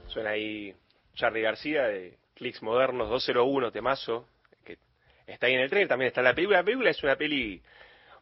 Suena 0.06 0.30
ahí 0.30 0.74
Charlie 1.14 1.42
García 1.42 1.82
de 1.82 2.16
Clicks 2.34 2.62
Modernos 2.62 3.10
201, 3.10 3.72
temazo, 3.72 4.28
que 4.64 4.78
está 5.26 5.48
ahí 5.48 5.54
en 5.54 5.60
el 5.60 5.70
tren, 5.70 5.88
también 5.88 6.08
está 6.08 6.20
en 6.20 6.26
la 6.26 6.34
película. 6.34 6.58
La 6.58 6.64
película 6.64 6.90
es 6.90 7.02
una 7.02 7.16
peli 7.16 7.60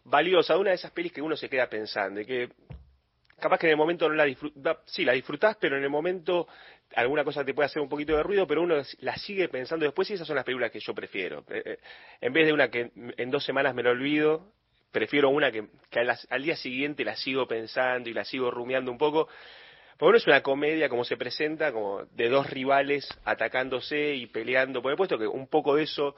valiosa, 0.04 0.56
una 0.56 0.70
de 0.70 0.76
esas 0.76 0.90
pelis 0.90 1.12
que 1.12 1.22
uno 1.22 1.36
se 1.36 1.48
queda 1.48 1.68
pensando, 1.68 2.20
y 2.20 2.26
que 2.26 2.50
capaz 3.40 3.58
que 3.58 3.66
en 3.66 3.72
el 3.72 3.76
momento 3.76 4.08
no 4.08 4.14
la 4.14 4.24
disfrutas, 4.24 4.78
sí, 4.86 5.04
la 5.04 5.12
disfrutás, 5.12 5.56
pero 5.60 5.76
en 5.76 5.82
el 5.82 5.90
momento 5.90 6.46
alguna 6.94 7.24
cosa 7.24 7.44
te 7.44 7.54
puede 7.54 7.66
hacer 7.66 7.80
un 7.82 7.88
poquito 7.88 8.16
de 8.16 8.22
ruido, 8.22 8.46
pero 8.46 8.62
uno 8.62 8.76
la 9.00 9.16
sigue 9.16 9.48
pensando 9.48 9.84
después 9.84 10.10
y 10.10 10.14
esas 10.14 10.26
son 10.26 10.36
las 10.36 10.44
películas 10.44 10.70
que 10.70 10.80
yo 10.80 10.94
prefiero. 10.94 11.44
Eh, 11.48 11.62
eh, 11.64 11.78
en 12.20 12.32
vez 12.32 12.46
de 12.46 12.52
una 12.52 12.70
que 12.70 12.90
en 12.94 13.30
dos 13.30 13.44
semanas 13.44 13.74
me 13.74 13.82
lo 13.82 13.90
olvido, 13.90 14.52
prefiero 14.90 15.30
una 15.30 15.50
que, 15.50 15.66
al, 16.30 16.42
día 16.42 16.56
siguiente 16.56 17.04
la 17.04 17.16
sigo 17.16 17.46
pensando 17.46 18.10
y 18.10 18.12
la 18.12 18.24
sigo 18.24 18.50
rumiando 18.50 18.90
un 18.90 18.98
poco. 18.98 19.28
Porque 19.96 20.08
uno 20.08 20.18
es 20.18 20.26
una 20.26 20.42
comedia 20.42 20.88
como 20.88 21.04
se 21.04 21.16
presenta, 21.16 21.72
como 21.72 22.04
de 22.04 22.28
dos 22.28 22.48
rivales 22.48 23.08
atacándose 23.24 24.14
y 24.14 24.26
peleando 24.26 24.80
por 24.80 24.90
el 24.90 24.96
puesto, 24.96 25.18
que 25.18 25.26
un 25.26 25.46
poco 25.46 25.76
de 25.76 25.82
eso 25.84 26.16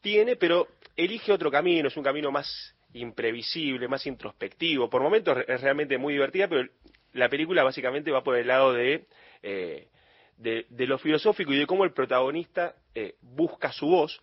tiene, 0.00 0.36
pero 0.36 0.68
elige 0.96 1.32
otro 1.32 1.50
camino, 1.50 1.88
es 1.88 1.96
un 1.96 2.04
camino 2.04 2.30
más 2.30 2.75
imprevisible, 2.94 3.88
más 3.88 4.06
introspectivo. 4.06 4.88
Por 4.88 5.02
momentos 5.02 5.38
es 5.46 5.60
realmente 5.60 5.98
muy 5.98 6.14
divertida, 6.14 6.48
pero 6.48 6.68
la 7.12 7.28
película 7.28 7.62
básicamente 7.62 8.10
va 8.10 8.22
por 8.22 8.36
el 8.36 8.46
lado 8.46 8.72
de, 8.72 9.06
eh, 9.42 9.88
de, 10.36 10.86
lo 10.86 10.98
filosófico 10.98 11.52
y 11.52 11.58
de 11.58 11.66
cómo 11.66 11.84
el 11.84 11.92
protagonista 11.92 12.74
eh, 12.94 13.14
busca 13.20 13.72
su 13.72 13.86
voz. 13.86 14.20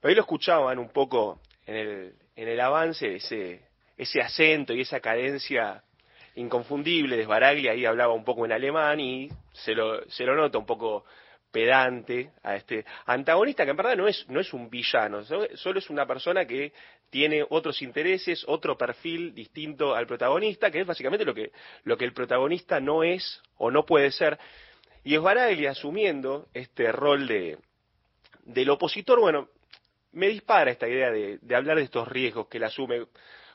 Pero 0.00 0.10
ahí 0.10 0.14
lo 0.14 0.22
escuchaban 0.22 0.78
un 0.78 0.90
poco 0.90 1.40
en 1.66 1.76
el, 1.76 2.14
en 2.36 2.48
el 2.48 2.60
avance, 2.60 3.16
ese, 3.16 3.62
ese 3.96 4.20
acento 4.20 4.72
y 4.72 4.80
esa 4.80 5.00
cadencia 5.00 5.82
inconfundible 6.34 7.16
de 7.16 7.24
Sbaraglia, 7.24 7.72
ahí 7.72 7.84
hablaba 7.84 8.14
un 8.14 8.24
poco 8.24 8.44
en 8.46 8.52
alemán 8.52 9.00
y 9.00 9.28
se 9.52 9.74
lo, 9.74 10.02
se 10.08 10.24
lo 10.24 10.34
nota 10.34 10.58
un 10.58 10.66
poco 10.66 11.04
pedante 11.52 12.32
a 12.42 12.56
este 12.56 12.84
antagonista 13.06 13.64
que 13.64 13.70
en 13.70 13.76
verdad 13.76 13.96
no 13.96 14.08
es, 14.08 14.26
no 14.28 14.40
es 14.40 14.52
un 14.52 14.70
villano, 14.70 15.22
solo 15.22 15.78
es 15.78 15.90
una 15.90 16.06
persona 16.06 16.46
que 16.46 16.72
tiene 17.10 17.44
otros 17.50 17.82
intereses, 17.82 18.42
otro 18.48 18.76
perfil 18.76 19.34
distinto 19.34 19.94
al 19.94 20.06
protagonista, 20.06 20.70
que 20.70 20.80
es 20.80 20.86
básicamente 20.86 21.26
lo 21.26 21.34
que, 21.34 21.52
lo 21.84 21.96
que 21.98 22.06
el 22.06 22.14
protagonista 22.14 22.80
no 22.80 23.04
es 23.04 23.42
o 23.58 23.70
no 23.70 23.84
puede 23.84 24.10
ser. 24.10 24.38
Y 25.04 25.16
Sbaraglia 25.16 25.72
asumiendo 25.72 26.48
este 26.54 26.90
rol 26.90 27.28
de, 27.28 27.58
del 28.44 28.70
opositor, 28.70 29.20
bueno, 29.20 29.50
me 30.12 30.28
dispara 30.28 30.70
esta 30.70 30.88
idea 30.88 31.10
de, 31.10 31.38
de 31.42 31.54
hablar 31.54 31.76
de 31.76 31.84
estos 31.84 32.08
riesgos 32.08 32.48
que 32.48 32.56
él 32.56 32.64
asume 32.64 33.06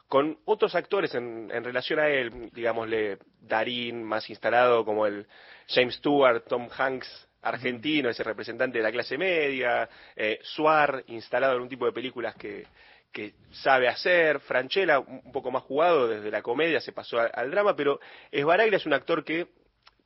con 0.08 0.38
otros 0.46 0.76
actores 0.76 1.16
en, 1.16 1.50
en, 1.52 1.64
relación 1.64 2.00
a 2.00 2.08
él, 2.08 2.50
digámosle 2.54 3.18
Darín, 3.42 4.04
más 4.04 4.30
instalado 4.30 4.86
como 4.86 5.06
el 5.06 5.28
James 5.68 5.96
Stewart, 5.96 6.46
Tom 6.48 6.70
Hanks 6.76 7.27
argentino, 7.42 8.10
ese 8.10 8.24
representante 8.24 8.78
de 8.78 8.84
la 8.84 8.92
clase 8.92 9.18
media, 9.18 9.90
eh, 10.16 10.40
Suar, 10.42 11.04
instalado 11.08 11.56
en 11.56 11.62
un 11.62 11.70
tipo 11.70 11.86
de 11.86 11.92
películas 11.92 12.36
que, 12.36 12.66
que 13.12 13.34
sabe 13.52 13.88
hacer, 13.88 14.40
Franchella, 14.42 15.00
un 15.00 15.32
poco 15.32 15.52
más 15.52 15.64
jugado, 15.64 16.08
desde 16.08 16.32
la 16.32 16.42
comedia 16.42 16.80
se 16.80 16.92
pasó 16.92 17.20
al, 17.20 17.52
drama, 17.52 17.76
pero 17.76 18.00
Esbaraglia 18.32 18.78
es 18.78 18.86
un 18.86 18.94
actor 18.94 19.24
que 19.24 19.48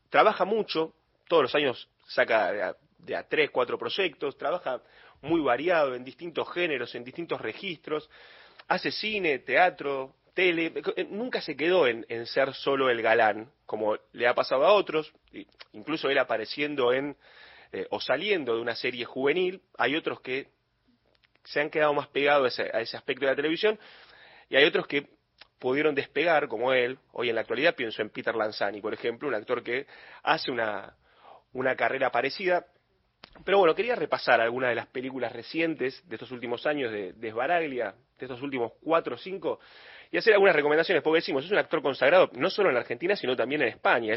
trabaja 0.10 0.46
mucho, 0.46 0.94
todos 1.28 1.44
los 1.44 1.56
años 1.56 1.90
saca 2.08 2.52
de 2.52 2.64
a, 2.64 2.76
de 3.00 3.16
a 3.16 3.28
tres, 3.28 3.50
cuatro 3.52 3.78
proyectos, 3.78 4.38
trabaja 4.38 4.82
muy 5.22 5.42
variado 5.42 5.96
en 5.96 6.04
distintos 6.04 6.52
géneros, 6.54 6.94
en 6.96 7.04
distintos 7.04 7.40
registros, 7.42 8.10
hace 8.68 8.92
cine, 8.92 9.40
teatro, 9.40 10.16
tele, 10.34 10.74
nunca 11.10 11.42
se 11.42 11.56
quedó 11.56 11.88
en, 11.88 12.06
ser 12.28 12.54
solo 12.54 12.90
el 12.90 13.02
galán, 13.02 13.52
como 13.66 13.98
le 14.14 14.28
ha 14.28 14.34
pasado 14.34 14.66
a 14.66 14.74
otros, 14.74 15.14
incluso 15.74 16.10
él 16.10 16.18
apareciendo 16.18 16.94
en 16.94 17.18
eh, 17.74 17.88
o 17.90 18.00
saliendo 18.02 18.56
de 18.56 18.62
una 18.62 18.76
serie 18.76 19.06
juvenil, 19.06 19.62
hay 19.78 19.96
otros 19.96 20.22
que 20.22 20.48
se 21.44 21.62
han 21.62 21.70
quedado 21.70 21.94
más 21.94 22.08
pegados 22.08 22.46
a 22.60 22.64
ese, 22.64 22.78
a 22.78 22.82
ese 22.82 22.98
aspecto 22.98 23.26
de 23.26 23.32
la 23.32 23.36
televisión, 23.36 23.80
y 24.50 24.58
hay 24.58 24.66
otros 24.66 24.88
que 24.88 25.08
pudieron 25.58 25.96
despegar, 25.96 26.48
como 26.48 26.74
él, 26.74 26.98
hoy 27.14 27.30
en 27.30 27.36
la 27.36 27.42
actualidad 27.42 27.76
pienso 27.76 28.02
en 28.02 28.10
Peter 28.10 28.36
Lanzani, 28.36 28.82
por 28.82 28.94
ejemplo, 28.94 29.28
un 29.28 29.36
actor 29.36 29.64
que 29.64 29.86
hace 30.24 30.52
una, 30.52 30.96
una 31.54 31.76
carrera 31.76 32.12
parecida, 32.12 32.66
Pero 33.46 33.60
bueno, 33.60 33.74
quería 33.74 33.96
repasar 33.96 34.42
algunas 34.42 34.70
de 34.70 34.76
las 34.76 34.88
películas 34.88 35.32
recientes 35.32 36.02
de 36.08 36.16
estos 36.16 36.32
últimos 36.32 36.66
años 36.66 36.92
de, 36.92 37.14
de 37.14 37.32
de 37.32 37.94
estos 38.20 38.42
últimos 38.42 38.74
cuatro 38.82 39.16
o 39.16 39.18
cinco, 39.18 39.60
y 40.12 40.18
hacer 40.18 40.34
algunas 40.34 40.56
recomendaciones, 40.56 41.02
porque 41.02 41.20
decimos, 41.20 41.46
es 41.46 41.52
un 41.52 41.58
actor 41.58 41.82
consagrado 41.82 42.30
no 42.34 42.50
solo 42.50 42.70
en 42.70 42.76
Argentina, 42.76 43.16
sino 43.16 43.36
también 43.36 43.62
en 43.62 43.70
España. 43.70 44.14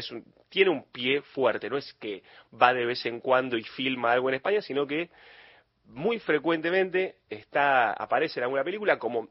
Tiene 0.49 0.69
un 0.69 0.83
pie 0.91 1.21
fuerte, 1.21 1.69
no 1.69 1.77
es 1.77 1.93
que 1.93 2.21
va 2.61 2.73
de 2.73 2.85
vez 2.85 3.05
en 3.05 3.21
cuando 3.21 3.57
y 3.57 3.63
filma 3.63 4.11
algo 4.11 4.27
en 4.27 4.35
España, 4.35 4.61
sino 4.61 4.85
que 4.85 5.09
muy 5.85 6.19
frecuentemente 6.19 7.15
está, 7.29 7.93
aparece 7.93 8.39
en 8.39 8.43
alguna 8.43 8.63
película, 8.63 8.99
como 8.99 9.29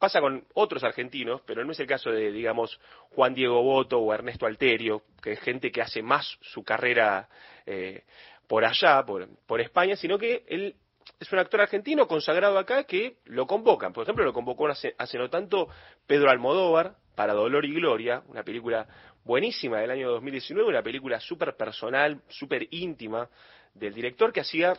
pasa 0.00 0.20
con 0.20 0.44
otros 0.54 0.82
argentinos, 0.82 1.42
pero 1.46 1.64
no 1.64 1.72
es 1.72 1.78
el 1.78 1.86
caso 1.86 2.10
de, 2.10 2.32
digamos, 2.32 2.80
Juan 3.10 3.34
Diego 3.34 3.62
Boto 3.62 4.00
o 4.00 4.12
Ernesto 4.12 4.46
Alterio, 4.46 5.02
que 5.22 5.32
es 5.32 5.40
gente 5.40 5.70
que 5.70 5.82
hace 5.82 6.02
más 6.02 6.38
su 6.40 6.64
carrera 6.64 7.28
eh, 7.66 8.02
por 8.48 8.64
allá, 8.64 9.04
por, 9.04 9.28
por 9.46 9.60
España, 9.60 9.94
sino 9.94 10.18
que 10.18 10.42
él 10.48 10.74
es 11.18 11.32
un 11.32 11.38
actor 11.38 11.60
argentino 11.60 12.06
consagrado 12.06 12.58
acá 12.58 12.84
que 12.84 13.16
lo 13.24 13.46
convocan. 13.46 13.92
Por 13.92 14.04
ejemplo, 14.04 14.24
lo 14.24 14.32
convocó 14.32 14.68
hace, 14.68 14.94
hace 14.98 15.18
no 15.18 15.28
tanto 15.28 15.68
Pedro 16.06 16.30
Almodóvar 16.30 16.96
para 17.14 17.34
Dolor 17.34 17.64
y 17.64 17.74
Gloria, 17.74 18.22
una 18.28 18.42
película 18.42 18.86
buenísima 19.24 19.80
del 19.80 19.90
año 19.90 20.10
2019, 20.10 20.68
una 20.68 20.82
película 20.82 21.20
súper 21.20 21.56
personal, 21.56 22.22
súper 22.28 22.66
íntima 22.70 23.28
del 23.74 23.94
director 23.94 24.32
que 24.32 24.40
hacía 24.40 24.74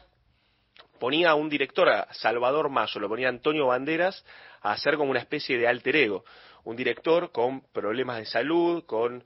ponía 0.99 1.31
a 1.31 1.35
un 1.35 1.49
director, 1.49 1.89
a 1.89 2.13
Salvador 2.13 2.69
Mayo, 2.69 2.99
lo 2.99 3.09
ponía 3.09 3.27
Antonio 3.27 3.67
Banderas 3.67 4.23
a 4.61 4.71
hacer 4.73 4.97
como 4.97 5.09
una 5.09 5.19
especie 5.19 5.57
de 5.57 5.67
alter 5.67 5.95
ego, 5.95 6.23
un 6.63 6.75
director 6.75 7.31
con 7.31 7.61
problemas 7.71 8.17
de 8.17 8.25
salud, 8.25 8.85
con 8.85 9.23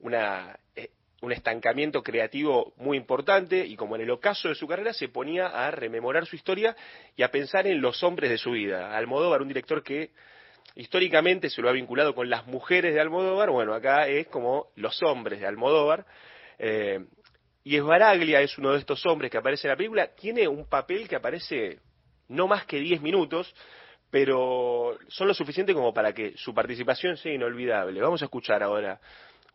una, 0.00 0.58
eh, 0.74 0.90
un 1.20 1.32
estancamiento 1.32 2.02
creativo 2.02 2.72
muy 2.76 2.96
importante 2.96 3.66
y 3.66 3.76
como 3.76 3.96
en 3.96 4.02
el 4.02 4.10
ocaso 4.10 4.48
de 4.48 4.54
su 4.54 4.68
carrera 4.68 4.92
se 4.92 5.08
ponía 5.08 5.46
a 5.46 5.70
rememorar 5.70 6.26
su 6.26 6.36
historia 6.36 6.76
y 7.16 7.22
a 7.22 7.30
pensar 7.30 7.66
en 7.66 7.80
los 7.80 8.02
hombres 8.02 8.30
de 8.30 8.38
su 8.38 8.52
vida. 8.52 8.96
Almodóvar, 8.96 9.42
un 9.42 9.48
director 9.48 9.82
que 9.82 10.10
históricamente 10.76 11.50
se 11.50 11.60
lo 11.60 11.68
ha 11.68 11.72
vinculado 11.72 12.14
con 12.14 12.30
las 12.30 12.46
mujeres 12.46 12.94
de 12.94 13.00
Almodóvar, 13.00 13.50
bueno, 13.50 13.74
acá 13.74 14.06
es 14.06 14.28
como 14.28 14.68
los 14.76 15.02
hombres 15.02 15.40
de 15.40 15.46
Almodóvar. 15.46 16.06
Eh, 16.58 17.04
y 17.64 17.76
Esbaraglia 17.76 18.40
es 18.40 18.56
uno 18.56 18.72
de 18.72 18.78
estos 18.78 19.04
hombres 19.06 19.30
que 19.30 19.38
aparece 19.38 19.66
en 19.66 19.72
la 19.72 19.76
película, 19.76 20.14
tiene 20.14 20.46
un 20.46 20.68
papel 20.68 21.08
que 21.08 21.16
aparece 21.16 21.80
no 22.28 22.46
más 22.46 22.64
que 22.64 22.78
10 22.78 23.02
minutos, 23.02 23.52
pero 24.10 24.96
son 25.08 25.28
lo 25.28 25.34
suficiente 25.34 25.74
como 25.74 25.92
para 25.92 26.14
que 26.14 26.34
su 26.36 26.54
participación 26.54 27.16
sea 27.16 27.34
inolvidable. 27.34 28.00
Vamos 28.00 28.22
a 28.22 28.26
escuchar 28.26 28.62
ahora 28.62 29.00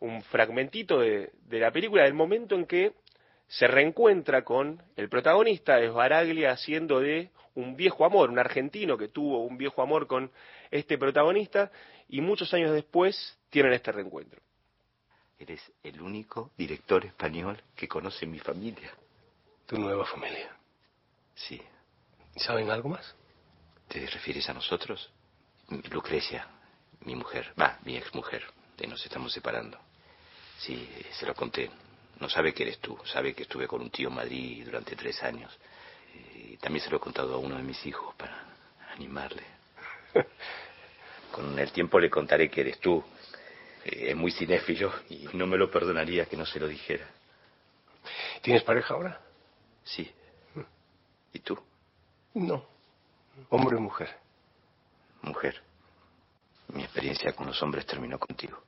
un 0.04 0.22
fragmentito 0.22 1.00
de, 1.00 1.32
de 1.46 1.58
la 1.58 1.70
película, 1.70 2.04
del 2.04 2.14
momento 2.14 2.54
en 2.54 2.66
que 2.66 2.92
se 3.48 3.66
reencuentra 3.66 4.44
con 4.44 4.82
el 4.96 5.08
protagonista, 5.08 5.80
Esbaraglia, 5.80 6.52
haciendo 6.52 7.00
de 7.00 7.30
un 7.54 7.76
viejo 7.76 8.04
amor, 8.04 8.30
un 8.30 8.38
argentino 8.38 8.98
que 8.98 9.08
tuvo 9.08 9.44
un 9.44 9.56
viejo 9.56 9.80
amor 9.82 10.06
con 10.06 10.30
este 10.70 10.98
protagonista, 10.98 11.70
y 12.08 12.20
muchos 12.20 12.52
años 12.52 12.72
después 12.72 13.38
tienen 13.48 13.72
este 13.72 13.92
reencuentro. 13.92 14.40
Eres 15.38 15.60
el 15.82 16.00
único 16.00 16.50
director 16.56 17.04
español 17.04 17.62
que 17.74 17.88
conoce 17.88 18.26
mi 18.26 18.38
familia. 18.38 18.90
¿Tu 19.66 19.78
nueva 19.78 20.04
familia? 20.04 20.54
Sí. 21.34 21.60
¿Saben 22.36 22.70
algo 22.70 22.90
más? 22.90 23.14
¿Te 23.88 24.06
refieres 24.06 24.48
a 24.48 24.54
nosotros? 24.54 25.10
Lucrecia, 25.90 26.46
mi 27.00 27.14
mujer, 27.14 27.52
va, 27.60 27.78
mi 27.84 27.96
exmujer. 27.96 28.42
De 28.76 28.86
nos 28.86 29.04
estamos 29.04 29.32
separando. 29.32 29.78
Sí, 30.64 30.88
se 31.12 31.26
lo 31.26 31.34
conté. 31.34 31.70
No 32.20 32.28
sabe 32.28 32.54
que 32.54 32.62
eres 32.62 32.78
tú. 32.78 32.98
Sabe 33.04 33.34
que 33.34 33.42
estuve 33.42 33.66
con 33.66 33.82
un 33.82 33.90
tío 33.90 34.08
en 34.08 34.14
Madrid 34.14 34.64
durante 34.64 34.96
tres 34.96 35.22
años. 35.22 35.52
Y 36.34 36.56
también 36.56 36.82
se 36.82 36.90
lo 36.90 36.96
he 36.96 37.00
contado 37.00 37.34
a 37.34 37.38
uno 37.38 37.56
de 37.56 37.62
mis 37.62 37.84
hijos 37.84 38.14
para 38.14 38.46
animarle. 38.92 39.42
Con 41.32 41.58
el 41.58 41.72
tiempo 41.72 41.98
le 41.98 42.08
contaré 42.08 42.48
que 42.48 42.60
eres 42.60 42.78
tú, 42.78 43.02
eh, 43.84 44.10
es 44.10 44.16
muy 44.16 44.30
cinéfilo 44.30 44.92
y 45.10 45.28
no 45.32 45.48
me 45.48 45.58
lo 45.58 45.68
perdonaría 45.68 46.26
que 46.26 46.36
no 46.36 46.46
se 46.46 46.60
lo 46.60 46.68
dijera. 46.68 47.04
¿Tienes 48.40 48.62
pareja 48.62 48.94
ahora? 48.94 49.20
Sí. 49.82 50.08
¿Y 51.32 51.40
tú? 51.40 51.58
No. 52.34 52.64
Hombre 53.50 53.76
o 53.76 53.80
mujer. 53.80 54.16
Mujer. 55.22 55.60
Mi 56.68 56.84
experiencia 56.84 57.32
con 57.32 57.48
los 57.48 57.60
hombres 57.62 57.84
terminó 57.84 58.16
contigo. 58.18 58.62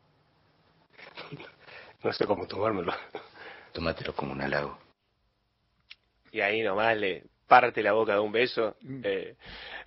No 2.06 2.12
sé 2.12 2.24
cómo 2.24 2.46
tomármelo. 2.46 2.94
Tómatelo 3.72 4.14
como 4.14 4.30
un 4.30 4.40
halago. 4.40 4.78
Y 6.30 6.40
ahí 6.40 6.62
nomás 6.62 6.96
le 6.96 7.24
parte 7.48 7.82
la 7.82 7.94
boca 7.94 8.12
de 8.12 8.20
un 8.20 8.30
beso. 8.30 8.76
Eh, 9.02 9.34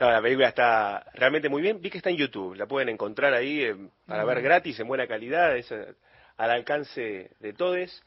no, 0.01 0.11
la 0.11 0.21
película 0.21 0.49
está 0.49 1.09
realmente 1.13 1.47
muy 1.47 1.61
bien. 1.61 1.79
Vi 1.79 1.89
que 1.89 1.99
está 1.99 2.09
en 2.09 2.17
YouTube, 2.17 2.55
la 2.55 2.65
pueden 2.65 2.89
encontrar 2.89 3.33
ahí 3.33 3.63
eh, 3.63 3.77
para 4.05 4.25
ver 4.25 4.41
gratis, 4.41 4.77
en 4.81 4.89
buena 4.89 5.07
calidad, 5.07 5.55
es 5.55 5.71
eh, 5.71 5.93
al 6.35 6.51
alcance 6.51 7.31
de 7.39 7.53
todos. 7.53 8.03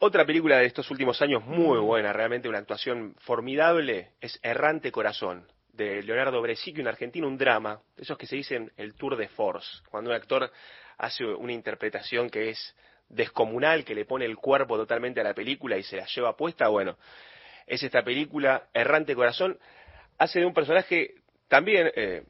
Otra 0.00 0.26
película 0.26 0.58
de 0.58 0.66
estos 0.66 0.90
últimos 0.90 1.22
años 1.22 1.44
muy 1.44 1.78
buena, 1.78 2.12
realmente 2.12 2.48
una 2.48 2.58
actuación 2.58 3.14
formidable, 3.20 4.14
es 4.20 4.36
Errante 4.42 4.90
Corazón, 4.90 5.46
de 5.72 6.02
Leonardo 6.02 6.42
Bresicchi, 6.42 6.80
un 6.80 6.88
argentino, 6.88 7.28
un 7.28 7.38
drama, 7.38 7.80
de 7.94 8.02
esos 8.02 8.18
que 8.18 8.26
se 8.26 8.34
dicen 8.34 8.72
el 8.76 8.94
tour 8.94 9.16
de 9.16 9.28
force, 9.28 9.78
cuando 9.88 10.10
un 10.10 10.16
actor 10.16 10.50
hace 10.98 11.24
una 11.24 11.52
interpretación 11.52 12.28
que 12.28 12.50
es 12.50 12.74
descomunal, 13.12 13.84
que 13.84 13.94
le 13.94 14.04
pone 14.04 14.24
el 14.24 14.36
cuerpo 14.36 14.76
totalmente 14.76 15.20
a 15.20 15.24
la 15.24 15.34
película 15.34 15.78
y 15.78 15.84
se 15.84 15.96
la 15.96 16.06
lleva 16.06 16.36
puesta, 16.36 16.68
bueno, 16.68 16.96
es 17.66 17.82
esta 17.82 18.02
película 18.02 18.64
Errante 18.74 19.14
Corazón, 19.14 19.58
hace 20.18 20.40
de 20.40 20.46
un 20.46 20.54
personaje 20.54 21.14
también, 21.46 21.92
eh, 21.94 22.24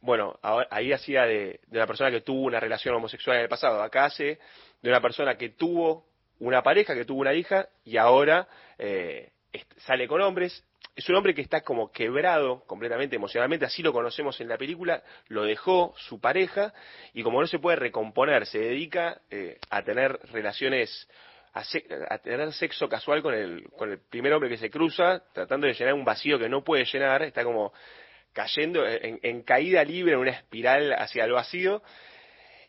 bueno, 0.00 0.38
ahí 0.70 0.92
hacía 0.92 1.26
de, 1.26 1.60
de, 1.66 1.78
una 1.78 1.86
persona 1.86 2.10
que 2.10 2.22
tuvo 2.22 2.42
una 2.42 2.60
relación 2.60 2.94
homosexual 2.94 3.36
en 3.36 3.42
el 3.42 3.48
pasado, 3.48 3.82
acá 3.82 4.06
hace 4.06 4.38
de 4.80 4.88
una 4.88 5.00
persona 5.00 5.36
que 5.36 5.50
tuvo 5.50 6.06
una 6.42 6.62
pareja, 6.62 6.94
que 6.94 7.04
tuvo 7.04 7.20
una 7.20 7.34
hija 7.34 7.68
y 7.84 7.96
ahora 7.96 8.48
eh, 8.78 9.30
sale 9.78 10.08
con 10.08 10.20
hombres. 10.20 10.64
Es 10.94 11.08
un 11.08 11.16
hombre 11.16 11.34
que 11.34 11.40
está 11.40 11.62
como 11.62 11.90
quebrado 11.90 12.64
completamente 12.66 13.16
emocionalmente, 13.16 13.64
así 13.64 13.82
lo 13.82 13.94
conocemos 13.94 14.38
en 14.42 14.48
la 14.48 14.58
película, 14.58 15.02
lo 15.28 15.44
dejó 15.44 15.94
su 15.96 16.20
pareja 16.20 16.74
y 17.14 17.22
como 17.22 17.40
no 17.40 17.46
se 17.46 17.58
puede 17.58 17.76
recomponer, 17.76 18.44
se 18.44 18.58
dedica 18.58 19.22
eh, 19.30 19.58
a 19.70 19.82
tener 19.82 20.18
relaciones 20.32 21.08
a, 21.54 21.64
se, 21.64 21.84
a, 22.10 22.18
tener 22.18 22.52
sexo 22.52 22.88
casual 22.88 23.22
con 23.22 23.32
el, 23.34 23.68
con 23.76 23.90
el 23.90 24.00
primer 24.00 24.34
hombre 24.34 24.50
que 24.50 24.58
se 24.58 24.70
cruza, 24.70 25.22
tratando 25.32 25.66
de 25.66 25.74
llenar 25.74 25.94
un 25.94 26.04
vacío 26.04 26.38
que 26.38 26.48
no 26.48 26.62
puede 26.62 26.84
llenar, 26.84 27.22
está 27.22 27.42
como 27.42 27.72
cayendo 28.34 28.86
en, 28.86 29.18
en 29.22 29.42
caída 29.42 29.84
libre 29.84 30.12
en 30.12 30.18
una 30.18 30.30
espiral 30.32 30.92
hacia 30.92 31.24
el 31.24 31.32
vacío. 31.32 31.82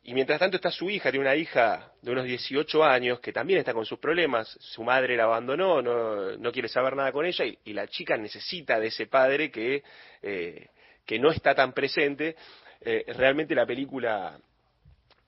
Y 0.05 0.13
mientras 0.13 0.37
tanto 0.39 0.57
está 0.57 0.69
su 0.69 0.89
hija, 0.89 1.11
tiene 1.11 1.25
una 1.25 1.35
hija 1.35 1.93
de 2.01 2.11
unos 2.11 2.25
18 2.25 2.83
años 2.83 3.21
que 3.21 3.31
también 3.31 3.59
está 3.59 3.73
con 3.73 3.85
sus 3.85 3.99
problemas, 3.99 4.49
su 4.59 4.83
madre 4.83 5.15
la 5.15 5.23
abandonó, 5.23 5.81
no, 5.81 6.51
quiere 6.51 6.67
saber 6.67 6.95
nada 6.95 7.13
con 7.13 7.25
ella 7.25 7.45
y, 7.45 7.57
y, 7.63 7.73
la 7.73 7.87
chica 7.87 8.17
necesita 8.17 8.79
de 8.81 8.87
ese 8.87 9.07
padre 9.07 9.49
que, 9.49 9.81
eh, 10.21 10.67
que 11.05 11.19
no 11.19 11.31
está 11.31 11.55
tan 11.55 11.71
presente. 11.71 12.35
Eh, 12.81 13.05
realmente 13.15 13.55
la 13.55 13.65
película 13.65 14.37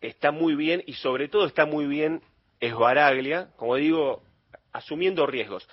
está 0.01 0.31
muy 0.31 0.55
bien 0.55 0.83
y 0.85 0.93
sobre 0.93 1.29
todo 1.29 1.45
está 1.45 1.65
muy 1.65 1.85
bien 1.85 2.21
Esbaraglia, 2.59 3.51
como 3.55 3.75
digo, 3.75 4.23
asumiendo 4.73 5.25
riesgos. 5.25 5.67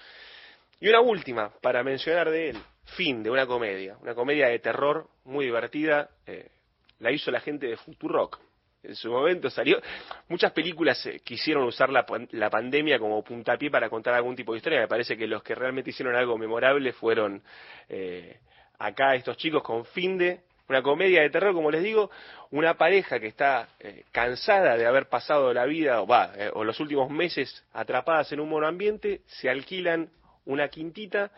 Y 0.78 0.88
una 0.88 1.00
última, 1.00 1.52
para 1.60 1.82
mencionar 1.82 2.30
de 2.30 2.50
él, 2.50 2.58
Fin, 2.96 3.22
de 3.22 3.30
una 3.30 3.46
comedia, 3.46 3.96
una 4.02 4.14
comedia 4.14 4.48
de 4.48 4.58
terror 4.58 5.08
muy 5.24 5.46
divertida, 5.46 6.10
eh, 6.26 6.50
la 6.98 7.10
hizo 7.10 7.30
la 7.30 7.40
gente 7.40 7.66
de 7.66 7.76
Futurock. 7.76 8.40
En 8.82 8.96
su 8.96 9.10
momento 9.10 9.48
salió. 9.48 9.80
Muchas 10.28 10.52
películas 10.52 11.04
eh, 11.06 11.20
quisieron 11.22 11.64
usar 11.64 11.90
la, 11.90 12.50
pandemia 12.50 12.98
como 12.98 13.22
puntapié 13.22 13.70
para 13.70 13.88
contar 13.88 14.14
algún 14.14 14.34
tipo 14.34 14.52
de 14.52 14.58
historia. 14.58 14.80
Me 14.80 14.88
parece 14.88 15.16
que 15.16 15.26
los 15.26 15.42
que 15.42 15.54
realmente 15.54 15.90
hicieron 15.90 16.16
algo 16.16 16.36
memorable 16.36 16.92
fueron 16.92 17.42
eh, 17.88 18.38
acá 18.78 19.14
estos 19.14 19.36
chicos 19.36 19.62
con 19.62 19.84
Finde, 19.84 20.40
una 20.68 20.82
comedia 20.82 21.22
de 21.22 21.30
terror, 21.30 21.54
como 21.54 21.70
les 21.70 21.82
digo, 21.82 22.10
una 22.50 22.74
pareja 22.74 23.20
que 23.20 23.26
está 23.26 23.68
eh, 23.78 24.04
cansada 24.10 24.76
de 24.76 24.86
haber 24.86 25.08
pasado 25.08 25.52
la 25.52 25.64
vida 25.64 26.00
o, 26.00 26.06
va, 26.06 26.32
eh, 26.36 26.50
o 26.52 26.64
los 26.64 26.80
últimos 26.80 27.10
meses 27.10 27.64
atrapadas 27.72 28.32
en 28.32 28.40
un 28.40 28.48
monoambiente, 28.48 29.22
se 29.26 29.48
alquilan 29.48 30.10
una 30.44 30.68
quintita 30.68 31.30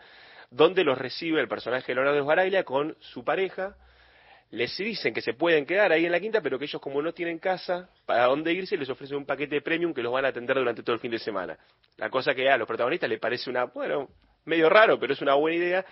donde 0.49 0.83
los 0.83 0.97
recibe 0.97 1.41
el 1.41 1.47
personaje 1.47 1.93
de 1.93 2.01
Leonardo 2.01 2.65
con 2.65 2.95
su 2.99 3.23
pareja. 3.23 3.75
Les 4.51 4.77
dicen 4.77 5.13
que 5.13 5.21
se 5.21 5.33
pueden 5.33 5.65
quedar 5.65 5.91
ahí 5.91 6.05
en 6.05 6.11
la 6.11 6.19
quinta, 6.19 6.41
pero 6.41 6.57
que 6.57 6.65
ellos 6.65 6.81
como 6.81 7.01
no 7.01 7.13
tienen 7.13 7.39
casa 7.39 7.89
para 8.05 8.25
dónde 8.25 8.53
irse, 8.53 8.77
les 8.77 8.89
ofrecen 8.89 9.17
un 9.17 9.25
paquete 9.25 9.61
premium 9.61 9.93
que 9.93 10.03
los 10.03 10.13
van 10.13 10.25
a 10.25 10.29
atender 10.29 10.55
durante 10.57 10.83
todo 10.83 10.93
el 10.93 10.99
fin 10.99 11.11
de 11.11 11.19
semana. 11.19 11.57
La 11.97 12.09
cosa 12.09 12.33
que 12.33 12.49
a 12.49 12.57
los 12.57 12.67
protagonistas 12.67 13.09
les 13.09 13.19
parece 13.19 13.49
una, 13.49 13.65
bueno, 13.65 14.09
medio 14.45 14.69
raro, 14.69 14.99
pero 14.99 15.13
es 15.13 15.21
una 15.21 15.33
buena 15.33 15.57
idea 15.57 15.85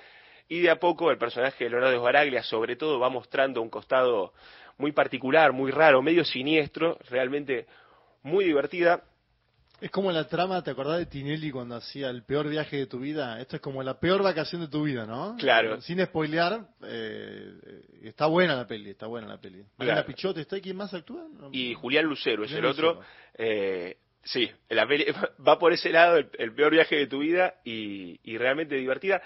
y 0.47 0.61
de 0.61 0.69
a 0.69 0.79
poco 0.79 1.09
el 1.09 1.17
personaje 1.17 1.63
de 1.63 1.69
Leonardo 1.69 1.95
Esbaraglia 1.95 2.43
sobre 2.43 2.75
todo 2.75 2.99
va 2.99 3.09
mostrando 3.09 3.61
un 3.61 3.69
costado 3.69 4.33
muy 4.77 4.91
particular, 4.91 5.51
muy 5.51 5.71
raro, 5.71 6.01
medio 6.01 6.25
siniestro, 6.25 6.97
realmente 7.09 7.65
muy 8.21 8.45
divertida. 8.45 9.03
Es 9.83 9.91
como 9.91 10.13
la 10.13 10.29
trama, 10.29 10.63
¿te 10.63 10.71
acordás 10.71 10.99
de 10.99 11.07
Tinelli 11.07 11.51
cuando 11.51 11.75
hacía 11.75 12.09
el 12.09 12.23
peor 12.23 12.47
viaje 12.47 12.77
de 12.77 12.85
tu 12.85 12.99
vida? 12.99 13.41
Esto 13.41 13.57
es 13.57 13.61
como 13.61 13.83
la 13.83 13.99
peor 13.99 14.23
vacación 14.23 14.61
de 14.61 14.69
tu 14.69 14.83
vida, 14.83 15.05
¿no? 15.05 15.35
Claro. 15.37 15.81
Sin 15.81 16.01
spoilear, 16.01 16.65
eh, 16.87 17.51
está 18.01 18.27
buena 18.27 18.55
la 18.55 18.65
peli, 18.65 18.91
está 18.91 19.07
buena 19.07 19.27
la 19.27 19.41
peli. 19.41 19.61
Claro. 19.77 20.05
Pichote, 20.05 20.39
¿está? 20.39 20.61
¿Quién 20.61 20.77
más 20.77 20.93
actúa? 20.93 21.27
Y 21.51 21.73
Julián 21.73 22.05
Lucero 22.05 22.45
es 22.45 22.51
Julián 22.51 22.63
el 22.63 22.71
otro. 22.71 23.01
Eh, 23.33 23.97
sí, 24.23 24.49
la 24.69 24.87
peli 24.87 25.05
va 25.45 25.59
por 25.59 25.73
ese 25.73 25.89
lado, 25.89 26.15
el, 26.15 26.29
el 26.39 26.55
peor 26.55 26.71
viaje 26.71 26.95
de 26.95 27.07
tu 27.07 27.19
vida 27.19 27.55
y, 27.65 28.21
y 28.23 28.37
realmente 28.37 28.75
divertida. 28.75 29.21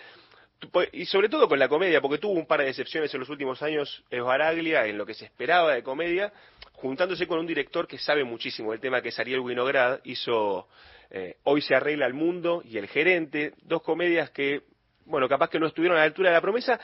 Po- 0.71 0.81
Y 0.91 1.05
sobre 1.05 1.29
todo 1.29 1.47
con 1.47 1.59
la 1.59 1.67
comedia, 1.69 2.01
porque 2.01 2.17
tuvo 2.17 2.34
un 2.34 2.47
par 2.47 2.59
de 2.61 2.65
decepciones 2.67 3.13
en 3.13 3.19
los 3.19 3.29
últimos 3.29 3.61
años, 3.61 4.03
Esbaraglia, 4.09 4.85
en 4.88 4.97
lo 4.97 5.05
que 5.05 5.13
se 5.13 5.25
esperaba 5.25 5.73
de 5.73 5.84
comedia, 5.84 6.34
juntándose 6.73 7.27
con 7.27 7.39
un 7.39 7.45
director 7.47 7.88
que 7.88 7.97
sabe 7.97 8.23
muchísimo 8.23 8.71
del 8.71 8.79
tema, 8.81 9.01
que 9.01 9.09
es 9.09 9.19
Ariel 9.19 9.39
Winograd, 9.41 9.99
hizo 10.03 10.67
eh, 11.11 11.38
Hoy 11.43 11.61
se 11.61 11.75
arregla 11.75 12.05
el 12.07 12.13
mundo 12.13 12.61
y 12.65 12.77
El 12.77 12.88
gerente, 12.88 13.53
dos 13.61 13.81
comedias 13.84 14.31
que, 14.31 14.63
bueno, 15.05 15.29
capaz 15.29 15.49
que 15.49 15.59
no 15.59 15.67
estuvieron 15.67 15.97
a 15.97 16.01
la 16.01 16.05
altura 16.07 16.29
de 16.29 16.35
la 16.35 16.41
promesa, 16.41 16.79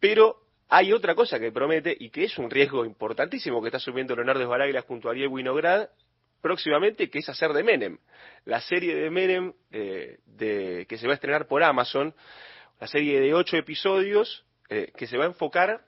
pero 0.00 0.36
hay 0.68 0.92
otra 0.92 1.14
cosa 1.14 1.38
que 1.38 1.52
promete 1.52 1.94
y 1.98 2.10
que 2.10 2.24
es 2.24 2.38
un 2.38 2.50
riesgo 2.50 2.84
importantísimo 2.84 3.60
que 3.60 3.68
está 3.68 3.76
asumiendo 3.78 4.14
Leonardo 4.16 4.42
Esbaraglia 4.42 4.82
junto 4.82 5.08
a 5.08 5.12
Ariel 5.12 5.28
Winograd 5.28 5.88
próximamente, 6.40 7.10
que 7.10 7.18
es 7.18 7.28
hacer 7.28 7.52
de 7.52 7.62
Menem. 7.62 7.98
La 8.46 8.60
serie 8.62 8.94
de 8.94 9.10
Menem 9.10 9.52
eh, 9.70 10.18
de, 10.24 10.86
que 10.88 10.96
se 10.96 11.06
va 11.06 11.12
a 11.12 11.16
estrenar 11.16 11.46
por 11.46 11.62
Amazon, 11.62 12.14
la 12.80 12.86
serie 12.86 13.20
de 13.20 13.34
ocho 13.34 13.56
episodios 13.56 14.44
eh, 14.68 14.92
que 14.96 15.06
se 15.06 15.16
va 15.16 15.24
a 15.24 15.28
enfocar 15.28 15.82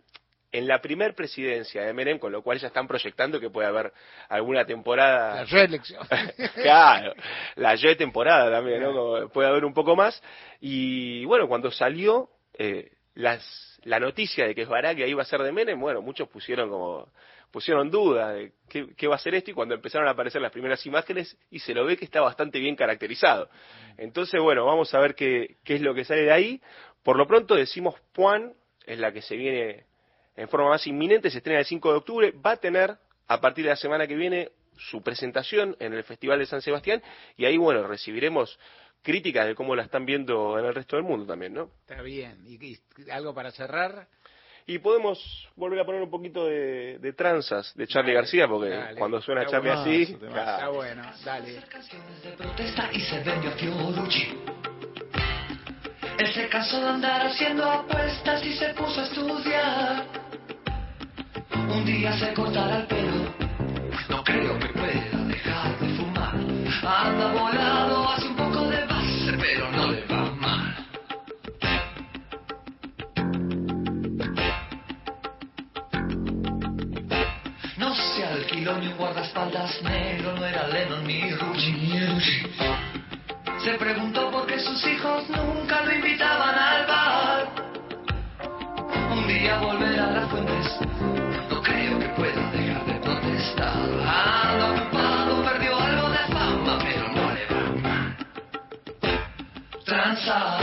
en 0.53 0.69
la 0.69 0.83
primer 0.83 1.15
presidencia 1.15 1.83
de 1.83 1.95
Menem, 1.95 2.19
con 2.19 2.31
lo 2.31 2.43
cual 2.43 2.59
ya 2.59 2.67
están 2.67 2.87
proyectando 2.87 3.41
que 3.41 3.49
puede 3.49 3.67
haber 3.67 3.91
alguna 4.29 4.67
temporada 4.67 5.37
La 5.37 5.45
reelección. 5.45 6.07
claro, 6.55 7.15
la 7.57 7.75
Y 7.75 7.97
temporada 7.97 8.51
también, 8.51 8.83
¿no? 8.83 8.93
Como 8.93 9.29
puede 9.31 9.49
haber 9.49 9.65
un 9.65 9.73
poco 9.73 9.97
más. 9.97 10.23
Y 10.61 11.25
bueno, 11.25 11.49
cuando 11.49 11.71
salió 11.71 12.29
eh, 12.53 12.91
las, 13.15 13.81
la 13.85 13.99
noticia 13.99 14.47
de 14.47 14.55
que 14.55 14.63
Esbaraglia 14.63 15.07
iba 15.07 15.23
a 15.23 15.27
ser 15.27 15.41
de 15.43 15.53
Menem, 15.53 15.81
bueno, 15.81 16.03
muchos 16.03 16.29
pusieron 16.29 16.69
como 16.69 17.09
pusieron 17.53 17.91
duda 17.91 18.33
de 18.33 18.53
qué, 18.69 18.89
qué 18.97 19.07
va 19.07 19.17
a 19.17 19.19
ser 19.19 19.35
esto 19.35 19.51
y 19.51 19.55
cuando 19.55 19.75
empezaron 19.75 20.09
a 20.09 20.13
aparecer 20.13 20.41
las 20.41 20.51
primeras 20.51 20.85
imágenes 20.87 21.37
y 21.51 21.61
se 21.61 21.75
lo 21.75 21.85
ve 21.85 21.97
que 21.97 22.05
está 22.05 22.21
bastante 22.21 22.59
bien 22.59 22.75
caracterizado. 22.75 23.49
Entonces, 23.99 24.41
bueno, 24.41 24.65
vamos 24.65 24.93
a 24.95 24.99
ver 24.99 25.15
qué, 25.15 25.59
qué 25.63 25.75
es 25.75 25.83
lo 25.83 25.95
que 25.95 26.05
sale 26.05 26.23
de 26.23 26.33
ahí. 26.33 26.61
Por 27.05 27.17
lo 27.17 27.27
pronto 27.27 27.55
decimos 27.55 27.95
Puan, 28.13 28.55
es 28.87 28.99
la 28.99 29.13
que 29.13 29.23
se 29.23 29.37
viene 29.37 29.85
en 30.35 30.49
forma 30.49 30.71
más 30.71 30.87
inminente, 30.87 31.31
se 31.31 31.39
estrena 31.39 31.61
el 31.61 31.67
5 31.67 31.91
de 31.91 31.99
octubre, 31.99 32.33
va 32.45 32.53
a 32.53 32.57
tener 32.57 32.97
a 33.29 33.41
partir 33.41 33.65
de 33.65 33.71
la 33.71 33.77
semana 33.77 34.07
que 34.07 34.17
viene 34.17 34.51
su 34.77 35.03
presentación 35.03 35.77
en 35.79 35.93
el 35.93 36.03
Festival 36.05 36.39
de 36.39 36.47
San 36.47 36.63
Sebastián 36.63 37.03
y 37.37 37.45
ahí, 37.45 37.59
bueno, 37.59 37.87
recibiremos 37.87 38.59
críticas 39.03 39.47
de 39.47 39.55
cómo 39.55 39.77
la 39.77 39.83
están 39.83 40.07
viendo 40.07 40.59
en 40.59 40.65
el 40.65 40.75
resto 40.75 40.97
del 40.97 41.05
mundo 41.05 41.27
también, 41.27 41.53
¿no? 41.53 41.71
Está 41.81 42.01
bien. 42.01 42.43
¿Y, 42.47 42.65
y 42.65 42.79
algo 43.11 43.35
para 43.35 43.51
cerrar? 43.51 44.09
Y 44.67 44.79
podemos 44.79 45.19
volver 45.57 45.81
a 45.81 45.85
poner 45.85 46.03
un 46.03 46.11
poquito 46.11 46.47
de, 46.47 46.99
de 46.99 47.13
tranzas 47.13 47.75
de 47.75 47.87
Charlie 47.87 48.15
García, 48.15 48.47
porque 48.47 48.71
Dale. 48.71 48.99
cuando 48.99 49.21
suena 49.21 49.43
Está 49.43 49.57
Charlie 49.57 49.71
bueno. 49.71 49.83
así, 49.83 50.03
Está 50.15 50.27
claro. 50.29 50.73
bueno, 50.75 51.03
dale. 51.25 51.53
de 51.53 52.31
protesta 52.39 52.89
y 52.93 53.01
se 53.01 53.21
vendió 53.25 53.51
a 53.51 53.53
Fiorucci. 53.55 54.39
Él 56.19 56.33
se 56.33 56.49
cansó 56.49 56.81
de 56.81 56.89
andar 56.89 57.27
haciendo 57.27 57.69
apuestas 57.69 58.45
y 58.45 58.53
se 58.53 58.69
puso 58.75 59.01
a 59.01 59.05
estudiar. 59.05 60.05
Un 61.69 61.85
día 61.85 62.13
se 62.19 62.33
cortará 62.35 62.79
el 62.81 62.87
pelo, 62.87 63.35
no 64.11 64.23
creo 64.23 64.59
que 64.59 64.69
pueda 64.69 65.25
dejar 65.27 65.79
de 65.81 65.89
fumar. 65.97 66.35
Anda 66.85 67.33
volado, 67.33 67.82
negro, 79.51 80.37
no 80.37 80.47
era 80.47 80.69
Lennon 80.69 81.05
ni 81.05 81.31
Rucci. 81.33 82.47
Se 83.65 83.75
preguntó 83.75 84.31
por 84.31 84.47
qué 84.47 84.59
sus 84.61 84.87
hijos 84.87 85.29
nunca 85.31 85.83
lo 85.83 85.93
invitaban 85.93 86.55
al 86.57 86.87
bar. 86.87 87.49
Un 89.11 89.27
día 89.27 89.59
volver 89.59 89.99
a 89.99 90.07
las 90.13 90.31
fuentes, 90.31 90.67
no 91.51 91.61
creo 91.61 91.99
que 91.99 92.09
pueda 92.11 92.51
dejar 92.53 92.87
de 92.87 92.95
protestar. 93.01 93.75
Anda 94.07 94.73
ocupado, 94.73 95.45
perdió 95.45 95.77
algo 95.77 96.09
de 96.11 96.19
fama, 96.33 96.79
pero 96.79 97.09
no 97.09 97.33
le 97.33 97.47
va 97.47 97.83
mal. 97.83 98.17
Transas, 99.85 100.61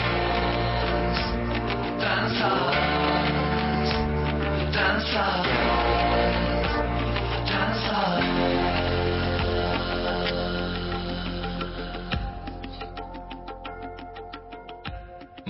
transas, 1.99 2.75
transas. 4.71 5.88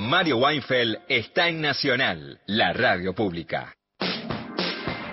Mario 0.10 0.38
Weinfeld 0.38 1.02
está 1.08 1.50
en 1.50 1.62
Nacional, 1.62 2.40
la 2.48 2.74
radio 2.74 3.14
pública. 3.14 3.76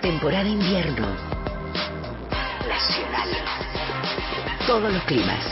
Temporada 0.01 0.49
invierno. 0.49 1.07
Nacional. 2.67 3.29
Todos 4.65 4.91
los 4.91 5.03
climas. 5.03 5.45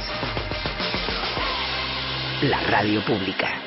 La 2.42 2.60
radio 2.64 3.06
pública. 3.06 3.62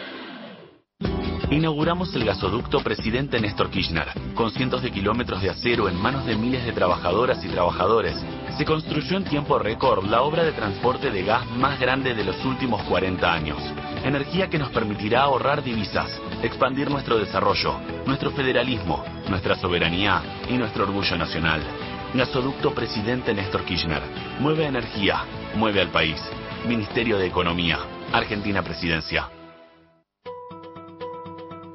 Inauguramos 1.53 2.13
el 2.17 2.25
gasoducto 2.25 2.81
Presidente 2.81 3.41
Néstor 3.41 3.71
Kirchner, 3.71 4.09
con 4.35 4.51
cientos 4.51 4.83
de 4.83 4.91
kilómetros 4.91 5.41
de 5.43 5.51
acero 5.51 5.89
en 5.89 5.95
manos 5.95 6.27
de 6.27 6.35
miles 6.35 6.65
de 6.67 6.73
trabajadoras 6.73 7.45
y 7.45 7.49
trabajadores. 7.51 8.17
Se 8.59 8.65
construyó 8.65 9.17
en 9.17 9.25
tiempo 9.25 9.61
récord 9.61 10.05
la 10.07 10.23
obra 10.23 10.43
de 10.43 10.51
transporte 10.51 11.13
de 11.13 11.23
gas 11.23 11.47
más 11.53 11.79
grande 11.79 12.17
de 12.17 12.25
los 12.25 12.45
últimos 12.45 12.83
40 12.83 13.33
años. 13.33 13.63
Energía 14.05 14.49
que 14.49 14.59
nos 14.59 14.71
permitirá 14.71 15.23
ahorrar 15.23 15.63
divisas, 15.63 16.11
expandir 16.43 16.91
nuestro 16.91 17.19
desarrollo, 17.19 17.81
nuestro 18.07 18.31
federalismo, 18.31 19.05
nuestra 19.29 19.57
soberanía 19.57 20.23
y 20.49 20.55
nuestro 20.55 20.85
orgullo 20.85 21.17
nacional. 21.17 21.61
Gasoducto 22.15 22.73
Presidente 22.73 23.35
Néstor 23.35 23.65
Kirchner. 23.65 24.03
Mueve 24.41 24.67
energía, 24.67 25.25
mueve 25.57 25.81
al 25.81 25.89
país. 25.89 26.21
Ministerio 26.67 27.19
de 27.19 27.27
Economía. 27.27 27.79
Argentina 28.13 28.63
Presidencia. 28.63 29.29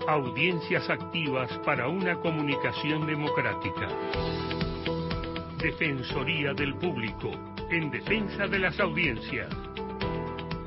Audiencias 0.07 0.89
activas 0.89 1.51
para 1.65 1.87
una 1.87 2.15
comunicación 2.15 3.05
democrática. 3.05 3.87
Defensoría 5.57 6.53
del 6.53 6.75
Público, 6.75 7.31
en 7.69 7.91
defensa 7.91 8.47
de 8.47 8.59
las 8.59 8.79
audiencias. 8.79 9.49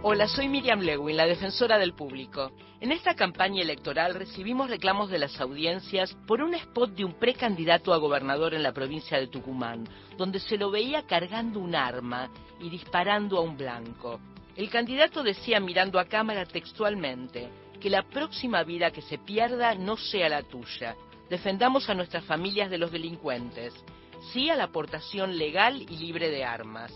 Hola, 0.09 0.29
soy 0.29 0.49
Miriam 0.49 0.83
Lewin, 0.83 1.17
la 1.17 1.27
defensora 1.27 1.79
del 1.79 1.93
público. 1.93 2.53
En 2.81 2.93
esta 2.93 3.17
campaña 3.17 3.61
electoral 3.61 4.15
recibimos 4.15 4.71
reclamos 4.71 5.11
de 5.11 5.19
las 5.19 5.41
audiencias 5.41 6.17
por 6.29 6.41
un 6.41 6.55
spot 6.55 6.93
de 6.93 7.05
un 7.05 7.15
precandidato 7.15 7.93
a 7.93 7.97
gobernador 7.97 8.55
en 8.55 8.63
la 8.63 8.73
provincia 8.73 9.19
de 9.19 9.27
Tucumán, 9.27 9.83
donde 10.17 10.39
se 10.39 10.59
lo 10.59 10.71
veía 10.71 11.09
cargando 11.09 11.59
un 11.59 11.75
arma 11.75 12.31
y 12.61 12.71
disparando 12.71 13.37
a 13.37 13.41
un 13.41 13.57
blanco. 13.57 14.21
El 14.55 14.71
candidato 14.71 15.25
decía 15.25 15.59
mirando 15.59 15.99
a 15.99 16.05
cámara 16.05 16.47
textualmente 16.47 17.49
que 17.81 17.91
la 17.91 18.05
próxima 18.05 18.63
vida 18.63 18.93
que 18.93 19.03
se 19.03 19.19
pierda 19.19 19.75
no 19.75 19.97
sea 19.97 20.29
la 20.29 20.45
tuya. 20.45 20.95
Defendamos 21.29 21.91
a 21.91 21.95
nuestras 21.95 22.25
familias 22.27 22.71
de 22.71 22.79
los 22.79 22.93
delincuentes. 22.93 23.75
Sí 24.33 24.51
a 24.51 24.55
la 24.55 24.65
aportación 24.67 25.37
legal 25.37 25.83
y 25.83 25.97
libre 25.97 26.31
de 26.31 26.45
armas. 26.45 26.93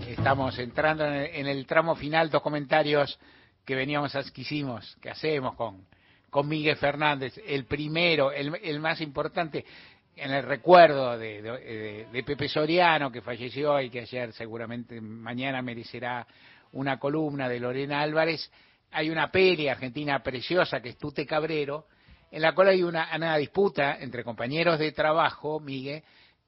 Estamos 0.09 0.59
entrando 0.59 1.07
en 1.07 1.15
el, 1.15 1.31
en 1.37 1.47
el 1.47 1.66
tramo 1.66 1.97
final, 1.97 2.29
dos 2.29 2.43
comentarios 2.43 3.19
que 3.64 3.74
veníamos, 3.74 4.14
a- 4.16 4.22
que 4.32 4.40
hicimos, 4.43 4.97
que 5.01 5.10
hacemos 5.10 5.55
con, 5.55 5.86
con 6.30 6.48
Miguel 6.48 6.76
Fernández. 6.76 7.34
El 7.47 7.64
primero, 7.66 8.32
el, 8.32 8.55
el 8.62 8.80
más 8.80 9.01
importante, 9.01 9.64
en 10.16 10.30
el 10.32 10.43
recuerdo 10.43 11.16
de, 11.18 11.43
de- 12.12 12.22
Pepe 12.24 12.48
Soriano, 12.48 13.10
que 13.10 13.20
falleció 13.22 13.80
y 13.80 13.90
que 13.90 14.01
ayer 14.01 14.32
seguramente 14.32 15.01
mañana 15.01 15.62
merecerá 15.62 16.26
una 16.72 16.98
columna 16.98 17.48
de 17.48 17.60
Lorena 17.60 18.01
Álvarez, 18.01 18.51
hay 18.93 19.10
una 19.10 19.30
peli 19.30 19.68
argentina 19.68 20.22
preciosa 20.22 20.80
que 20.82 20.90
es 20.90 20.98
Tute 20.98 21.26
Cabrero, 21.26 21.86
en 22.30 22.43
la 22.43 22.55
cual 22.55 22.68
hay 22.68 22.82
una, 22.82 23.09
una 23.14 23.36
disputa 23.36 23.98
entre 24.01 24.24
compañeros 24.24 24.78
de 24.78 24.93
trabajo, 24.93 25.60
Miguel, 25.60 26.02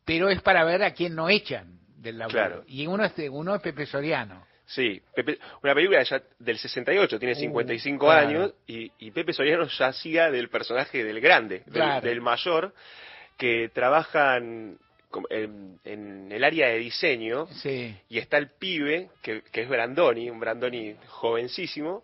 pero 0.05 0.28
es 0.31 0.41
para 0.43 0.65
ver 0.65 0.82
a 0.82 0.93
quién 0.93 1.15
no 1.15 1.28
echan 1.28 1.78
del 1.99 2.19
laburo. 2.19 2.39
Claro. 2.39 2.65
Y 2.66 2.86
uno 2.86 3.05
es, 3.05 3.12
uno 3.31 3.55
es 3.55 3.62
Pepe 3.62 3.86
Soriano. 3.86 4.45
Sí, 4.66 5.01
Pepe- 5.15 5.39
una 5.62 5.74
película 5.74 6.03
ya 6.03 6.23
del 6.39 6.57
68, 6.59 7.19
tiene 7.19 7.35
55 7.35 8.07
claro. 8.07 8.27
años, 8.28 8.55
y, 8.66 8.91
y 8.99 9.11
Pepe 9.11 9.32
Soriano 9.35 9.66
ya 9.69 9.89
hacía 9.89 10.31
del 10.31 10.49
personaje 10.49 11.05
del 11.05 11.20
grande, 11.20 11.62
del, 11.66 11.74
Claro. 11.74 12.07
del 12.07 12.20
mayor, 12.23 12.74
que 13.36 13.69
trabajan 13.74 14.78
en, 15.31 15.78
en 15.85 16.32
el 16.32 16.43
área 16.45 16.69
de 16.69 16.78
diseño, 16.78 17.47
Sí. 17.49 17.95
y 18.09 18.19
está 18.19 18.39
el 18.39 18.49
pibe, 18.59 19.11
que, 19.23 19.43
que 19.53 19.62
es 19.62 19.69
Brandoni, 19.69 20.31
un 20.31 20.41
Brandoni 20.41 20.97
jovencísimo, 21.09 22.03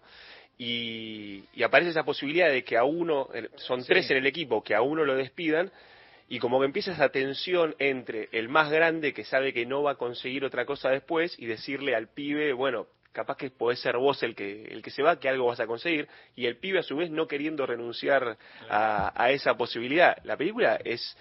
y, 0.58 1.42
y 1.54 1.62
aparece 1.62 1.90
esa 1.90 2.04
posibilidad 2.04 2.50
de 2.50 2.62
que 2.62 2.76
a 2.76 2.84
uno, 2.84 3.28
son 3.56 3.82
tres 3.84 4.10
en 4.10 4.18
el 4.18 4.26
equipo, 4.26 4.62
que 4.62 4.74
a 4.74 4.82
uno 4.82 5.04
lo 5.06 5.14
despidan, 5.14 5.70
y 6.30 6.38
como 6.38 6.60
que 6.60 6.66
empieza 6.66 6.92
esa 6.92 7.08
tensión 7.08 7.74
entre 7.80 8.28
el 8.30 8.48
más 8.48 8.70
grande 8.70 9.12
que 9.12 9.24
sabe 9.24 9.52
que 9.52 9.66
no 9.66 9.82
va 9.82 9.90
a 9.92 9.94
conseguir 9.96 10.44
otra 10.44 10.64
cosa 10.64 10.88
después 10.88 11.36
y 11.38 11.46
decirle 11.46 11.96
al 11.96 12.06
pibe, 12.08 12.52
bueno, 12.52 12.86
capaz 13.10 13.36
que 13.36 13.50
podés 13.50 13.80
ser 13.80 13.96
vos 13.96 14.22
el 14.22 14.36
que, 14.36 14.62
el 14.62 14.80
que 14.80 14.90
se 14.92 15.02
va, 15.02 15.18
que 15.18 15.28
algo 15.28 15.46
vas 15.46 15.58
a 15.58 15.66
conseguir, 15.66 16.06
y 16.36 16.46
el 16.46 16.56
pibe 16.56 16.78
a 16.78 16.82
su 16.84 16.96
vez 16.96 17.10
no 17.10 17.26
queriendo 17.26 17.66
renunciar 17.66 18.38
a, 18.68 19.12
a 19.20 19.30
esa 19.32 19.54
posibilidad. 19.56 20.16
La 20.22 20.36
película 20.36 20.78
es 20.84 21.16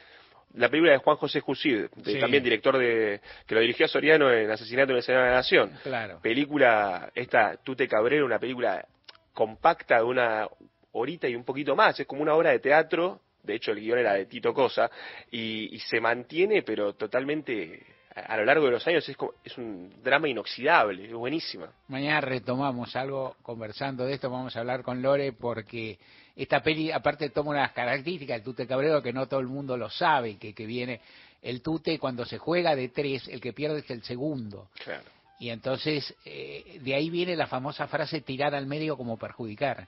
la 0.53 0.69
película 0.69 0.91
de 0.91 0.99
Juan 0.99 1.17
José 1.17 1.39
Jusid, 1.41 1.87
Sí. 2.05 2.19
también 2.19 2.43
director 2.43 2.77
de 2.77 3.19
que 3.47 3.55
lo 3.55 3.61
dirigió 3.61 3.87
Soriano 3.87 4.31
en 4.31 4.49
Asesinato 4.51 4.91
en 4.91 4.97
el 4.97 5.03
Senado 5.03 5.25
de 5.25 5.29
la 5.31 5.37
Nación. 5.37 5.71
Claro. 5.81 6.19
Película, 6.21 7.11
esta 7.15 7.57
Tute 7.57 7.87
Cabrero, 7.87 8.25
una 8.27 8.37
película 8.37 8.85
compacta 9.33 9.97
de 9.97 10.03
una 10.03 10.47
horita 10.91 11.27
y 11.27 11.35
un 11.35 11.43
poquito 11.45 11.75
más, 11.75 11.99
es 11.99 12.05
como 12.05 12.21
una 12.21 12.35
obra 12.35 12.51
de 12.51 12.59
teatro, 12.59 13.21
de 13.43 13.55
hecho 13.55 13.71
el 13.71 13.79
guion 13.79 13.99
era 13.99 14.13
de 14.13 14.25
Tito 14.25 14.53
Cosa, 14.53 14.89
y, 15.31 15.75
y 15.75 15.79
se 15.79 15.99
mantiene 15.99 16.63
pero 16.63 16.93
totalmente 16.93 17.85
a, 18.15 18.33
a 18.33 18.37
lo 18.37 18.45
largo 18.45 18.65
de 18.65 18.71
los 18.71 18.87
años 18.87 19.07
es, 19.07 19.15
como- 19.15 19.33
es 19.43 19.57
un 19.57 19.93
drama 20.03 20.27
inoxidable, 20.27 21.05
es 21.05 21.13
buenísima. 21.13 21.71
Mañana 21.87 22.21
retomamos 22.21 22.95
algo 22.95 23.35
conversando 23.41 24.05
de 24.05 24.13
esto, 24.13 24.29
vamos 24.29 24.55
a 24.55 24.59
hablar 24.59 24.83
con 24.83 25.01
Lore 25.01 25.33
porque 25.33 25.97
esta 26.35 26.61
peli 26.61 26.91
aparte 26.91 27.29
toma 27.29 27.51
unas 27.51 27.71
características 27.73 28.37
del 28.37 28.43
Tute 28.43 28.67
Cabrero 28.67 29.01
que 29.01 29.13
no 29.13 29.27
todo 29.27 29.39
el 29.39 29.47
mundo 29.47 29.75
lo 29.77 29.89
sabe, 29.89 30.37
que, 30.37 30.53
que 30.53 30.65
viene 30.65 31.01
el 31.41 31.61
Tute 31.61 31.99
cuando 31.99 32.25
se 32.25 32.37
juega 32.37 32.75
de 32.75 32.89
tres, 32.89 33.27
el 33.27 33.39
que 33.41 33.53
pierde 33.53 33.79
es 33.79 33.89
el 33.91 34.03
segundo. 34.03 34.67
Claro. 34.83 35.03
Y 35.39 35.49
entonces 35.51 36.13
eh, 36.25 36.79
de 36.81 36.95
ahí 36.95 37.09
viene 37.09 37.35
la 37.37 37.47
famosa 37.47 37.87
frase 37.87 38.19
tirar 38.21 38.53
al 38.53 38.65
medio 38.65 38.97
como 38.97 39.17
perjudicar. 39.17 39.87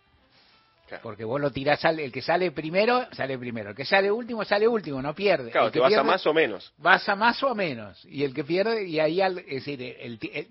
Porque 0.99 1.23
vos 1.23 1.39
lo 1.39 1.51
tirás, 1.51 1.83
al, 1.85 1.99
el 1.99 2.11
que 2.11 2.21
sale 2.21 2.51
primero, 2.51 3.07
sale 3.13 3.37
primero. 3.37 3.69
El 3.71 3.75
que 3.75 3.85
sale 3.85 4.11
último, 4.11 4.43
sale 4.45 4.67
último, 4.67 5.01
no 5.01 5.13
pierde. 5.15 5.51
Claro, 5.51 5.67
El 5.67 5.73
te 5.73 5.79
que 5.79 5.83
vas 5.83 5.93
a 5.93 6.03
más 6.03 6.25
o 6.27 6.33
menos. 6.33 6.73
vas 6.77 7.07
a 7.07 7.15
más 7.15 7.41
o 7.43 7.49
a 7.49 7.55
menos. 7.55 8.03
Y 8.05 8.23
el 8.23 8.33
que 8.33 8.43
pierde, 8.43 8.87
y 8.87 8.99
ahí, 8.99 9.21
al- 9.21 9.39
es 9.39 9.45
decir, 9.65 9.81
el, 9.99 10.19
ti- 10.19 10.31
el- 10.33 10.47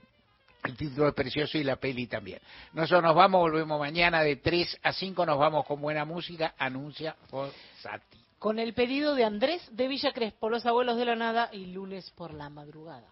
el 0.65 0.77
título 0.77 1.09
es 1.09 1.15
precioso 1.15 1.57
y 1.59 1.65
la 1.65 1.77
peli 1.77 2.07
también. 2.07 2.39
Nosotros 2.75 3.03
nos 3.03 3.15
vamos, 3.15 3.41
volvemos 3.41 3.79
mañana 3.81 4.23
de 4.23 4.37
3 4.37 4.79
a 4.83 4.93
5, 4.93 5.25
nos 5.25 5.39
vamos 5.39 5.65
con 5.67 5.81
buena 5.81 6.05
música, 6.05 6.55
anuncia 6.59 7.17
Fossati. 7.29 8.19
Con 8.39 8.59
el 8.59 8.73
pedido 8.75 9.15
de 9.15 9.25
Andrés 9.25 9.67
de 9.75 9.89
Villa 9.89 10.13
Crespo, 10.13 10.49
Los 10.51 10.65
Abuelos 10.67 10.97
de 10.97 11.05
la 11.05 11.17
Nada 11.17 11.49
y 11.53 11.67
Lunes 11.67 12.11
por 12.11 12.33
la 12.35 12.49
Madrugada. 12.51 13.07